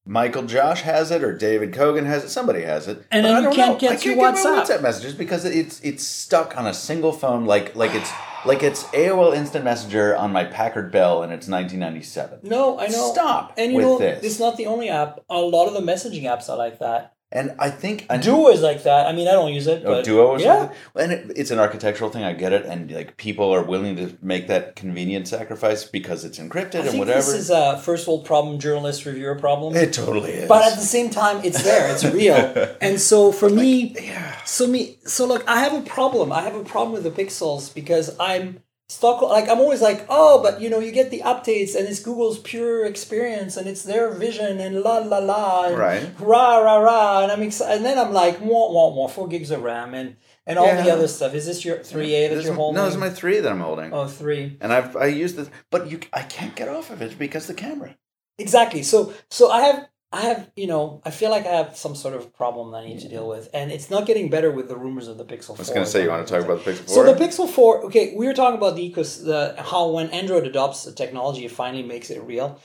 Michael 0.07 0.43
Josh 0.43 0.81
has 0.81 1.11
it, 1.11 1.23
or 1.23 1.37
David 1.37 1.73
Kogan 1.73 2.05
has 2.05 2.23
it. 2.23 2.29
Somebody 2.29 2.61
has 2.63 2.87
it, 2.87 3.05
And 3.11 3.23
But 3.23 3.29
then 3.29 3.35
I 3.35 3.37
you 3.39 3.43
don't 3.45 3.55
can't 3.55 3.73
know. 3.73 3.79
get 3.79 3.89
I 3.89 3.93
your 3.93 4.15
can't 4.15 4.35
get 4.37 4.43
my 4.45 4.61
WhatsApp. 4.61 4.77
WhatsApp 4.77 4.81
messages 4.81 5.13
because 5.13 5.45
it's 5.45 5.79
it's 5.81 6.03
stuck 6.03 6.57
on 6.57 6.65
a 6.65 6.73
single 6.73 7.11
phone, 7.11 7.45
like 7.45 7.75
like 7.75 7.93
it's 7.93 8.11
like 8.45 8.63
it's 8.63 8.83
AOL 8.85 9.35
Instant 9.35 9.65
Messenger 9.65 10.15
on 10.15 10.31
my 10.31 10.45
Packard 10.45 10.91
Bell, 10.91 11.23
and 11.23 11.33
it's 11.33 11.47
1997. 11.47 12.39
No, 12.43 12.79
I 12.79 12.87
know. 12.87 13.11
Stop 13.11 13.53
And 13.57 13.73
you 13.73 13.79
know, 13.81 13.97
this. 13.97 14.23
it's 14.23 14.39
not 14.39 14.55
the 14.57 14.67
only 14.67 14.87
app. 14.89 15.19
A 15.29 15.37
lot 15.39 15.67
of 15.67 15.73
the 15.73 15.81
messaging 15.81 16.23
apps 16.23 16.47
are 16.49 16.57
like 16.57 16.79
that. 16.79 17.13
And 17.29 17.55
I 17.59 17.69
think 17.69 18.05
I 18.09 18.15
Duo 18.17 18.47
is 18.47 18.61
like 18.61 18.83
that. 18.83 19.05
I 19.05 19.11
mean, 19.11 19.27
I 19.27 19.33
don't 19.33 19.53
use 19.53 19.67
it. 19.67 19.83
Oh, 19.85 19.95
but 19.95 20.05
Duo 20.05 20.35
is 20.35 20.43
yeah. 20.43 20.71
and 20.95 21.11
it, 21.11 21.31
it's 21.35 21.51
an 21.51 21.59
architectural 21.59 22.09
thing. 22.09 22.23
I 22.23 22.31
get 22.31 22.53
it, 22.53 22.65
and 22.65 22.89
like 22.89 23.17
people 23.17 23.53
are 23.53 23.63
willing 23.63 23.97
to 23.97 24.17
make 24.21 24.47
that 24.47 24.77
convenient 24.77 25.27
sacrifice 25.27 25.83
because 25.83 26.23
it's 26.23 26.39
encrypted 26.39 26.83
I 26.83 26.87
and 26.87 26.99
whatever. 26.99 27.19
this 27.19 27.33
is 27.33 27.49
a 27.49 27.79
first 27.79 28.07
world 28.07 28.23
problem, 28.23 28.59
journalist 28.59 29.05
reviewer 29.05 29.35
problem. 29.35 29.75
it 29.75 29.91
totally 29.91 30.31
is. 30.31 30.47
but 30.47 30.71
at 30.71 30.77
the 30.77 30.85
same 30.85 31.09
time, 31.09 31.43
it's 31.43 31.63
there. 31.63 31.91
It's 31.91 32.05
real. 32.05 32.35
and 32.81 32.97
so 32.97 33.33
for 33.33 33.49
me, 33.49 33.97
so 34.45 34.65
me, 34.65 34.97
so 35.05 35.27
look, 35.27 35.45
I 35.49 35.59
have 35.59 35.73
a 35.73 35.81
problem. 35.81 36.31
I 36.31 36.43
have 36.43 36.55
a 36.55 36.63
problem 36.63 36.93
with 36.93 37.03
the 37.03 37.11
pixels 37.11 37.75
because 37.75 38.17
I'm 38.21 38.63
stuck. 38.89 39.21
Like 39.21 39.49
I'm 39.49 39.59
always 39.59 39.81
like, 39.81 40.05
oh, 40.09 40.41
but 40.41 40.61
you 40.61 40.69
know, 40.69 40.79
you 40.79 40.91
get 40.91 41.11
the 41.11 41.21
updates 41.21 41.75
and 41.75 41.87
it's 41.87 41.99
Google's 41.99 42.39
pure 42.39 42.85
experience 42.85 43.57
and 43.57 43.67
it's 43.67 43.83
their 43.83 44.11
vision 44.11 44.59
and 44.59 44.81
la 44.81 44.97
la 44.99 45.19
la, 45.19 45.65
and 45.65 45.77
Right. 45.77 46.09
Rah 46.19 46.57
rah 46.57 46.77
rah, 46.77 47.23
and 47.23 47.31
I'm 47.31 47.41
excited. 47.41 47.77
And 47.77 47.85
then 47.85 47.97
I'm 47.99 48.13
like, 48.13 48.39
wah 48.41 48.71
wah 48.71 48.89
wah, 48.89 49.07
four 49.07 49.27
gigs 49.27 49.51
of 49.51 49.61
RAM 49.63 49.93
and 49.93 50.15
and 50.45 50.57
all 50.57 50.67
the 50.83 50.89
other 50.91 51.07
stuff. 51.09 51.33
Is 51.33 51.45
this 51.45 51.65
your 51.65 51.79
three 51.83 52.13
A 52.15 52.29
that 52.29 52.35
This 52.35 52.45
you're 52.45 52.53
holding? 52.53 52.75
no, 52.75 52.85
this 52.85 52.93
is 52.95 52.99
my 52.99 53.09
three 53.09 53.39
that 53.39 53.51
I'm 53.51 53.59
holding, 53.59 53.93
oh 53.93 54.07
three. 54.07 54.57
and 54.61 54.71
I've 54.71 54.95
I 54.95 55.07
use 55.07 55.33
this, 55.35 55.49
but 55.69 55.89
you 55.91 55.99
I 56.13 56.21
can't 56.23 56.55
get 56.55 56.69
off 56.69 56.89
of 56.89 57.01
it 57.01 57.19
because 57.19 57.47
the 57.47 57.53
camera. 57.53 57.95
Exactly. 58.39 58.83
So 58.83 59.13
so 59.29 59.49
I 59.51 59.61
have 59.61 59.87
I 60.11 60.21
have 60.21 60.49
you 60.55 60.67
know 60.67 61.01
I 61.05 61.11
feel 61.11 61.29
like 61.29 61.45
I 61.45 61.53
have 61.55 61.75
some 61.75 61.95
sort 61.95 62.13
of 62.13 62.33
problem 62.33 62.71
that 62.71 62.83
I 62.83 62.85
need 62.87 63.01
to 63.01 63.09
deal 63.09 63.27
with, 63.27 63.49
and 63.53 63.71
it's 63.71 63.89
not 63.89 64.05
getting 64.05 64.29
better 64.29 64.51
with 64.51 64.69
the 64.69 64.77
rumors 64.77 65.07
of 65.07 65.17
the 65.17 65.25
Pixel. 65.25 65.47
4. 65.47 65.55
I 65.57 65.59
was 65.59 65.69
going 65.69 65.85
to 65.85 65.91
say 65.91 66.03
you 66.03 66.09
want 66.09 66.25
to 66.25 66.33
talk 66.33 66.45
about 66.45 66.63
the 66.63 66.71
Pixel 66.71 66.85
4. 66.85 66.87
So 66.87 67.13
the 67.13 67.25
Pixel 67.25 67.49
Four. 67.49 67.85
Okay, 67.85 68.13
we 68.15 68.25
were 68.25 68.33
talking 68.33 68.57
about 68.57 68.75
the 68.75 68.89
ecos 68.89 69.23
the 69.23 69.61
how 69.61 69.89
when 69.89 70.09
Android 70.11 70.47
adopts 70.47 70.85
the 70.85 70.93
technology, 70.93 71.45
it 71.45 71.51
finally 71.51 71.83
makes 71.83 72.09
it 72.09 72.21
real. 72.23 72.59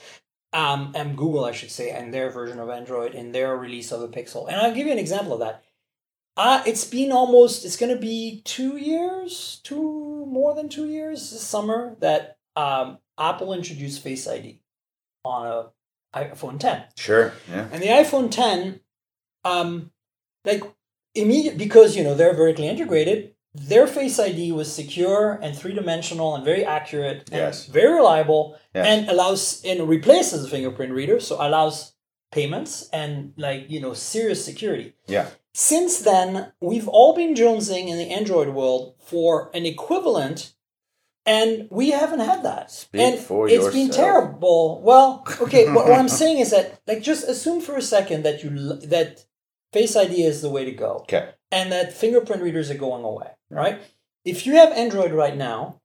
Um, 0.53 0.91
and 0.95 1.17
Google, 1.17 1.45
I 1.45 1.51
should 1.51 1.71
say, 1.71 1.89
and 1.89 2.13
their 2.13 2.29
version 2.29 2.59
of 2.59 2.69
Android 2.69 3.15
in 3.15 3.31
their 3.31 3.57
release 3.57 3.91
of 3.91 4.01
the 4.01 4.07
Pixel. 4.07 4.47
And 4.47 4.55
I'll 4.55 4.73
give 4.73 4.85
you 4.85 4.93
an 4.93 4.99
example 4.99 5.33
of 5.33 5.39
that. 5.39 5.63
Uh, 6.37 6.63
it's 6.65 6.85
been 6.85 7.11
almost, 7.11 7.65
it's 7.65 7.75
going 7.75 7.93
to 7.93 7.99
be 7.99 8.41
two 8.45 8.77
years, 8.77 9.59
two, 9.63 10.25
more 10.27 10.53
than 10.55 10.69
two 10.69 10.87
years 10.87 11.31
this 11.31 11.41
summer 11.41 11.95
that 11.99 12.37
um, 12.55 12.99
Apple 13.19 13.53
introduced 13.53 14.03
Face 14.03 14.27
ID 14.27 14.61
on 15.25 15.47
a 15.47 15.65
iPhone 16.15 16.59
10. 16.59 16.83
Sure. 16.95 17.33
Yeah. 17.49 17.67
And 17.71 17.81
the 17.81 17.87
iPhone 17.87 18.29
10, 18.31 18.79
um, 19.45 19.91
like 20.45 20.63
immediate 21.15 21.57
because 21.57 21.95
you 21.95 22.03
know 22.03 22.15
they're 22.15 22.33
vertically 22.33 22.67
integrated, 22.67 23.33
their 23.53 23.85
Face 23.87 24.19
ID 24.19 24.51
was 24.51 24.71
secure 24.73 25.39
and 25.41 25.55
three 25.55 25.73
dimensional 25.73 26.35
and 26.35 26.43
very 26.43 26.65
accurate 26.65 27.29
and 27.31 27.39
Yes. 27.39 27.65
very 27.65 27.93
reliable 27.93 28.57
Yes. 28.73 28.87
and 28.87 29.09
allows 29.09 29.61
and 29.63 29.87
replaces 29.87 30.43
the 30.43 30.49
fingerprint 30.49 30.91
reader, 30.93 31.19
so 31.19 31.35
allows 31.39 31.93
payments 32.31 32.89
and 32.91 33.33
like 33.37 33.69
you 33.69 33.79
know 33.79 33.93
serious 33.93 34.43
security. 34.43 34.93
Yeah. 35.07 35.27
Since 35.53 35.99
then, 35.99 36.51
we've 36.61 36.87
all 36.87 37.13
been 37.13 37.35
jonesing 37.35 37.87
in 37.89 37.97
the 37.97 38.09
Android 38.09 38.49
world 38.49 38.95
for 38.99 39.51
an 39.53 39.67
equivalent, 39.67 40.52
and 41.25 41.67
we 41.71 41.91
haven't 41.91 42.19
had 42.19 42.43
that. 42.43 42.71
Speak 42.71 43.01
and 43.01 43.13
it's 43.49 43.73
been 43.73 43.89
terrible. 43.89 44.81
Well, 44.81 45.23
okay, 45.41 45.65
what, 45.73 45.87
what 45.87 45.99
I'm 45.99 46.09
saying 46.09 46.39
is 46.39 46.51
that, 46.51 46.81
like, 46.87 47.01
just 47.01 47.27
assume 47.27 47.61
for 47.61 47.75
a 47.77 47.81
second 47.81 48.23
that 48.23 48.43
you 48.43 48.49
that 48.87 49.25
Face 49.71 49.95
ID 49.95 50.23
is 50.23 50.41
the 50.41 50.49
way 50.49 50.65
to 50.65 50.71
go, 50.71 50.99
Okay. 51.03 51.31
and 51.51 51.71
that 51.71 51.93
fingerprint 51.93 52.43
readers 52.43 52.69
are 52.69 52.75
going 52.77 53.03
away, 53.03 53.31
right? 53.49 53.81
If 54.23 54.45
you 54.45 54.53
have 54.55 54.71
Android 54.73 55.11
right 55.11 55.35
now, 55.35 55.81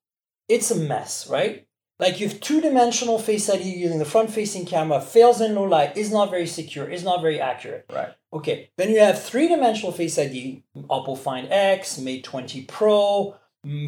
it's 0.49 0.71
a 0.71 0.77
mess, 0.77 1.27
right? 1.29 1.67
Like 1.99 2.21
you 2.21 2.29
have 2.29 2.41
two-dimensional 2.41 3.19
Face 3.19 3.49
ID 3.49 3.65
using 3.65 3.99
the 3.99 4.05
front-facing 4.05 4.67
camera, 4.67 5.01
fails 5.01 5.41
in 5.41 5.55
low 5.55 5.65
light, 5.65 5.97
is 5.97 6.13
not 6.13 6.31
very 6.31 6.47
secure, 6.47 6.89
is 6.89 7.03
not 7.03 7.23
very 7.23 7.41
accurate. 7.41 7.87
Right. 7.93 8.11
Okay, 8.33 8.71
then 8.77 8.91
you 8.91 9.01
have 9.01 9.21
three-dimensional 9.23 9.93
Face 9.93 10.19
ID, 10.19 10.63
Oppo 10.77 11.17
Find 11.19 11.49
X, 11.51 11.99
Mate 11.99 12.23
20 12.25 12.63
Pro, 12.67 13.35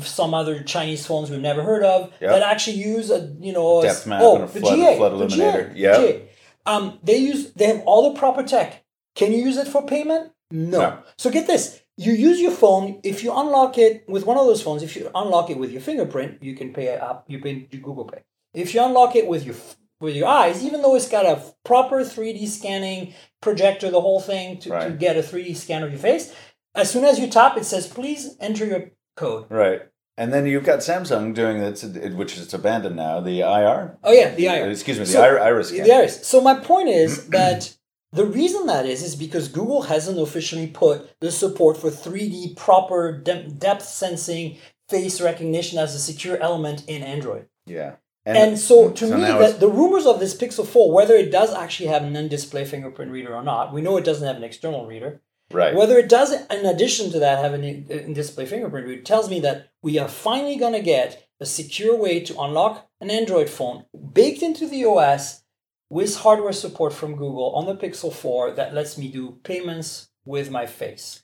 some 0.02 0.34
other 0.34 0.62
Chinese 0.62 1.06
phones 1.06 1.30
we've 1.30 1.40
never 1.40 1.62
heard 1.62 1.82
of 1.84 2.12
Yep. 2.20 2.30
that 2.32 2.42
actually 2.42 2.76
use 2.76 3.10
a 3.10 3.34
you 3.40 3.52
know 3.52 3.80
a 3.80 3.82
Depth 3.82 4.06
map 4.06 4.20
oh, 4.22 4.34
and 4.36 4.44
a 4.44 4.46
the 4.48 4.60
flood- 4.60 4.76
GA, 4.76 4.96
flood 4.96 5.12
the 5.12 5.16
illuminator. 5.16 5.68
GA, 5.74 5.78
Yep. 5.80 5.96
GA. 5.96 6.28
Um, 6.66 6.98
they 7.02 7.16
use 7.16 7.52
they 7.54 7.66
have 7.66 7.82
all 7.86 8.12
the 8.12 8.18
proper 8.18 8.42
tech. 8.42 8.84
Can 9.14 9.32
you 9.32 9.38
use 9.42 9.56
it 9.56 9.68
for 9.68 9.86
payment? 9.86 10.32
No. 10.50 10.80
No. 10.80 10.98
So 11.16 11.30
get 11.30 11.46
this: 11.46 11.82
you 11.96 12.12
use 12.12 12.40
your 12.40 12.50
phone. 12.50 13.00
If 13.04 13.22
you 13.24 13.32
unlock 13.34 13.78
it 13.78 14.04
with 14.08 14.26
one 14.26 14.36
of 14.36 14.46
those 14.46 14.62
phones, 14.62 14.82
if 14.82 14.96
you 14.96 15.10
unlock 15.14 15.50
it 15.50 15.58
with 15.58 15.70
your 15.70 15.80
fingerprint, 15.80 16.42
you 16.42 16.54
can 16.54 16.72
pay 16.72 16.86
it 16.88 17.00
up. 17.00 17.24
You 17.28 17.40
pay 17.40 17.68
you 17.70 17.78
Google 17.78 18.04
Pay. 18.04 18.22
If 18.52 18.74
you 18.74 18.82
unlock 18.84 19.14
it 19.16 19.26
with 19.28 19.44
your 19.46 19.54
with 20.00 20.16
your 20.16 20.26
eyes, 20.28 20.64
even 20.64 20.82
though 20.82 20.96
it's 20.96 21.08
got 21.08 21.26
a 21.26 21.42
proper 21.64 22.00
3D 22.00 22.48
scanning 22.48 23.14
projector, 23.40 23.90
the 23.90 24.00
whole 24.00 24.20
thing 24.20 24.58
to, 24.60 24.70
to 24.70 24.90
get 24.98 25.16
a 25.16 25.20
3D 25.20 25.54
scan 25.56 25.82
of 25.82 25.90
your 25.90 25.98
face. 26.00 26.34
As 26.74 26.90
soon 26.90 27.04
as 27.04 27.18
you 27.18 27.26
tap, 27.28 27.56
it 27.58 27.64
says, 27.64 27.86
please 27.86 28.36
enter 28.40 28.64
your 28.64 28.90
code. 29.20 29.46
Right. 29.50 29.82
And 30.16 30.32
then 30.32 30.46
you've 30.46 30.64
got 30.64 30.80
Samsung 30.80 31.34
doing 31.34 31.58
it, 31.58 32.14
which 32.14 32.36
is 32.36 32.52
abandoned 32.52 32.96
now. 32.96 33.20
The 33.20 33.40
IR. 33.40 33.98
Oh, 34.04 34.12
yeah, 34.12 34.34
the 34.34 34.46
IR. 34.46 34.70
Excuse 34.70 34.98
me, 34.98 35.04
the 35.04 35.12
So, 35.12 35.24
IR, 35.24 35.40
iris 35.40 35.68
scan. 35.68 35.86
There 35.86 36.04
is. 36.04 36.26
So 36.26 36.40
my 36.40 36.54
point 36.60 36.88
is 36.88 37.28
that 37.38 37.76
the 38.12 38.26
reason 38.26 38.66
that 38.66 38.86
is 38.86 39.02
is 39.02 39.16
because 39.16 39.48
Google 39.48 39.82
hasn't 39.82 40.18
officially 40.18 40.66
put 40.66 41.18
the 41.20 41.30
support 41.30 41.76
for 41.76 41.90
3D 41.90 42.56
proper 42.56 43.18
de- 43.18 43.48
depth 43.48 43.84
sensing 43.84 44.58
face 44.88 45.20
recognition 45.20 45.78
as 45.78 45.94
a 45.94 45.98
secure 45.98 46.36
element 46.38 46.84
in 46.86 47.02
Android. 47.02 47.46
Yeah. 47.66 47.96
And, 48.26 48.58
so 48.58 48.90
to 48.90 49.08
so 49.08 49.16
me, 49.16 49.24
the, 49.24 49.56
the 49.58 49.68
rumors 49.68 50.04
of 50.04 50.20
this 50.20 50.36
Pixel 50.36 50.66
4, 50.66 50.92
whether 50.92 51.14
it 51.14 51.32
does 51.32 51.54
actually 51.54 51.88
have 51.88 52.02
an 52.02 52.14
in-display 52.14 52.64
fingerprint 52.66 53.10
reader 53.10 53.34
or 53.34 53.42
not, 53.42 53.72
we 53.72 53.80
know 53.80 53.96
it 53.96 54.04
doesn't 54.04 54.26
have 54.26 54.36
an 54.36 54.44
external 54.44 54.86
reader. 54.86 55.22
Right. 55.52 55.74
Whether 55.74 55.98
it 55.98 56.08
does, 56.08 56.32
in 56.32 56.66
addition 56.66 57.10
to 57.12 57.18
that, 57.20 57.42
have 57.42 57.54
an 57.54 57.64
in- 57.64 57.86
in-display 57.88 58.46
fingerprint 58.46 58.86
reader, 58.86 59.02
tells 59.02 59.30
me 59.30 59.40
that 59.40 59.70
we 59.82 59.98
are 59.98 60.08
finally 60.08 60.56
going 60.56 60.72
to 60.72 60.80
get 60.80 61.28
a 61.40 61.46
secure 61.46 61.96
way 61.96 62.20
to 62.20 62.38
unlock 62.40 62.88
an 63.00 63.10
Android 63.10 63.48
phone 63.48 63.84
baked 64.12 64.42
into 64.42 64.66
the 64.66 64.84
OS 64.84 65.42
with 65.88 66.18
hardware 66.18 66.52
support 66.52 66.92
from 66.92 67.16
Google 67.16 67.54
on 67.54 67.66
the 67.66 67.74
Pixel 67.74 68.12
4 68.12 68.52
that 68.52 68.74
lets 68.74 68.96
me 68.96 69.08
do 69.08 69.38
payments 69.42 70.10
with 70.24 70.50
my 70.50 70.66
face. 70.66 71.22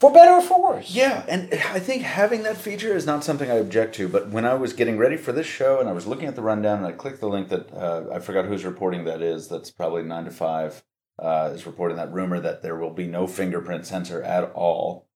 For 0.00 0.12
better 0.12 0.32
or 0.32 0.42
for 0.42 0.60
worse. 0.60 0.90
Yeah, 0.90 1.24
and 1.28 1.54
I 1.54 1.78
think 1.78 2.02
having 2.02 2.42
that 2.42 2.56
feature 2.56 2.96
is 2.96 3.06
not 3.06 3.22
something 3.22 3.48
I 3.48 3.54
object 3.54 3.94
to. 3.96 4.08
But 4.08 4.30
when 4.30 4.44
I 4.44 4.54
was 4.54 4.72
getting 4.72 4.98
ready 4.98 5.16
for 5.16 5.30
this 5.30 5.46
show 5.46 5.78
and 5.78 5.88
I 5.88 5.92
was 5.92 6.08
looking 6.08 6.26
at 6.26 6.34
the 6.34 6.42
rundown 6.42 6.78
and 6.78 6.86
I 6.86 6.90
clicked 6.90 7.20
the 7.20 7.28
link 7.28 7.50
that 7.50 7.72
uh, 7.72 8.06
I 8.12 8.18
forgot 8.18 8.46
who's 8.46 8.64
reporting 8.64 9.04
that 9.04 9.22
is. 9.22 9.48
That's 9.48 9.70
probably 9.70 10.02
nine 10.02 10.24
to 10.24 10.32
five. 10.32 10.82
Uh, 11.18 11.50
is 11.54 11.66
reporting 11.66 11.96
that 11.98 12.12
rumor 12.12 12.40
that 12.40 12.62
there 12.62 12.76
will 12.76 12.90
be 12.92 13.06
no 13.06 13.26
fingerprint 13.26 13.86
sensor 13.86 14.22
at 14.22 14.50
all. 14.54 15.06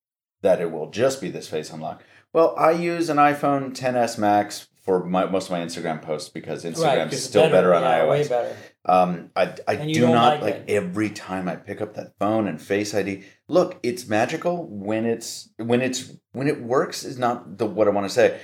That 0.43 0.61
it 0.61 0.71
will 0.71 0.91
just 0.91 1.21
be 1.21 1.31
this 1.31 1.49
face 1.49 1.71
unlock. 1.73 2.03
Well, 2.33 2.55
I 2.59 2.73
use 2.73 3.09
an 3.09 3.17
iPhone 3.17 3.75
10s 3.75 4.19
Max 4.19 4.69
for 4.85 5.05
my, 5.05 5.25
most 5.27 5.47
of 5.47 5.53
my 5.53 5.61
Instagram 5.61 6.01
posts 6.03 6.29
because 6.29 6.65
Instagram's 6.65 7.11
'cause 7.11 7.25
still 7.25 7.51
better, 7.51 7.75
on 7.75 7.83
yeah, 7.83 8.01
iOS. 8.01 8.09
Way 8.09 8.29
better. 8.29 8.57
Um, 8.85 9.31
I, 9.35 9.55
I 9.67 9.75
do 9.77 10.03
don't 10.03 10.13
like 10.15 10.43
like, 10.43 10.65
every 10.69 11.11
time 11.11 11.49
I 11.49 11.57
pick 11.57 11.81
up 11.81 11.95
that 11.95 12.13
phone 12.21 12.47
and 12.47 12.61
Face 12.63 12.95
ID. 12.95 13.25
Look, 13.49 13.81
it's 13.83 14.07
magical 14.07 14.65
when 14.69 15.07
it's 15.07 15.49
when 15.57 15.81
it's 15.83 16.13
when 16.33 16.47
it 16.47 16.63
works. 16.63 17.05
Is 17.05 17.19
not 17.19 17.59
the 17.59 17.67
what 17.67 17.89
I 17.89 17.91
want 17.91 18.07
to 18.07 18.15
say. 18.15 18.39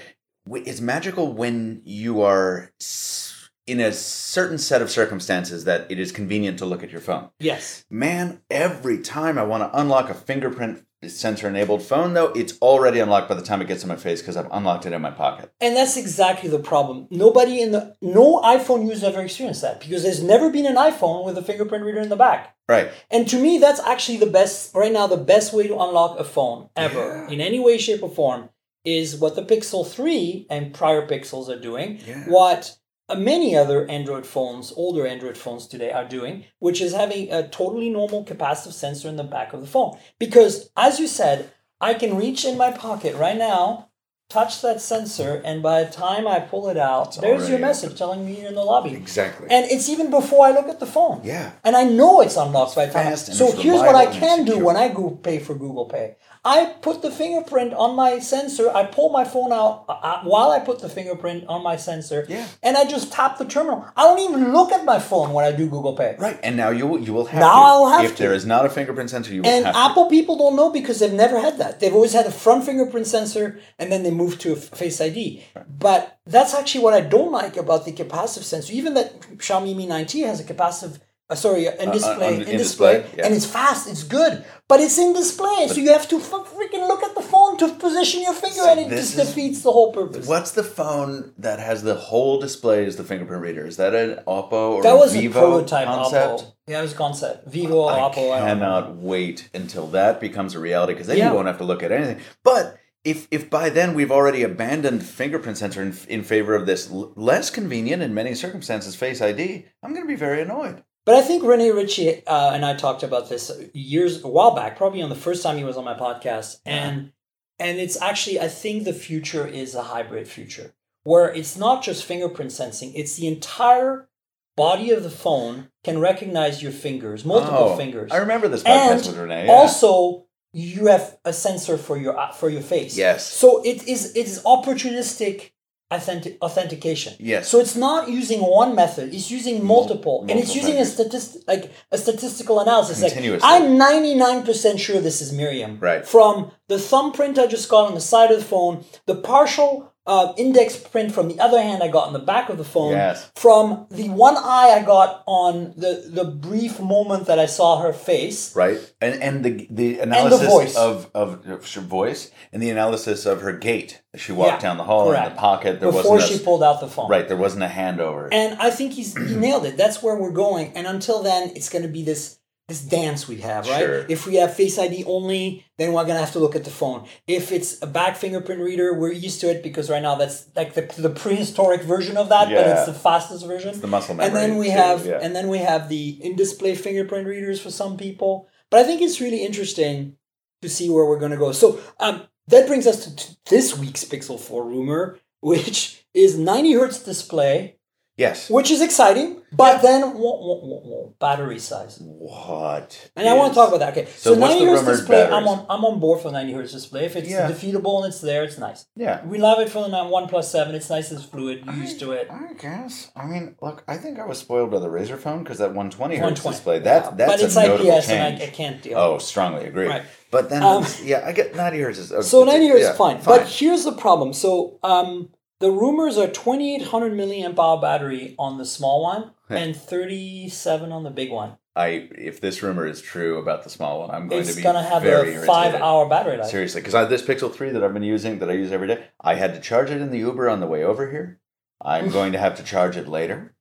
It's 0.50 0.80
magical 0.80 1.32
when 1.32 1.82
you 1.84 2.22
are 2.22 2.72
s- 2.80 3.41
in 3.66 3.80
a 3.80 3.92
certain 3.92 4.58
set 4.58 4.82
of 4.82 4.90
circumstances 4.90 5.64
that 5.64 5.90
it 5.90 5.98
is 5.98 6.12
convenient 6.12 6.58
to 6.58 6.66
look 6.66 6.82
at 6.82 6.90
your 6.90 7.00
phone. 7.00 7.30
Yes. 7.38 7.84
Man, 7.90 8.40
every 8.50 9.00
time 9.00 9.38
I 9.38 9.44
want 9.44 9.62
to 9.62 9.78
unlock 9.78 10.10
a 10.10 10.14
fingerprint 10.14 10.84
sensor 11.06 11.48
enabled 11.48 11.82
phone, 11.82 12.14
though, 12.14 12.32
it's 12.32 12.58
already 12.60 13.00
unlocked 13.00 13.28
by 13.28 13.34
the 13.34 13.42
time 13.42 13.60
it 13.60 13.68
gets 13.68 13.82
to 13.82 13.88
my 13.88 13.96
face 13.96 14.20
because 14.20 14.36
I've 14.36 14.50
unlocked 14.50 14.86
it 14.86 14.92
in 14.92 15.02
my 15.02 15.10
pocket. 15.10 15.52
And 15.60 15.76
that's 15.76 15.96
exactly 15.96 16.48
the 16.48 16.58
problem. 16.58 17.08
Nobody 17.10 17.60
in 17.60 17.72
the 17.72 17.96
no 18.00 18.40
iPhone 18.40 18.88
user 18.88 19.06
ever 19.06 19.22
experienced 19.22 19.62
that 19.62 19.80
because 19.80 20.02
there's 20.02 20.22
never 20.22 20.50
been 20.50 20.66
an 20.66 20.76
iPhone 20.76 21.24
with 21.24 21.38
a 21.38 21.42
fingerprint 21.42 21.84
reader 21.84 22.00
in 22.00 22.08
the 22.08 22.16
back. 22.16 22.56
Right. 22.68 22.90
And 23.10 23.28
to 23.28 23.40
me, 23.40 23.58
that's 23.58 23.80
actually 23.80 24.18
the 24.18 24.26
best 24.26 24.74
right 24.74 24.92
now. 24.92 25.06
The 25.06 25.16
best 25.16 25.52
way 25.52 25.66
to 25.66 25.74
unlock 25.74 26.18
a 26.18 26.24
phone 26.24 26.68
ever, 26.76 27.26
in 27.26 27.40
any 27.40 27.58
way, 27.58 27.78
shape, 27.78 28.02
or 28.02 28.10
form, 28.10 28.50
is 28.84 29.16
what 29.16 29.34
the 29.34 29.44
Pixel 29.44 29.86
Three 29.86 30.46
and 30.48 30.72
prior 30.72 31.06
Pixels 31.06 31.48
are 31.48 31.60
doing. 31.60 32.00
Yeah. 32.06 32.24
What 32.28 32.78
Uh, 33.12 33.16
many 33.16 33.54
other 33.54 33.86
Android 33.90 34.24
phones, 34.24 34.72
older 34.74 35.06
Android 35.06 35.36
phones 35.36 35.66
today, 35.66 35.92
are 35.92 36.08
doing, 36.08 36.44
which 36.60 36.80
is 36.80 36.94
having 36.94 37.30
a 37.30 37.46
totally 37.46 37.90
normal 37.90 38.24
capacitive 38.24 38.72
sensor 38.72 39.08
in 39.08 39.16
the 39.16 39.24
back 39.24 39.52
of 39.52 39.60
the 39.60 39.66
phone. 39.66 39.98
Because, 40.18 40.70
as 40.78 40.98
you 40.98 41.06
said, 41.06 41.52
I 41.78 41.92
can 41.92 42.16
reach 42.16 42.46
in 42.46 42.56
my 42.56 42.70
pocket 42.70 43.14
right 43.16 43.36
now, 43.36 43.90
touch 44.30 44.62
that 44.62 44.80
sensor, 44.80 45.42
and 45.44 45.62
by 45.62 45.84
the 45.84 45.90
time 45.90 46.26
I 46.26 46.40
pull 46.40 46.70
it 46.70 46.78
out, 46.78 47.20
there's 47.20 47.50
your 47.50 47.58
message 47.58 47.98
telling 47.98 48.24
me 48.24 48.40
you're 48.40 48.48
in 48.48 48.54
the 48.54 48.64
lobby. 48.64 48.94
Exactly. 48.94 49.46
And 49.50 49.70
it's 49.70 49.90
even 49.90 50.10
before 50.10 50.46
I 50.46 50.52
look 50.52 50.68
at 50.68 50.80
the 50.80 50.86
phone. 50.86 51.20
Yeah. 51.22 51.52
And 51.64 51.76
I 51.76 51.84
know 51.84 52.22
it's 52.22 52.38
unlocked 52.38 52.76
by 52.76 52.86
time. 52.88 53.14
So 53.16 53.52
here's 53.52 53.80
what 53.80 53.94
I 53.94 54.06
can 54.06 54.46
do 54.46 54.64
when 54.64 54.78
I 54.78 54.88
go 54.88 55.10
pay 55.10 55.38
for 55.38 55.54
Google 55.54 55.84
Pay. 55.84 56.16
I 56.44 56.74
put 56.82 57.02
the 57.02 57.10
fingerprint 57.10 57.72
on 57.72 57.94
my 57.94 58.18
sensor. 58.18 58.68
I 58.74 58.84
pull 58.84 59.10
my 59.10 59.24
phone 59.24 59.52
out 59.52 59.84
uh, 59.88 59.92
uh, 59.92 60.22
while 60.24 60.50
I 60.50 60.58
put 60.58 60.80
the 60.80 60.88
fingerprint 60.88 61.44
on 61.46 61.62
my 61.62 61.76
sensor. 61.76 62.26
Yeah. 62.28 62.48
And 62.64 62.76
I 62.76 62.84
just 62.84 63.12
tap 63.12 63.38
the 63.38 63.44
terminal. 63.44 63.86
I 63.96 64.02
don't 64.02 64.18
even 64.18 64.52
look 64.52 64.72
at 64.72 64.84
my 64.84 64.98
phone 64.98 65.32
when 65.32 65.44
I 65.44 65.52
do 65.52 65.68
Google 65.68 65.94
Pay. 65.94 66.16
Right, 66.18 66.40
and 66.42 66.56
now 66.56 66.70
you 66.70 66.86
will 66.88 66.98
you 66.98 67.12
will 67.12 67.26
have 67.26 67.40
Now 67.40 67.52
to. 67.54 67.60
I'll 67.60 67.88
have 67.90 68.04
if 68.04 68.16
to. 68.16 68.22
there 68.24 68.32
is 68.32 68.44
not 68.44 68.66
a 68.66 68.70
fingerprint 68.70 69.10
sensor, 69.10 69.32
you 69.32 69.42
will 69.42 69.48
And 69.48 69.66
have 69.66 69.76
Apple 69.76 70.06
people 70.06 70.36
don't 70.36 70.56
know 70.56 70.70
because 70.70 70.98
they've 70.98 71.12
never 71.12 71.38
had 71.40 71.58
that. 71.58 71.78
They've 71.78 71.94
always 71.94 72.12
had 72.12 72.26
a 72.26 72.32
front 72.32 72.64
fingerprint 72.64 73.06
sensor 73.06 73.60
and 73.78 73.92
then 73.92 74.02
they 74.02 74.10
moved 74.10 74.40
to 74.40 74.52
a 74.52 74.56
Face 74.56 75.00
ID. 75.00 75.44
But 75.68 76.18
that's 76.26 76.54
actually 76.54 76.82
what 76.82 76.94
I 76.94 77.02
don't 77.02 77.30
like 77.30 77.56
about 77.56 77.84
the 77.84 77.92
capacitive 77.92 78.42
sensor. 78.42 78.72
Even 78.72 78.94
that 78.94 79.20
Xiaomi 79.38 79.76
Mi 79.76 79.86
9T 79.86 80.26
has 80.26 80.40
a 80.40 80.44
capacitive, 80.44 80.98
uh, 81.32 81.34
sorry, 81.34 81.66
uh, 81.68 81.72
in 81.82 81.88
uh, 81.88 81.90
uh, 81.90 81.94
display, 81.94 82.26
on- 82.28 82.34
in, 82.34 82.42
in 82.52 82.56
display, 82.58 82.94
display, 83.00 83.14
yeah. 83.18 83.24
and 83.26 83.34
it's 83.34 83.46
fast, 83.46 83.88
it's 83.92 84.04
good, 84.04 84.44
but 84.68 84.78
it's 84.80 84.98
in 84.98 85.12
display, 85.12 85.66
so 85.68 85.76
you 85.84 85.90
have 85.92 86.08
to 86.08 86.16
f- 86.16 86.30
freaking 86.56 86.86
look 86.86 87.02
at 87.02 87.14
the 87.14 87.22
phone 87.32 87.56
to 87.58 87.68
position 87.86 88.22
your 88.22 88.34
finger, 88.34 88.54
So 88.66 88.70
and 88.72 88.80
it 88.80 88.88
just 88.90 89.18
is- 89.18 89.26
defeats 89.26 89.62
the 89.62 89.72
whole 89.72 89.92
purpose. 89.92 90.26
What's 90.26 90.52
the 90.52 90.64
phone 90.64 91.32
that 91.38 91.58
has 91.58 91.82
the 91.82 91.94
whole 91.94 92.38
display 92.46 92.84
as 92.86 92.96
the 92.96 93.04
fingerprint 93.04 93.42
reader? 93.42 93.66
Is 93.66 93.76
that 93.78 93.94
an 93.94 94.20
Oppo 94.26 94.52
or 94.76 94.82
that 94.82 94.94
was 94.96 95.12
Vivo 95.14 95.38
a 95.38 95.42
prototype 95.50 95.86
concept? 95.86 96.40
Oppo. 96.42 96.52
Yeah, 96.68 96.78
it 96.78 96.82
was 96.82 96.92
a 96.92 96.96
concept. 96.96 97.48
Vivo, 97.48 97.84
I 97.86 97.98
Oppo. 97.98 98.32
I 98.32 98.38
cannot 98.40 98.96
wait 98.96 99.48
until 99.54 99.86
that 99.88 100.20
becomes 100.20 100.54
a 100.54 100.60
reality 100.60 100.92
because 100.94 101.08
then 101.08 101.18
Yeah. 101.18 101.30
you 101.30 101.34
won't 101.34 101.48
have 101.48 101.58
to 101.58 101.64
look 101.64 101.82
at 101.82 101.90
anything. 101.92 102.18
But 102.44 102.76
if 103.04 103.26
if 103.32 103.50
by 103.50 103.68
then 103.68 103.94
we've 103.94 104.12
already 104.12 104.42
abandoned 104.44 105.02
fingerprint 105.04 105.58
sensor 105.58 105.82
in, 105.82 105.92
in 106.08 106.22
favor 106.22 106.54
of 106.54 106.66
this 106.66 106.88
l- 106.90 107.12
less 107.16 107.50
convenient 107.50 108.00
in 108.00 108.14
many 108.14 108.32
circumstances 108.34 108.94
Face 108.94 109.20
ID, 109.20 109.66
I'm 109.82 109.90
going 109.92 110.04
to 110.06 110.08
be 110.08 110.14
very 110.28 110.40
annoyed. 110.40 110.84
But 111.04 111.16
I 111.16 111.22
think 111.22 111.42
Rene 111.42 111.70
Ritchie 111.70 112.24
uh, 112.26 112.52
and 112.52 112.64
I 112.64 112.74
talked 112.74 113.02
about 113.02 113.28
this 113.28 113.50
years 113.74 114.22
a 114.22 114.28
while 114.28 114.54
back, 114.54 114.76
probably 114.76 115.02
on 115.02 115.08
the 115.10 115.16
first 115.16 115.42
time 115.42 115.56
he 115.58 115.64
was 115.64 115.76
on 115.76 115.84
my 115.84 115.94
podcast, 115.94 116.58
and 116.64 117.12
and 117.58 117.78
it's 117.78 118.00
actually 118.00 118.38
I 118.40 118.48
think 118.48 118.84
the 118.84 118.92
future 118.92 119.46
is 119.46 119.74
a 119.74 119.82
hybrid 119.82 120.28
future 120.28 120.74
where 121.04 121.32
it's 121.34 121.56
not 121.56 121.82
just 121.82 122.04
fingerprint 122.04 122.52
sensing; 122.52 122.94
it's 122.94 123.16
the 123.16 123.26
entire 123.26 124.08
body 124.56 124.90
of 124.90 125.02
the 125.02 125.10
phone 125.10 125.68
can 125.82 125.98
recognize 125.98 126.62
your 126.62 126.72
fingers, 126.72 127.24
multiple 127.24 127.70
Oh, 127.70 127.76
fingers, 127.76 128.12
I 128.12 128.18
remember 128.18 128.46
this 128.48 128.62
podcast 128.62 128.90
and 128.90 129.06
with 129.06 129.16
Rene. 129.18 129.46
yeah. 129.46 129.52
also 129.52 130.26
you 130.52 130.86
have 130.86 131.18
a 131.24 131.32
sensor 131.32 131.78
for 131.78 131.96
your 131.96 132.14
for 132.34 132.48
your 132.50 132.60
face. 132.62 132.96
Yes. 132.96 133.26
So 133.26 133.62
it 133.64 133.88
is 133.88 134.14
it 134.14 134.26
is 134.26 134.42
opportunistic 134.44 135.50
authentic, 135.90 136.38
authentication. 136.42 137.14
Yes. 137.18 137.48
So 137.48 137.58
it's 137.60 137.76
not 137.76 138.08
using 138.08 138.40
one 138.40 138.74
method; 138.74 139.14
it's 139.14 139.30
using 139.30 139.64
multiple, 139.64 140.24
and 140.28 140.38
it's 140.38 140.54
using 140.54 140.76
a 140.76 140.84
statistic 140.84 141.42
like 141.46 141.72
a 141.90 141.98
statistical 141.98 142.60
analysis. 142.60 143.02
Like 143.02 143.40
I'm 143.42 143.76
ninety 143.76 144.14
nine 144.14 144.44
percent 144.44 144.80
sure 144.80 145.00
this 145.00 145.20
is 145.20 145.32
Myriam. 145.32 145.80
Right. 145.80 146.06
From 146.06 146.52
the 146.68 146.78
thumbprint 146.78 147.38
I 147.38 147.46
just 147.46 147.68
got 147.68 147.86
on 147.86 147.94
the 147.94 148.00
side 148.00 148.30
of 148.30 148.38
the 148.38 148.44
phone, 148.44 148.84
the 149.06 149.16
partial. 149.16 149.91
Uh, 150.04 150.32
index 150.36 150.76
print 150.76 151.12
from 151.12 151.28
the 151.28 151.38
other 151.38 151.62
hand 151.62 151.80
I 151.80 151.86
got 151.86 152.08
on 152.08 152.12
the 152.12 152.18
back 152.18 152.48
of 152.48 152.58
the 152.58 152.64
phone. 152.64 152.90
Yes. 152.92 153.30
From 153.36 153.86
the 153.88 154.08
one 154.08 154.36
eye 154.36 154.76
I 154.76 154.82
got 154.82 155.22
on 155.26 155.74
the, 155.76 156.04
the 156.10 156.24
brief 156.24 156.80
moment 156.80 157.26
that 157.26 157.38
I 157.38 157.46
saw 157.46 157.80
her 157.80 157.92
face. 157.92 158.54
right 158.56 158.80
and 159.00 159.22
and 159.22 159.44
the 159.44 159.68
the 159.70 160.00
analysis 160.00 160.48
voice. 160.48 160.76
of 160.76 161.08
of 161.14 161.44
her 161.44 161.80
voice 161.80 162.32
and 162.52 162.60
the 162.60 162.70
analysis 162.70 163.26
of 163.26 163.42
her 163.42 163.52
gait 163.52 164.02
as 164.12 164.20
she 164.20 164.32
walked 164.32 164.60
Yeah, 164.62 164.68
down 164.68 164.76
the 164.76 164.84
hall 164.84 165.12
in 165.12 165.22
the 165.22 165.30
pocket 165.30 165.78
there 165.78 165.92
before 165.92 166.16
wasn't 166.16 166.38
she 166.38 166.44
pulled 166.44 166.64
out 166.64 166.80
the 166.80 166.88
phone. 166.88 167.08
right 167.08 167.28
there 167.28 167.36
wasn't 167.36 167.62
a 167.62 167.68
handover 167.68 168.28
And 168.32 168.58
I 168.60 168.70
think 168.70 168.94
he's 168.94 169.14
he 169.16 169.36
nailed 169.36 169.64
it. 169.66 169.76
That's 169.76 170.02
where 170.02 170.16
we're 170.16 170.32
going. 170.32 170.72
And 170.76 170.86
until 170.88 171.22
then, 171.22 171.52
it's 171.54 171.68
going 171.68 171.82
to 171.82 171.88
be 171.98 172.02
this 172.02 172.38
this 172.68 172.80
dance 172.80 173.26
we 173.28 173.38
have, 173.38 173.68
right? 173.68 173.80
Sure. 173.80 174.06
If 174.08 174.26
we 174.26 174.36
have 174.36 174.54
Face 174.54 174.78
ID 174.78 175.04
only, 175.04 175.66
then 175.78 175.92
we're 175.92 176.04
going 176.04 176.14
to 176.14 176.20
have 176.20 176.32
to 176.32 176.38
look 176.38 176.54
at 176.54 176.64
the 176.64 176.70
phone. 176.70 177.06
If 177.26 177.52
it's 177.52 177.82
a 177.82 177.86
back 177.86 178.16
fingerprint 178.16 178.60
reader, 178.60 178.94
we're 178.94 179.12
used 179.12 179.40
to 179.40 179.50
it 179.50 179.62
because 179.62 179.90
right 179.90 180.02
now 180.02 180.14
that's 180.14 180.46
like 180.54 180.74
the, 180.74 180.82
the 180.96 181.10
prehistoric 181.10 181.82
version 181.82 182.16
of 182.16 182.28
that, 182.28 182.48
but 182.48 182.66
it's 182.66 182.86
the 182.86 182.94
fastest 182.94 183.46
version. 183.46 183.78
the 183.80 183.86
muscle 183.86 184.14
memory. 184.14 184.28
and 184.28 184.36
then 184.36 184.58
we 184.58 184.66
too, 184.66 184.72
have 184.72 185.04
yeah. 185.06 185.18
and 185.20 185.34
then 185.34 185.48
we 185.48 185.58
have 185.58 185.88
the 185.88 186.10
in-display 186.22 186.74
fingerprint 186.74 187.26
readers 187.26 187.60
for 187.60 187.70
some 187.70 187.96
people. 187.96 188.48
But 188.70 188.80
I 188.80 188.84
think 188.84 189.02
it's 189.02 189.20
really 189.20 189.44
interesting 189.44 190.16
to 190.62 190.68
see 190.68 190.88
where 190.88 191.04
we're 191.04 191.18
going 191.18 191.32
to 191.32 191.36
go. 191.36 191.52
So 191.52 191.80
um, 192.00 192.22
that 192.46 192.66
brings 192.66 192.86
us 192.86 193.04
to, 193.04 193.16
to 193.16 193.36
this 193.50 193.76
week's 193.76 194.04
Pixel 194.04 194.38
4 194.40 194.64
rumor, 194.64 195.18
which 195.40 196.04
is 196.14 196.38
90 196.38 196.74
hertz 196.74 197.02
display 197.02 197.76
Yes. 198.24 198.48
which 198.56 198.70
is 198.74 198.80
exciting. 198.88 199.28
But 199.64 199.82
then 199.86 200.00
wha- 200.22 200.38
wha- 200.46 200.60
wha- 200.68 200.80
wha- 200.90 201.08
battery 201.20 201.58
size. 201.58 201.94
What? 202.00 202.88
And 203.16 203.28
I 203.28 203.34
want 203.34 203.52
to 203.52 203.54
talk 203.54 203.68
about 203.68 203.80
that. 203.80 203.90
Okay, 203.94 204.06
So 204.16 204.32
so, 204.34 204.40
what's 204.40 204.54
90 204.54 204.64
the 204.64 204.70
hertz 204.70 204.86
display. 205.00 205.24
I'm 205.36 205.46
on. 205.52 205.58
I'm 205.68 205.84
on 205.84 206.00
board 206.00 206.18
for 206.22 206.30
90 206.32 206.52
hertz 206.54 206.72
display. 206.72 207.04
If 207.04 207.16
it's 207.16 207.28
Yeah. 207.28 207.50
defeatable 207.50 207.94
and 207.98 208.06
it's 208.10 208.22
there, 208.22 208.42
it's 208.44 208.56
nice. 208.58 208.86
Yeah. 208.96 209.16
We 209.26 209.36
love 209.48 209.58
it 209.60 209.68
for 209.68 209.86
the 209.86 210.04
One 210.18 210.26
Plus 210.32 210.50
Seven. 210.50 210.74
It's 210.74 210.88
nice. 210.88 211.12
It's 211.12 211.24
fluid. 211.24 211.64
You're 211.66 211.74
used 211.86 212.00
to 212.00 212.12
it. 212.12 212.28
I 212.30 212.54
guess. 212.66 213.10
I 213.14 213.26
mean, 213.26 213.56
look, 213.60 213.84
I 213.86 213.96
think 213.98 214.18
I 214.18 214.26
was 214.26 214.38
spoiled 214.38 214.70
by 214.70 214.78
the 214.78 214.88
Razer 214.88 215.18
phone 215.18 215.40
because 215.44 215.58
that 215.58 215.74
120 215.74 216.16
hertz 216.16 216.42
120. 216.42 216.56
display. 216.56 216.78
That's 216.78 217.08
Yeah, 217.10 217.14
that's 217.18 217.32
but 217.32 217.40
it's 217.44 217.56
a 217.56 217.62
notable 217.68 217.90
IPS, 217.98 218.08
and 218.08 218.42
I. 218.42 218.46
I 218.46 218.48
can't 218.48 218.82
deal. 218.82 218.98
Oh, 218.98 219.18
strongly 219.18 219.66
agree. 219.66 219.88
Right. 219.88 220.02
But 220.30 220.48
then, 220.48 220.62
Um, 220.62 220.86
yeah, 221.04 221.24
I 221.26 221.32
get 221.32 221.54
90 221.54 221.78
hertz. 221.80 221.98
Is, 221.98 222.26
So 222.26 222.44
90 222.44 222.68
hertz 222.68 222.80
yeah, 222.84 222.90
is 222.92 222.96
fine. 222.96 223.18
But 223.22 223.42
here's 223.48 223.84
the 223.84 223.92
problem. 223.92 224.32
So 224.32 224.78
um, 224.82 225.28
the 225.62 225.70
rumors 225.70 226.18
are 226.18 226.26
2800 226.26 227.12
milliamp 227.12 227.58
hour 227.58 227.80
battery 227.80 228.34
on 228.38 228.58
the 228.58 228.66
small 228.66 229.02
one 229.02 229.30
and 229.48 229.74
37 229.76 230.92
on 230.92 231.04
the 231.04 231.10
big 231.10 231.30
one. 231.30 231.56
I 231.74 232.08
if 232.18 232.40
this 232.40 232.62
rumor 232.62 232.86
is 232.86 233.00
true 233.00 233.38
about 233.38 233.64
the 233.64 233.70
small 233.70 234.00
one, 234.00 234.10
I'm 234.10 234.28
going 234.28 234.42
It's 234.42 234.50
to 234.50 234.56
be 234.56 234.62
very, 234.62 234.74
very 234.74 234.82
excited. 234.82 234.98
It's 234.98 235.02
gonna 235.02 235.22
have 235.22 235.24
very 235.24 235.36
a 235.36 235.46
five 235.46 235.64
irritated. 235.66 235.82
hour 235.82 236.08
battery 236.08 236.36
life. 236.36 236.50
Seriously, 236.50 236.82
because 236.82 237.08
this 237.08 237.22
Pixel 237.22 237.50
3 237.54 237.70
that 237.70 237.82
I've 237.82 237.94
been 237.94 238.02
using, 238.02 238.40
that 238.40 238.50
I 238.50 238.54
use 238.54 238.72
every 238.72 238.88
day, 238.88 239.06
I 239.20 239.36
had 239.36 239.54
to 239.54 239.60
charge 239.60 239.90
it 239.90 240.00
in 240.02 240.10
the 240.10 240.18
Uber 240.18 240.50
on 240.50 240.60
the 240.60 240.66
way 240.66 240.84
over 240.84 241.10
here. 241.10 241.38
I'm 241.80 242.10
going 242.18 242.32
to 242.32 242.38
have 242.38 242.56
to 242.56 242.62
charge 242.62 242.96
it 242.98 243.08
later. 243.08 243.54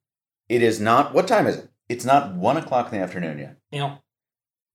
It 0.50 0.62
is 0.62 0.82
not, 0.82 1.14
what 1.14 1.28
time 1.28 1.48
is 1.48 1.56
it? 1.58 1.70
It's 1.88 2.04
not 2.04 2.36
1 2.36 2.58
o'clock 2.58 2.92
in 2.92 2.98
the 2.98 3.04
afternoon 3.04 3.40
yet. 3.40 3.58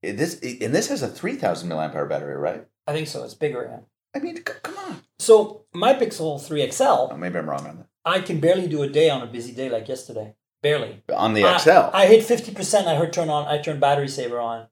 It- 0.02 0.16
this 0.16 0.40
And 0.40 0.74
this 0.74 0.88
has 0.88 1.02
a 1.02 1.08
3000 1.08 1.68
milliamp 1.68 1.94
hour 1.94 2.06
battery, 2.06 2.36
right? 2.36 2.64
I 2.86 2.92
think 2.92 3.08
so. 3.08 3.24
It's 3.24 3.34
bigger. 3.34 3.82
I 4.16 4.18
mean, 4.20 4.36
c- 4.36 4.42
come 4.62 4.76
on. 4.78 5.02
So 5.18 5.64
my 5.74 5.94
Pixel 5.94 6.40
3 6.44 6.70
XL, 6.70 6.82
Oh, 6.84 7.16
maybe 7.16 7.38
I'm 7.38 7.48
wrong 7.48 7.66
on 7.66 7.76
that. 7.78 7.86
I 8.04 8.20
can 8.20 8.40
barely 8.40 8.66
do 8.68 8.82
a 8.82 8.88
day 8.88 9.10
on 9.10 9.22
a 9.22 9.26
busy 9.26 9.52
day 9.52 9.68
like 9.68 9.88
yesterday. 9.88 10.34
Barely. 10.62 11.02
On 11.14 11.34
the 11.34 11.44
I- 11.44 11.58
XL. 11.58 11.90
I, 11.92 12.06
hit 12.06 12.22
50%. 12.24 12.86
I 12.86 12.94
heard 12.96 13.12
turn 13.12 13.28
on, 13.28 13.46
I 13.46 13.58
turned 13.58 13.80
battery 13.80 14.08
saver 14.08 14.40
on. 14.40 14.66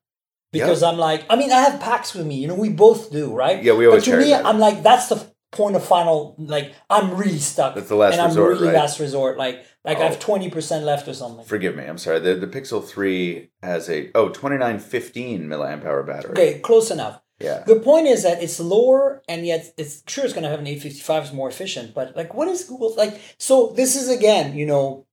Because 0.52 0.82
I'm 0.84 0.98
like, 0.98 1.24
I 1.28 1.34
mean, 1.36 1.50
I 1.50 1.60
have 1.62 1.80
packs 1.80 2.14
with 2.14 2.26
me. 2.26 2.36
You 2.36 2.46
know, 2.48 2.54
we 2.54 2.68
both 2.68 3.10
do, 3.10 3.34
right? 3.34 3.60
Yeah, 3.62 3.72
we 3.74 3.86
always 3.86 4.04
But 4.04 4.12
to 4.12 4.18
me, 4.18 4.30
that. 4.30 4.46
I'm 4.46 4.60
like, 4.60 4.84
that's 4.84 5.08
the 5.08 5.26
point 5.50 5.74
of 5.74 5.84
final. 5.84 6.36
Like, 6.38 6.72
I'm 6.88 7.16
really 7.16 7.40
stuck. 7.40 7.74
That's 7.74 7.88
the 7.88 7.96
last 7.96 8.12
and 8.12 8.22
I'm 8.22 8.28
resort, 8.28 8.52
really 8.52 8.68
right? 8.68 8.76
last 8.76 9.00
resort. 9.00 9.36
Like, 9.36 9.64
like 9.84 9.98
I 9.98 10.02
Oh. 10.04 10.08
have 10.10 10.20
20% 10.20 10.84
left 10.84 11.08
or 11.08 11.14
something. 11.14 11.44
Forgive 11.44 11.74
me, 11.74 11.84
I'm 11.84 11.98
sorry. 11.98 12.20
The, 12.20 12.36
the 12.36 12.46
Pixel 12.46 12.84
3 12.84 13.50
has 13.64 13.90
a, 13.90 14.12
oh, 14.14 14.28
2915 14.28 15.42
milliamp 15.48 15.84
hour 15.84 16.02
battery. 16.04 16.30
Okay, 16.32 16.58
close 16.60 16.90
enough. 16.92 17.20
Yeah. 17.44 17.64
The 17.66 17.80
point 17.80 18.06
is 18.06 18.22
that 18.22 18.42
it's 18.42 18.58
lower, 18.58 19.22
and 19.28 19.46
yet 19.46 19.72
it's 19.76 20.02
sure 20.08 20.24
it's 20.24 20.32
going 20.32 20.44
to 20.44 20.50
have 20.50 20.60
an 20.60 20.66
855 20.66 21.24
is 21.24 21.32
more 21.32 21.48
efficient. 21.48 21.94
But 21.94 22.16
like, 22.16 22.34
what 22.34 22.48
is 22.48 22.64
Google 22.64 22.94
like? 22.96 23.20
So 23.38 23.68
this 23.76 23.96
is 23.96 24.08
again, 24.08 24.56
you 24.56 24.66
know, 24.66 25.06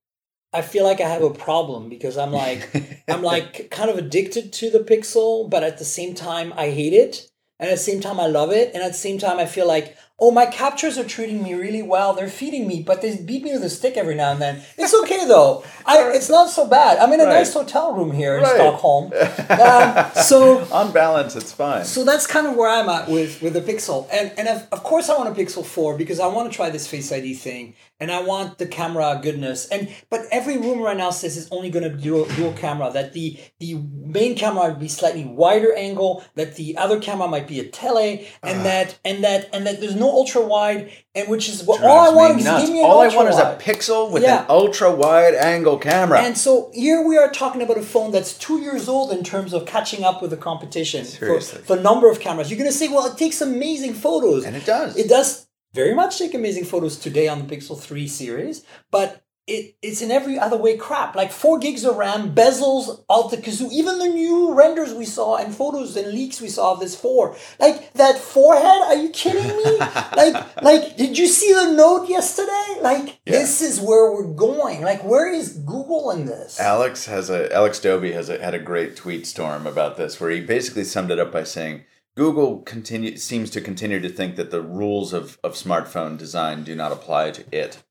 I 0.52 0.62
feel 0.62 0.84
like 0.84 1.00
I 1.00 1.08
have 1.08 1.22
a 1.22 1.30
problem 1.30 1.88
because 1.88 2.18
I'm 2.18 2.32
like, 2.32 3.04
I'm 3.08 3.22
like 3.22 3.70
kind 3.70 3.90
of 3.90 3.96
addicted 3.98 4.52
to 4.54 4.70
the 4.70 4.80
Pixel, 4.80 5.48
but 5.48 5.64
at 5.64 5.78
the 5.78 5.84
same 5.84 6.14
time 6.14 6.52
I 6.56 6.70
hate 6.70 6.92
it, 6.92 7.30
and 7.58 7.68
at 7.70 7.74
the 7.74 7.82
same 7.82 8.00
time 8.00 8.20
I 8.20 8.26
love 8.26 8.50
it, 8.50 8.72
and 8.74 8.82
at 8.82 8.92
the 8.92 8.98
same 8.98 9.18
time 9.18 9.38
I 9.38 9.46
feel 9.46 9.66
like, 9.66 9.96
oh, 10.20 10.30
my 10.30 10.46
captures 10.46 10.96
are 10.98 11.04
treating 11.04 11.42
me 11.42 11.52
really 11.54 11.82
well. 11.82 12.14
They're 12.14 12.28
feeding 12.28 12.66
me, 12.68 12.82
but 12.82 13.02
they 13.02 13.16
beat 13.16 13.42
me 13.42 13.52
with 13.52 13.64
a 13.64 13.70
stick 13.70 13.96
every 13.96 14.14
now 14.14 14.30
and 14.32 14.40
then. 14.40 14.62
It's 14.78 14.94
okay 15.02 15.26
though. 15.34 15.64
I, 15.84 16.10
it's 16.14 16.28
not 16.30 16.48
so 16.48 16.66
bad. 16.68 16.98
I'm 16.98 17.12
in 17.12 17.20
a 17.20 17.24
Right. 17.24 17.34
nice 17.34 17.52
hotel 17.52 17.92
room 17.94 18.12
here 18.12 18.36
in 18.36 18.42
Right. 18.42 18.54
Stockholm. 18.56 19.12
Um, 19.52 20.10
so 20.14 20.60
On 20.72 20.92
balance, 20.92 21.36
it's 21.36 21.52
fine. 21.52 21.84
so 21.84 22.04
that's 22.04 22.26
kind 22.26 22.46
of 22.46 22.56
where 22.56 22.68
I'm 22.70 22.88
at 22.88 23.08
with 23.08 23.42
with 23.42 23.52
the 23.54 23.60
Pixel, 23.60 24.08
and 24.12 24.32
and 24.38 24.48
of, 24.48 24.66
of 24.72 24.82
course 24.82 25.08
I 25.10 25.16
want 25.16 25.28
a 25.28 25.40
Pixel 25.40 25.64
Four 25.64 25.96
because 25.96 26.18
I 26.20 26.26
want 26.26 26.50
to 26.50 26.56
try 26.56 26.70
this 26.70 26.86
Face 26.86 27.12
ID 27.12 27.34
thing, 27.34 27.74
and 28.00 28.10
I 28.10 28.22
want 28.22 28.58
the 28.58 28.66
camera 28.66 29.18
goodness. 29.22 29.66
And 29.68 29.88
but 30.10 30.20
every 30.30 30.56
rumor 30.56 30.84
right 30.84 30.96
now 30.96 31.10
says 31.10 31.36
it's 31.36 31.50
only 31.52 31.70
going 31.70 31.84
to 31.84 31.90
be 31.96 32.02
dual 32.02 32.24
dual 32.36 32.52
camera. 32.54 32.90
That 32.92 33.12
the 33.12 33.38
the 33.60 33.74
main 34.18 34.34
camera 34.36 34.68
would 34.70 34.80
be 34.80 34.88
slightly 34.88 35.24
wider 35.24 35.72
angle. 35.74 36.24
That 36.34 36.56
the 36.56 36.76
other 36.76 36.98
camera 37.00 37.28
might 37.28 37.46
be 37.48 37.60
a 37.60 37.64
tele, 37.68 38.26
and 38.42 38.64
that 38.64 38.98
and 39.04 39.22
that 39.24 39.48
and 39.52 39.66
that 39.66 39.80
there's 39.80 39.96
no 39.96 40.01
ultra 40.08 40.40
wide, 40.42 40.90
and 41.14 41.28
which 41.28 41.48
is 41.48 41.62
what 41.64 41.82
all 41.82 41.98
I 42.00 42.14
want 42.14 42.38
is 42.38 42.44
nuts. 42.44 42.64
give 42.64 42.72
me 42.72 42.80
an 42.80 42.86
All 42.86 43.00
I 43.00 43.04
ultra 43.06 43.18
want 43.18 43.30
is 43.30 43.38
a. 43.38 43.58
Pixel 43.60 44.10
with 44.10 44.22
Yeah. 44.22 44.40
an 44.40 44.46
ultra 44.48 44.90
wide 44.90 45.34
angle 45.34 45.78
camera. 45.78 46.20
And 46.20 46.36
so 46.36 46.70
here 46.74 47.02
we 47.06 47.16
are 47.16 47.30
talking 47.30 47.62
about 47.62 47.78
a 47.78 47.82
phone 47.82 48.10
that's 48.12 48.32
two 48.36 48.58
years 48.60 48.88
old 48.88 49.12
in 49.12 49.22
terms 49.24 49.52
of 49.52 49.66
catching 49.66 50.04
up 50.04 50.20
with 50.22 50.30
the 50.30 50.36
competition 50.36 51.04
Seriously. 51.04 51.62
for 51.62 51.76
number 51.76 52.10
of 52.10 52.20
cameras. 52.20 52.50
You're 52.50 52.58
to 52.70 52.76
say, 52.76 52.88
well, 52.88 53.06
it 53.06 53.16
takes 53.18 53.40
amazing 53.40 53.94
photos. 53.94 54.44
And 54.44 54.56
it 54.56 54.64
does. 54.66 54.96
It 54.96 55.08
does 55.08 55.46
very 55.74 55.94
much 55.94 56.18
take 56.18 56.34
amazing 56.34 56.64
photos 56.64 56.96
today 56.98 57.28
on 57.28 57.46
the 57.46 57.56
Pixel 57.56 57.78
3 57.78 58.06
series, 58.08 58.62
but 58.90 59.22
it, 59.46 59.74
it's 59.82 60.00
in 60.02 60.10
every 60.10 60.38
other 60.38 60.56
way 60.56 60.76
crap. 60.76 61.16
Like 61.16 61.32
4 61.32 61.58
gigs 61.58 61.84
of 61.84 61.96
RAM, 61.96 62.34
bezels, 62.34 63.04
Alta 63.08 63.36
Kazoo, 63.36 63.70
even 63.72 63.98
the 63.98 64.08
new 64.08 64.54
renders 64.54 64.94
we 64.94 65.04
saw 65.04 65.36
and 65.36 65.54
photos 65.54 65.96
and 65.96 66.12
leaks 66.12 66.40
we 66.40 66.48
saw 66.48 66.72
of 66.72 66.80
this 66.80 66.94
4. 66.94 67.36
Like 67.58 67.92
that 67.94 68.18
forehead, 68.18 68.82
are 68.82 68.94
you 68.96 69.08
kidding 69.10 69.44
me? 69.46 69.78
like, 70.16 70.62
like, 70.62 70.96
did 70.96 71.18
you 71.18 71.26
see 71.26 71.52
the 71.52 71.72
note 71.72 72.08
yesterday? 72.08 72.78
Like, 72.80 73.20
Yeah. 73.26 73.32
this 73.38 73.60
is 73.60 73.80
where 73.80 74.12
we're 74.12 74.32
going. 74.34 74.82
Like, 74.82 75.02
where 75.04 75.30
is 75.32 75.54
Google 75.58 76.10
in 76.12 76.26
this? 76.26 76.60
Alex 76.60 77.06
has 77.06 77.28
a 77.30 77.52
Alex 77.52 77.80
Dobie 77.80 78.12
has 78.12 78.28
a, 78.28 78.38
had 78.42 78.54
a 78.54 78.58
great 78.58 78.96
tweet 78.96 79.26
storm 79.26 79.66
about 79.66 79.96
this, 79.96 80.20
where 80.20 80.30
he 80.30 80.40
basically 80.40 80.84
summed 80.84 81.10
it 81.10 81.18
up 81.18 81.32
by 81.32 81.44
saying 81.44 81.82
Google 82.16 82.58
continue 82.60 83.16
seems 83.16 83.50
to 83.50 83.60
continue 83.60 83.98
to 84.00 84.08
think 84.08 84.36
that 84.36 84.50
the 84.50 84.62
rules 84.62 85.12
of, 85.12 85.38
of 85.42 85.54
smartphone 85.54 86.16
design 86.18 86.62
do 86.62 86.74
not 86.74 86.92
apply 86.92 87.30
to 87.32 87.44
it, 87.50 87.82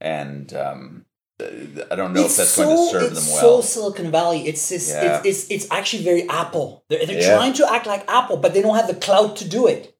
and 0.00 0.52
um, 0.54 1.04
I 1.40 1.94
don't 1.96 2.12
know 2.12 2.24
if 2.24 2.36
that's 2.36 2.56
going 2.56 2.76
to 2.76 2.90
serve 2.90 3.14
them 3.14 3.24
well. 3.32 3.40
so 3.40 3.60
Silicon 3.60 4.10
Valley. 4.10 4.46
It's 4.46 4.68
just, 4.68 4.90
Yeah. 4.90 5.22
it's, 5.24 5.26
it's 5.26 5.50
it's 5.64 5.70
actually 5.70 6.04
very 6.04 6.28
Apple. 6.28 6.84
They're, 6.88 7.04
they're 7.06 7.20
Yeah. 7.20 7.34
trying 7.34 7.54
to 7.54 7.72
act 7.72 7.86
like 7.86 8.04
Apple, 8.08 8.36
but 8.36 8.52
they 8.54 8.62
don't 8.62 8.76
have 8.76 8.88
the 8.88 8.94
clout 8.94 9.36
to 9.36 9.48
do 9.48 9.66
it. 9.66 9.96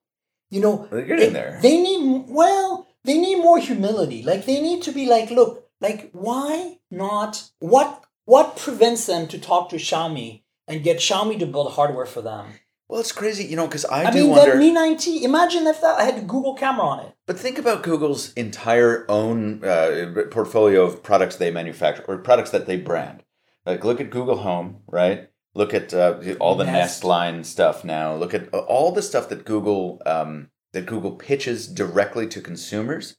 You 0.51 0.61
know, 0.61 0.89
They're 0.91 1.03
getting 1.03 1.33
they, 1.33 1.41
there. 1.41 1.59
They 1.63 1.81
need 1.81 2.25
well, 2.29 2.89
they 3.05 3.19
need 3.19 3.37
more 3.39 3.59
humility. 3.59 4.23
Like 4.23 4.47
they 4.47 4.61
need 4.61 4.83
to 4.83 4.93
be 4.93 5.07
like, 5.07 5.31
look, 5.31 5.69
like 5.81 6.11
why 6.13 6.79
not? 6.91 7.51
What 7.61 8.05
what 8.25 8.57
prevents 8.57 9.07
them 9.07 9.27
to 9.29 9.39
talk 9.39 9.71
to 9.71 9.77
Xiaomi 9.77 10.43
and 10.69 10.83
get 10.83 10.99
Xiaomi 10.99 11.39
to 11.39 11.47
build 11.47 11.73
hardware 11.73 12.07
for 12.07 12.21
them? 12.23 12.47
Well, 12.91 12.99
it's 12.99 13.13
crazy, 13.13 13.45
you 13.45 13.55
know, 13.55 13.69
because 13.69 13.85
I, 13.85 14.07
I, 14.07 14.11
do 14.11 14.23
mean, 14.23 14.31
wonder. 14.31 14.51
that 14.51 14.59
Mi 14.59 14.75
9T. 14.75 15.23
Imagine 15.23 15.69
if 15.69 15.81
that 15.81 16.01
I 16.01 16.03
had 16.03 16.19
a 16.19 16.23
Google 16.23 16.55
camera 16.55 16.85
on 16.85 17.07
it. 17.07 17.15
But 17.25 17.39
think 17.39 17.57
about 17.57 17.85
Google's 17.85 18.33
entire 18.33 19.09
own 19.09 19.63
uh, 19.63 20.25
portfolio 20.33 20.83
of 20.83 21.01
products 21.01 21.37
they 21.37 21.53
manufacture 21.53 22.05
or 22.09 22.19
products 22.19 22.51
that 22.51 22.67
they 22.67 22.77
brand. 22.77 23.23
Like, 23.65 23.85
look 23.85 24.01
at 24.01 24.11
Google 24.11 24.39
Home, 24.39 24.79
right? 24.89 25.29
Look 25.55 25.73
at 25.73 25.95
uh, 25.95 26.21
all 26.41 26.57
the 26.57 26.65
Nest. 26.65 26.75
Nest 26.75 27.05
line 27.05 27.45
stuff 27.45 27.85
now. 27.85 28.17
Look 28.17 28.35
at 28.35 28.53
uh, 28.53 28.59
all 28.59 28.91
the 28.91 29.03
stuff 29.03 29.29
that 29.29 29.45
Google 29.45 30.03
um, 30.05 30.51
that 30.73 30.87
Google 30.87 31.13
pitches 31.13 31.69
directly 31.69 32.27
to 32.27 32.41
consumers. 32.41 33.17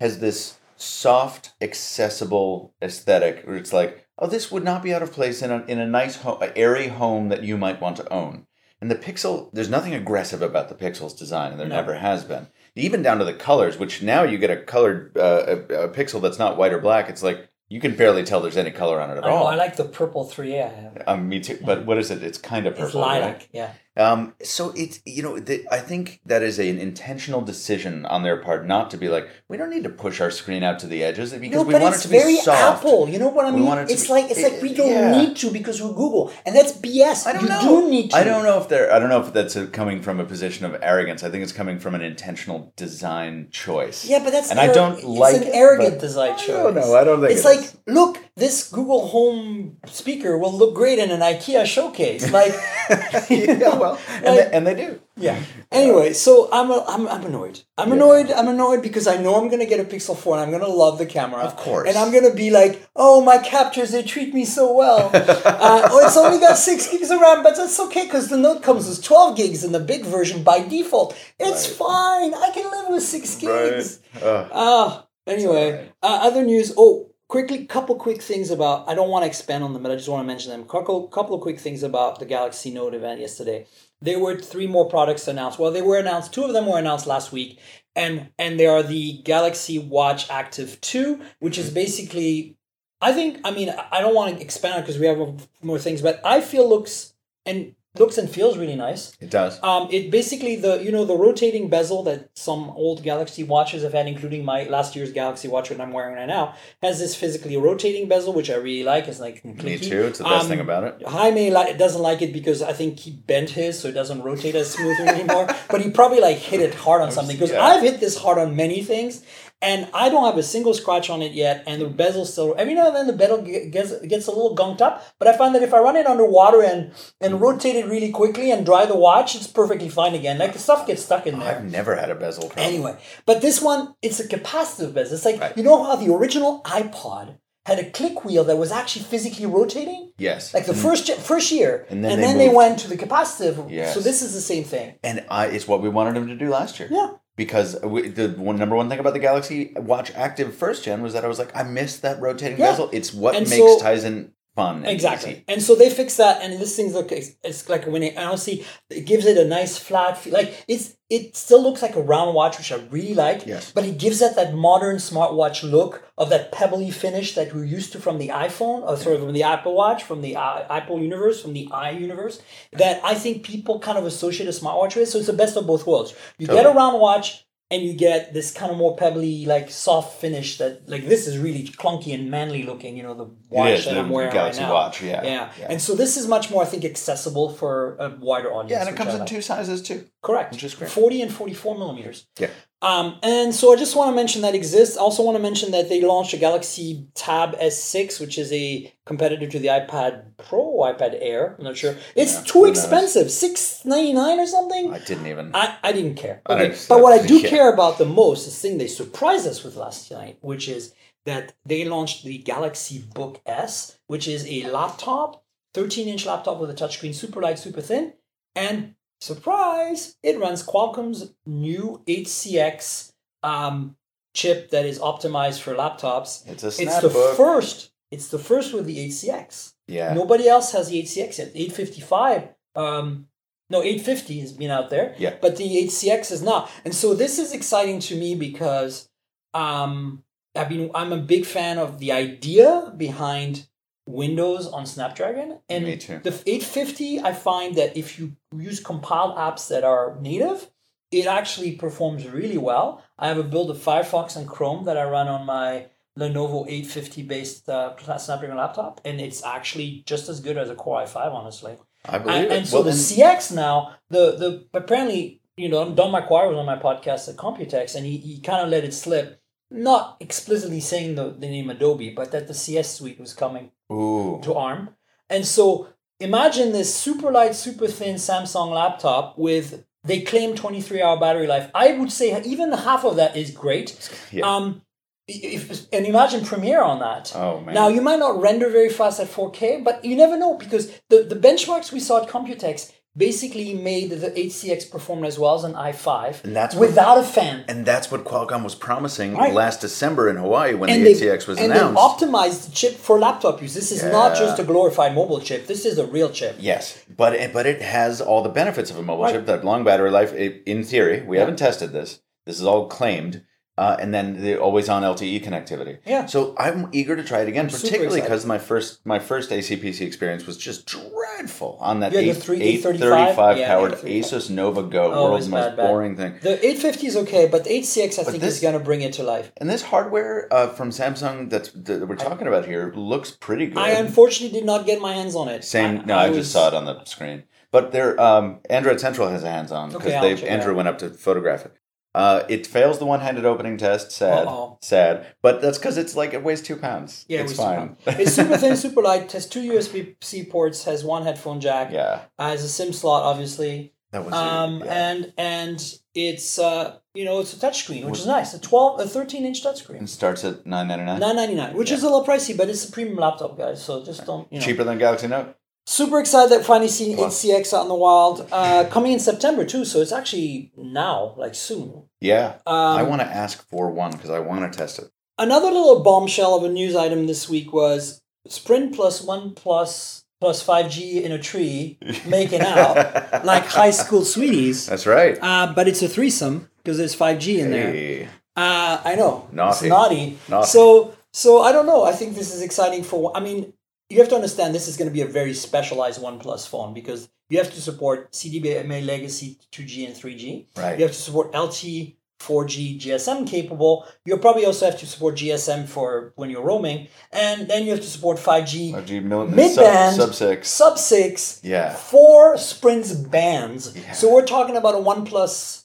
Has 0.00 0.18
this 0.18 0.58
soft, 0.76 1.52
accessible 1.62 2.74
aesthetic 2.82 3.44
where 3.44 3.56
it's 3.56 3.72
like, 3.72 4.06
oh, 4.18 4.26
this 4.26 4.50
would 4.52 4.64
not 4.64 4.82
be 4.82 4.92
out 4.92 5.02
of 5.02 5.12
place 5.12 5.40
in 5.40 5.50
a 5.50 5.64
in 5.64 5.78
a 5.78 5.86
nice, 5.86 6.16
home, 6.16 6.42
airy 6.54 6.88
home 6.88 7.30
that 7.30 7.42
you 7.42 7.56
might 7.56 7.80
want 7.80 7.96
to 7.96 8.12
own. 8.12 8.46
And 8.84 8.90
the 8.90 8.96
Pixel, 8.96 9.48
there's 9.54 9.70
nothing 9.70 9.94
aggressive 9.94 10.42
about 10.42 10.68
the 10.68 10.74
Pixel's 10.74 11.14
design, 11.14 11.52
and 11.52 11.58
there 11.58 11.66
No. 11.66 11.76
never 11.76 11.94
has 11.94 12.22
been. 12.22 12.48
Even 12.76 13.00
down 13.02 13.16
to 13.18 13.24
the 13.24 13.32
colors, 13.32 13.78
which 13.78 14.02
now 14.02 14.24
you 14.24 14.36
get 14.36 14.50
a 14.50 14.58
colored 14.58 15.16
uh, 15.16 15.44
a, 15.70 15.84
a 15.84 15.88
Pixel 15.88 16.20
that's 16.20 16.38
not 16.38 16.58
white 16.58 16.70
or 16.74 16.78
black. 16.80 17.08
It's 17.08 17.22
like 17.22 17.48
you 17.70 17.80
can 17.80 17.96
barely 17.96 18.24
tell 18.24 18.40
there's 18.42 18.58
any 18.58 18.70
color 18.70 19.00
on 19.00 19.08
it 19.08 19.16
at 19.16 19.24
I, 19.24 19.28
know, 19.30 19.36
all. 19.36 19.46
I 19.46 19.54
like 19.54 19.76
the 19.76 19.86
purple 19.86 20.26
3A 20.30 20.66
I 20.66 20.68
have. 20.68 21.02
um, 21.06 21.30
me 21.30 21.40
too. 21.40 21.58
But 21.64 21.86
what 21.86 21.96
is 21.96 22.10
it? 22.10 22.22
It's 22.22 22.36
kind 22.36 22.66
of 22.66 22.74
purple. 22.74 22.86
It's 22.88 22.94
lilac, 22.94 23.34
right? 23.36 23.48
yeah. 23.52 23.72
Um, 23.96 24.34
so 24.42 24.72
it's 24.76 24.98
you 25.06 25.22
know 25.22 25.38
the, 25.38 25.64
I 25.70 25.78
think 25.78 26.20
that 26.26 26.42
is 26.42 26.58
an 26.58 26.78
intentional 26.78 27.40
decision 27.42 28.04
on 28.06 28.24
their 28.24 28.38
part 28.38 28.66
not 28.66 28.90
to 28.90 28.96
be 28.96 29.08
like 29.08 29.28
we 29.48 29.56
don't 29.56 29.70
need 29.70 29.84
to 29.84 29.88
push 29.90 30.20
our 30.20 30.32
screen 30.32 30.64
out 30.64 30.80
to 30.80 30.88
the 30.88 31.04
edges 31.04 31.32
because 31.32 31.54
No, 31.54 31.62
we 31.62 31.74
want 31.74 31.94
it 31.94 32.00
to 32.00 32.08
be 32.08 32.16
It's 32.16 32.24
very 32.24 32.36
soft. 32.36 32.78
Apple. 32.84 33.08
You 33.08 33.20
know 33.20 33.28
what 33.28 33.44
I 33.46 33.50
We 33.52 33.58
mean? 33.58 33.66
want 33.66 33.80
it 33.82 33.86
to 33.86 33.92
It's 33.92 34.06
be- 34.08 34.12
like 34.12 34.30
it's 34.32 34.42
like 34.42 34.60
we 34.60 34.74
don't 34.74 34.90
yeah. 34.90 35.16
need 35.16 35.36
to 35.36 35.50
because 35.52 35.80
we're 35.80 35.90
Google, 35.92 36.32
and 36.44 36.56
that's 36.56 36.72
BS. 36.72 37.26
I 37.28 37.34
don't 37.34 37.42
you 37.44 37.48
know. 37.48 37.60
do 37.84 37.88
need 37.88 38.10
to. 38.10 38.16
I 38.16 38.24
don't 38.24 38.42
know 38.42 38.60
if 38.60 38.68
they're. 38.68 38.92
I 38.92 38.98
don't 38.98 39.10
know 39.10 39.20
if 39.20 39.32
that's 39.32 39.54
a, 39.54 39.68
coming 39.68 40.02
from 40.02 40.18
a 40.18 40.24
position 40.24 40.66
of 40.66 40.76
arrogance. 40.82 41.22
I 41.22 41.30
think 41.30 41.44
it's 41.44 41.52
coming 41.52 41.78
from 41.78 41.94
an 41.94 42.02
intentional 42.02 42.72
design 42.76 43.46
choice. 43.52 44.04
Yeah, 44.04 44.18
but 44.24 44.30
that's 44.32 44.50
And 44.50 44.58
I 44.58 44.72
don't 44.72 44.94
it's 44.94 45.04
like 45.04 45.36
an 45.36 45.44
arrogant 45.52 46.00
design 46.00 46.36
choice. 46.36 46.46
don't. 46.48 46.76
I 46.78 47.04
don't 47.04 47.20
think 47.20 47.30
it's 47.32 47.44
it 47.44 47.48
like 47.48 47.72
look, 47.86 48.18
this 48.36 48.68
Google 48.68 49.06
Home 49.08 49.76
speaker 49.86 50.36
will 50.36 50.52
look 50.52 50.74
great 50.74 50.98
in 50.98 51.10
an 51.12 51.20
IKEA 51.20 51.64
showcase. 51.66 52.30
Like, 52.32 52.52
yeah, 53.30 53.76
well, 53.78 53.98
and, 54.16 54.24
Like- 54.24 54.50
they, 54.50 54.50
and 54.52 54.66
they 54.66 54.74
do. 54.74 55.00
yeah. 55.16 55.40
Anyway, 55.70 56.12
so 56.12 56.48
I'm 56.52 56.70
a, 56.70 56.84
I'm 56.88 57.06
I'm 57.08 57.24
annoyed. 57.24 57.60
I'm 57.78 57.92
annoyed. 57.92 58.30
I'm 58.32 58.48
annoyed 58.48 58.82
because 58.82 59.06
I 59.06 59.16
know 59.16 59.36
I'm 59.36 59.48
gonna 59.48 59.66
get 59.66 59.78
a 59.80 59.84
Pixel 59.84 60.16
Four 60.16 60.34
and 60.36 60.42
I'm 60.44 60.50
gonna 60.50 60.72
love 60.72 60.98
the 60.98 61.06
camera. 61.06 61.42
Of 61.42 61.56
course. 61.56 61.88
And 61.88 61.96
I'm 61.96 62.12
gonna 62.12 62.34
be 62.34 62.50
like, 62.50 62.84
oh, 62.96 63.20
my 63.24 63.38
captures 63.38 63.90
they 63.92 64.02
treat 64.02 64.34
me 64.34 64.44
so 64.44 64.72
well. 64.74 65.10
uh, 65.14 65.88
oh, 65.90 66.04
it's 66.06 66.16
only 66.16 66.38
got 66.38 66.56
six 66.58 66.88
gigs 66.90 67.10
of 67.10 67.20
RAM, 67.20 67.42
but 67.44 67.56
that's 67.56 67.78
okay 67.80 68.04
because 68.04 68.28
the 68.28 68.36
Note 68.36 68.62
comes 68.62 68.88
with 68.88 69.02
twelve 69.04 69.36
gigs 69.36 69.62
in 69.64 69.72
the 69.72 69.80
big 69.80 70.04
version 70.04 70.42
by 70.42 70.60
default. 70.66 71.16
It's 71.38 71.68
Right. 71.68 71.76
fine. 71.78 72.34
I 72.34 72.50
can 72.52 72.70
live 72.70 72.88
with 72.90 73.02
six 73.04 73.34
gigs. 73.36 74.00
Ugh. 74.22 74.48
Ah, 74.52 75.06
anyway, 75.26 75.70
alright. 75.72 75.92
uh, 76.02 76.18
other 76.28 76.44
news. 76.44 76.72
Oh, 76.76 77.10
quickly, 77.34 77.66
couple 77.66 77.96
quick 77.96 78.22
things 78.22 78.52
about. 78.52 78.88
I 78.88 78.94
don't 78.94 79.10
want 79.10 79.24
to 79.24 79.26
expand 79.26 79.64
on 79.64 79.72
them, 79.72 79.82
but 79.82 79.90
I 79.90 79.96
just 79.96 80.08
want 80.08 80.22
to 80.22 80.26
mention 80.26 80.52
them. 80.52 80.64
Couple, 80.68 81.08
couple 81.08 81.34
of 81.34 81.40
quick 81.40 81.58
things 81.58 81.82
about 81.82 82.20
the 82.20 82.26
Galaxy 82.26 82.70
Note 82.70 82.94
event 82.94 83.20
yesterday. 83.20 83.66
There 84.00 84.20
were 84.20 84.38
three 84.38 84.68
more 84.68 84.88
products 84.88 85.26
announced. 85.26 85.58
Well, 85.58 85.72
they 85.72 85.82
were 85.82 85.98
announced. 85.98 86.32
Two 86.32 86.44
of 86.44 86.52
them 86.52 86.66
were 86.66 86.78
announced 86.78 87.08
last 87.08 87.32
week, 87.32 87.58
and 87.96 88.28
and 88.38 88.60
they 88.60 88.66
are 88.66 88.84
the 88.84 89.20
Galaxy 89.24 89.80
Watch 89.80 90.30
Active 90.30 90.80
Two, 90.80 91.22
which 91.40 91.58
is 91.58 91.70
basically. 91.70 92.56
I 93.00 93.12
think. 93.12 93.40
I 93.42 93.50
mean, 93.50 93.74
I 93.90 94.00
don't 94.00 94.14
want 94.14 94.36
to 94.36 94.40
expand 94.40 94.84
because 94.84 95.00
we 95.00 95.06
have 95.06 95.48
more 95.60 95.80
things, 95.80 96.02
but 96.02 96.20
I 96.24 96.40
feel 96.40 96.68
looks 96.68 97.14
and 97.44 97.74
looks 97.98 98.18
and 98.18 98.28
feels 98.28 98.58
really 98.58 98.74
nice. 98.76 99.12
It 99.20 99.30
does. 99.30 99.62
Um, 99.62 99.88
it 99.90 100.10
basically 100.10 100.56
the 100.56 100.82
you 100.82 100.90
know 100.90 101.04
the 101.04 101.16
rotating 101.16 101.68
bezel 101.70 102.02
that 102.04 102.28
some 102.34 102.70
old 102.70 103.02
Galaxy 103.02 103.44
watches 103.44 103.82
have 103.82 103.92
had, 103.92 104.06
including 104.08 104.44
my 104.44 104.64
last 104.64 104.96
year's 104.96 105.12
Galaxy 105.12 105.46
watch 105.48 105.68
that 105.68 105.80
I'm 105.80 105.92
wearing 105.92 106.16
right 106.16 106.26
now, 106.26 106.54
has 106.82 106.98
this 106.98 107.14
physically 107.14 107.56
rotating 107.56 108.08
bezel, 108.08 108.32
which 108.32 108.50
I 108.50 108.54
really 108.56 108.84
like. 108.84 109.06
It's 109.08 109.20
like 109.20 109.44
Me 109.44 109.78
too. 109.78 110.02
It's 110.04 110.18
the 110.18 110.24
best 110.24 110.44
Um, 110.44 110.48
thing 110.48 110.60
about 110.60 110.84
it. 110.84 111.06
Jaime 111.06 111.50
li- 111.50 111.74
doesn't 111.76 112.02
like 112.02 112.20
it 112.22 112.32
because 112.32 112.62
I 112.62 112.72
think 112.72 112.98
he 112.98 113.12
bent 113.12 113.50
his, 113.50 113.78
so 113.78 113.88
it 113.88 113.92
doesn't 113.92 114.22
rotate 114.22 114.54
as 114.56 114.70
smoothly 114.72 115.06
anymore. 115.16 115.46
But 115.70 115.80
he 115.80 115.90
probably 115.90 116.20
like 116.20 116.38
hit 116.38 116.60
it 116.60 116.74
hard 116.74 117.00
on 117.02 117.12
something 117.12 117.36
because 117.36 117.52
yeah. 117.52 117.64
I've 117.64 117.82
hit 117.82 118.00
this 118.00 118.16
hard 118.18 118.38
on 118.38 118.56
many 118.56 118.82
things, 118.82 119.22
and 119.64 119.88
I 119.94 120.08
don't 120.10 120.26
have 120.30 120.36
a 120.38 120.42
single 120.54 120.74
scratch 120.74 121.08
on 121.14 121.20
it 121.22 121.32
yet. 121.32 121.64
And 121.66 121.80
the 121.82 121.88
bezel 121.88 122.24
still 122.26 122.54
every 122.58 122.74
now 122.74 122.86
and 122.88 122.96
then 122.96 123.06
the 123.06 123.18
bezel 123.22 123.38
gets 123.76 123.90
gets 124.12 124.26
a 124.26 124.30
little 124.38 124.54
gunked 124.60 124.82
up. 124.88 124.94
But 125.18 125.28
I 125.28 125.36
find 125.40 125.54
that 125.54 125.62
if 125.68 125.72
I 125.72 125.78
run 125.78 125.96
it 125.96 126.06
underwater 126.06 126.60
and 126.62 126.92
and 127.20 127.40
rotate 127.40 127.76
it 127.80 127.86
really 127.86 128.10
quickly 128.20 128.50
and 128.52 128.64
dry 128.70 128.84
the 128.86 128.96
watch, 129.08 129.34
it's 129.34 129.46
perfectly 129.60 129.88
fine 129.88 130.14
again. 130.14 130.36
Like 130.38 130.52
the 130.52 130.58
stuff 130.68 130.86
gets 130.86 131.02
stuck 131.04 131.26
in 131.26 131.38
there. 131.40 131.56
I've 131.56 131.64
never 131.78 131.96
had 131.96 132.10
a 132.10 132.14
bezel 132.14 132.48
problem. 132.48 132.66
Anyway, 132.72 132.94
but 133.26 133.40
this 133.40 133.60
one, 133.70 133.94
it's 134.02 134.20
a 134.20 134.28
capacitive 134.28 134.92
bezel. 134.94 135.14
It's 135.16 135.24
like 135.24 135.40
Right. 135.40 135.56
you 135.56 135.62
know 135.68 135.82
how 135.82 135.96
the 135.96 136.12
original 136.14 136.62
iPod 136.64 137.38
had 137.66 137.78
a 137.78 137.90
click 137.98 138.24
wheel 138.26 138.44
that 138.44 138.58
was 138.58 138.70
actually 138.70 139.04
physically 139.06 139.46
rotating, 139.46 140.12
Yes. 140.18 140.52
like 140.52 140.66
the 140.66 140.72
mm-hmm. 140.74 140.82
first 140.88 141.06
ge- 141.06 141.14
first 141.32 141.50
year, 141.50 141.86
And 141.88 142.04
and 142.04 142.04
then 142.04 142.20
then, 142.20 142.36
they 142.38 142.48
they, 142.48 142.54
went 142.54 142.78
to 142.80 142.88
the 142.88 142.98
capacitive. 143.04 143.56
Yes. 143.70 143.94
So 143.94 144.00
this 144.00 144.20
is 144.20 144.34
the 144.34 144.42
same 144.52 144.64
thing. 144.64 144.88
and 145.02 145.24
I, 145.30 145.46
it's 145.46 145.66
what 145.66 145.80
we 145.80 145.88
wanted 145.88 146.14
them 146.16 146.26
to 146.28 146.36
do 146.36 146.50
last 146.50 146.78
year. 146.78 146.88
Yeah. 146.92 147.10
Because 147.36 147.80
we, 147.82 148.08
the 148.08 148.28
one 148.28 148.56
number 148.56 148.76
one 148.76 148.88
thing 148.88 149.00
about 149.00 149.12
the 149.12 149.18
Galaxy 149.18 149.72
Watch 149.76 150.12
Active 150.14 150.54
first 150.54 150.84
gen 150.84 151.02
was 151.02 151.14
that 151.14 151.24
I 151.24 151.28
was 151.28 151.38
like, 151.38 151.54
I 151.56 151.64
missed 151.64 152.02
that 152.02 152.20
rotating 152.20 152.58
Yeah. 152.58 152.70
bezel. 152.70 152.90
It's 152.92 153.12
what 153.12 153.34
And 153.34 153.48
makes 153.50 153.56
so- 153.56 153.80
Tizen 153.80 154.30
fun. 154.54 154.84
Exactly. 154.84 155.32
easy. 155.32 155.44
And 155.48 155.62
so 155.62 155.74
they 155.74 155.90
fix 155.90 156.16
that, 156.16 156.42
and 156.42 156.60
this 156.60 156.76
thing's 156.76 156.94
look 156.94 157.12
it's, 157.12 157.68
like 157.68 157.86
when 157.86 158.02
it 158.02 158.16
see 158.38 158.64
it 158.90 159.02
gives 159.06 159.26
it 159.26 159.36
a 159.36 159.44
nice 159.44 159.78
flat 159.78 160.18
feel. 160.18 160.32
Like 160.32 160.64
it's 160.68 160.96
it 161.10 161.36
still 161.36 161.62
looks 161.62 161.82
like 161.82 161.96
a 161.96 162.02
round 162.02 162.34
watch, 162.34 162.58
which 162.58 162.72
I 162.72 162.76
really 162.90 163.14
like. 163.14 163.46
Yes. 163.46 163.70
But 163.72 163.84
it 163.84 163.98
gives 163.98 164.22
it 164.22 164.36
that 164.36 164.54
modern 164.54 164.96
smartwatch 164.96 165.68
look 165.68 166.02
of 166.16 166.30
that 166.30 166.50
pebbly 166.50 166.90
finish 166.90 167.34
that 167.34 167.54
we're 167.54 167.64
used 167.64 167.92
to 167.92 168.00
from 168.00 168.18
the 168.18 168.28
iPhone, 168.28 168.82
or 168.82 168.96
sort 168.96 169.16
of 169.16 169.22
from 169.22 169.32
the 169.32 169.42
Apple 169.42 169.74
Watch, 169.74 170.02
from 170.02 170.22
the 170.22 170.36
uh, 170.36 170.64
Apple 170.70 171.00
universe, 171.00 171.42
from 171.42 171.52
the 171.52 171.68
i 171.72 171.90
universe. 171.90 172.40
That 172.72 173.00
I 173.04 173.14
think 173.14 173.44
people 173.44 173.78
kind 173.80 173.98
of 173.98 174.06
associate 174.06 174.48
a 174.48 174.52
smartwatch 174.52 174.96
with. 174.96 175.08
So 175.08 175.18
it's 175.18 175.26
the 175.26 175.32
best 175.32 175.56
of 175.56 175.66
both 175.66 175.86
worlds. 175.86 176.14
You 176.38 176.46
get 176.46 176.66
a 176.66 176.70
round 176.70 177.00
watch. 177.00 177.43
And 177.70 177.82
you 177.82 177.94
get 177.94 178.34
this 178.34 178.52
kind 178.52 178.70
of 178.70 178.76
more 178.76 178.94
pebbly, 178.94 179.46
like 179.46 179.70
soft 179.70 180.20
finish 180.20 180.58
that, 180.58 180.88
like 180.88 181.08
this 181.08 181.26
is 181.26 181.38
really 181.38 181.64
clunky 181.64 182.14
and 182.14 182.30
manly 182.30 182.62
looking. 182.62 182.96
You 182.96 183.02
know 183.02 183.14
the 183.14 183.30
watch 183.48 183.70
is, 183.70 183.84
that 183.86 183.94
the 183.94 184.00
I'm 184.00 184.10
wearing 184.10 184.32
Galaxy 184.32 184.60
right 184.60 184.68
now. 184.68 184.74
Watch, 184.74 185.02
yeah. 185.02 185.24
yeah, 185.24 185.52
Yeah. 185.58 185.66
And 185.70 185.80
so 185.80 185.94
this 185.94 186.16
is 186.16 186.28
much 186.28 186.50
more, 186.50 186.62
I 186.62 186.66
think, 186.66 186.84
accessible 186.84 187.50
for 187.54 187.96
a 187.98 188.10
wider 188.10 188.52
audience. 188.52 188.70
Yeah, 188.70 188.86
and 188.86 188.88
it 188.90 188.96
comes 188.96 189.10
I 189.10 189.14
in 189.14 189.18
like. 189.20 189.28
two 189.28 189.40
sizes 189.40 189.82
too. 189.82 190.06
Correct. 190.22 190.52
which 190.52 190.62
is 190.62 190.74
great. 190.74 190.90
40 190.90 191.22
and 191.22 191.32
44 191.32 191.78
millimeters. 191.78 192.26
Yeah. 192.38 192.50
Um, 192.84 193.18
and 193.22 193.54
so 193.54 193.72
I 193.72 193.76
just 193.76 193.96
want 193.96 194.10
to 194.10 194.14
mention 194.14 194.42
that 194.42 194.54
exists. 194.54 194.96
I 194.96 195.00
also 195.00 195.22
want 195.22 195.36
to 195.36 195.42
mention 195.42 195.70
that 195.70 195.88
they 195.88 196.00
launched 196.02 196.34
a 196.34 196.36
Galaxy 196.36 197.06
Tab 197.14 197.56
S6, 197.58 198.20
which 198.20 198.36
is 198.38 198.52
a 198.52 198.92
competitor 199.06 199.46
to 199.46 199.58
the 199.58 199.68
iPad 199.68 200.24
Pro 200.36 200.62
iPad 200.90 201.16
Air. 201.20 201.54
I'm 201.58 201.64
not 201.64 201.76
sure. 201.78 201.96
It's 202.14 202.34
Yeah, 202.34 202.42
too 202.52 202.64
expensive, 202.66 203.30
six 203.30 203.84
ninety 203.86 204.12
nine 204.12 204.38
or 204.38 204.46
something. 204.46 204.92
I 204.92 204.98
didn't 204.98 205.26
even. 205.26 205.50
I, 205.54 205.76
I 205.82 205.92
didn't 205.92 206.16
care. 206.16 206.42
Okay, 206.48 206.68
don't- 206.68 206.86
but 206.90 207.00
what 207.02 207.18
I 207.18 207.26
do 207.32 207.38
yeah. 207.38 207.48
care 207.48 207.72
about 207.72 207.96
the 207.98 208.04
most 208.22 208.46
is 208.46 208.54
the 208.60 208.68
thing 208.68 208.78
they 208.78 208.86
surprised 208.86 209.46
us 209.46 209.64
with 209.64 209.76
last 209.76 210.10
night, 210.10 210.36
which 210.42 210.68
is 210.68 210.92
that 211.24 211.54
they 211.64 211.86
launched 211.86 212.24
the 212.24 212.36
Galaxy 212.38 212.98
Book 213.14 213.40
S, 213.46 213.98
which 214.08 214.28
is 214.28 214.46
a 214.46 214.64
laptop, 214.70 215.42
13 215.72 216.06
inch 216.06 216.26
laptop 216.26 216.60
with 216.60 216.68
a 216.68 216.74
touchscreen, 216.74 217.14
super 217.14 217.40
light, 217.40 217.58
super 217.58 217.80
thin, 217.80 218.12
and 218.54 218.94
surprise, 219.20 220.16
it 220.22 220.38
runs 220.38 220.62
Qualcomm's 220.64 221.32
new 221.46 222.02
8CX 222.06 223.12
um, 223.42 223.96
chip 224.34 224.70
that 224.70 224.84
is 224.86 224.98
optimized 224.98 225.60
for 225.60 225.74
laptops. 225.74 226.46
It's 226.48 226.62
a 226.64 226.68
Snapbook. 226.68 226.80
It's 226.86 227.00
the 227.00 227.10
first. 227.36 227.90
It's 228.10 228.28
the 228.28 228.38
first 228.38 228.72
with 228.72 228.86
the 228.86 228.98
8CX. 229.08 229.74
yeah. 229.88 230.14
Nobody 230.14 230.48
else 230.48 230.72
has 230.72 230.88
the 230.88 231.02
8CX 231.02 231.38
yet. 231.38 231.50
855, 231.54 232.48
um, 232.76 233.26
no, 233.70 233.82
850 233.82 234.40
has 234.40 234.52
been 234.52 234.70
out 234.70 234.90
there, 234.90 235.14
Yeah. 235.18 235.34
but 235.40 235.56
the 235.56 235.64
8CX 235.86 236.30
is 236.30 236.42
not. 236.42 236.70
And 236.84 236.94
so 236.94 237.14
this 237.14 237.38
is 237.38 237.52
exciting 237.52 237.98
to 238.00 238.14
me 238.16 238.34
because 238.34 239.08
um, 239.52 240.22
I've 240.54 240.68
been, 240.68 240.90
I'm 240.94 241.12
a 241.12 241.16
big 241.18 241.44
fan 241.46 241.78
of 241.78 241.98
the 241.98 242.12
idea 242.12 242.92
behind 242.96 243.66
Windows 244.06 244.66
on 244.66 244.86
Snapdragon. 244.86 245.60
And 245.68 245.84
Me 245.84 245.96
too. 245.96 246.18
the 246.22 246.30
850, 246.46 247.20
I 247.20 247.32
find 247.32 247.74
that 247.76 247.96
if 247.96 248.18
you 248.18 248.36
use 248.56 248.80
compiled 248.80 249.36
apps 249.36 249.68
that 249.68 249.84
are 249.84 250.16
native, 250.20 250.68
it 251.10 251.26
actually 251.26 251.72
performs 251.72 252.26
really 252.28 252.58
well. 252.58 253.02
I 253.18 253.28
have 253.28 253.38
a 253.38 253.44
build 253.44 253.70
of 253.70 253.78
Firefox 253.78 254.36
and 254.36 254.48
Chrome 254.48 254.84
that 254.84 254.96
I 254.98 255.04
run 255.04 255.28
on 255.28 255.46
my 255.46 255.86
Lenovo 256.18 256.64
850 256.68 257.22
based 257.22 257.68
uh, 257.68 257.96
Snapdragon 258.18 258.56
laptop, 258.56 259.00
and 259.04 259.20
it's 259.20 259.44
actually 259.44 260.02
just 260.06 260.28
as 260.28 260.40
good 260.40 260.56
as 260.58 260.70
a 260.70 260.74
Core 260.74 261.02
i5, 261.02 261.16
honestly. 261.32 261.76
I 262.04 262.18
believe 262.18 262.36
And, 262.36 262.44
it. 262.46 262.52
and 262.52 262.66
so 262.68 262.76
Well, 262.76 262.84
the 262.84 262.90
CX 262.90 263.54
now, 263.54 263.94
the 264.10 264.32
the 264.36 264.66
apparently, 264.74 265.40
you 265.56 265.68
know, 265.68 265.90
Don 265.92 266.12
McGuire 266.12 266.48
was 266.50 266.58
on 266.58 266.66
my 266.66 266.76
podcast 266.76 267.28
at 267.28 267.36
Computex, 267.36 267.94
and 267.94 268.04
he, 268.04 268.18
he 268.18 268.40
kind 268.40 268.60
of 268.62 268.68
let 268.68 268.84
it 268.84 268.92
slip, 268.92 269.40
not 269.74 270.16
explicitly 270.20 270.80
saying 270.80 271.16
the, 271.16 271.30
the 271.30 271.48
name 271.48 271.68
Adobe, 271.68 272.10
but 272.10 272.30
that 272.32 272.46
the 272.46 272.54
CS 272.54 272.94
suite 272.94 273.20
was 273.20 273.32
coming 273.32 273.72
Ooh. 273.92 274.40
to 274.42 274.54
ARM. 274.54 274.90
And 275.28 275.44
so 275.44 275.88
imagine 276.20 276.72
this 276.72 276.94
super 276.94 277.30
light, 277.30 277.54
super 277.54 277.88
thin 277.88 278.16
Samsung 278.16 278.72
laptop 278.72 279.36
with 279.36 279.84
they 280.04 280.20
claim 280.20 280.54
23 280.54 281.02
hour 281.02 281.18
battery 281.18 281.46
life. 281.46 281.70
I 281.74 281.92
would 281.92 282.12
say 282.12 282.40
even 282.42 282.72
half 282.72 283.04
of 283.04 283.16
that 283.16 283.36
is 283.36 283.50
great. 283.50 284.10
Yeah. 284.30 284.44
Um, 284.46 284.82
if, 285.26 285.86
and 285.90 286.04
imagine 286.04 286.44
Premiere 286.44 286.82
on 286.82 287.00
that. 287.00 287.32
Oh 287.34 287.60
man. 287.60 287.74
Now 287.74 287.88
you 287.88 288.02
might 288.02 288.18
not 288.18 288.40
render 288.40 288.68
very 288.68 288.90
fast 288.90 289.18
at 289.20 289.28
4K, 289.28 289.82
but 289.82 290.04
you 290.04 290.16
never 290.16 290.38
know 290.38 290.56
because 290.56 290.92
the, 291.08 291.22
the 291.22 291.36
benchmarks 291.36 291.90
we 291.90 292.00
saw 292.00 292.22
at 292.22 292.28
Computex 292.28 292.92
basically 293.16 293.74
made 293.74 294.10
the 294.10 294.30
8CX 294.30 294.90
perform 294.90 295.24
as 295.24 295.38
well 295.38 295.54
as 295.54 295.62
an 295.64 295.74
i5 295.74 296.42
And 296.44 296.54
that's 296.56 296.74
what- 296.74 296.88
without 296.88 297.18
a 297.18 297.22
fan. 297.22 297.64
and 297.68 297.86
that's 297.86 298.10
what 298.10 298.24
Qualcomm 298.24 298.64
was 298.64 298.74
promising 298.74 299.34
Right. 299.36 299.52
last 299.54 299.80
December 299.80 300.28
in 300.28 300.36
Hawaii 300.36 300.74
when 300.74 300.90
and 300.90 301.00
the 301.06 301.12
they, 301.12 301.26
8CX 301.28 301.46
was 301.46 301.58
and 301.58 301.72
announced. 301.72 302.20
they 302.20 302.26
optimized 302.26 302.66
the 302.66 302.72
chip 302.72 302.96
for 302.96 303.18
laptop 303.18 303.62
use. 303.62 303.74
This 303.74 303.92
is 303.92 304.02
not 304.02 304.36
just 304.36 304.58
a 304.58 304.64
glorified 304.64 305.14
mobile 305.14 305.40
chip. 305.40 305.66
This 305.68 305.84
is 305.86 305.98
a 305.98 306.06
real 306.06 306.28
chip. 306.30 306.56
Yes, 306.58 306.98
but 307.16 307.34
it, 307.34 307.52
but 307.52 307.66
it 307.66 307.80
has 307.82 308.20
all 308.20 308.42
the 308.42 308.48
benefits 308.48 308.90
of 308.90 308.98
a 308.98 309.02
mobile 309.02 309.24
Right. 309.24 309.34
chip. 309.34 309.46
That 309.46 309.64
long 309.64 309.84
battery 309.84 310.10
life, 310.10 310.32
it, 310.32 310.62
in 310.66 310.82
theory, 310.82 311.22
we 311.26 311.38
haven't 311.38 311.56
tested 311.56 311.92
this. 311.92 312.18
This 312.46 312.58
is 312.60 312.66
all 312.66 312.86
claimed, 312.88 313.42
uh, 313.76 313.96
and 313.98 314.14
then 314.14 314.40
the 314.42 314.56
always 314.58 314.88
on 314.88 315.02
LTE 315.02 315.42
connectivity. 315.44 315.98
Yeah. 316.06 316.26
So 316.26 316.54
I'm 316.58 316.88
eager 316.92 317.16
to 317.16 317.24
try 317.24 317.40
it 317.40 317.48
again, 317.48 317.68
super 317.70 317.82
particularly 317.86 318.20
because 318.20 318.46
my 318.46 318.58
first 318.58 319.04
my 319.04 319.18
first 319.18 319.50
ACPC 319.50 320.00
experience 320.02 320.46
was 320.46 320.56
just 320.56 320.86
dreadful 320.86 321.76
on 321.80 322.00
that 322.00 322.12
Yeah, 322.12 322.20
8, 322.20 322.36
three- 322.36 322.60
835 322.62 323.58
yeah, 323.58 323.66
powered 323.68 323.92
Asus 323.94 324.50
NovaGo, 324.50 324.94
Oh, 324.94 325.24
world's 325.30 325.48
most 325.48 325.60
bad, 325.70 325.76
bad. 325.76 325.86
boring 325.88 326.16
thing. 326.16 326.34
The 326.40 326.52
850 326.64 327.06
is 327.06 327.16
okay, 327.16 327.46
but 327.46 327.64
the 327.64 327.70
8CX 327.70 328.18
I 328.18 328.22
But 328.24 328.30
think 328.32 328.42
this- 328.42 328.54
is 328.56 328.60
going 328.60 328.74
to 328.74 328.80
bring 328.80 329.02
it 329.02 329.12
to 329.14 329.22
life. 329.22 329.50
And 329.56 329.68
this 329.68 329.82
hardware 329.82 330.48
uh, 330.52 330.68
from 330.68 330.90
Samsung 330.90 331.50
that's 331.50 331.70
that 331.70 332.06
we're 332.08 332.16
talking 332.16 332.46
about 332.46 332.66
here 332.66 332.92
looks 332.94 333.30
pretty 333.32 333.66
good. 333.66 333.78
I 333.78 333.90
unfortunately 333.90 334.58
did 334.58 334.66
not 334.66 334.86
get 334.86 335.00
my 335.00 335.14
hands 335.14 335.34
on 335.34 335.48
it. 335.48 335.64
Same. 335.64 336.00
I- 336.00 336.04
no, 336.04 336.14
I, 336.16 336.28
was- 336.28 336.38
just 336.38 336.52
saw 336.52 336.68
it 336.68 336.74
on 336.74 336.84
the 336.84 337.04
screen. 337.04 337.42
But 337.72 337.90
there, 337.90 338.20
um, 338.20 338.60
Android 338.70 339.00
Central 339.00 339.28
has 339.28 339.42
a 339.42 339.50
hands 339.50 339.72
on 339.72 339.90
because 339.90 340.06
Okay, 340.12 340.34
they 340.36 340.46
Andrew 340.48 340.76
went 340.76 340.86
up 340.86 340.98
to 340.98 341.10
photograph 341.10 341.66
it. 341.66 341.72
Uh, 342.14 342.44
it 342.48 342.66
fails 342.66 342.98
the 343.00 343.04
one-handed 343.06 343.44
opening 343.44 343.76
test. 343.76 344.12
Sad, 344.12 344.46
Uh-oh. 344.46 344.78
sad. 344.82 345.26
But 345.42 345.60
that's 345.60 345.78
because 345.78 345.98
it's 345.98 346.14
like 346.14 346.32
it 346.32 346.42
weighs 346.44 346.62
two 346.62 346.76
pounds. 346.76 347.24
Yeah, 347.28 347.40
it's 347.42 347.52
it 347.52 347.56
fine. 347.56 347.96
super- 348.04 348.20
it's 348.22 348.34
super 348.34 348.56
thin, 348.56 348.76
super 348.86 349.02
light. 349.02 349.32
Has 349.32 349.46
two 349.48 349.62
USB 349.72 350.14
C 350.20 350.44
ports. 350.44 350.84
Has 350.84 351.04
one 351.04 351.24
headphone 351.24 351.60
jack. 351.60 351.90
yeah, 351.92 352.20
Uh, 352.38 352.50
has 352.50 352.62
a 352.62 352.68
SIM 352.68 352.92
slot, 352.92 353.22
obviously. 353.24 353.92
that 354.12 354.24
was. 354.24 354.32
Um, 354.32 354.78
yeah. 354.84 354.92
and 355.10 355.32
and 355.36 355.98
it's 356.14 356.58
uh, 356.58 356.98
you 357.14 357.24
know, 357.24 357.40
it's 357.40 357.52
a 357.52 357.56
touchscreen, 357.56 358.04
which 358.04 358.20
is 358.20 358.26
nice. 358.26 358.54
A 358.54 358.60
twelve, 358.60 359.00
a 359.00 359.06
thirteen 359.08 359.44
inch 359.44 359.64
touchscreen. 359.64 360.02
it 360.02 360.08
starts 360.08 360.44
at 360.44 360.64
nine 360.64 360.86
ninety 360.86 361.04
nine. 361.04 361.18
Nine 361.18 361.34
ninety 361.36 361.54
nine, 361.56 361.74
which 361.76 361.90
is 361.90 362.02
a 362.04 362.06
little 362.06 362.24
pricey, 362.24 362.56
but 362.56 362.68
it's 362.68 362.88
a 362.88 362.92
premium 362.92 363.16
laptop, 363.18 363.58
guys. 363.58 363.82
So 363.84 364.04
just 364.04 364.24
don't 364.24 364.46
you 364.52 364.60
know. 364.60 364.64
Cheaper 364.64 364.84
than 364.84 364.98
Galaxy 364.98 365.26
Note. 365.26 365.56
Super 365.86 366.18
excited 366.18 366.50
that 366.50 366.64
finally 366.64 366.88
seeing 366.88 367.16
Wow. 367.16 367.26
8CX 367.26 367.74
out 367.74 367.82
in 367.82 367.88
the 367.88 367.94
wild. 367.94 368.48
Uh, 368.50 368.84
coming 368.90 369.12
in 369.12 369.20
September 369.20 369.64
too, 369.64 369.84
so 369.84 370.00
it's 370.00 370.12
actually 370.12 370.72
now, 370.76 371.34
like 371.36 371.54
soon. 371.54 372.04
Yeah, 372.20 372.54
Um, 372.66 372.74
I 372.98 373.02
want 373.02 373.20
to 373.20 373.26
ask 373.26 373.68
for 373.68 373.90
one 373.90 374.12
because 374.12 374.30
I 374.30 374.38
want 374.38 374.70
to 374.72 374.76
test 374.78 374.98
it. 374.98 375.10
Another 375.38 375.66
little 375.66 376.00
bombshell 376.02 376.54
of 376.56 376.64
a 376.64 376.68
news 376.70 376.96
item 376.96 377.26
this 377.26 377.48
week 377.48 377.72
was 377.72 378.22
Sprint 378.48 378.94
plus 378.94 379.20
One 379.22 379.50
Plus 379.54 380.24
plus 380.40 380.62
five 380.62 380.90
G 380.90 381.22
in 381.22 381.32
a 381.32 381.38
tree 381.38 381.98
making 382.26 382.60
out 382.62 382.96
like 383.44 383.64
high 383.66 383.90
school 383.90 384.24
sweeties. 384.24 384.86
That's 384.86 385.06
right. 385.06 385.38
Uh, 385.40 385.72
but 385.74 385.86
it's 385.88 386.02
a 386.02 386.08
threesome 386.08 386.68
because 386.78 386.96
there's 386.98 387.14
five 387.14 387.38
G 387.40 387.60
in 387.60 387.70
there. 387.70 388.28
Uh, 388.56 389.00
I 389.04 389.16
know. 389.16 389.44
It's 389.48 389.54
Naughty. 389.54 389.88
naughty. 389.88 390.38
Naughty. 390.48 390.66
So, 390.68 391.14
so 391.32 391.60
I 391.62 391.72
don't 391.72 391.86
know. 391.86 392.04
I 392.04 392.12
think 392.12 392.36
this 392.36 392.54
is 392.54 392.62
exciting 392.62 393.02
for. 393.02 393.36
I 393.36 393.40
mean, 393.40 393.72
you 394.10 394.18
have 394.18 394.28
to 394.28 394.34
understand 394.34 394.74
this 394.74 394.88
is 394.88 394.96
going 394.96 395.08
to 395.08 395.14
be 395.14 395.22
a 395.22 395.26
very 395.26 395.54
specialized 395.54 396.20
OnePlus 396.20 396.68
phone 396.68 396.94
because 396.94 397.28
you 397.48 397.58
have 397.58 397.72
to 397.74 397.80
support 397.80 398.32
CDMA 398.32 399.04
legacy 399.04 399.58
2G 399.72 400.06
and 400.06 400.14
3G. 400.14 400.66
Right. 400.76 400.98
You 400.98 401.04
have 401.04 401.14
to 401.14 401.20
support 401.20 401.52
LTE, 401.52 402.16
4G, 402.40 403.00
GSM 403.00 403.46
capable. 403.48 404.06
You'll 404.26 404.38
probably 404.38 404.66
also 404.66 404.86
have 404.86 404.98
to 405.00 405.06
support 405.06 405.36
GSM 405.36 405.86
for 405.86 406.32
when 406.36 406.50
you're 406.50 406.62
roaming, 406.62 407.08
and 407.32 407.68
then 407.68 407.84
you 407.84 407.90
have 407.92 408.00
to 408.00 408.06
support 408.06 408.38
5G, 408.38 408.92
5G 408.92 409.22
mil- 409.22 409.46
Mid-band. 409.46 410.16
sub, 410.16 410.26
sub 410.28 410.34
six. 410.34 410.68
sub 410.68 410.98
six, 410.98 411.60
Yeah. 411.62 411.94
four 411.94 412.58
Sprint's 412.58 413.12
bands. 413.12 413.96
Yeah. 413.96 414.12
So 414.12 414.32
we're 414.32 414.44
talking 414.46 414.76
about 414.76 414.94
a 414.94 414.98
OnePlus 414.98 415.84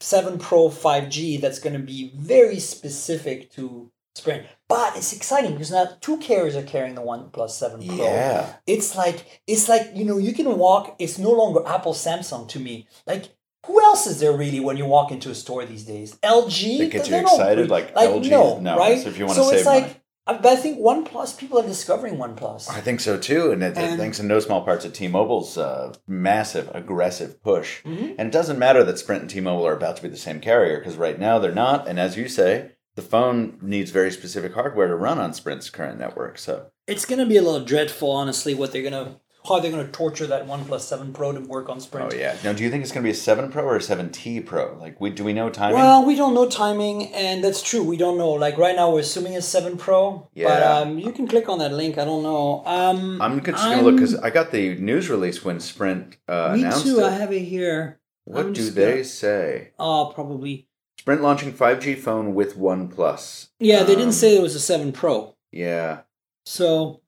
7 0.00 0.38
Pro 0.38 0.68
5G 0.68 1.40
that's 1.40 1.58
going 1.58 1.74
to 1.74 1.78
be 1.78 2.10
very 2.16 2.58
specific 2.58 3.52
to 3.52 3.90
Sprint. 4.16 4.46
But 4.70 4.96
it's 4.96 5.12
exciting 5.12 5.52
because 5.52 5.70
now 5.70 5.86
two 6.00 6.16
carriers 6.18 6.56
are 6.56 6.62
carrying 6.62 6.94
the 6.94 7.02
OnePlus 7.02 7.50
7 7.50 7.86
Pro. 7.86 7.96
Yeah. 7.96 8.54
It's 8.66 8.96
like 8.96 9.42
it's 9.46 9.68
like 9.68 9.90
you 9.94 10.04
know 10.06 10.16
you 10.18 10.32
can 10.32 10.56
walk. 10.56 10.96
It's 10.98 11.18
no 11.18 11.30
longer 11.32 11.60
Apple 11.66 11.92
Samsung 11.92 12.48
to 12.48 12.58
me. 12.58 12.86
Like 13.06 13.24
who 13.66 13.82
else 13.82 14.06
is 14.06 14.20
there 14.20 14.32
really 14.32 14.60
when 14.60 14.76
you 14.78 14.86
walk 14.86 15.10
into 15.12 15.28
a 15.30 15.34
store 15.34 15.66
these 15.66 15.84
days? 15.84 16.16
LG. 16.22 16.78
That 16.78 16.90
gets 16.90 17.08
you 17.10 17.16
excited? 17.16 17.68
really- 17.68 17.68
Like, 17.68 17.94
LG? 17.94 18.30
No, 18.30 18.58
No, 18.58 18.78
right? 18.78 18.94
that's 18.94 19.06
if 19.06 19.18
you 19.18 19.28
so 19.28 19.42
it's 19.50 19.58
save 19.58 19.66
like, 19.66 19.82
money. 19.82 19.94
I- 20.26 20.32
But 20.38 20.46
I 20.46 20.56
think 20.56 20.78
OnePlus 20.78 21.36
people 21.38 21.58
are 21.58 21.66
discovering 21.66 22.16
OnePlus. 22.16 22.70
I 22.70 22.80
think 22.80 23.00
so 23.00 23.18
too, 23.18 23.50
and, 23.52 23.62
it, 23.62 23.76
And- 23.76 23.98
thanks 23.98 24.18
in 24.20 24.28
no 24.28 24.38
small 24.40 24.62
part 24.64 24.80
to 24.82 24.88
T-Mobile's 24.90 25.58
uh, 25.58 25.92
massive, 26.06 26.70
aggressive 26.74 27.42
push. 27.42 27.82
Mhm. 27.84 28.14
And 28.18 28.28
it 28.28 28.32
doesn't 28.32 28.58
matter 28.58 28.82
that 28.84 28.98
Sprint 28.98 29.22
and 29.22 29.30
T-Mobile 29.30 29.66
are 29.66 29.74
about 29.76 29.96
to 29.96 30.02
be 30.02 30.08
the 30.08 30.16
same 30.16 30.40
carrier 30.40 30.78
because 30.78 30.96
right 30.96 31.18
now 31.18 31.38
they're 31.38 31.52
not. 31.52 31.86
And 31.88 31.98
as 32.00 32.16
you 32.16 32.28
say, 32.28 32.70
the 33.00 33.08
phone 33.08 33.58
needs 33.62 33.90
very 33.90 34.10
specific 34.10 34.54
hardware 34.54 34.88
to 34.88 34.96
run 34.96 35.18
on 35.18 35.32
Sprint's 35.32 35.70
current 35.70 35.98
network. 35.98 36.38
So 36.38 36.66
It's 36.86 37.04
gonna 37.06 37.26
be 37.26 37.36
a 37.36 37.42
little 37.42 37.64
dreadful, 37.64 38.10
honestly. 38.10 38.54
What 38.54 38.72
they're 38.72 38.82
gonna 38.82 39.16
how 39.48 39.58
they're 39.58 39.70
gonna 39.70 39.88
torture 39.88 40.26
that 40.26 40.46
OnePlus 40.46 40.80
Seven 40.80 41.14
Pro 41.14 41.32
to 41.32 41.40
work 41.40 41.70
on 41.70 41.80
Sprint. 41.80 42.12
Oh 42.12 42.16
yeah. 42.16 42.36
Now, 42.44 42.52
do 42.52 42.62
you 42.62 42.70
think 42.70 42.82
it's 42.82 42.92
going 42.92 43.02
to 43.02 43.06
be 43.06 43.10
a 43.12 43.14
seven 43.14 43.50
Pro 43.50 43.64
or 43.64 43.76
a 43.76 43.80
seven 43.80 44.10
T 44.10 44.38
Pro? 44.40 44.76
Like, 44.78 45.00
we 45.00 45.08
do 45.08 45.24
we 45.24 45.32
know 45.32 45.48
timing? 45.48 45.76
Well, 45.76 46.04
we 46.04 46.14
don't 46.14 46.34
know 46.34 46.46
timing, 46.46 47.06
and 47.14 47.42
that's 47.42 47.62
true. 47.62 47.82
We 47.82 47.96
don't 47.96 48.18
know. 48.18 48.32
Like 48.32 48.58
right 48.58 48.76
now, 48.76 48.90
we're 48.92 49.00
assuming 49.00 49.32
it's 49.32 49.46
seven 49.46 49.78
Pro. 49.78 50.00
But 50.18 50.28
Yeah. 50.34 50.74
um, 50.80 50.98
you 50.98 51.10
can 51.12 51.26
click 51.26 51.48
on 51.48 51.58
that 51.60 51.72
link. 51.72 51.96
I 51.96 52.04
don't 52.04 52.22
know. 52.22 52.62
Um, 52.66 53.22
I'm 53.22 53.42
just 53.42 53.64
going 53.64 53.78
to 53.78 53.84
look 53.84 53.94
because 53.96 54.14
I 54.16 54.28
got 54.28 54.50
the 54.52 54.74
news 54.74 55.08
release 55.08 55.42
when 55.42 55.58
Sprint 55.58 56.18
uh, 56.28 56.52
me 56.52 56.60
announced 56.60 56.84
too. 56.84 57.00
it. 57.00 57.04
I 57.04 57.10
have 57.12 57.32
it 57.32 57.40
here. 57.56 57.98
what 58.24 58.44
I'm 58.46 58.52
do 58.52 58.68
they 58.70 58.90
gonna- 58.90 59.04
say? 59.04 59.70
Oh, 59.78 60.12
probably. 60.14 60.68
Sprint 61.00 61.22
launching 61.22 61.50
5G 61.50 61.96
phone 61.96 62.34
with 62.34 62.58
OnePlus. 62.58 63.48
Yeah, 63.58 63.84
they 63.84 63.94
Um, 63.94 63.98
didn't 64.00 64.12
say 64.12 64.36
it 64.36 64.42
was 64.42 64.54
a 64.54 64.60
seven 64.60 64.92
Pro. 64.92 65.34
Yeah. 65.50 66.00
So. 66.44 67.00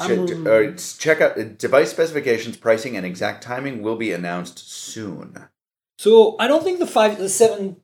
Check, 0.00 0.10
I'm- 0.10 0.46
uh, 0.46 0.76
check 0.98 1.20
out 1.20 1.36
uh, 1.36 1.42
device 1.42 1.90
specifications, 1.90 2.56
pricing, 2.56 2.96
and 2.96 3.04
exact 3.04 3.42
timing 3.42 3.82
will 3.82 3.96
be 3.96 4.12
announced 4.12 4.58
soon. 4.70 5.48
So 5.98 6.36
I 6.38 6.46
don't 6.46 6.62
think 6.62 6.78
the 6.78 6.86
five, 6.86 7.18
the 7.18 7.28
seven, 7.28 7.78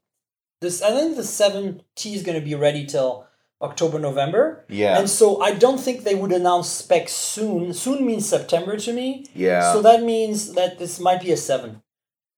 this 0.61 0.81
I 0.81 0.91
think 0.91 1.17
the 1.17 1.25
seven 1.25 1.83
T 1.97 2.15
is 2.15 2.23
going 2.23 2.39
to 2.39 2.45
be 2.45 2.55
ready 2.55 2.85
till 2.87 3.27
October, 3.61 3.99
November. 3.99 4.65
Yeah. 4.69 4.97
And 4.99 5.11
so 5.11 5.41
I 5.41 5.55
don't 5.55 5.81
think 5.81 6.05
they 6.05 6.15
would 6.15 6.31
announce 6.33 6.69
specs 6.69 7.15
soon. 7.15 7.73
Soon 7.75 8.07
means 8.07 8.29
September 8.29 8.77
to 8.77 8.93
me. 8.93 9.25
yeah. 9.35 9.73
So 9.73 9.83
that 9.83 10.03
means 10.05 10.53
that 10.53 10.79
this 10.79 11.01
might 11.01 11.21
be 11.23 11.33
a 11.33 11.37
seven. 11.37 11.83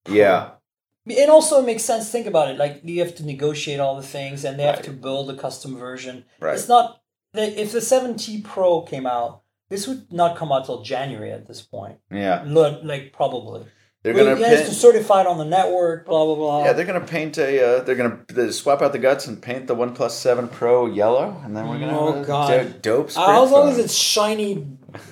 yeah. 0.09 0.53
And 1.07 1.31
also 1.31 1.61
it 1.61 1.67
makes 1.67 1.83
sense. 1.83 2.11
Think 2.11 2.27
about 2.27 2.49
it. 2.51 2.57
Like 2.57 2.81
you 2.85 3.01
have 3.01 3.15
to 3.17 3.25
negotiate 3.27 3.79
all 3.81 3.97
the 3.97 4.03
things, 4.07 4.45
and 4.45 4.59
they 4.59 4.63
have 4.65 4.83
to 4.83 4.91
build 4.91 5.29
a 5.31 5.37
custom 5.37 5.77
version. 5.77 6.25
Right. 6.41 6.55
It's 6.55 6.69
not 6.69 7.03
if 7.35 7.73
the 7.73 7.81
seven 7.81 8.17
T 8.17 8.41
Pro 8.41 8.81
came 8.83 9.07
out. 9.07 9.43
This 9.69 9.87
would 9.89 10.13
not 10.13 10.37
come 10.37 10.53
out 10.53 10.67
till 10.67 10.83
January 10.83 11.31
at 11.33 11.47
this 11.47 11.61
point. 11.61 11.99
Yeah. 12.11 12.43
Lo- 12.47 12.81
Like 12.83 13.13
probably. 13.13 13.65
They're 14.03 14.13
gonna 14.13 14.35
to 14.37 14.43
paint, 14.43 14.69
certify 14.69 15.23
it 15.23 15.27
on 15.27 15.39
the 15.39 15.47
network. 15.47 16.05
Blah 16.07 16.25
blah 16.27 16.35
blah. 16.35 16.65
yeah, 16.65 16.73
they're 16.75 16.85
gonna 16.85 17.01
paint 17.01 17.39
a. 17.39 17.79
Uh, 17.79 17.83
they're 17.85 17.95
gonna 17.95 18.21
they 18.29 18.51
swap 18.51 18.83
out 18.83 18.93
the 18.93 18.99
guts 18.99 19.27
and 19.27 19.41
paint 19.43 19.67
the 19.67 19.75
OnePlus 19.75 20.11
Seven 20.11 20.47
Pro 20.49 20.85
yellow, 20.87 21.41
and 21.43 21.57
then 21.57 21.69
we're 21.69 21.79
gonna 21.79 21.99
Oh, 21.99 22.23
God. 22.23 22.83
dope. 22.83 23.11
Uh, 23.17 23.43
as 23.45 23.51
long 23.51 23.71
as 23.71 23.79
it's 23.79 23.95
shiny, 23.95 24.67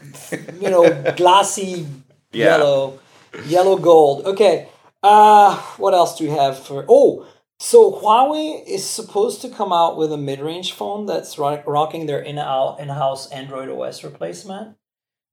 you 0.61 0.71
know, 0.71 1.13
glassy 1.17 1.87
Yeah. 2.33 2.57
yellow, 2.59 2.99
yellow 3.47 3.77
gold. 3.79 4.27
Okay. 4.27 4.69
Uh, 5.03 5.57
what 5.79 5.95
else 5.95 6.17
do 6.19 6.25
we 6.25 6.31
have 6.31 6.59
for? 6.59 6.85
Oh, 6.89 7.27
so 7.59 7.93
Huawei 7.93 8.65
is 8.67 8.85
supposed 8.89 9.41
to 9.43 9.49
come 9.49 9.73
out 9.73 9.97
with 9.97 10.13
a 10.13 10.17
mid-range 10.17 10.73
phone 10.73 11.07
that's 11.07 11.39
ro- 11.39 11.63
rocking 11.67 12.07
their 12.07 12.21
in-house 12.21 12.81
in-house 12.81 13.31
Android 13.31 13.69
OS 13.69 14.05
replacement. 14.05 14.77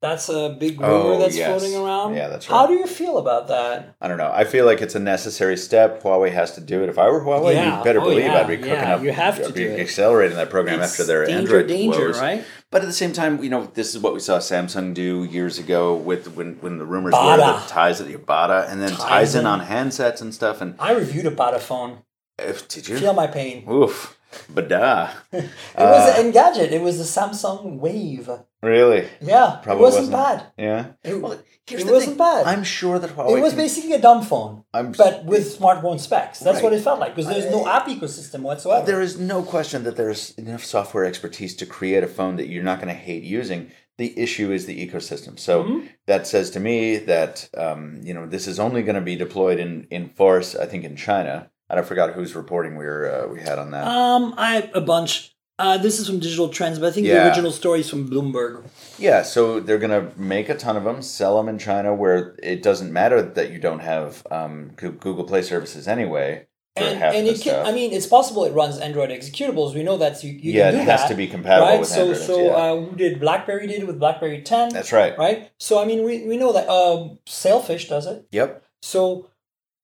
That's 0.01 0.29
a 0.29 0.55
big 0.57 0.79
rumor 0.79 0.93
Oh, 0.93 1.19
that's 1.19 1.35
yes. 1.35 1.49
floating 1.59 1.75
around. 1.77 2.13
Yeah, 2.15 2.29
that's 2.29 2.49
right. 2.49 2.55
How 2.55 2.67
do 2.67 2.73
you 2.75 2.87
feel 2.87 3.17
about 3.17 3.49
that? 3.49 3.95
I 3.99 4.07
don't 4.07 4.17
know. 4.17 4.31
I 4.33 4.45
feel 4.45 4.65
like 4.65 4.81
it's 4.81 4.95
a 4.95 4.99
necessary 4.99 5.57
step. 5.57 6.01
Huawei 6.03 6.31
has 6.31 6.53
to 6.53 6.61
do 6.61 6.81
it. 6.83 6.89
If 6.89 6.97
I 6.97 7.09
were 7.09 7.19
Huawei, 7.21 7.55
Yeah. 7.55 7.79
you 7.79 7.83
better 7.83 7.99
Oh, 7.99 8.03
believe 8.05 8.23
yeah. 8.23 8.39
I'd 8.39 8.47
be 8.47 8.55
cooking 8.57 8.71
Yeah, 8.73 8.95
up. 8.95 9.03
you 9.03 9.11
have 9.11 9.37
to 9.39 9.47
I'd 9.47 9.53
be 9.53 9.63
do 9.65 9.71
it. 9.71 9.79
accelerating 9.81 10.37
that 10.37 10.49
program 10.49 10.79
It's 10.79 10.93
after 10.93 11.03
their 11.03 11.25
danger, 11.25 11.39
Android 11.59 11.67
danger, 11.67 12.07
woes. 12.07 12.19
right? 12.21 12.43
But 12.71 12.81
at 12.83 12.85
the 12.87 12.93
same 12.93 13.13
time, 13.13 13.43
you 13.43 13.49
know, 13.49 13.65
this 13.73 13.95
is 13.95 14.01
what 14.01 14.13
we 14.13 14.19
saw 14.19 14.37
Samsung 14.37 14.93
do 14.93 15.23
years 15.23 15.57
ago 15.57 15.95
with 15.95 16.35
when 16.35 16.55
when 16.61 16.77
the 16.77 16.85
rumors 16.85 17.15
Bada. 17.15 17.31
were 17.31 17.37
that 17.37 17.67
ties 17.67 17.99
at 17.99 18.07
the 18.07 18.15
Bada 18.15 18.69
and 18.69 18.79
then 18.79 18.91
ties 18.91 19.33
in 19.33 19.45
Tizen. 19.45 19.47
on 19.47 19.65
handsets 19.65 20.21
and 20.21 20.33
stuff. 20.33 20.61
And 20.61 20.75
I 20.77 20.91
reviewed 20.93 21.25
a 21.25 21.31
Bada 21.31 21.59
phone. 21.59 22.03
if, 22.37 22.67
did 22.67 22.87
you? 22.87 22.99
Feel 22.99 23.13
my 23.13 23.25
pain. 23.25 23.67
Oof, 23.67 24.18
Bada. 24.53 25.09
It 25.31 25.45
Uh, 25.75 25.85
was 25.95 26.17
an 26.17 26.31
Engadget. 26.31 26.71
It 26.71 26.81
was 26.81 26.97
the 26.97 27.03
Samsung 27.03 27.77
Wave. 27.79 28.29
really? 28.61 29.07
Yeah, 29.21 29.59
Probably 29.63 29.81
it 29.81 29.85
wasn't, 29.87 30.11
wasn't. 30.11 30.11
bad. 30.11 30.43
Yeah. 30.57 30.85
It, 31.03 31.21
Well, 31.21 31.33
it 31.33 31.85
wasn't 31.85 32.17
thing. 32.17 32.17
bad. 32.17 32.45
I'm 32.45 32.63
sure 32.63 32.99
that 32.99 33.11
Huawei. 33.15 33.37
it 33.37 33.41
was 33.41 33.53
can- 33.53 33.61
basically 33.63 33.93
a 33.93 34.01
dumb 34.01 34.21
phone, 34.23 34.63
I'm 34.73 34.91
but 34.91 35.25
with 35.25 35.57
smartphone 35.59 35.99
specs. 35.99 36.39
That's 36.39 36.55
Right. 36.55 36.63
what 36.65 36.73
it 36.73 36.81
felt 36.81 36.99
like 36.99 37.15
because 37.15 37.29
there's 37.31 37.51
no 37.51 37.67
app 37.67 37.87
ecosystem 37.87 38.41
whatsoever. 38.41 38.85
There 38.85 39.01
is 39.01 39.17
no 39.17 39.41
question 39.43 39.83
that 39.85 39.95
there's 39.95 40.31
enough 40.31 40.63
software 40.65 41.05
expertise 41.05 41.55
to 41.57 41.65
create 41.65 42.03
a 42.03 42.07
phone 42.07 42.35
that 42.37 42.47
you're 42.49 42.63
not 42.63 42.79
going 42.81 42.93
to 42.93 42.99
hate 43.09 43.23
using. 43.23 43.71
The 43.97 44.17
issue 44.17 44.51
is 44.51 44.65
the 44.65 44.77
ecosystem. 44.87 45.37
So 45.39 45.63
Mm-hmm. 45.63 45.85
that 46.07 46.25
says 46.25 46.49
to 46.51 46.59
me 46.59 46.97
that 46.97 47.49
um, 47.57 47.99
you 48.03 48.13
know 48.13 48.25
this 48.25 48.47
is 48.47 48.57
only 48.59 48.81
going 48.83 48.95
to 48.95 49.01
be 49.11 49.15
deployed 49.15 49.59
in 49.59 49.87
in 49.91 50.09
force. 50.09 50.55
I 50.55 50.65
think 50.65 50.83
in 50.85 50.95
China. 50.95 51.49
And 51.69 51.79
I 51.79 51.83
forgot 51.83 52.13
whose 52.13 52.35
reporting 52.35 52.75
we 52.77 52.85
were 52.85 53.25
uh, 53.25 53.27
we 53.31 53.39
had 53.41 53.59
on 53.59 53.71
that. 53.71 53.85
um, 53.87 54.33
I 54.37 54.69
a 54.73 54.81
bunch. 54.81 55.35
Uh, 55.59 55.77
this 55.77 55.99
is 55.99 56.07
from 56.07 56.19
Digital 56.19 56.47
Trends, 56.47 56.79
but 56.79 56.87
I 56.87 56.91
think 56.91 57.05
the 57.07 57.21
original 57.27 57.51
story 57.51 57.81
is 57.81 57.89
from 57.89 58.09
Bloomberg. 58.09 58.63
yeah, 58.97 59.21
so 59.23 59.59
they're 59.59 59.77
going 59.77 59.91
to 59.91 60.17
make 60.17 60.47
a 60.47 60.55
ton 60.55 60.77
of 60.77 60.85
them, 60.85 61.01
sell 61.01 61.35
them 61.35 61.49
in 61.49 61.59
China, 61.59 61.93
where 61.93 62.37
it 62.41 62.63
doesn't 62.63 62.93
matter 62.93 63.21
that 63.21 63.51
you 63.51 63.59
don't 63.59 63.81
have 63.81 64.25
um, 64.31 64.71
Google 64.77 65.25
Play 65.25 65.41
services 65.41 65.85
anyway. 65.85 66.47
And, 66.77 67.03
and 67.03 67.27
it 67.27 67.41
can. 67.41 67.65
I 67.65 67.73
mean, 67.73 67.91
it's 67.91 68.05
possible 68.07 68.45
it 68.45 68.53
runs 68.53 68.77
Android 68.77 69.09
executables. 69.09 69.75
We 69.75 69.83
know 69.83 69.97
that 69.97 70.23
you, 70.23 70.31
you 70.31 70.53
yeah, 70.53 70.71
can 70.71 70.79
it 70.79 70.85
has 70.85 71.01
that, 71.01 71.09
to 71.09 71.15
be 71.15 71.27
compatible 71.27 71.67
right? 71.67 71.79
with 71.81 71.89
So, 71.89 72.01
Android. 72.07 72.17
so 72.25 72.41
yeah. 72.45 72.51
uh, 72.51 72.75
who 72.79 72.95
did 72.95 73.19
BlackBerry 73.19 73.67
did 73.67 73.81
it 73.81 73.87
with 73.87 73.99
BlackBerry 73.99 74.41
10, 74.41 74.69
That's 74.69 74.93
right. 74.93 75.17
right? 75.17 75.51
So, 75.57 75.81
I 75.81 75.83
mean, 75.83 76.05
we, 76.05 76.25
we 76.25 76.37
know 76.37 76.53
that 76.53 76.69
um, 76.69 77.19
Sailfish 77.25 77.89
does 77.89 78.05
it. 78.05 78.25
Yep. 78.31 78.63
So, 78.81 79.29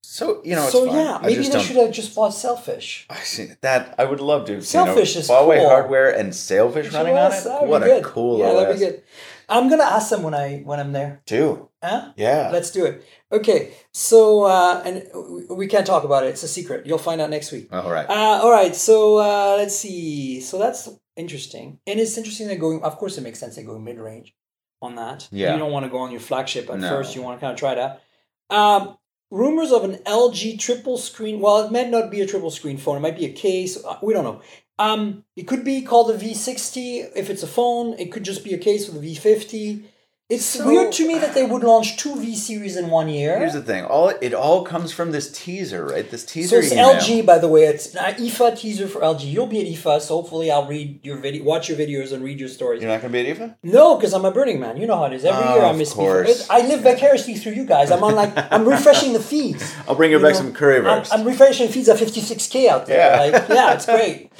So 0.07 0.41
you 0.43 0.55
know, 0.55 0.63
it's 0.63 0.71
so 0.71 0.85
fine. 0.87 0.95
yeah, 0.95 1.19
maybe 1.21 1.43
they 1.43 1.49
don't- 1.49 1.61
should 1.63 1.75
have 1.77 1.91
just 1.91 2.15
bought 2.15 2.33
Sailfish. 2.33 3.05
I 3.09 3.19
see 3.19 3.49
that. 3.61 3.95
I 3.97 4.05
would 4.05 4.21
love 4.21 4.45
to. 4.47 4.61
Sailfish 4.61 5.15
you 5.15 5.15
know, 5.15 5.21
is 5.21 5.29
Huawei 5.29 5.57
cool. 5.59 5.69
hardware 5.69 6.09
and 6.09 6.33
Sailfish 6.33 6.93
running 6.93 7.17
on 7.17 7.31
it. 7.33 7.43
that 7.43 7.67
What 7.67 7.83
a 7.83 7.85
good. 7.85 8.03
cool 8.03 8.39
Yeah, 8.39 8.45
OS. 8.47 8.55
that'd 8.59 8.79
be 8.79 8.85
good. 8.85 9.03
I'm 9.49 9.69
gonna 9.69 9.83
ask 9.83 10.09
them 10.09 10.23
when 10.23 10.33
I 10.33 10.59
when 10.65 10.79
I'm 10.79 10.91
there. 10.93 11.21
Too. 11.25 11.69
Huh? 11.83 12.13
Yeah. 12.15 12.49
Let's 12.51 12.71
do 12.71 12.85
it. 12.85 13.03
Okay. 13.31 13.73
So 13.93 14.43
uh, 14.43 14.81
and 14.85 15.07
we 15.49 15.67
can't 15.67 15.85
talk 15.85 16.03
about 16.03 16.23
it. 16.23 16.27
It's 16.29 16.43
a 16.43 16.47
secret. 16.47 16.85
You'll 16.85 16.97
find 16.97 17.19
out 17.21 17.29
next 17.29 17.51
week. 17.51 17.67
All 17.71 17.91
right. 17.91 18.09
Uh, 18.09 18.39
all 18.43 18.51
right. 18.51 18.75
So 18.75 19.17
uh, 19.17 19.55
let's 19.57 19.75
see. 19.75 20.39
So 20.41 20.57
that's 20.57 20.89
interesting, 21.15 21.79
and 21.87 21.99
it's 21.99 22.17
interesting 22.17 22.47
they're 22.47 22.57
going. 22.57 22.81
Of 22.83 22.97
course, 22.97 23.17
it 23.17 23.21
makes 23.21 23.39
sense 23.39 23.55
they're 23.55 23.65
going 23.65 23.83
mid 23.83 23.99
range 23.99 24.33
on 24.81 24.95
that. 24.95 25.27
Yeah. 25.31 25.53
You 25.53 25.59
don't 25.59 25.71
want 25.71 25.85
to 25.85 25.89
go 25.91 25.97
on 25.99 26.11
your 26.11 26.21
flagship 26.21 26.69
at 26.69 26.79
No. 26.79 26.89
first. 26.89 27.15
You 27.15 27.21
want 27.21 27.39
to 27.39 27.41
kind 27.45 27.53
of 27.53 27.59
try 27.59 27.73
out. 27.79 27.99
Um, 28.49 28.97
rumors 29.35 29.71
of 29.71 29.83
an 29.83 29.95
LG 30.05 30.57
triple 30.59 30.97
screen. 30.97 31.39
Well, 31.41 31.65
it 31.65 31.71
might 31.71 31.89
not 31.89 32.09
be 32.09 32.21
a 32.21 32.25
triple 32.25 32.51
screen 32.51 32.77
phone. 32.77 32.97
It 32.97 33.01
might 33.01 33.17
be 33.17 33.25
a 33.25 33.33
case. 33.33 33.83
Uh, 33.83 33.97
We 34.01 34.13
don't 34.13 34.23
know. 34.23 34.41
Um, 34.79 35.23
it 35.35 35.43
could 35.43 35.63
be 35.63 35.81
called 35.81 36.09
a 36.11 36.17
V60 36.17 37.11
if 37.15 37.29
it's 37.29 37.43
a 37.43 37.47
phone. 37.47 37.93
It 37.99 38.11
could 38.11 38.23
just 38.23 38.43
be 38.43 38.53
a 38.53 38.57
case 38.57 38.87
with 38.87 39.01
a 39.01 39.05
V50. 39.05 39.83
It's 40.27 40.43
So- 40.43 40.65
weird 40.65 40.91
to 40.93 41.07
me 41.07 41.19
that 41.19 41.35
they 41.35 41.43
would 41.43 41.63
launch 41.63 41.97
two 41.97 42.15
V 42.15 42.35
series 42.35 42.75
in 42.75 42.89
one 42.89 43.09
year. 43.09 43.37
Here's 43.37 43.53
the 43.53 43.61
thing. 43.61 43.85
All 43.85 44.09
it 44.09 44.33
all 44.33 44.63
comes 44.63 44.91
from 44.91 45.11
this 45.11 45.29
teaser, 45.31 45.85
right? 45.85 46.09
This 46.09 46.23
teaser. 46.23 46.49
so 46.49 46.57
it's 46.65 46.71
email. 46.71 46.95
LG, 46.95 47.21
by 47.23 47.37
the 47.37 47.47
way. 47.47 47.65
It's 47.65 47.93
an 47.93 48.03
IFA 48.03 48.57
teaser 48.57 48.87
for 48.87 49.01
LG. 49.01 49.31
You'll 49.31 49.45
be 49.45 49.61
at 49.61 49.67
IFA, 49.67 50.01
so 50.01 50.15
hopefully 50.15 50.49
I'll 50.49 50.65
read 50.65 50.99
your 51.05 51.17
video, 51.17 51.43
watch 51.43 51.69
your 51.69 51.77
videos, 51.77 52.11
and 52.11 52.23
read 52.23 52.39
your 52.39 52.49
stories. 52.49 52.81
You're 52.81 52.89
not 52.91 53.01
going 53.01 53.13
to 53.13 53.23
be 53.23 53.29
at 53.29 53.37
IFA? 53.37 53.53
No, 53.61 53.97
because 53.97 54.13
I'm 54.13 54.25
a 54.25 54.31
Burning 54.31 54.59
Man. 54.59 54.77
You 54.77 54.87
know 54.87 54.95
how 54.97 55.03
it 55.05 55.13
is. 55.13 55.23
Every 55.25 55.43
Oh, 55.47 55.55
year 55.57 55.63
I 55.63 55.73
miss 55.73 55.93
course. 55.93 56.49
I 56.49 56.61
live 56.61 56.81
vicariously 56.81 57.35
through 57.35 57.53
you 57.53 57.65
guys. 57.65 57.91
I'm 57.91 58.03
on 58.03 58.15
like 58.15 58.33
I'm 58.51 58.67
refreshing 58.67 59.13
the 59.13 59.19
feeds. 59.19 59.75
I'll 59.87 59.93
bring 59.93 60.09
you, 60.09 60.17
You 60.17 60.23
back 60.23 60.33
know, 60.33 60.39
some 60.39 60.53
curry 60.53 60.77
I'm. 60.87 61.03
I'm 61.11 61.23
refreshing 61.27 61.67
feeds 61.67 61.87
at 61.87 61.99
56k 61.99 62.67
out 62.67 62.87
there. 62.87 62.97
Yeah. 62.97 63.37
Like, 63.37 63.49
yeah, 63.49 63.73
it's 63.75 63.85
great. 63.85 64.31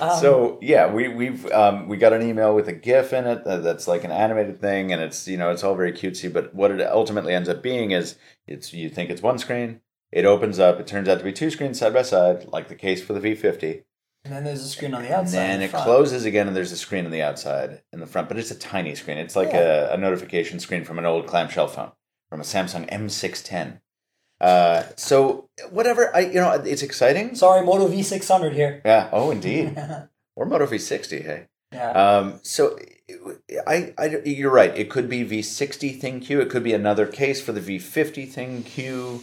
Um, 0.00 0.16
so 0.20 0.58
yeah, 0.62 0.86
we 0.92 1.08
we've 1.08 1.50
um, 1.50 1.88
we 1.88 1.96
got 1.96 2.12
an 2.12 2.22
email 2.22 2.54
with 2.54 2.68
a 2.68 2.72
GIF 2.72 3.12
in 3.12 3.26
it 3.26 3.42
that's 3.44 3.88
like 3.88 4.04
an 4.04 4.12
animated 4.12 4.60
thing, 4.60 4.92
and 4.92 5.02
it's 5.02 5.26
you 5.32 5.36
know 5.38 5.50
it's 5.50 5.64
all 5.64 5.74
very 5.74 5.92
cutesy. 5.92 6.32
But 6.32 6.54
what 6.54 6.70
it 6.70 6.80
ultimately 6.80 7.34
ends 7.34 7.48
up 7.48 7.62
being 7.62 7.90
is 7.90 8.16
it's 8.46 8.72
you 8.72 8.88
think 8.88 9.10
it's 9.10 9.22
one 9.22 9.38
screen, 9.38 9.80
it 10.12 10.24
opens 10.24 10.58
up, 10.58 10.78
it 10.78 10.86
turns 10.86 11.08
out 11.08 11.18
to 11.18 11.24
be 11.24 11.32
two 11.32 11.50
screens 11.50 11.78
side 11.80 11.94
by 11.94 12.02
side, 12.02 12.46
like 12.52 12.68
the 12.68 12.74
case 12.76 13.02
for 13.02 13.12
the 13.14 13.20
V50. 13.20 13.82
and 14.24 14.32
then 14.34 14.44
there's 14.44 14.62
a 14.62 14.68
screen 14.68 14.94
on 14.94 15.02
the 15.02 15.12
outside. 15.16 15.38
And 15.40 15.50
then 15.52 15.62
it 15.62 15.70
front. 15.70 15.84
closes 15.84 16.24
again, 16.24 16.46
and 16.46 16.54
there's 16.56 16.70
a 16.72 16.76
screen 16.76 17.04
on 17.06 17.10
the 17.10 17.22
outside 17.22 17.82
in 17.92 17.98
the 18.00 18.06
front, 18.06 18.28
but 18.28 18.38
it's 18.38 18.50
a 18.52 18.58
tiny 18.58 18.94
screen. 18.94 19.18
It's 19.18 19.34
like 19.34 19.52
Yeah. 19.52 19.90
a, 19.90 19.94
a 19.94 19.96
notification 19.96 20.60
screen 20.60 20.84
from 20.84 20.98
an 20.98 21.06
old 21.06 21.26
clamshell 21.26 21.66
phone, 21.68 21.90
from 22.30 22.40
a 22.40 22.44
Samsung 22.44 22.88
M610. 22.90 23.80
Uh, 24.40 24.82
so 24.96 25.48
whatever, 25.70 26.14
I 26.14 26.20
you 26.20 26.34
know, 26.34 26.50
it's 26.52 26.82
exciting. 26.82 27.34
Sorry, 27.34 27.64
Moto 27.64 27.86
V600 27.88 28.52
here. 28.54 28.82
Yeah. 28.84 29.08
Oh, 29.12 29.30
indeed. 29.30 29.76
or 30.36 30.46
Moto 30.46 30.66
V60. 30.66 31.24
Hey. 31.24 31.46
Yeah. 31.72 31.90
Um, 31.90 32.40
so 32.42 32.78
I, 33.66 33.94
I, 33.98 34.20
you're 34.24 34.50
right. 34.50 34.76
It 34.76 34.90
could 34.90 35.08
be 35.08 35.24
V60 35.24 36.00
ThinQ. 36.00 36.42
It 36.42 36.50
could 36.50 36.62
be 36.62 36.72
another 36.72 37.06
case 37.06 37.40
for 37.40 37.52
the 37.52 37.60
V50 37.60 38.32
ThinQ. 38.32 39.22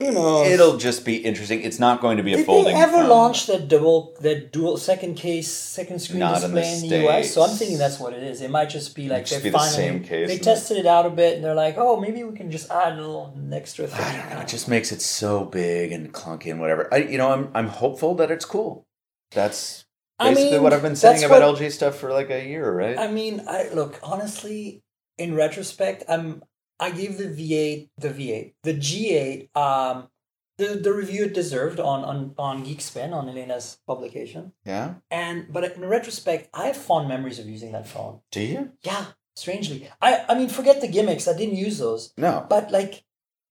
Who 0.00 0.12
knows? 0.12 0.46
It'll 0.46 0.78
just 0.78 1.04
be 1.04 1.16
interesting. 1.16 1.60
It's 1.60 1.78
not 1.78 2.00
going 2.00 2.16
to 2.16 2.22
be 2.22 2.32
a 2.32 2.38
Did 2.38 2.46
folding. 2.46 2.74
they 2.74 2.80
ever 2.80 2.92
phone. 2.92 3.08
launch 3.10 3.46
that 3.48 3.68
double, 3.68 4.16
that 4.22 4.50
dual 4.50 4.78
second 4.78 5.16
case, 5.16 5.52
second 5.52 5.98
screen 5.98 6.20
Not 6.20 6.42
in 6.42 6.54
the 6.54 6.60
display 6.60 6.98
in 6.98 7.02
the, 7.02 7.08
US? 7.10 7.34
So 7.34 7.42
I'm 7.42 7.54
thinking 7.54 7.76
that's 7.76 8.00
what 8.00 8.14
it 8.14 8.22
is. 8.22 8.40
It 8.40 8.50
might 8.50 8.70
just 8.70 8.96
be 8.96 9.10
like 9.10 9.26
just 9.26 9.32
they're 9.32 9.40
be 9.42 9.50
the 9.50 9.58
finally 9.58 9.76
same 9.76 10.02
case, 10.02 10.28
they 10.28 10.38
tested 10.38 10.78
it 10.78 10.86
out 10.86 11.04
a 11.04 11.10
bit 11.10 11.36
and 11.36 11.44
they're 11.44 11.54
like, 11.54 11.74
oh, 11.76 12.00
maybe 12.00 12.24
we 12.24 12.34
can 12.34 12.50
just 12.50 12.70
add 12.70 12.94
a 12.94 12.96
little 12.96 13.34
extra 13.52 13.86
thing. 13.86 14.00
I 14.00 14.16
don't 14.16 14.30
know. 14.30 14.40
It 14.40 14.48
just 14.48 14.68
makes 14.68 14.90
it 14.90 15.02
so 15.02 15.44
big 15.44 15.92
and 15.92 16.14
clunky 16.14 16.50
and 16.50 16.60
whatever. 16.60 16.88
I, 16.92 16.98
you 16.98 17.18
know, 17.18 17.30
I'm, 17.30 17.50
I'm 17.52 17.68
hopeful 17.68 18.14
that 18.14 18.30
it's 18.30 18.46
cool. 18.46 18.86
That's 19.32 19.84
I 20.20 20.28
basically 20.30 20.52
mean, 20.52 20.62
what 20.62 20.72
I've 20.74 20.82
been 20.82 20.96
saying 20.96 21.24
about 21.24 21.42
what- 21.42 21.58
LG 21.60 21.72
stuff 21.72 21.96
for 21.96 22.12
like 22.12 22.30
a 22.30 22.44
year, 22.46 22.70
right? 22.72 22.98
I 22.98 23.08
mean, 23.10 23.42
I 23.48 23.68
look 23.72 23.98
honestly. 24.02 24.82
In 25.18 25.34
retrospect, 25.34 26.04
I'm. 26.08 26.42
I 26.78 26.90
gave 26.90 27.18
the 27.18 27.28
V8, 27.28 27.90
the 27.98 28.08
V8, 28.08 28.54
the 28.62 28.72
G8, 28.72 29.54
um, 29.54 30.08
the 30.56 30.68
the 30.86 30.94
review 30.94 31.24
it 31.24 31.34
deserved 31.34 31.78
on 31.78 32.04
on 32.04 32.32
on 32.38 32.64
Geekspin 32.64 33.12
on 33.12 33.28
Elena's 33.28 33.78
publication. 33.86 34.52
yeah. 34.64 34.94
And 35.10 35.52
but 35.52 35.62
in 35.76 35.84
retrospect, 35.84 36.48
I 36.54 36.66
have 36.68 36.76
fond 36.78 37.06
memories 37.08 37.38
of 37.38 37.46
using 37.46 37.72
that 37.72 37.86
phone. 37.86 38.20
Do 38.30 38.40
you? 38.40 38.72
Yeah, 38.82 39.04
strangely, 39.36 39.88
I 40.00 40.24
I 40.26 40.34
mean, 40.38 40.48
forget 40.48 40.80
the 40.80 40.88
gimmicks. 40.88 41.28
I 41.28 41.36
didn't 41.36 41.56
use 41.56 41.76
those, 41.78 42.12
No. 42.16 42.46
but 42.48 42.70
like. 42.72 43.04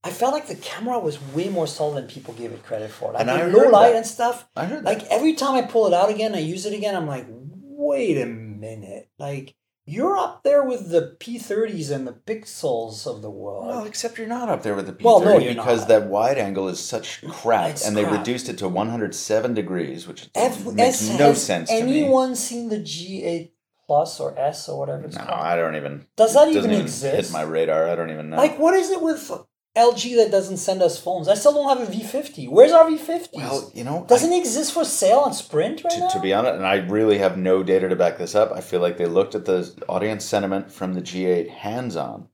I 0.04 0.12
felt 0.12 0.34
like 0.34 0.48
the 0.48 0.56
camera 0.56 0.98
was 1.00 1.20
way 1.34 1.50
more 1.50 1.68
solid 1.68 1.96
than 2.04 2.10
people 2.10 2.34
gave 2.34 2.52
it 2.54 2.64
credit 2.64 2.90
for. 2.92 3.12
Like 3.12 3.22
And 3.22 3.30
I 3.32 3.46
low 3.48 3.70
light 3.70 3.90
that. 3.92 3.98
and 3.98 4.06
stuff, 4.06 4.48
I 4.56 4.66
heard 4.66 4.86
that. 4.86 5.00
like 5.00 5.08
every 5.08 5.34
time 5.34 5.56
I 5.56 5.64
pull 5.64 5.88
it 5.88 5.94
out 5.94 6.10
again, 6.10 6.34
I 6.36 6.40
use 6.40 6.66
it 6.66 6.74
again. 6.74 6.96
I'm 6.96 7.08
like, 7.08 7.26
wait 7.30 8.18
a 8.18 8.26
minute, 8.26 9.10
like 9.20 9.56
you're 9.86 10.16
up 10.18 10.44
there 10.44 10.64
with 10.64 10.92
the 10.92 11.18
P30s 11.20 11.90
and 11.92 12.06
the 12.08 12.14
Pixels 12.14 13.08
of 13.08 13.22
the 13.24 13.30
world. 13.30 13.66
Well, 13.68 13.86
except 13.86 14.20
you're 14.20 14.28
not 14.28 14.48
up 14.48 14.62
there 14.62 14.76
with 14.76 14.86
the 14.86 14.94
P30 14.94 15.04
Well, 15.04 15.20
no, 15.22 15.40
because 15.40 15.80
not. 15.80 15.88
that 15.88 16.06
wide 16.08 16.38
angle 16.38 16.68
is 16.70 16.80
such 16.80 17.22
crap, 17.28 17.72
It's 17.72 17.88
and 17.88 17.98
they 17.98 18.06
reduced 18.06 18.48
it 18.50 18.60
to 18.60 18.70
107 18.70 19.54
degrees, 19.56 20.08
which 20.08 20.30
F- 20.36 20.64
makes 20.68 21.10
S- 21.10 21.18
no 21.18 21.34
sense 21.34 21.70
to 21.70 21.84
me. 21.84 22.02
anyone 22.02 22.36
seen 22.36 22.70
the 22.70 22.78
G8 22.80 23.52
Plus 23.88 24.20
or 24.20 24.38
S 24.38 24.70
or 24.70 24.78
whatever 24.78 25.06
it's 25.06 25.18
No, 25.18 25.24
called? 25.24 25.40
I 25.40 25.56
don't 25.56 25.76
even. 25.76 26.06
Does 26.16 26.36
that 26.36 26.48
even 26.50 26.70
Hit 26.70 26.82
exist? 26.82 27.34
my 27.34 27.42
radar. 27.42 27.90
I 27.90 27.96
don't 27.96 28.12
even 28.12 28.30
know. 28.30 28.38
Like, 28.38 28.60
what 28.60 28.76
is 28.76 28.92
it 28.92 29.02
with 29.02 29.32
LG 29.80 30.16
that 30.18 30.32
doesn't 30.32 30.58
send 30.58 30.82
us 30.82 31.00
phones? 31.00 31.28
I 31.28 31.34
still 31.36 31.54
don't 31.54 31.78
have 31.78 31.88
a 31.88 31.92
V50. 31.92 32.50
Where's 32.50 32.72
our 32.72 32.86
V50? 32.86 33.30
well, 33.34 33.72
you 33.74 33.84
know, 33.84 34.06
doesn't 34.08 34.32
I- 34.32 34.36
it 34.36 34.40
exist 34.40 34.74
for 34.74 34.84
sale 34.84 35.20
on 35.20 35.34
Sprint 35.34 35.84
right 35.84 35.94
to, 35.94 36.00
now? 36.02 36.08
to 36.10 36.20
be 36.20 36.34
honest, 36.34 36.56
and 36.56 36.66
I 36.66 36.76
really 36.76 37.18
have 37.20 37.38
no 37.38 37.64
data 37.64 37.88
to 37.90 37.96
back 37.96 38.18
this 38.18 38.36
up. 38.36 38.52
I 38.52 38.62
feel 38.62 38.82
like 38.82 38.98
they 38.98 39.06
looked 39.06 39.36
at 39.36 39.46
the 39.46 39.74
audience 39.88 40.26
sentiment 40.26 40.72
from 40.72 40.94
the 40.94 41.02
G8 41.02 41.50
hands-on, 41.50 42.28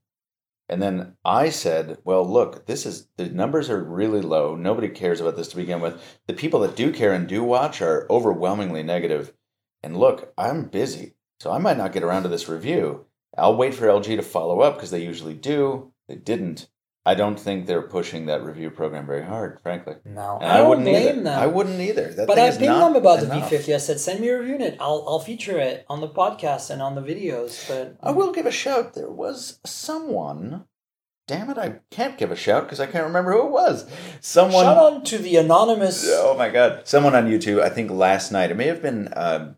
and 0.68 0.82
then 0.82 1.14
I 1.24 1.50
said, 1.50 1.98
"Well, 2.04 2.24
look, 2.28 2.66
this 2.66 2.84
is 2.84 3.08
the 3.16 3.28
numbers 3.28 3.70
are 3.70 3.82
really 3.82 4.20
low. 4.20 4.56
Nobody 4.56 4.88
cares 4.88 5.20
about 5.20 5.36
this 5.36 5.48
to 5.48 5.56
begin 5.56 5.80
with. 5.80 6.00
The 6.26 6.34
people 6.34 6.60
that 6.60 6.74
do 6.76 6.92
care 6.92 7.12
and 7.12 7.28
do 7.28 7.44
watch 7.44 7.80
are 7.80 8.06
overwhelmingly 8.10 8.82
negative. 8.82 9.32
And 9.82 9.96
look, 9.96 10.32
I'm 10.36 10.64
busy, 10.64 11.14
so 11.38 11.52
I 11.52 11.58
might 11.58 11.76
not 11.78 11.92
get 11.92 12.02
around 12.02 12.24
to 12.24 12.28
this 12.28 12.48
review. 12.48 13.06
I'll 13.38 13.54
wait 13.56 13.74
for 13.74 13.86
LG 13.86 14.16
to 14.16 14.22
follow 14.22 14.60
up 14.60 14.74
because 14.74 14.90
they 14.90 15.02
usually 15.04 15.34
do. 15.34 15.92
They 16.08 16.16
didn't. 16.16 16.68
I 17.06 17.14
don't 17.14 17.38
think 17.38 17.66
they're 17.66 17.82
pushing 17.82 18.26
that 18.26 18.42
review 18.44 18.68
program 18.70 19.06
very 19.06 19.24
hard, 19.24 19.60
frankly. 19.62 19.94
no, 20.04 20.38
And 20.40 20.50
I, 20.50 20.54
I, 20.54 20.58
don't 20.58 20.68
wouldn't 20.68 20.86
blame 20.88 21.06
either. 21.08 21.22
them. 21.22 21.38
I 21.38 21.46
wouldn't 21.46 21.80
either. 21.80 22.12
That 22.12 22.26
But 22.26 22.38
I 22.38 22.50
pinged 22.50 22.62
them 22.64 22.96
about 22.96 23.22
enough. 23.22 23.48
the 23.48 23.56
V50. 23.58 23.74
I 23.74 23.78
said, 23.78 24.00
send 24.00 24.20
me 24.20 24.28
a 24.28 24.38
review 24.38 24.56
it. 24.56 24.76
I'll, 24.80 25.04
I'll 25.06 25.20
feature 25.20 25.58
it 25.58 25.86
on 25.88 26.00
the 26.00 26.08
podcast 26.08 26.68
and 26.70 26.82
on 26.82 26.96
the 26.96 27.00
videos. 27.02 27.66
But 27.68 27.96
I 28.02 28.10
will 28.10 28.32
give 28.32 28.44
a 28.46 28.50
shout. 28.50 28.94
There 28.94 29.10
was 29.10 29.60
someone. 29.64 30.64
Damn 31.28 31.50
it! 31.50 31.58
I 31.58 31.80
can't 31.90 32.16
give 32.18 32.30
a 32.30 32.36
shout 32.36 32.62
because 32.64 32.78
I 32.78 32.86
can't 32.86 33.04
remember 33.04 33.32
who 33.32 33.46
it 33.46 33.50
was. 33.50 33.90
Someone. 34.20 34.62
shout 34.64 34.76
out 34.76 35.04
to 35.06 35.18
the 35.18 35.36
anonymous. 35.38 36.04
Oh 36.08 36.36
my 36.38 36.48
god! 36.50 36.82
Someone 36.86 37.16
on 37.16 37.26
YouTube. 37.26 37.60
I 37.60 37.68
think 37.68 37.90
last 37.90 38.30
night. 38.30 38.52
It 38.52 38.56
may 38.56 38.68
have 38.68 38.80
been. 38.80 39.08
Um, 39.16 39.56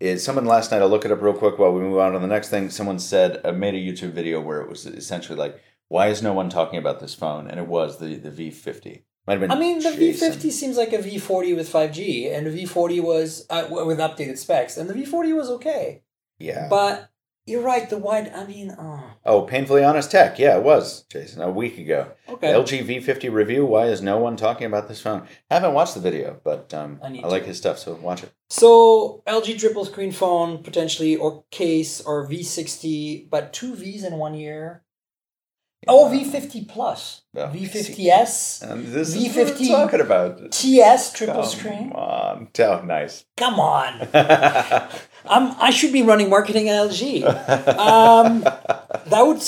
is 0.00 0.22
someone 0.22 0.44
last 0.44 0.70
night? 0.70 0.82
I'll 0.82 0.88
look 0.90 1.06
it 1.06 1.10
up 1.10 1.22
real 1.22 1.32
quick 1.32 1.58
while 1.58 1.72
we 1.72 1.80
move 1.80 1.98
on 1.98 2.12
to 2.12 2.18
the 2.18 2.26
next 2.26 2.50
thing. 2.50 2.68
Someone 2.68 2.98
said 2.98 3.40
uh, 3.42 3.52
made 3.52 3.74
a 3.74 3.78
YouTube 3.78 4.12
video 4.12 4.38
where 4.40 4.60
it 4.60 4.68
was 4.68 4.84
essentially 4.84 5.38
like, 5.38 5.58
"Why 5.88 6.08
is 6.08 6.22
no 6.22 6.32
one 6.32 6.48
talking 6.48 6.78
about 6.78 7.00
this 7.00 7.14
phone?" 7.14 7.48
And 7.48 7.58
it 7.58 7.66
was 7.66 7.98
the 7.98 8.16
the 8.16 8.30
V50. 8.30 9.02
Might 9.26 9.34
have 9.34 9.40
been. 9.40 9.50
I 9.50 9.58
mean, 9.58 9.80
the 9.80 9.94
Jason. 9.94 10.32
V50 10.32 10.50
seems 10.50 10.76
like 10.78 10.92
a 10.94 10.98
V40 10.98 11.54
with 11.54 11.70
5G, 11.70 12.34
and 12.34 12.46
the 12.46 12.64
V40 12.64 13.02
was 13.02 13.46
uh, 13.50 13.66
with 13.70 13.98
updated 13.98 14.38
specs, 14.38 14.78
and 14.78 14.88
the 14.88 14.94
V40 14.94 15.36
was 15.36 15.50
okay. 15.50 16.02
Yeah. 16.38 16.68
But 16.70 17.10
you're 17.48 17.62
right. 17.62 17.88
The 17.88 17.98
wide. 17.98 18.32
I 18.34 18.46
mean, 18.46 18.74
oh, 18.78 19.04
oh, 19.24 19.42
painfully 19.42 19.84
honest 19.84 20.10
tech. 20.10 20.38
Yeah, 20.38 20.56
it 20.56 20.62
was 20.62 21.02
Jason 21.10 21.42
a 21.42 21.50
week 21.50 21.78
ago. 21.78 22.12
okay. 22.28 22.52
LG 22.52 22.86
V50 22.86 23.32
review. 23.32 23.66
Why 23.66 23.86
is 23.86 24.00
no 24.00 24.18
one 24.18 24.36
talking 24.36 24.66
about 24.66 24.88
this 24.88 25.00
phone? 25.00 25.26
Haven't 25.50 25.74
watched 25.74 25.94
the 25.94 26.00
video, 26.00 26.40
but 26.44 26.72
um, 26.72 27.00
I 27.02 27.20
I, 27.22 27.26
like 27.26 27.44
his 27.44 27.58
stuff, 27.58 27.78
so 27.78 27.94
watch 27.94 28.22
it. 28.22 28.32
So 28.50 29.22
LG 29.26 29.58
triple 29.58 29.84
screen 29.84 30.12
phone 30.12 30.62
potentially, 30.62 31.16
or 31.16 31.44
case, 31.50 32.00
or 32.00 32.26
V60, 32.26 33.28
but 33.30 33.52
two 33.52 33.74
Vs 33.74 34.04
in 34.04 34.14
one 34.14 34.34
year. 34.34 34.84
Oh, 35.86 36.10
V50 36.12 36.68
plus, 36.68 37.22
Yeah. 37.32 37.52
V50s, 37.52 38.62
And 38.62 38.86
this 38.86 39.14
is 39.14 39.36
what 39.36 39.36
we're 39.36 39.54
V50 39.54 39.68
talking 39.68 40.00
about. 40.00 40.50
TS 40.50 41.12
triple 41.12 41.42
Come 41.42 41.44
screen. 41.44 41.92
on, 41.92 42.48
tell 42.52 42.82
nice. 42.82 43.24
Come 43.36 43.60
on, 43.60 44.08
I'm. 44.12 45.54
I 45.60 45.70
should 45.70 45.92
be 45.92 46.02
running 46.02 46.28
marketing 46.30 46.68
at 46.68 46.88
LG. 46.90 47.22
Um, 47.78 48.40
that 48.40 49.22
would 49.22 49.40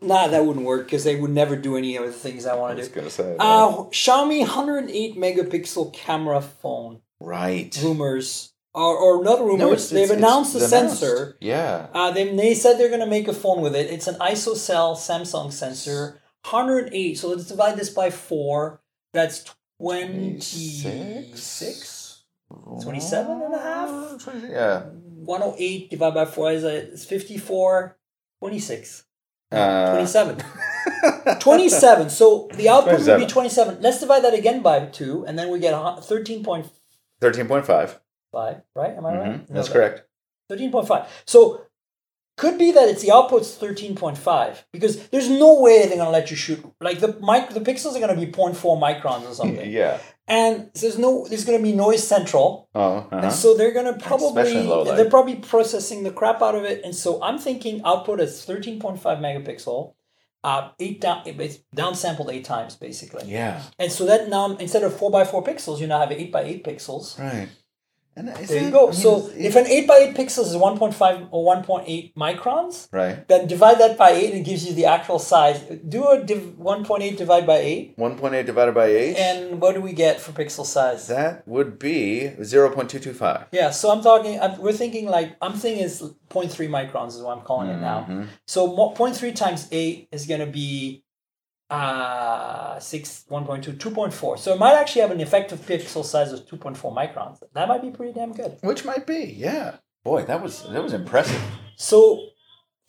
nah, 0.00 0.26
that 0.26 0.44
wouldn't 0.44 0.66
work 0.66 0.86
because 0.86 1.04
they 1.04 1.14
would 1.14 1.30
never 1.30 1.54
do 1.54 1.76
any 1.76 1.96
of 1.96 2.04
the 2.06 2.12
things 2.12 2.44
I 2.44 2.54
I 2.54 2.56
want 2.56 2.76
to 2.76 2.82
do. 2.82 2.94
gonna 2.94 3.10
say. 3.10 3.36
Uh, 3.38 3.84
Xiaomi 3.92 4.40
108 4.40 5.16
megapixel 5.16 5.92
camera 5.94 6.40
phone 6.40 7.00
right. 7.20 7.78
rumors, 7.82 8.52
or 8.74 8.96
or 8.96 9.24
not 9.24 9.40
rumors. 9.40 9.58
No, 9.58 9.66
it's- 9.72 9.90
They've 9.90 10.04
it's- 10.04 10.18
announced 10.18 10.52
the 10.52 10.60
it's 10.64 10.72
announced. 10.72 11.00
sensor. 11.00 11.36
Yeah. 11.40 11.86
Uh, 11.92 12.10
they, 12.10 12.34
they 12.36 12.54
said 12.54 12.78
they're 12.78 12.88
going 12.88 13.00
to 13.00 13.06
make 13.06 13.28
a 13.28 13.32
phone 13.32 13.60
with 13.62 13.74
it. 13.74 13.90
It's 13.90 14.06
an 14.06 14.16
ISOCELL 14.16 14.96
Samsung 14.96 15.52
sensor, 15.52 16.20
108. 16.48 17.14
So 17.18 17.28
let's 17.28 17.46
divide 17.46 17.76
this 17.76 17.90
by 17.90 18.10
four. 18.10 18.80
That's 19.14 19.44
26? 19.80 22.24
27 22.82 23.42
and 23.42 23.54
a 23.54 23.58
half? 23.58 24.28
Yeah. 24.48 24.82
108 25.24 25.90
divided 25.90 26.14
by 26.14 26.24
four 26.24 26.52
is 26.52 26.64
a, 26.64 26.76
it's 26.92 27.04
54, 27.04 27.96
26. 28.40 29.04
Uh, 29.50 29.90
27. 29.92 30.42
27. 31.40 32.10
So 32.10 32.48
the 32.54 32.68
output 32.68 33.00
would 33.06 33.18
be 33.18 33.26
27. 33.26 33.78
Let's 33.80 34.00
divide 34.00 34.22
that 34.24 34.34
again 34.34 34.62
by 34.62 34.86
two, 34.86 35.24
and 35.26 35.38
then 35.38 35.50
we 35.50 35.58
get 35.58 35.74
a 35.74 35.78
hu- 35.78 36.00
13.5, 36.00 36.70
Thirteen 37.20 37.48
point 37.48 37.64
five. 38.32 38.62
right? 38.74 38.94
Am 38.96 39.06
I 39.06 39.16
right? 39.16 39.28
Mm-hmm. 39.40 39.54
That's 39.54 39.68
No, 39.68 39.72
correct. 39.74 40.02
13.5. 40.50 41.06
So 41.26 41.62
could 42.36 42.56
be 42.56 42.70
that 42.70 42.88
it's 42.88 43.02
the 43.02 43.10
output's 43.10 43.58
13.5 43.58 44.62
because 44.72 45.08
there's 45.08 45.28
no 45.28 45.60
way 45.60 45.78
they're 45.80 45.96
going 45.96 45.98
to 46.06 46.10
let 46.10 46.30
you 46.30 46.36
shoot 46.36 46.64
like 46.80 47.00
the 47.00 47.08
mic 47.20 47.50
the 47.50 47.60
pixels 47.60 47.96
are 47.96 48.00
going 48.00 48.14
to 48.14 48.26
be 48.26 48.30
0.4 48.30 48.54
microns 48.80 49.28
or 49.28 49.34
something. 49.34 49.68
Yeah. 49.80 49.98
and 50.28 50.70
there's 50.80 50.98
no 50.98 51.26
there's 51.26 51.44
going 51.44 51.58
to 51.58 51.62
be 51.62 51.72
noise 51.72 52.06
central, 52.06 52.68
Oh, 52.74 52.98
uh-huh. 52.98 53.16
and 53.24 53.32
so 53.32 53.56
they're 53.56 53.72
going 53.72 53.92
to 53.92 53.98
probably 53.98 54.56
in 54.56 54.68
low 54.68 54.82
light. 54.82 54.96
they're 54.96 55.10
probably 55.10 55.36
processing 55.36 56.04
the 56.04 56.12
crap 56.12 56.40
out 56.40 56.54
of 56.54 56.62
it, 56.64 56.84
and 56.84 56.94
so 56.94 57.20
I'm 57.22 57.38
thinking 57.38 57.82
output 57.84 58.20
is 58.20 58.32
13.5 58.46 59.00
megapixel, 59.02 59.94
uh, 60.44 60.68
eight 60.78 61.00
down 61.00 61.22
it's 61.26 61.58
downsampled 61.74 62.32
eight 62.32 62.44
times 62.44 62.76
basically, 62.76 63.24
yeah, 63.28 63.62
and 63.80 63.90
so 63.90 64.06
that 64.06 64.28
now 64.28 64.54
instead 64.58 64.84
of 64.84 64.96
four 64.96 65.10
by 65.10 65.24
four 65.24 65.42
pixels, 65.42 65.80
you 65.80 65.86
now 65.88 65.98
have 65.98 66.12
eight 66.12 66.30
by 66.30 66.42
eight 66.42 66.62
pixels. 66.62 67.18
right. 67.18 67.48
And 68.18 68.28
There 68.28 68.62
you 68.64 68.70
go. 68.72 68.88
I 68.88 68.90
mean, 68.90 69.00
so 69.00 69.28
is- 69.28 69.46
if 69.48 69.54
an 69.56 69.66
8 69.66 69.86
by 69.86 69.96
8 70.10 70.16
pixels 70.16 70.48
is 70.52 70.56
1.5 70.56 71.28
or 71.30 71.44
1.8 71.44 72.12
microns, 72.16 72.88
right, 72.92 73.26
then 73.28 73.46
divide 73.46 73.78
that 73.78 73.96
by 73.96 74.10
8 74.10 74.30
and 74.32 74.40
it 74.40 74.44
gives 74.50 74.66
you 74.66 74.74
the 74.74 74.86
actual 74.86 75.18
size. 75.20 75.60
Do 75.88 76.08
a 76.08 76.22
div- 76.24 76.54
1.8 76.58 77.16
divided 77.16 77.46
by 77.46 77.58
8, 77.58 77.92
one 77.96 78.16
point 78.18 78.34
eight 78.34 78.46
divided 78.46 78.74
by 78.74 78.86
eight, 78.86 79.16
and 79.16 79.60
what 79.60 79.74
do 79.76 79.80
we 79.80 79.92
get 79.92 80.20
for 80.20 80.32
pixel 80.32 80.66
size? 80.66 81.06
that 81.08 81.46
would 81.46 81.78
be 81.78 82.32
zero 82.42 82.70
point 82.70 82.90
two 82.90 82.98
two 82.98 83.14
five. 83.14 83.46
yeah, 83.52 83.70
so 83.70 83.90
I'm 83.92 84.02
talking, 84.02 84.40
I'm, 84.40 84.58
we're 84.60 84.72
thinking 84.72 85.06
like, 85.06 85.36
I'm 85.40 85.52
thinking 85.54 85.84
is 85.84 86.02
0.3 86.30 86.68
microns 86.68 87.08
is 87.16 87.22
what 87.22 87.36
I'm 87.38 87.44
calling 87.44 87.68
it 87.70 87.80
now. 87.80 88.06
Mhm. 88.08 88.26
So 88.46 88.66
mo- 88.74 88.94
0.3 88.94 89.32
times 89.34 89.68
8 89.70 90.08
is 90.12 90.26
going 90.26 90.40
to 90.40 90.46
be 90.46 91.04
uh 91.70 92.78
6 92.80 93.24
1.2 93.30 93.76
2.4 93.76 94.38
so 94.38 94.54
it 94.54 94.58
might 94.58 94.74
actually 94.74 95.02
have 95.02 95.10
an 95.10 95.20
effective 95.20 95.60
pixel 95.60 96.04
size 96.04 96.32
of 96.32 96.40
2.4 96.46 96.94
microns 96.94 97.42
that 97.52 97.68
might 97.68 97.82
be 97.82 97.90
pretty 97.90 98.12
damn 98.12 98.32
good 98.32 98.56
Which 98.62 98.84
might 98.84 99.06
be, 99.06 99.34
yeah. 99.36 99.76
Boy, 100.04 100.22
that 100.24 100.40
was 100.42 100.62
that 100.72 100.82
was 100.82 100.92
impressive. 100.94 101.42
So 101.76 102.28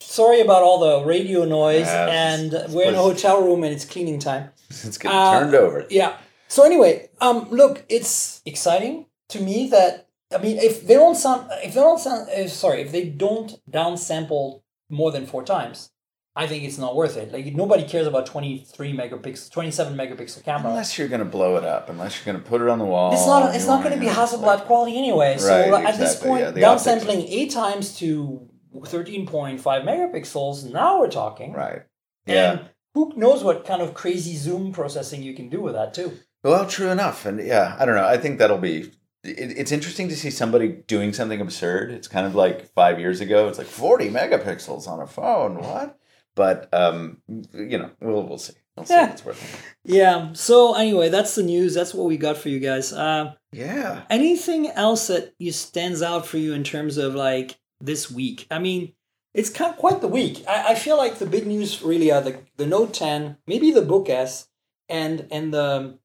sorry 0.00 0.40
about 0.40 0.62
all 0.62 0.78
the 0.80 1.04
radio 1.04 1.44
noise, 1.44 1.86
Yeah, 1.86 2.06
and 2.08 2.52
we're 2.72 2.88
in 2.88 2.94
a 2.94 3.02
hotel 3.10 3.42
room 3.42 3.62
and 3.64 3.72
it's 3.74 3.84
cleaning 3.84 4.18
time. 4.18 4.44
It's 4.70 4.96
getting 4.96 5.18
Uh, 5.18 5.40
turned 5.40 5.54
over. 5.54 5.84
Yeah. 5.90 6.16
So 6.48 6.64
anyway, 6.64 7.10
um, 7.20 7.48
look, 7.50 7.84
it's 7.88 8.40
exciting 8.46 9.06
to 9.28 9.40
me 9.40 9.68
that 9.68 10.06
I 10.34 10.38
mean, 10.38 10.56
if 10.58 10.86
they 10.86 10.94
don't 10.94 11.16
sound, 11.16 11.40
if 11.66 11.74
they 11.74 11.80
don't 11.80 11.98
sound, 11.98 12.30
uh, 12.30 12.48
sorry, 12.48 12.80
if 12.82 12.90
they 12.92 13.04
don't 13.26 13.50
downsample 13.70 14.62
more 14.88 15.10
than 15.12 15.26
four 15.26 15.42
times, 15.44 15.90
I 16.36 16.46
think 16.46 16.62
it's 16.64 16.78
not 16.78 16.94
worth 16.94 17.16
it. 17.16 17.32
Like 17.32 17.46
nobody 17.54 17.82
cares 17.82 18.06
about 18.06 18.26
twenty 18.26 18.58
three 18.58 18.92
megapixel, 18.92 19.50
twenty 19.50 19.70
seven 19.70 19.96
megapixel 19.96 20.44
camera. 20.44 20.70
Unless 20.70 20.96
you're 20.96 21.08
gonna 21.08 21.24
blow 21.24 21.56
it 21.56 21.64
up, 21.64 21.88
unless 21.88 22.16
you're 22.24 22.32
gonna 22.32 22.44
put 22.44 22.60
it 22.62 22.68
on 22.68 22.78
the 22.78 22.84
wall. 22.84 23.12
It's 23.12 23.26
not. 23.26 23.54
It's 23.54 23.66
not 23.66 23.82
going 23.82 23.94
to 23.94 24.00
be 24.00 24.06
Hasselblad 24.06 24.42
like- 24.42 24.64
quality 24.66 24.96
anyway. 24.96 25.36
So 25.38 25.48
Right, 25.70 25.84
at 25.84 25.98
this 25.98 26.16
point, 26.16 26.40
yeah, 26.42 26.52
downsampling 26.52 27.26
eight 27.28 27.50
times 27.50 27.96
to 27.98 28.48
thirteen 28.86 29.26
point 29.26 29.60
five 29.60 29.82
megapixels. 29.82 30.70
Now 30.72 31.00
we're 31.00 31.10
talking. 31.10 31.52
Right. 31.52 31.82
Yeah. 32.26 32.52
And 32.52 32.60
who 32.94 33.12
knows 33.16 33.42
what 33.42 33.64
kind 33.64 33.82
of 33.82 33.94
crazy 33.94 34.36
zoom 34.36 34.72
processing 34.72 35.22
you 35.22 35.34
can 35.34 35.48
do 35.48 35.60
with 35.60 35.74
that 35.74 35.94
too? 35.94 36.12
Well, 36.44 36.66
true 36.66 36.88
enough, 36.90 37.26
and 37.26 37.44
yeah, 37.44 37.76
I 37.78 37.84
don't 37.84 37.96
know. 37.96 38.06
I 38.06 38.16
think 38.18 38.38
that'll 38.38 38.58
be. 38.58 38.92
It, 39.22 39.58
it's 39.58 39.72
interesting 39.72 40.08
to 40.08 40.16
see 40.16 40.30
somebody 40.30 40.68
doing 40.86 41.12
something 41.12 41.40
absurd. 41.40 41.90
It's 41.90 42.08
kind 42.08 42.26
of 42.26 42.34
like 42.34 42.72
five 42.72 42.98
years 42.98 43.20
ago. 43.20 43.48
It's 43.48 43.58
like 43.58 43.66
forty 43.66 44.08
megapixels 44.08 44.86
on 44.88 45.00
a 45.00 45.06
phone. 45.06 45.58
What? 45.58 45.98
But 46.40 46.72
um, 46.72 47.18
you 47.52 47.76
know, 47.76 47.90
we'll 48.00 48.26
we'll 48.26 48.38
see. 48.38 48.54
We'll 48.76 48.86
see 48.86 48.94
Yeah. 48.94 49.08
what's 49.10 49.24
worth 49.26 49.42
it. 49.44 49.60
Yeah. 49.84 50.32
So 50.32 50.74
anyway, 50.74 51.10
that's 51.10 51.34
the 51.34 51.42
news. 51.42 51.74
That's 51.74 51.92
what 51.92 52.06
we 52.06 52.16
got 52.16 52.38
for 52.38 52.48
you 52.48 52.60
guys. 52.60 52.94
Um, 52.94 53.34
Yeah. 53.52 54.04
anything 54.08 54.68
else 54.70 55.08
that 55.08 55.34
you 55.38 55.52
stands 55.52 56.00
out 56.00 56.24
for 56.26 56.38
you 56.38 56.54
in 56.54 56.64
terms 56.64 56.96
of 56.96 57.14
like 57.14 57.58
this 57.78 58.10
week? 58.10 58.46
I 58.50 58.58
mean, 58.58 58.94
it's 59.34 59.50
kind 59.50 59.76
quite 59.76 60.00
the 60.00 60.08
week. 60.08 60.42
I, 60.48 60.72
I 60.72 60.74
feel 60.76 60.96
like 60.96 61.18
the 61.18 61.26
big 61.26 61.46
news 61.46 61.82
really 61.82 62.10
are 62.10 62.22
the 62.22 62.38
the 62.56 62.66
Note 62.66 62.94
10, 62.94 63.36
maybe 63.46 63.70
the 63.70 63.82
Book 63.92 64.08
S, 64.08 64.48
and 64.88 65.26
and 65.30 65.52
the 65.52 65.98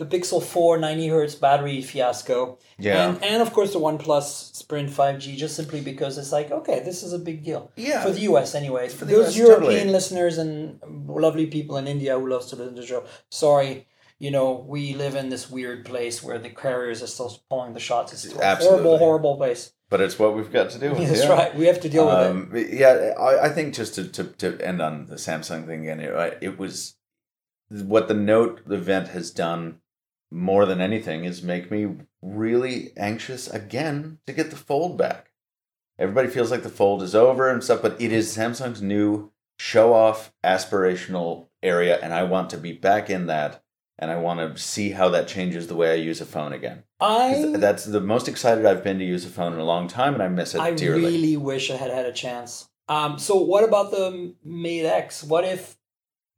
the 0.00 0.06
Pixel 0.06 0.42
4 0.42 0.78
90 0.78 1.08
hertz 1.08 1.34
battery 1.34 1.82
fiasco. 1.82 2.58
Yeah. 2.78 3.10
And, 3.10 3.22
and 3.22 3.42
of 3.42 3.52
course 3.52 3.74
the 3.74 3.78
OnePlus 3.78 4.56
Sprint 4.56 4.88
5G, 4.88 5.36
just 5.36 5.54
simply 5.54 5.82
because 5.82 6.16
it's 6.16 6.32
like, 6.32 6.50
okay, 6.50 6.80
this 6.80 7.02
is 7.02 7.12
a 7.12 7.18
big 7.18 7.44
deal. 7.44 7.70
Yeah. 7.76 8.02
For 8.02 8.10
the 8.10 8.20
US, 8.20 8.54
anyway. 8.54 8.88
For 8.88 9.04
the 9.04 9.12
Those 9.12 9.36
US, 9.36 9.36
European 9.36 9.72
totally. 9.72 9.92
listeners 9.92 10.38
and 10.38 10.80
lovely 11.06 11.46
people 11.46 11.76
in 11.76 11.86
India 11.86 12.18
who 12.18 12.30
love 12.30 12.48
to 12.48 12.56
listen 12.56 12.74
to 12.76 12.80
the 12.80 12.86
show, 12.86 13.04
sorry, 13.30 13.86
you 14.18 14.30
know, 14.30 14.64
we 14.66 14.94
live 14.94 15.16
in 15.16 15.28
this 15.28 15.50
weird 15.50 15.84
place 15.84 16.22
where 16.22 16.38
the 16.38 16.48
carriers 16.48 17.02
are 17.02 17.06
still 17.06 17.38
pulling 17.50 17.74
the 17.74 17.80
shots. 17.80 18.12
It's 18.14 18.34
a 18.34 18.56
horrible, 18.56 18.96
horrible 18.96 19.36
place. 19.36 19.72
but 19.90 20.00
it's 20.00 20.18
what 20.18 20.34
we've 20.34 20.50
got 20.50 20.70
to 20.70 20.78
do. 20.78 20.90
With, 20.90 21.08
That's 21.08 21.24
yeah. 21.24 21.32
right. 21.32 21.54
We 21.54 21.66
have 21.66 21.80
to 21.80 21.90
deal 21.90 22.06
with 22.06 22.14
it. 22.14 22.30
Um, 22.30 22.52
yeah, 22.72 23.12
I, 23.20 23.46
I 23.46 23.48
think 23.50 23.74
just 23.74 23.94
to, 23.96 24.04
to, 24.08 24.24
to 24.24 24.66
end 24.66 24.80
on 24.80 25.06
the 25.06 25.16
Samsung 25.16 25.66
thing 25.66 25.82
again, 25.82 26.00
it, 26.00 26.38
it 26.40 26.58
was 26.58 26.96
what 27.70 28.08
the 28.08 28.14
Note 28.14 28.62
event 28.70 29.08
has 29.08 29.30
done 29.30 29.79
more 30.30 30.66
than 30.66 30.80
anything 30.80 31.24
is 31.24 31.42
make 31.42 31.70
me 31.70 31.96
really 32.22 32.92
anxious 32.96 33.48
again 33.48 34.18
to 34.26 34.32
get 34.32 34.50
the 34.50 34.56
Fold 34.56 34.96
back. 34.96 35.30
Everybody 35.98 36.28
feels 36.28 36.50
like 36.50 36.62
the 36.62 36.68
Fold 36.68 37.02
is 37.02 37.14
over 37.14 37.50
and 37.50 37.62
stuff, 37.62 37.82
but 37.82 38.00
it 38.00 38.12
is 38.12 38.36
Samsung's 38.36 38.80
new 38.80 39.32
show 39.58 39.92
off 39.92 40.32
aspirational 40.42 41.48
area, 41.62 41.98
and 42.02 42.14
I 42.14 42.22
want 42.22 42.48
to 42.50 42.56
be 42.56 42.72
back 42.72 43.10
in 43.10 43.26
that, 43.26 43.62
and 43.98 44.10
I 44.10 44.16
want 44.16 44.40
to 44.40 44.62
see 44.62 44.90
how 44.92 45.10
that 45.10 45.28
changes 45.28 45.66
the 45.66 45.74
way 45.74 45.90
I 45.92 45.96
use 45.96 46.20
a 46.20 46.26
phone 46.26 46.54
again. 46.54 46.84
I 46.98 47.52
That's 47.56 47.84
the 47.84 48.00
most 48.00 48.28
excited 48.28 48.64
I've 48.64 48.82
been 48.84 48.98
to 48.98 49.04
use 49.04 49.26
a 49.26 49.28
phone 49.28 49.52
in 49.52 49.58
a 49.58 49.64
long 49.64 49.88
time, 49.88 50.14
and 50.14 50.22
I 50.22 50.28
miss 50.28 50.54
it 50.54 50.60
I 50.60 50.70
dearly. 50.72 51.04
really 51.04 51.36
wish 51.36 51.70
I 51.70 51.76
had 51.76 51.90
had 51.90 52.06
a 52.06 52.12
chance. 52.12 52.68
Um, 52.88 53.18
so 53.18 53.36
what 53.36 53.62
about 53.62 53.90
the 53.90 54.34
Mate 54.42 54.86
X? 54.86 55.22
What 55.22 55.44
if, 55.44 55.76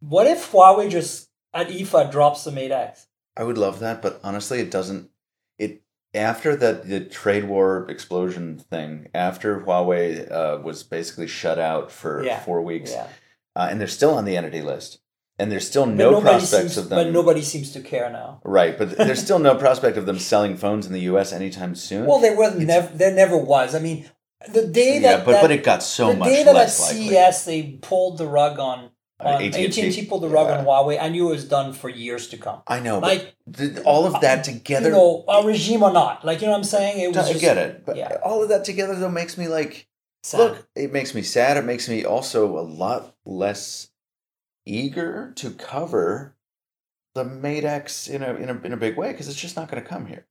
what 0.01 0.26
if 0.26 0.51
Huawei 0.51 0.90
just 0.90 1.28
at 1.55 1.68
IFA 1.68 2.11
drops 2.11 2.43
the 2.45 2.51
Mate 2.51 2.72
X? 2.72 3.07
I 3.37 3.45
would 3.45 3.59
love 3.59 3.80
that, 3.80 4.03
but 4.03 4.20
honestly, 4.22 4.61
it 4.61 4.70
doesn't. 4.70 5.11
It 5.59 5.83
after 6.14 6.55
that 6.57 6.89
the 6.89 7.01
trade 7.01 7.45
war 7.45 7.87
explosion 7.89 8.59
thing, 8.59 9.09
after 9.14 9.61
Huawei 9.61 10.30
uh, 10.30 10.61
was 10.62 10.83
basically 10.83 11.26
shut 11.26 11.59
out 11.59 11.91
for 11.91 12.22
Yeah. 12.24 12.41
four 12.41 12.61
weeks, 12.61 12.91
Yeah, 12.93 13.07
uh, 13.57 13.68
and 13.70 13.80
they're 13.80 13.89
still 13.89 14.14
on 14.14 14.24
the 14.26 14.37
entity 14.37 14.61
list, 14.61 14.99
and 15.39 15.51
there's 15.51 15.66
still 15.66 15.87
But 15.87 15.95
no 15.95 16.20
prospects 16.20 16.51
seems, 16.51 16.76
of 16.76 16.89
them. 16.91 16.99
But 16.99 17.12
nobody 17.12 17.41
seems 17.43 17.72
to 17.72 17.80
care 17.80 18.11
now. 18.11 18.41
right, 18.45 18.76
but 18.76 18.97
there's 18.99 19.22
still 19.24 19.39
no 19.39 19.55
prospect 19.55 19.97
of 19.97 20.05
them 20.07 20.18
selling 20.18 20.57
phones 20.59 20.87
in 20.87 20.93
the 20.93 21.01
U.S. 21.12 21.33
anytime 21.33 21.74
soon. 21.74 22.07
Well, 22.07 22.18
there 22.20 22.37
was 22.37 22.55
never, 22.57 22.95
there 22.95 23.14
never 23.14 23.37
was. 23.39 23.74
I 23.74 23.78
mean, 23.78 24.05
the 24.53 24.66
day 24.66 24.99
that 24.99 25.18
yeah, 25.20 25.24
but 25.24 25.33
that, 25.33 25.43
but 25.43 25.51
it 25.51 25.64
got 25.64 25.83
so 25.83 26.12
the 26.12 26.18
much 26.18 26.28
day 26.28 26.43
that 26.45 26.51
at 26.51 26.55
less 26.55 26.80
likely. 26.80 27.09
CES 27.09 27.45
they 27.47 27.62
pulled 27.80 28.18
the 28.18 28.26
rug 28.26 28.59
on, 28.59 28.91
Uh, 29.24 29.28
on 29.36 29.42
AT&T. 29.42 29.64
AT&T 29.66 30.06
pulled 30.06 30.22
the 30.22 30.28
rug 30.28 30.48
Yeah. 30.48 30.58
on 30.58 30.64
Huawei. 30.64 31.00
I 31.00 31.08
knew 31.08 31.28
it 31.28 31.32
was 31.32 31.44
done 31.48 31.72
for 31.72 31.88
years 31.88 32.28
to 32.28 32.36
come. 32.36 32.62
I 32.66 32.80
know, 32.80 32.98
Like 32.98 33.34
but 33.46 33.56
th- 33.58 33.78
all 33.84 34.04
of 34.06 34.20
that 34.20 34.44
together. 34.44 34.86
you 34.88 34.92
know, 34.94 35.24
a 35.28 35.44
regime 35.46 35.82
or 35.82 35.92
not. 35.92 36.24
Like 36.24 36.40
you 36.40 36.46
know 36.46 36.52
what 36.52 36.58
I'm 36.58 36.64
saying? 36.64 37.00
It 37.00 37.08
was 37.08 37.16
I 37.18 37.28
just, 37.32 37.40
get 37.40 37.56
it, 37.58 37.84
but 37.86 37.96
yeah. 37.96 38.18
all 38.24 38.42
of 38.42 38.48
that 38.50 38.64
together 38.64 38.94
though 38.94 39.08
makes 39.10 39.36
me 39.38 39.48
like 39.48 39.86
sad. 40.22 40.38
Look, 40.38 40.68
it 40.74 40.92
makes 40.92 41.14
me 41.14 41.22
sad. 41.22 41.56
It 41.56 41.64
makes 41.64 41.88
me 41.88 42.04
also 42.04 42.58
a 42.58 42.62
lot 42.62 43.14
less 43.24 43.88
eager 44.66 45.32
to 45.36 45.50
cover 45.50 46.36
the 47.14 47.24
Mate 47.24 47.64
X 47.64 48.08
in 48.08 48.22
a 48.22 48.34
in 48.34 48.48
a 48.48 48.60
in 48.62 48.72
a 48.72 48.76
big 48.76 48.96
way 48.96 49.12
because 49.12 49.28
it's 49.28 49.40
just 49.40 49.56
not 49.56 49.70
going 49.70 49.82
to 49.82 49.88
come 49.88 50.06
here. 50.06 50.26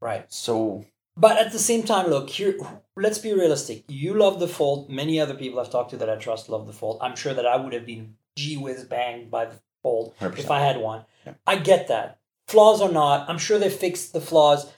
right. 0.00 0.30
So 0.32 0.84
But 1.16 1.38
at 1.38 1.52
the 1.52 1.58
same 1.60 1.84
time, 1.84 2.08
look, 2.10 2.28
here, 2.28 2.58
let's 2.96 3.18
be 3.18 3.32
realistic. 3.32 3.84
You 3.88 4.14
love 4.14 4.40
the 4.40 4.48
Fold. 4.48 4.90
Many 4.90 5.20
other 5.20 5.34
people 5.34 5.60
I've 5.60 5.70
talked 5.70 5.90
to 5.90 5.96
that 5.98 6.10
I 6.10 6.16
trust 6.16 6.48
love 6.48 6.66
the 6.66 6.72
Fold. 6.72 6.98
I'm 7.00 7.14
sure 7.14 7.34
that 7.34 7.46
I 7.46 7.56
would 7.56 7.72
have 7.72 7.86
been 7.86 8.16
gee 8.36 8.56
whiz 8.56 8.84
banged 8.84 9.30
by 9.30 9.46
the 9.46 9.60
Fold 9.82 10.14
100%. 10.18 10.38
if 10.38 10.50
I 10.50 10.60
had 10.60 10.78
one. 10.78 11.04
Yeah. 11.26 11.34
I 11.46 11.56
get 11.56 11.88
that. 11.88 12.18
Flaws 12.48 12.80
or 12.80 12.90
not, 12.90 13.28
I'm 13.28 13.38
sure 13.38 13.58
they 13.58 13.70
fixed 13.70 14.12
the 14.12 14.20
flaws 14.20 14.72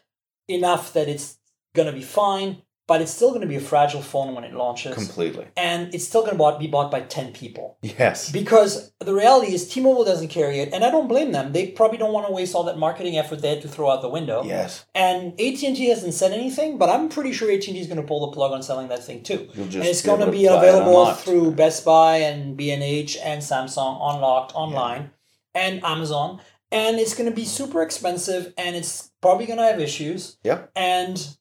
enough 0.49 0.93
that 0.95 1.09
it's 1.09 1.39
going 1.75 1.87
to 1.87 1.93
be 1.93 2.03
fine, 2.03 2.63
but 2.89 3.01
it's 3.03 3.11
still 3.13 3.31
going 3.31 3.41
to 3.41 3.47
be 3.47 3.57
a 3.57 3.61
fragile 3.61 4.01
phone 4.03 4.35
when 4.35 4.45
it 4.45 4.55
launches. 4.55 4.95
completely, 4.95 5.47
and 5.57 5.93
it's 5.95 6.07
still 6.07 6.23
going 6.25 6.37
to 6.39 6.59
be 6.59 6.67
bought 6.69 6.91
by 6.91 7.01
10 7.01 7.33
people. 7.33 7.79
yes, 7.83 8.31
Because 8.31 8.93
the 9.01 9.13
reality 9.15 9.53
is 9.53 9.69
T-Mobile 9.69 10.05
doesn't 10.05 10.29
carry 10.29 10.61
it, 10.61 10.73
and 10.73 10.85
I 10.85 10.91
don't 10.91 11.09
blame 11.09 11.33
them. 11.33 11.53
They 11.53 11.69
probably 11.73 11.99
don't 11.99 12.13
want 12.13 12.27
to 12.29 12.33
waste 12.33 12.55
all 12.55 12.63
that 12.65 12.79
marketing 12.79 13.17
effort 13.19 13.43
they 13.43 13.51
had 13.51 13.63
to 13.63 13.69
throw 13.69 13.91
out 13.91 14.03
the 14.03 14.09
window. 14.09 14.45
yes. 14.45 14.85
And 14.95 15.33
AT&T 15.41 15.89
hasn't 15.89 16.15
said 16.15 16.33
anything, 16.33 16.79
but 16.79 16.89
I'm 16.89 17.09
pretty 17.09 17.33
sure 17.33 17.51
AT&T 17.51 17.79
is 17.79 17.87
going 17.89 18.01
to 18.01 18.07
pull 18.07 18.27
the 18.27 18.33
plug 18.33 18.53
on 18.53 18.63
selling 18.63 18.89
that 18.89 19.03
thing 19.05 19.23
too. 19.23 19.49
You'll 19.55 19.67
just 19.67 19.77
and 19.77 19.87
it's 19.87 20.03
going 20.03 20.21
to 20.21 20.31
be 20.31 20.47
available 20.47 21.13
through 21.15 21.53
Best 21.53 21.85
Buy 21.85 22.19
and 22.19 22.57
B&H 22.57 23.17
and 23.23 23.43
Samsung 23.43 23.99
unlocked 24.01 24.55
online 24.55 25.11
and 25.55 25.83
Amazon. 25.85 26.41
And 26.73 26.99
it's 26.99 27.15
going 27.15 27.29
to 27.31 27.35
be 27.35 27.45
super 27.45 27.81
expensive 27.83 28.53
and 28.59 28.75
it's 28.77 29.11
probably 29.21 29.47
going 29.47 29.59
to 29.59 29.65
have 29.65 29.81
issues. 29.81 30.37
Yep, 30.45 30.71
And 30.77 31.37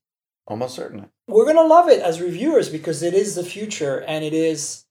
almost 0.47 0.75
certainly. 0.75 1.07
We're 1.27 1.45
going 1.45 1.55
to 1.55 1.63
love 1.63 1.89
it 1.89 2.01
as 2.01 2.21
reviewers 2.21 2.69
because 2.69 3.03
it 3.03 3.13
is 3.13 3.35
the 3.35 3.43
future 3.43 4.01
and 4.07 4.23
it 4.23 4.33
is 4.33 4.84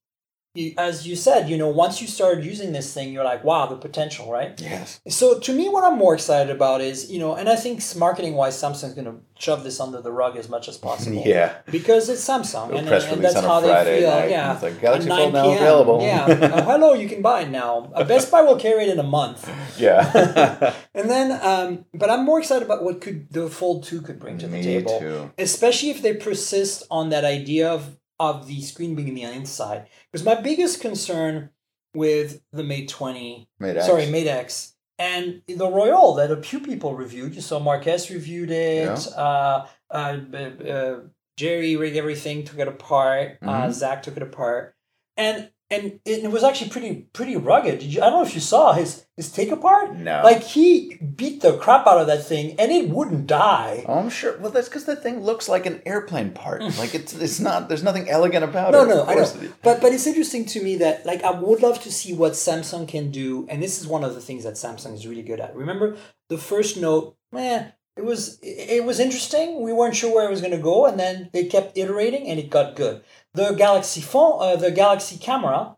you, 0.54 0.72
as 0.78 1.06
you 1.06 1.16
said, 1.16 1.48
you 1.50 1.56
know, 1.56 1.68
once 1.68 2.00
you 2.00 2.06
started 2.06 2.44
using 2.44 2.72
this 2.72 2.94
thing, 2.94 3.12
you're 3.12 3.24
like, 3.24 3.42
wow, 3.42 3.66
the 3.66 3.76
potential, 3.76 4.30
right? 4.30 4.58
Yes. 4.60 5.00
So 5.08 5.38
to 5.40 5.52
me, 5.52 5.68
what 5.68 5.84
I'm 5.84 5.98
more 5.98 6.14
excited 6.14 6.54
about 6.54 6.80
is, 6.80 7.10
you 7.10 7.18
know, 7.18 7.34
and 7.34 7.48
I 7.48 7.56
think 7.56 7.82
marketing 7.96 8.34
wise, 8.34 8.56
Samsung's 8.60 8.94
going 8.94 9.06
to 9.06 9.16
shove 9.36 9.64
this 9.64 9.80
under 9.80 10.00
the 10.00 10.12
rug 10.12 10.36
as 10.36 10.48
much 10.48 10.68
as 10.68 10.78
possible. 10.88 11.22
Yeah. 11.26 11.54
Because 11.70 12.08
it's 12.08 12.24
Samsung, 12.26 12.76
and, 12.78 12.86
press 12.86 13.04
and 13.10 13.22
that's 13.24 13.34
on 13.36 13.44
a 13.44 13.48
how 13.48 13.60
Friday 13.60 13.94
they 13.96 14.00
feel. 14.02 14.10
night. 14.10 14.30
Yeah, 14.30 14.54
It's 14.54 14.62
like, 14.62 14.80
Galaxy 14.80 15.08
Fold 15.08 15.32
now 15.32 15.42
PM. 15.44 15.56
available. 15.56 16.00
Yeah, 16.02 16.24
Uh, 16.54 16.62
hello, 16.64 16.92
you 16.94 17.08
can 17.08 17.20
buy 17.20 17.42
it 17.42 17.50
now. 17.50 17.90
Uh, 17.94 18.04
Best 18.04 18.30
Buy 18.30 18.42
will 18.42 18.56
carry 18.58 18.84
it 18.84 18.90
in 18.90 18.98
a 18.98 19.02
month, 19.02 19.50
Yeah. 19.78 20.72
and 20.94 21.10
then, 21.10 21.32
um, 21.42 21.84
but 21.92 22.10
I'm 22.10 22.24
more 22.24 22.38
excited 22.38 22.64
about 22.64 22.84
what 22.84 23.00
could 23.00 23.28
the 23.32 23.48
Fold 23.50 23.82
Two 23.84 24.00
could 24.02 24.18
bring 24.20 24.38
to 24.38 24.46
the 24.46 24.52
Me 24.56 24.62
table, 24.62 25.00
too. 25.00 25.30
especially 25.38 25.90
if 25.90 26.00
they 26.02 26.14
persist 26.14 26.84
on 26.90 27.10
that 27.10 27.24
idea 27.24 27.68
of 27.68 27.96
of 28.30 28.46
the 28.46 28.60
screen 28.62 28.94
being 28.94 29.14
the 29.14 29.22
inside. 29.22 29.86
Because 30.10 30.24
my 30.24 30.34
biggest 30.34 30.80
concern 30.80 31.50
with 31.94 32.40
the 32.52 32.64
Mate 32.64 32.88
20 32.88 33.48
Mate 33.60 33.76
X. 33.76 33.86
sorry, 33.86 34.06
Mate 34.06 34.26
X. 34.26 34.72
And 34.98 35.42
the 35.48 35.66
Royole 35.68 36.16
that 36.16 36.30
a 36.30 36.40
few 36.42 36.60
people 36.60 36.94
reviewed. 36.94 37.34
You 37.34 37.40
saw 37.40 37.58
Marques 37.58 38.10
reviewed 38.10 38.50
it. 38.50 39.08
Uh, 39.16 39.66
uh, 39.90 39.94
uh, 39.94 41.00
JerryRigEverything, 41.36 42.46
took 42.46 42.58
it 42.58 42.68
apart. 42.68 43.38
Uh, 43.42 43.46
Mhm. 43.66 43.72
Zach 43.72 44.02
took 44.02 44.16
it 44.16 44.22
apart, 44.22 44.74
and 45.16 45.50
and 45.74 46.00
it, 46.04 46.30
was 46.30 46.44
actually 46.44 46.70
pretty 46.70 46.94
pretty 47.12 47.36
rugged. 47.36 47.78
Did 47.80 47.92
you? 47.94 48.00
I 48.02 48.10
don't 48.10 48.20
know 48.22 48.26
if 48.26 48.34
you 48.34 48.40
saw 48.40 48.72
his 48.72 49.04
his 49.16 49.30
take 49.30 49.50
apart. 49.50 49.94
No. 49.96 50.22
Like 50.24 50.42
he 50.42 50.96
beat 50.96 51.40
the 51.42 51.56
crap 51.58 51.86
out 51.86 52.00
of 52.00 52.06
that 52.06 52.24
thing, 52.24 52.54
and 52.58 52.70
it 52.72 52.88
wouldn't 52.90 53.26
die. 53.26 53.84
Oh, 53.88 53.98
I'm 54.00 54.10
sure. 54.10 54.38
Well, 54.38 54.50
that's 54.50 54.68
because 54.68 54.84
the 54.84 54.96
thing 54.96 55.22
looks 55.22 55.48
like 55.48 55.66
an 55.66 55.82
airplane 55.86 56.30
part. 56.32 56.62
like 56.78 56.94
it's 56.94 57.12
it's 57.14 57.40
not. 57.40 57.68
There's 57.68 57.82
nothing 57.82 58.08
elegant 58.08 58.44
about 58.44 58.72
No, 58.72 58.82
it. 58.84 58.88
no, 58.88 59.02
Of 59.02 59.08
I 59.08 59.14
know. 59.14 59.52
But 59.62 59.80
but 59.80 59.92
it's 59.92 60.06
interesting 60.06 60.44
to 60.46 60.62
me 60.62 60.76
that 60.76 61.06
like 61.06 61.22
I 61.22 61.30
would 61.32 61.62
love 61.62 61.82
to 61.82 61.92
see 61.92 62.14
what 62.14 62.32
Samsung 62.32 62.88
can 62.88 63.10
do, 63.10 63.46
and 63.50 63.62
this 63.62 63.80
is 63.80 63.86
one 63.86 64.04
of 64.04 64.14
the 64.14 64.20
things 64.20 64.44
that 64.44 64.54
Samsung 64.54 64.94
is 64.94 65.06
really 65.06 65.22
good 65.22 65.40
at. 65.40 65.54
Remember 65.56 65.96
the 66.28 66.38
first 66.38 66.76
Note, 66.76 67.16
man, 67.32 67.72
it 67.96 68.04
was 68.04 68.38
it 68.42 68.84
was 68.84 68.98
interesting. 68.98 69.62
We 69.62 69.72
weren't 69.72 69.94
sure 69.94 70.12
where 70.14 70.26
it 70.26 70.30
was 70.30 70.40
going 70.40 70.52
to 70.56 70.58
go, 70.58 70.86
and 70.86 70.98
then 70.98 71.30
they 71.32 71.44
kept 71.44 71.78
iterating, 71.78 72.26
and 72.28 72.40
it 72.40 72.50
got 72.50 72.74
good. 72.74 73.04
The 73.34 73.52
Galaxy 73.52 74.00
phone, 74.00 74.38
uh, 74.40 74.56
the 74.56 74.70
Galaxy 74.70 75.18
camera, 75.18 75.76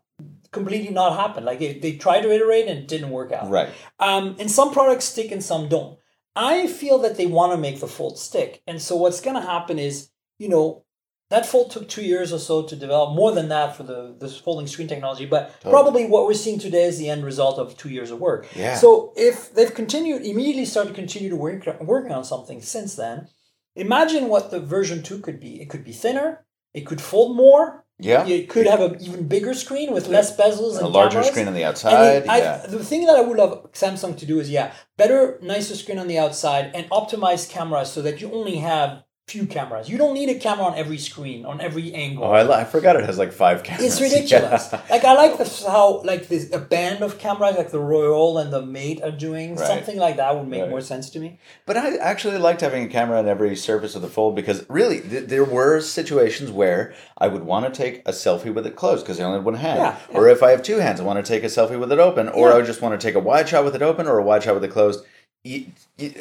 completely 0.51 0.93
not 0.93 1.17
happen. 1.17 1.43
Like 1.43 1.59
they, 1.59 1.79
they 1.79 1.93
tried 1.97 2.21
to 2.21 2.31
iterate 2.31 2.67
and 2.67 2.79
it 2.79 2.87
didn't 2.87 3.09
work 3.09 3.31
out. 3.31 3.49
Right. 3.49 3.69
Um, 3.99 4.35
and 4.39 4.49
some 4.49 4.71
products 4.71 5.05
stick 5.05 5.31
and 5.31 5.43
some 5.43 5.67
don't. 5.67 5.97
I 6.35 6.67
feel 6.67 6.99
that 6.99 7.17
they 7.17 7.25
want 7.25 7.51
to 7.53 7.57
make 7.57 7.79
the 7.79 7.87
fold 7.87 8.19
stick. 8.19 8.61
And 8.67 8.81
so 8.81 8.95
what's 8.95 9.21
going 9.21 9.35
to 9.35 9.41
happen 9.41 9.79
is, 9.79 10.09
you 10.37 10.49
know, 10.49 10.83
that 11.29 11.45
fold 11.45 11.71
took 11.71 11.89
two 11.89 12.03
years 12.03 12.31
or 12.31 12.39
so 12.39 12.63
to 12.63 12.75
develop, 12.75 13.15
more 13.15 13.33
than 13.33 13.49
that 13.49 13.75
for 13.75 13.83
the 13.83 14.15
this 14.17 14.37
folding 14.37 14.67
screen 14.67 14.87
technology. 14.87 15.25
But 15.25 15.49
Totally. 15.61 15.71
probably 15.71 16.05
what 16.05 16.25
we're 16.25 16.33
seeing 16.33 16.59
today 16.59 16.83
is 16.83 16.99
the 16.99 17.09
end 17.09 17.25
result 17.25 17.59
of 17.59 17.75
two 17.75 17.89
years 17.89 18.11
of 18.11 18.19
work. 18.19 18.47
Yeah. 18.55 18.75
So 18.75 19.13
if 19.17 19.53
they've 19.53 19.73
continued, 19.73 20.21
immediately 20.21 20.63
started 20.63 20.89
to 20.89 20.95
continue 20.95 21.29
to 21.29 21.35
work 21.35 21.65
working 21.81 22.13
on 22.13 22.23
something 22.23 22.61
since 22.61 22.95
then, 22.95 23.27
imagine 23.75 24.29
what 24.29 24.51
the 24.51 24.61
version 24.61 25.03
two 25.03 25.19
could 25.19 25.39
be. 25.39 25.61
It 25.61 25.69
could 25.69 25.83
be 25.83 25.91
thinner. 25.91 26.45
It 26.77 26.85
could 26.85 27.01
fold 27.01 27.35
more. 27.35 27.63
Yeah. 27.99 28.27
It 28.27 28.47
could 28.53 28.67
have 28.67 28.81
an 28.87 28.93
even 29.01 29.27
bigger 29.27 29.53
screen 29.55 29.89
with 29.95 30.05
less 30.07 30.29
bezels 30.39 30.73
and 30.77 30.85
a 30.85 30.87
larger 30.87 31.13
cameras. 31.15 31.27
screen 31.31 31.47
on 31.47 31.55
the 31.55 31.63
outside. 31.69 31.93
it- 32.23 32.29
I- 32.29 32.37
yeah. 32.37 32.57
the 32.67 32.83
thing 32.91 33.05
that 33.07 33.15
I 33.15 33.21
would 33.21 33.37
love 33.43 33.71
Samsung 33.81 34.15
to 34.21 34.25
do 34.31 34.39
is, 34.39 34.47
yeah, 34.57 34.67
better, 35.01 35.39
nicer 35.41 35.75
screen 35.75 35.97
on 35.97 36.07
the 36.07 36.19
outside 36.25 36.65
and 36.75 36.83
optimize 36.99 37.49
cameras 37.49 37.89
so 37.95 37.99
that 38.03 38.21
you 38.21 38.27
only 38.31 38.57
have 38.57 38.89
few 39.27 39.45
cameras. 39.45 39.89
You 39.89 39.97
don't 39.97 40.13
need 40.13 40.29
a 40.29 40.39
camera 40.39 40.67
on 40.67 40.75
every 40.77 40.97
screen, 40.97 41.45
on 41.45 41.59
every 41.59 41.93
angle. 41.93 42.23
Oh, 42.23 42.31
I, 42.31 42.61
I 42.61 42.63
forgot 42.63 42.95
it 42.95 43.03
has 43.03 43.17
like 43.17 43.33
five 43.33 43.61
cameras. 43.61 43.85
it's 43.85 44.01
ridiculous. 44.13 44.69
Yeah. 44.71 44.81
Like 44.89 45.03
I 45.03 45.15
like 45.15 45.37
this, 45.37 45.65
how 45.67 46.01
like 46.03 46.29
this 46.29 46.49
a 46.53 46.59
band 46.59 47.03
of 47.03 47.19
cameras 47.19 47.57
like 47.57 47.71
the 47.71 47.79
Royole 47.81 48.37
and 48.41 48.53
the 48.53 48.61
Mate 48.65 49.01
are 49.03 49.11
doing 49.11 49.57
Right. 49.57 49.67
something 49.67 49.97
like 49.97 50.15
that 50.15 50.33
would 50.37 50.47
make 50.47 50.61
Right. 50.61 50.69
more 50.69 50.79
sense 50.79 51.09
to 51.09 51.19
me. 51.19 51.39
But 51.65 51.75
I 51.75 51.97
actually 51.97 52.37
liked 52.37 52.61
having 52.61 52.83
a 52.85 52.87
camera 52.87 53.19
on 53.19 53.27
every 53.27 53.53
surface 53.57 53.95
of 53.97 54.01
the 54.01 54.07
fold 54.07 54.33
because 54.33 54.65
really, 54.69 55.01
th- 55.01 55.27
there 55.27 55.43
were 55.43 55.81
situations 55.81 56.49
where 56.49 56.93
I 57.17 57.27
would 57.27 57.43
want 57.43 57.65
to 57.65 57.77
take 57.77 58.07
a 58.07 58.11
selfie 58.13 58.53
with 58.53 58.65
it 58.65 58.77
closed 58.77 59.03
because 59.05 59.19
I 59.19 59.23
only 59.25 59.39
had 59.39 59.45
one 59.45 59.55
hand. 59.55 59.79
Yeah, 59.79 59.97
Or 60.17 60.29
if 60.29 60.41
I 60.41 60.51
have 60.51 60.63
two 60.63 60.77
hands, 60.77 61.01
I 61.01 61.03
want 61.03 61.23
to 61.23 61.29
take 61.29 61.43
a 61.43 61.47
selfie 61.47 61.77
with 61.77 61.91
it 61.91 61.99
open. 61.99 62.29
Or 62.29 62.47
Yeah. 62.47 62.53
I 62.53 62.57
would 62.59 62.65
just 62.65 62.81
want 62.81 62.97
to 62.97 63.05
take 63.05 63.15
a 63.15 63.19
wide 63.19 63.49
shot 63.49 63.65
with 63.65 63.75
it 63.75 63.81
open 63.81 64.07
or 64.07 64.19
a 64.19 64.23
wide 64.23 64.43
shot 64.43 64.53
with 64.53 64.63
it 64.63 64.71
closed. 64.71 65.03
Y- 65.45 65.67
y- 65.97 66.13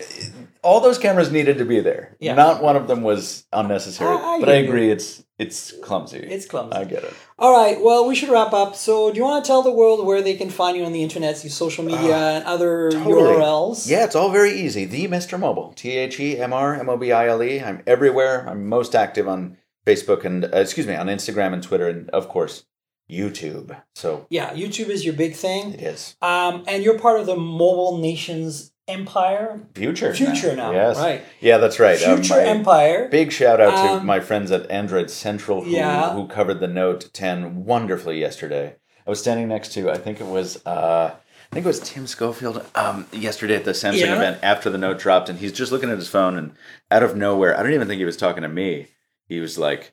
all 0.62 0.80
those 0.80 0.98
cameras 0.98 1.32
needed 1.32 1.58
to 1.58 1.64
be 1.64 1.80
there. 1.80 2.16
Yeah. 2.20 2.34
Not 2.34 2.62
one 2.62 2.76
of 2.76 2.86
them 2.86 3.02
was 3.02 3.44
unnecessary. 3.52 4.10
I- 4.16 4.36
I 4.36 4.40
but 4.40 4.48
I 4.48 4.58
you. 4.58 4.64
agree, 4.68 4.90
it's 4.90 5.24
it's 5.38 5.72
clumsy. 5.82 6.18
It's 6.18 6.46
clumsy. 6.46 6.76
I 6.76 6.84
get 6.84 7.02
it. 7.04 7.12
All 7.38 7.52
right, 7.52 7.78
well, 7.82 8.06
we 8.06 8.14
should 8.14 8.30
wrap 8.30 8.52
up. 8.54 8.74
So, 8.74 9.10
do 9.10 9.18
you 9.18 9.24
want 9.24 9.44
to 9.44 9.46
tell 9.48 9.60
the 9.62 9.70
world 9.72 10.06
where 10.06 10.22
they 10.22 10.34
can 10.34 10.48
find 10.48 10.76
you 10.78 10.84
on 10.84 10.92
the 10.92 11.02
internet, 11.02 11.36
through 11.36 11.50
social 11.50 11.84
media 11.84 12.16
and 12.16 12.44
other 12.44 12.90
Totally. 12.90 13.34
URLs? 13.36 13.86
Yeah, 13.90 14.04
it's 14.04 14.14
all 14.16 14.30
very 14.30 14.52
easy. 14.52 14.84
The 14.86 15.08
Mr. 15.08 15.38
Mobile. 15.38 15.72
T 15.76 15.90
H 15.90 16.18
E 16.20 16.38
M 16.38 16.52
R 16.54 16.74
M 16.74 16.88
O 16.88 16.96
B 16.96 17.12
I 17.12 17.28
L 17.28 17.42
E. 17.42 17.60
I'm 17.60 17.82
everywhere. 17.86 18.46
I'm 18.48 18.66
most 18.66 18.94
active 18.94 19.28
on 19.28 19.58
Facebook 19.84 20.24
and, 20.24 20.44
uh, 20.46 20.48
excuse 20.58 20.86
me, 20.86 20.94
on 20.94 21.08
Instagram 21.08 21.52
and 21.52 21.62
Twitter 21.62 21.88
and, 21.88 22.08
of 22.10 22.28
course, 22.28 22.64
YouTube. 23.10 23.76
So 23.94 24.26
Yeah, 24.30 24.52
YouTube 24.54 24.88
is 24.88 25.04
your 25.04 25.14
big 25.14 25.34
thing. 25.34 25.74
it 25.74 25.82
is. 25.82 26.16
Um, 26.22 26.64
and 26.66 26.82
you're 26.82 26.98
part 26.98 27.20
of 27.20 27.26
the 27.26 27.36
Mobile 27.36 27.98
Nations 27.98 28.72
Empire. 28.88 29.60
Future. 29.74 30.14
Future 30.14 30.54
now, 30.54 30.70
Yes. 30.72 30.96
right. 30.96 31.22
Yeah, 31.40 31.58
that's 31.58 31.78
right. 31.80 32.00
Um, 32.02 32.16
Future 32.18 32.34
my- 32.36 32.42
Empire. 32.44 33.08
Big 33.10 33.32
shout 33.32 33.60
out 33.60 33.70
to 33.84 33.92
Um, 33.94 34.06
my 34.06 34.20
friends 34.20 34.50
at 34.52 34.70
Android 34.70 35.10
Central 35.10 35.62
who, 35.64 35.70
Yeah. 35.70 36.12
who 36.12 36.28
covered 36.28 36.60
the 36.60 36.68
Note 36.68 37.10
10 37.12 37.64
wonderfully 37.64 38.20
yesterday. 38.20 38.76
I 39.06 39.10
was 39.10 39.18
standing 39.20 39.48
next 39.48 39.72
to, 39.74 39.90
I 39.90 39.96
think 39.98 40.20
it 40.20 40.26
was, 40.26 40.64
uh, 40.66 41.10
I 41.14 41.54
think 41.54 41.64
it 41.64 41.68
was 41.68 41.80
Tim 41.80 42.06
Schofield 42.06 42.64
um, 42.74 43.06
yesterday 43.12 43.56
at 43.56 43.64
the 43.64 43.72
Samsung 43.72 44.00
Yeah. 44.00 44.16
event 44.16 44.38
after 44.42 44.70
the 44.70 44.78
Note 44.78 44.98
dropped, 44.98 45.28
and 45.28 45.38
he's 45.38 45.52
just 45.52 45.72
looking 45.72 45.90
at 45.90 45.96
his 45.98 46.08
phone, 46.08 46.36
and 46.36 46.52
out 46.90 47.02
of 47.02 47.16
nowhere, 47.16 47.58
I 47.58 47.62
don't 47.62 47.72
even 47.74 47.88
think 47.88 47.98
he 47.98 48.04
was 48.04 48.16
talking 48.16 48.42
to 48.42 48.48
me. 48.48 48.88
He 49.28 49.40
was 49.40 49.58
like, 49.58 49.92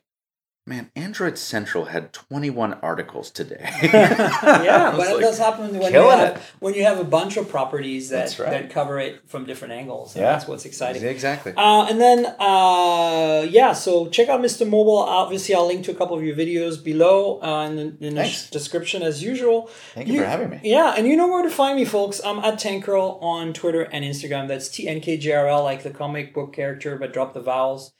"Man, 0.66 0.90
Android 0.96 1.36
Central 1.36 1.86
had 1.86 2.12
21 2.12 2.74
articles 2.82 3.30
today." 3.30 3.68
yeah, 3.82 4.92
but 4.96 5.06
it 5.08 5.14
like, 5.14 5.20
does 5.20 5.38
happen 5.38 5.78
when 5.78 5.92
you 5.92 6.00
have 6.08 6.36
it. 6.36 6.42
when 6.60 6.74
you 6.74 6.84
have 6.84 6.98
a 6.98 7.04
bunch 7.04 7.36
of 7.36 7.48
properties 7.48 8.08
that, 8.08 8.38
right. 8.38 8.50
that 8.50 8.70
cover 8.70 8.98
it 8.98 9.28
from 9.28 9.44
different 9.44 9.74
angles. 9.74 10.14
and 10.14 10.22
Yeah. 10.22 10.32
that's 10.32 10.48
what's 10.48 10.64
exciting. 10.64 11.04
exactly. 11.04 11.52
Uh, 11.56 11.86
and 11.90 12.00
then, 12.00 12.26
uh, 12.38 13.46
yeah, 13.48 13.72
so 13.72 14.08
check 14.08 14.28
out 14.28 14.40
Mr. 14.40 14.68
Mobile. 14.68 14.98
Obviously, 14.98 15.54
I'll 15.54 15.66
link 15.66 15.84
to 15.84 15.90
a 15.90 15.94
couple 15.94 16.16
of 16.16 16.22
your 16.24 16.36
videos 16.36 16.82
below 16.82 17.40
uh, 17.42 17.66
in, 17.66 17.76
the, 17.76 18.06
in 18.06 18.14
the 18.14 18.48
description 18.50 19.02
as 19.02 19.22
usual. 19.22 19.68
Thank 19.94 20.08
you 20.08 20.20
for 20.20 20.26
having 20.26 20.50
me. 20.50 20.60
Yeah, 20.64 20.94
and 20.96 21.06
you 21.06 21.16
know 21.16 21.28
where 21.28 21.42
to 21.42 21.50
find 21.50 21.76
me, 21.76 21.84
folks. 21.84 22.20
I'm 22.24 22.38
at 22.38 22.54
Tankgirl 22.54 23.22
on 23.22 23.52
Twitter 23.52 23.82
and 23.82 24.04
Instagram. 24.04 24.48
That's 24.48 24.68
T 24.68 24.88
N 24.88 25.00
K 25.00 25.16
J 25.16 25.32
R 25.32 25.48
L, 25.48 25.62
like 25.62 25.82
the 25.82 25.90
comic 25.90 26.32
book 26.32 26.52
character, 26.54 26.96
but 26.96 27.12
drop 27.12 27.34
the 27.34 27.40
vowels. 27.40 27.92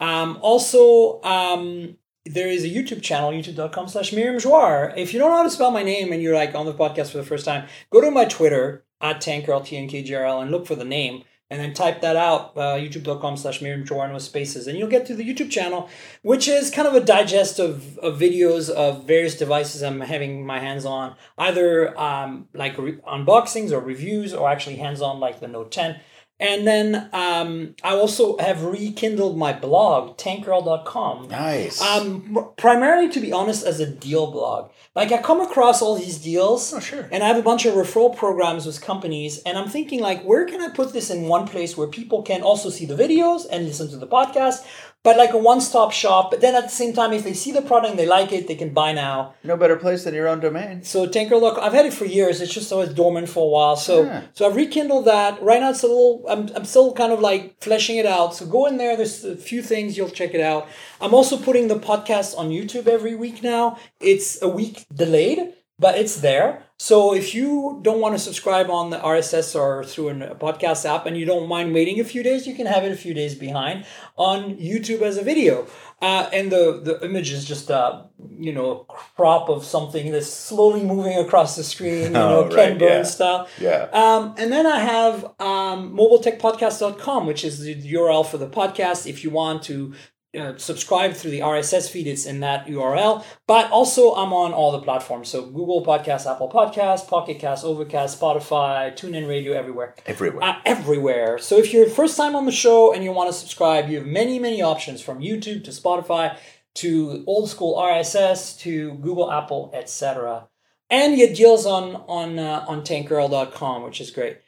Um, 0.00 0.38
also, 0.42 1.20
um, 1.22 1.96
there 2.26 2.48
is 2.48 2.64
a 2.64 2.68
YouTube 2.68 3.02
channel, 3.02 3.30
youtube.com 3.30 3.88
slash 3.88 4.12
Myriam 4.12 4.40
Joire. 4.40 4.92
If 4.96 5.12
you 5.12 5.18
don't 5.18 5.30
know 5.30 5.36
how 5.38 5.42
to 5.44 5.50
spell 5.50 5.70
my 5.70 5.82
name 5.82 6.12
and 6.12 6.22
you're 6.22 6.34
like 6.34 6.54
on 6.54 6.66
the 6.66 6.74
podcast 6.74 7.10
for 7.10 7.18
the 7.18 7.24
first 7.24 7.44
time, 7.44 7.68
go 7.90 8.00
to 8.00 8.10
my 8.10 8.24
Twitter, 8.24 8.84
at 9.00 9.20
Tankgirl, 9.20 9.64
T 9.64 9.76
N 9.76 9.88
K 9.88 10.02
J 10.02 10.14
R 10.14 10.24
L, 10.24 10.40
and 10.40 10.50
look 10.50 10.66
for 10.66 10.74
the 10.74 10.84
name. 10.84 11.24
And 11.50 11.58
then 11.58 11.72
type 11.72 12.02
that 12.02 12.14
out, 12.14 12.52
uh, 12.58 12.76
youtube.com 12.76 13.38
slash 13.38 13.60
Myriam 13.60 13.86
Joire 13.86 14.12
with 14.12 14.22
spaces, 14.22 14.66
and 14.66 14.78
you'll 14.78 14.86
get 14.88 15.06
to 15.06 15.14
the 15.14 15.24
YouTube 15.24 15.50
channel, 15.50 15.88
which 16.20 16.46
is 16.46 16.70
kind 16.70 16.86
of 16.86 16.92
a 16.92 17.00
digest 17.00 17.58
of, 17.58 17.96
of 17.98 18.18
videos 18.18 18.68
of 18.68 19.06
various 19.06 19.34
devices 19.34 19.82
I'm 19.82 20.00
having 20.00 20.44
my 20.44 20.58
hands 20.58 20.84
on, 20.84 21.16
either 21.38 21.98
um, 21.98 22.48
like 22.52 22.76
re- 22.76 22.98
unboxings 22.98 23.72
or 23.72 23.80
reviews, 23.80 24.34
or 24.34 24.50
actually 24.50 24.76
hands 24.76 25.00
on 25.00 25.20
like 25.20 25.40
the 25.40 25.48
Note 25.48 25.72
10. 25.72 25.98
And 26.40 26.66
then 26.66 27.08
um, 27.12 27.74
I 27.82 27.94
also 27.96 28.38
have 28.38 28.62
rekindled 28.62 29.36
my 29.36 29.52
blog, 29.52 30.16
tankgirl.com. 30.18 31.28
Nice. 31.28 31.80
Um, 31.82 32.50
primarily, 32.56 33.08
to 33.10 33.20
be 33.20 33.32
honest, 33.32 33.66
as 33.66 33.80
a 33.80 33.86
deal 33.90 34.30
blog. 34.30 34.70
Like 34.94 35.12
I 35.12 35.20
come 35.22 35.40
across 35.40 35.80
all 35.82 35.96
these 35.96 36.18
deals, 36.18 36.72
Oh, 36.74 36.80
sure. 36.80 37.08
and 37.12 37.22
I 37.22 37.28
have 37.28 37.36
a 37.36 37.42
bunch 37.42 37.66
of 37.66 37.74
referral 37.74 38.16
programs 38.16 38.66
with 38.66 38.80
companies, 38.80 39.40
and 39.44 39.56
I'm 39.58 39.68
thinking 39.68 40.00
like, 40.00 40.22
where 40.24 40.44
can 40.46 40.60
I 40.60 40.70
put 40.70 40.92
this 40.92 41.10
in 41.10 41.22
one 41.28 41.46
place 41.46 41.76
where 41.76 41.86
people 41.86 42.22
can 42.22 42.42
also 42.42 42.68
see 42.70 42.84
the 42.86 42.96
videos 42.96 43.46
and 43.50 43.64
listen 43.64 43.88
to 43.90 43.96
the 43.96 44.06
podcast, 44.08 44.64
but 45.04 45.16
like 45.16 45.32
a 45.32 45.38
one-stop 45.38 45.92
shop. 45.92 46.30
But 46.30 46.40
then 46.40 46.54
at 46.54 46.64
the 46.64 46.68
same 46.82 46.92
time, 46.92 47.12
if 47.12 47.24
they 47.24 47.32
see 47.32 47.52
the 47.52 47.62
product 47.62 47.90
and 47.90 47.98
they 47.98 48.04
like 48.06 48.32
it, 48.32 48.46
they 48.48 48.56
can 48.56 48.74
buy 48.74 48.92
now. 48.92 49.34
no 49.44 49.56
better 49.56 49.76
place 49.76 50.04
than 50.04 50.14
your 50.14 50.28
own 50.28 50.40
domain. 50.40 50.82
So 50.82 51.06
Tanker 51.06 51.36
Look, 51.36 51.56
I've 51.58 51.72
had 51.72 51.86
it 51.86 51.94
for 51.94 52.04
years. 52.04 52.40
It's 52.40 52.52
just 52.52 52.72
always 52.72 52.92
dormant 52.92 53.28
for 53.28 53.44
a 53.44 53.48
while. 53.48 53.76
So 53.76 54.02
Yeah. 54.04 54.22
so 54.34 54.46
I've 54.46 54.56
rekindled 54.56 55.04
that. 55.06 55.40
Right 55.42 55.60
now 55.60 55.70
it's 55.70 55.82
a 55.82 55.86
little. 55.86 56.24
I'm 56.28 56.48
I'm 56.56 56.64
still 56.64 56.92
kind 56.92 57.12
of 57.12 57.20
like 57.20 57.42
fleshing 57.62 57.96
it 57.96 58.06
out. 58.06 58.34
So 58.34 58.44
go 58.46 58.66
in 58.66 58.76
there. 58.76 58.96
There's 58.96 59.24
a 59.24 59.36
few 59.36 59.62
things 59.62 59.96
you'll 59.96 60.10
check 60.20 60.34
it 60.34 60.40
out. 60.40 60.66
I'm 61.00 61.14
also 61.14 61.36
putting 61.38 61.68
the 61.68 61.78
podcast 61.78 62.36
on 62.36 62.50
YouTube 62.50 62.86
every 62.88 63.14
week 63.14 63.42
now. 63.42 63.78
It's 64.00 64.42
a 64.42 64.48
week 64.48 64.84
delayed. 64.94 65.54
But 65.78 65.96
it's 65.98 66.16
there. 66.20 66.62
So 66.80 67.12
if 67.14 67.34
you 67.34 67.80
don't 67.82 68.00
want 68.00 68.14
to 68.14 68.18
subscribe 68.20 68.70
on 68.70 68.90
the 68.90 68.98
RSS 68.98 69.58
or 69.58 69.82
through 69.84 70.10
a 70.10 70.34
podcast 70.36 70.84
app 70.88 71.06
and 71.06 71.16
you 71.16 71.24
don't 71.26 71.48
mind 71.48 71.74
waiting 71.74 71.98
a 71.98 72.04
few 72.04 72.22
days, 72.22 72.46
you 72.46 72.54
can 72.54 72.66
have 72.66 72.84
it 72.84 72.92
a 72.92 72.96
few 72.96 73.14
days 73.14 73.34
behind 73.34 73.84
on 74.16 74.54
YouTube 74.58 75.02
as 75.02 75.16
a 75.18 75.22
video. 75.22 75.66
Uh, 76.00 76.30
and 76.32 76.52
the, 76.52 76.80
the 76.84 77.04
image 77.04 77.32
is 77.32 77.44
just 77.44 77.70
a 77.70 78.04
you 78.38 78.52
know 78.52 78.86
crop 79.16 79.48
of 79.48 79.64
something 79.64 80.12
that's 80.12 80.32
slowly 80.32 80.84
moving 80.84 81.18
across 81.18 81.56
the 81.56 81.64
screen, 81.64 82.02
you 82.04 82.10
know, 82.10 82.44
Oh, 82.44 82.48
Ken 82.48 82.70
right, 82.70 82.78
Burns 82.78 83.08
yeah. 83.08 83.14
style. 83.16 83.48
Yeah. 83.60 83.88
Um, 83.92 84.34
and 84.38 84.52
then 84.52 84.64
I 84.64 84.78
have 84.78 85.24
um, 85.40 85.96
mobiletechpodcast.com, 85.96 87.26
which 87.26 87.44
is 87.44 87.60
the 87.60 87.74
URL 87.74 88.24
for 88.24 88.38
the 88.38 88.48
podcast. 88.48 89.06
If 89.08 89.24
you 89.24 89.30
want 89.30 89.64
to 89.64 89.92
uh, 90.38 90.56
subscribe 90.58 91.14
through 91.14 91.30
the 91.30 91.40
RSS 91.40 91.88
feed, 91.90 92.06
it's 92.06 92.26
in 92.26 92.40
that 92.40 92.66
URL. 92.66 93.24
But 93.46 93.70
also, 93.70 94.14
I'm 94.14 94.32
on 94.32 94.52
all 94.52 94.72
the 94.72 94.80
platforms. 94.80 95.28
So 95.28 95.46
Google 95.46 95.84
Podcasts, 95.84 96.30
Apple 96.30 96.50
Podcasts, 96.50 97.08
Pocket 97.08 97.38
Cast, 97.38 97.64
Overcast, 97.64 98.20
Spotify, 98.20 98.92
TuneIn 98.92 99.28
Radio, 99.28 99.54
everywhere. 99.54 99.94
Everywhere. 100.06 100.42
Uh, 100.42 100.58
everywhere. 100.64 101.38
So 101.38 101.56
if 101.56 101.72
you're 101.72 101.88
first 101.88 102.16
time 102.16 102.36
on 102.36 102.44
the 102.44 102.52
show 102.52 102.92
and 102.92 103.02
you 103.02 103.12
want 103.12 103.30
to 103.30 103.32
subscribe, 103.32 103.88
you 103.88 103.98
have 103.98 104.06
many, 104.06 104.38
many 104.38 104.60
options 104.60 105.00
from 105.00 105.20
YouTube 105.20 105.64
to 105.64 105.70
Spotify 105.70 106.36
to 106.74 107.24
old 107.26 107.48
school 107.48 107.76
RSS 107.76 108.58
to 108.60 108.94
Google, 108.94 109.32
Apple, 109.32 109.70
etc. 109.74 110.48
And 110.90 111.12
you 111.12 111.26
get 111.26 111.36
deals 111.36 111.66
on 111.66 111.96
on 112.06 112.38
uh, 112.38 112.64
on 112.68 112.82
tankgirl.com, 112.82 113.82
which 113.82 114.00
is 114.00 114.10
great. 114.10 114.38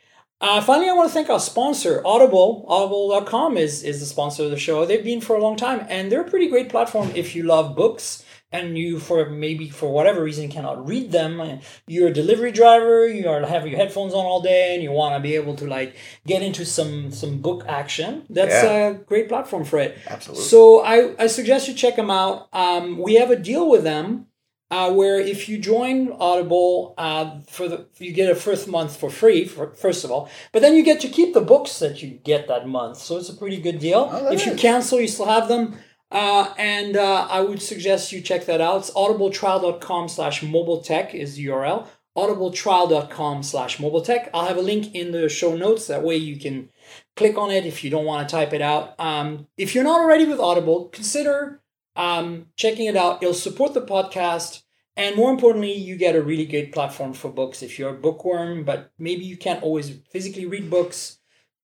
Uh, 0.41 0.61
finally, 0.63 0.89
I 0.89 0.95
want 0.95 1.09
to 1.09 1.13
thank 1.13 1.29
our 1.29 1.39
sponsor, 1.41 2.01
Audible. 2.05 2.65
Audible.com 2.67 3.59
is, 3.59 3.83
is 3.83 4.01
the 4.01 4.07
sponsor 4.07 4.45
of 4.45 4.51
the 4.51 4.57
show. 4.59 4.87
They've 4.87 5.05
been 5.05 5.21
for 5.21 5.37
a 5.37 5.41
long 5.41 5.57
time, 5.57 5.85
and 5.91 6.11
they're 6.11 6.23
a 6.23 6.31
pretty 6.31 6.49
great 6.49 6.71
platform 6.71 7.11
if 7.15 7.35
you 7.37 7.43
love 7.43 7.77
books 7.77 8.25
and 8.53 8.77
you, 8.77 8.99
for 8.99 9.29
maybe 9.31 9.69
for 9.69 9.93
whatever 9.93 10.25
reason, 10.25 10.49
cannot 10.49 10.85
read 10.89 11.13
them. 11.13 11.61
You're 11.87 12.09
a 12.09 12.13
delivery 12.13 12.51
driver, 12.51 13.07
you 13.07 13.29
are 13.29 13.47
have 13.47 13.67
your 13.67 13.77
headphones 13.79 14.13
on 14.13 14.25
all 14.25 14.41
day, 14.41 14.75
and 14.75 14.83
you 14.83 14.91
want 14.91 15.15
to 15.15 15.21
be 15.21 15.37
able 15.37 15.55
to 15.57 15.67
like 15.67 15.95
get 16.27 16.43
into 16.43 16.65
some 16.65 17.13
some 17.13 17.39
book 17.43 17.65
action. 17.69 18.25
That's 18.31 18.65
Yeah. 18.65 18.89
a 18.89 18.95
great 18.95 19.29
platform 19.29 19.65
for 19.65 19.79
it. 19.79 19.99
Absolutely. 20.09 20.45
So 20.45 20.81
I, 20.83 21.15
I 21.23 21.27
suggest 21.29 21.69
you 21.69 21.75
check 21.75 21.95
them 21.97 22.11
out. 22.11 22.49
Um, 22.53 22.99
we 22.99 23.15
have 23.17 23.31
a 23.31 23.37
deal 23.37 23.71
with 23.71 23.85
them 23.85 24.27
uh, 24.71 24.93
where 24.93 25.19
if 25.19 25.49
you 25.49 25.59
join 25.59 26.13
Audible 26.13 26.95
uh, 26.97 27.41
for 27.49 27.69
the 27.69 27.87
you 27.99 28.13
get 28.13 28.31
a 28.31 28.35
first 28.35 28.69
month 28.69 28.97
for 28.97 29.11
free 29.11 29.45
for, 29.45 29.75
first 29.75 30.05
of 30.05 30.11
all, 30.11 30.31
but 30.53 30.63
then 30.63 30.77
you 30.77 30.83
get 30.83 31.01
to 31.01 31.09
keep 31.09 31.35
the 31.35 31.41
books 31.41 31.79
that 31.81 32.03
you 32.03 32.11
get 32.11 32.47
that 32.49 32.69
month. 32.69 32.99
So 32.99 33.17
it's 33.17 33.29
a 33.29 33.37
pretty 33.37 33.61
good 33.61 33.81
deal. 33.81 34.09
Oh, 34.11 34.33
if 34.33 34.47
you 34.47 34.55
cancel, 34.55 35.01
you 35.01 35.09
still 35.09 35.27
have 35.27 35.49
them. 35.49 35.77
Uh, 36.11 36.53
and 36.59 36.97
uh, 36.97 37.29
I 37.31 37.41
would 37.41 37.63
suggest 37.63 38.13
you 38.13 38.21
check 38.21 38.47
that 38.47 38.61
out. 38.61 38.79
It's 38.79 38.91
audibletrial.com 38.91 40.09
slash 40.09 40.43
mobile 40.43 40.83
tech 40.83 41.15
is 41.15 41.37
the 41.37 41.47
URL. 41.47 41.87
audibletrial.com 42.17 43.43
slash 43.45 43.79
mobile 43.79 44.03
tech. 44.03 44.29
I'll 44.35 44.47
have 44.47 44.57
a 44.57 44.63
link 44.63 44.95
in 44.95 45.13
the 45.13 45.29
show 45.29 45.57
notes. 45.57 45.87
That 45.87 46.03
way 46.03 46.17
you 46.17 46.39
can 46.39 46.71
click 47.17 47.39
on 47.39 47.51
it 47.51 47.65
if 47.65 47.85
you 47.85 47.91
don't 47.91 48.05
want 48.05 48.29
to 48.29 48.35
type 48.35 48.53
it 48.53 48.63
out. 48.63 48.99
Um, 48.99 49.47
if 49.57 49.75
you're 49.75 49.85
not 49.85 50.01
already 50.01 50.25
with 50.25 50.41
Audible, 50.41 50.89
consider 50.89 51.61
um, 51.97 52.47
checking 52.57 52.87
it 52.87 52.97
out. 52.97 53.23
It'll 53.23 53.35
support 53.35 53.75
the 53.75 53.83
podcast. 53.83 54.63
And 54.97 55.17
more 55.17 55.31
importantly, 55.31 55.73
you 55.73 55.97
get 55.97 56.17
a 56.17 56.23
really 56.23 56.45
great 56.45 56.73
platform 56.73 57.13
for 57.15 57.31
books. 57.31 57.63
If 57.63 57.79
you're 57.79 57.95
a 57.95 57.99
bookworm, 57.99 58.65
but 58.65 58.91
maybe 58.99 59.25
you 59.25 59.37
can't 59.37 59.63
always 59.63 59.91
physically 60.13 60.47
read 60.47 60.69
books, 60.69 61.19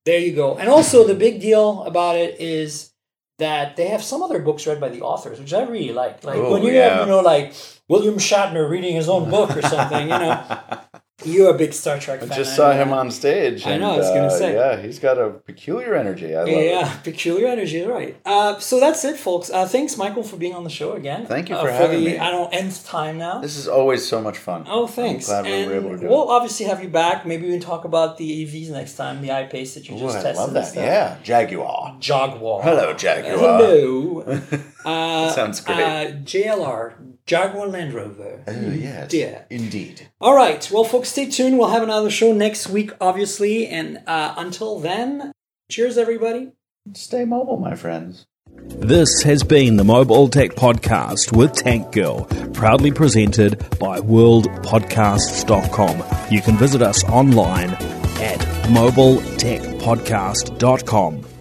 there 0.04 0.20
you 0.20 0.32
go. 0.34 0.56
And 0.56 0.68
also, 0.68 1.04
the 1.06 1.14
big 1.14 1.40
deal 1.40 1.82
about 1.84 2.16
it 2.16 2.40
is 2.40 2.92
that 3.38 3.76
they 3.76 3.88
have 3.88 4.02
some 4.02 4.22
other 4.22 4.38
books 4.40 4.66
read 4.66 4.80
by 4.80 4.88
the 4.88 5.02
authors, 5.02 5.38
which 5.38 5.52
I 5.52 5.62
really 5.64 5.92
like. 5.92 6.24
Like 6.24 6.36
Oh, 6.36 6.52
when 6.52 6.62
you 6.62 6.72
yeah. 6.72 6.88
have, 6.90 7.00
you 7.00 7.12
know, 7.12 7.20
like 7.20 7.52
William 7.88 8.14
Shatner 8.14 8.70
reading 8.70 8.94
his 8.94 9.08
own 9.08 9.28
book 9.28 9.54
or 9.54 9.62
something, 9.62 10.02
you 10.02 10.08
know. 10.08 10.58
You're 11.24 11.54
a 11.54 11.56
big 11.56 11.72
Star 11.72 11.98
Trek 11.98 12.22
I 12.22 12.26
fan. 12.26 12.36
just 12.36 12.54
saw 12.54 12.72
know 12.72 12.82
him 12.82 12.92
on 12.92 13.10
stage. 13.10 13.66
I 13.66 13.78
know, 13.78 13.86
I 13.86 13.94
and, 13.94 13.98
was 13.98 14.08
gonna 14.08 14.26
uh, 14.26 14.30
say. 14.30 14.54
Yeah, 14.54 14.82
he's 14.82 14.98
got 14.98 15.16
a 15.18 15.30
peculiar 15.30 15.94
energy. 15.94 16.34
I 16.36 16.40
love 16.40 16.48
Yeah, 16.48 16.54
it. 16.56 16.70
yeah, 16.72 16.96
peculiar 16.98 17.46
energy, 17.48 17.80
right? 17.86 18.16
Uh, 18.26 18.58
so 18.58 18.78
that's 18.78 19.02
it, 19.02 19.16
folks. 19.16 19.48
Uh, 19.48 19.66
thanks, 19.66 19.96
Michael, 19.96 20.22
for 20.22 20.36
being 20.36 20.54
on 20.54 20.62
the 20.62 20.68
show 20.70 20.92
again. 20.92 21.24
Thank 21.24 21.48
you 21.48 21.56
Uh, 21.56 21.62
for 21.62 21.70
having 21.70 22.00
the, 22.04 22.10
me. 22.10 22.18
I 22.18 22.30
don't 22.30 22.52
nth 22.52 22.84
time 22.86 23.16
now. 23.16 23.38
This 23.40 23.56
is 23.56 23.66
always 23.66 24.06
so 24.06 24.20
much 24.20 24.36
fun. 24.36 24.66
Oh, 24.68 24.86
thanks. 24.86 25.30
I'm 25.30 25.44
glad 25.44 25.66
we 25.68 25.72
were 25.72 25.80
able 25.80 25.90
to 25.92 25.98
do 26.02 26.06
We'll 26.08 26.28
obviously 26.30 26.66
have 26.66 26.82
you 26.82 26.90
back. 26.90 27.24
Maybe 27.24 27.46
we 27.46 27.52
can 27.52 27.60
talk 27.60 27.86
about 27.86 28.18
the 28.18 28.44
EVs 28.44 28.68
next 28.68 28.96
time, 28.96 29.22
the 29.22 29.32
I-Pace 29.32 29.72
that 29.74 29.88
you 29.88 29.96
it. 29.96 30.00
just 30.00 30.16
Ooh, 30.16 30.18
I 30.18 30.22
tested. 30.22 30.36
love 30.36 30.52
that. 30.52 30.66
stuff. 30.66 30.84
Yeah, 30.84 31.16
Jaguar. 31.22 31.96
Jaguar. 31.98 32.62
Hello, 32.62 32.92
Jaguar. 32.92 33.38
Hello. 33.38 34.38
Uh, 34.86 35.28
Sounds 35.32 35.60
great. 35.62 35.80
Uh, 35.80 36.12
JLR, 36.22 36.92
Jaguar 37.26 37.66
Land 37.66 37.92
Rover. 37.92 38.44
Oh, 38.46 38.70
yes. 38.70 39.10
dear. 39.10 39.46
Indeed. 39.50 40.08
All 40.20 40.36
right. 40.36 40.70
Well, 40.72 40.84
folks, 40.84 41.08
stay 41.08 41.28
tuned. 41.28 41.58
We'll 41.58 41.70
have 41.70 41.82
another 41.82 42.08
show 42.10 42.32
next 42.32 42.68
week, 42.68 42.92
obviously. 43.00 43.66
And 43.66 44.00
uh, 44.06 44.34
until 44.36 44.78
then, 44.78 45.32
cheers, 45.68 45.98
everybody. 45.98 46.52
Stay 46.94 47.24
mobile, 47.24 47.56
my 47.56 47.74
friends. 47.74 48.26
This 48.68 49.22
has 49.22 49.42
been 49.42 49.76
the 49.76 49.82
Mobile 49.84 50.28
Tech 50.28 50.52
Podcast 50.52 51.36
with 51.36 51.52
Tank 51.52 51.90
Girl, 51.92 52.24
proudly 52.54 52.92
presented 52.92 53.58
by 53.78 53.98
worldpodcasts.com. 53.98 56.32
You 56.32 56.40
can 56.40 56.56
visit 56.56 56.80
us 56.80 57.04
online 57.04 57.70
at 57.70 58.38
mobiletechpodcast.com. 58.68 61.35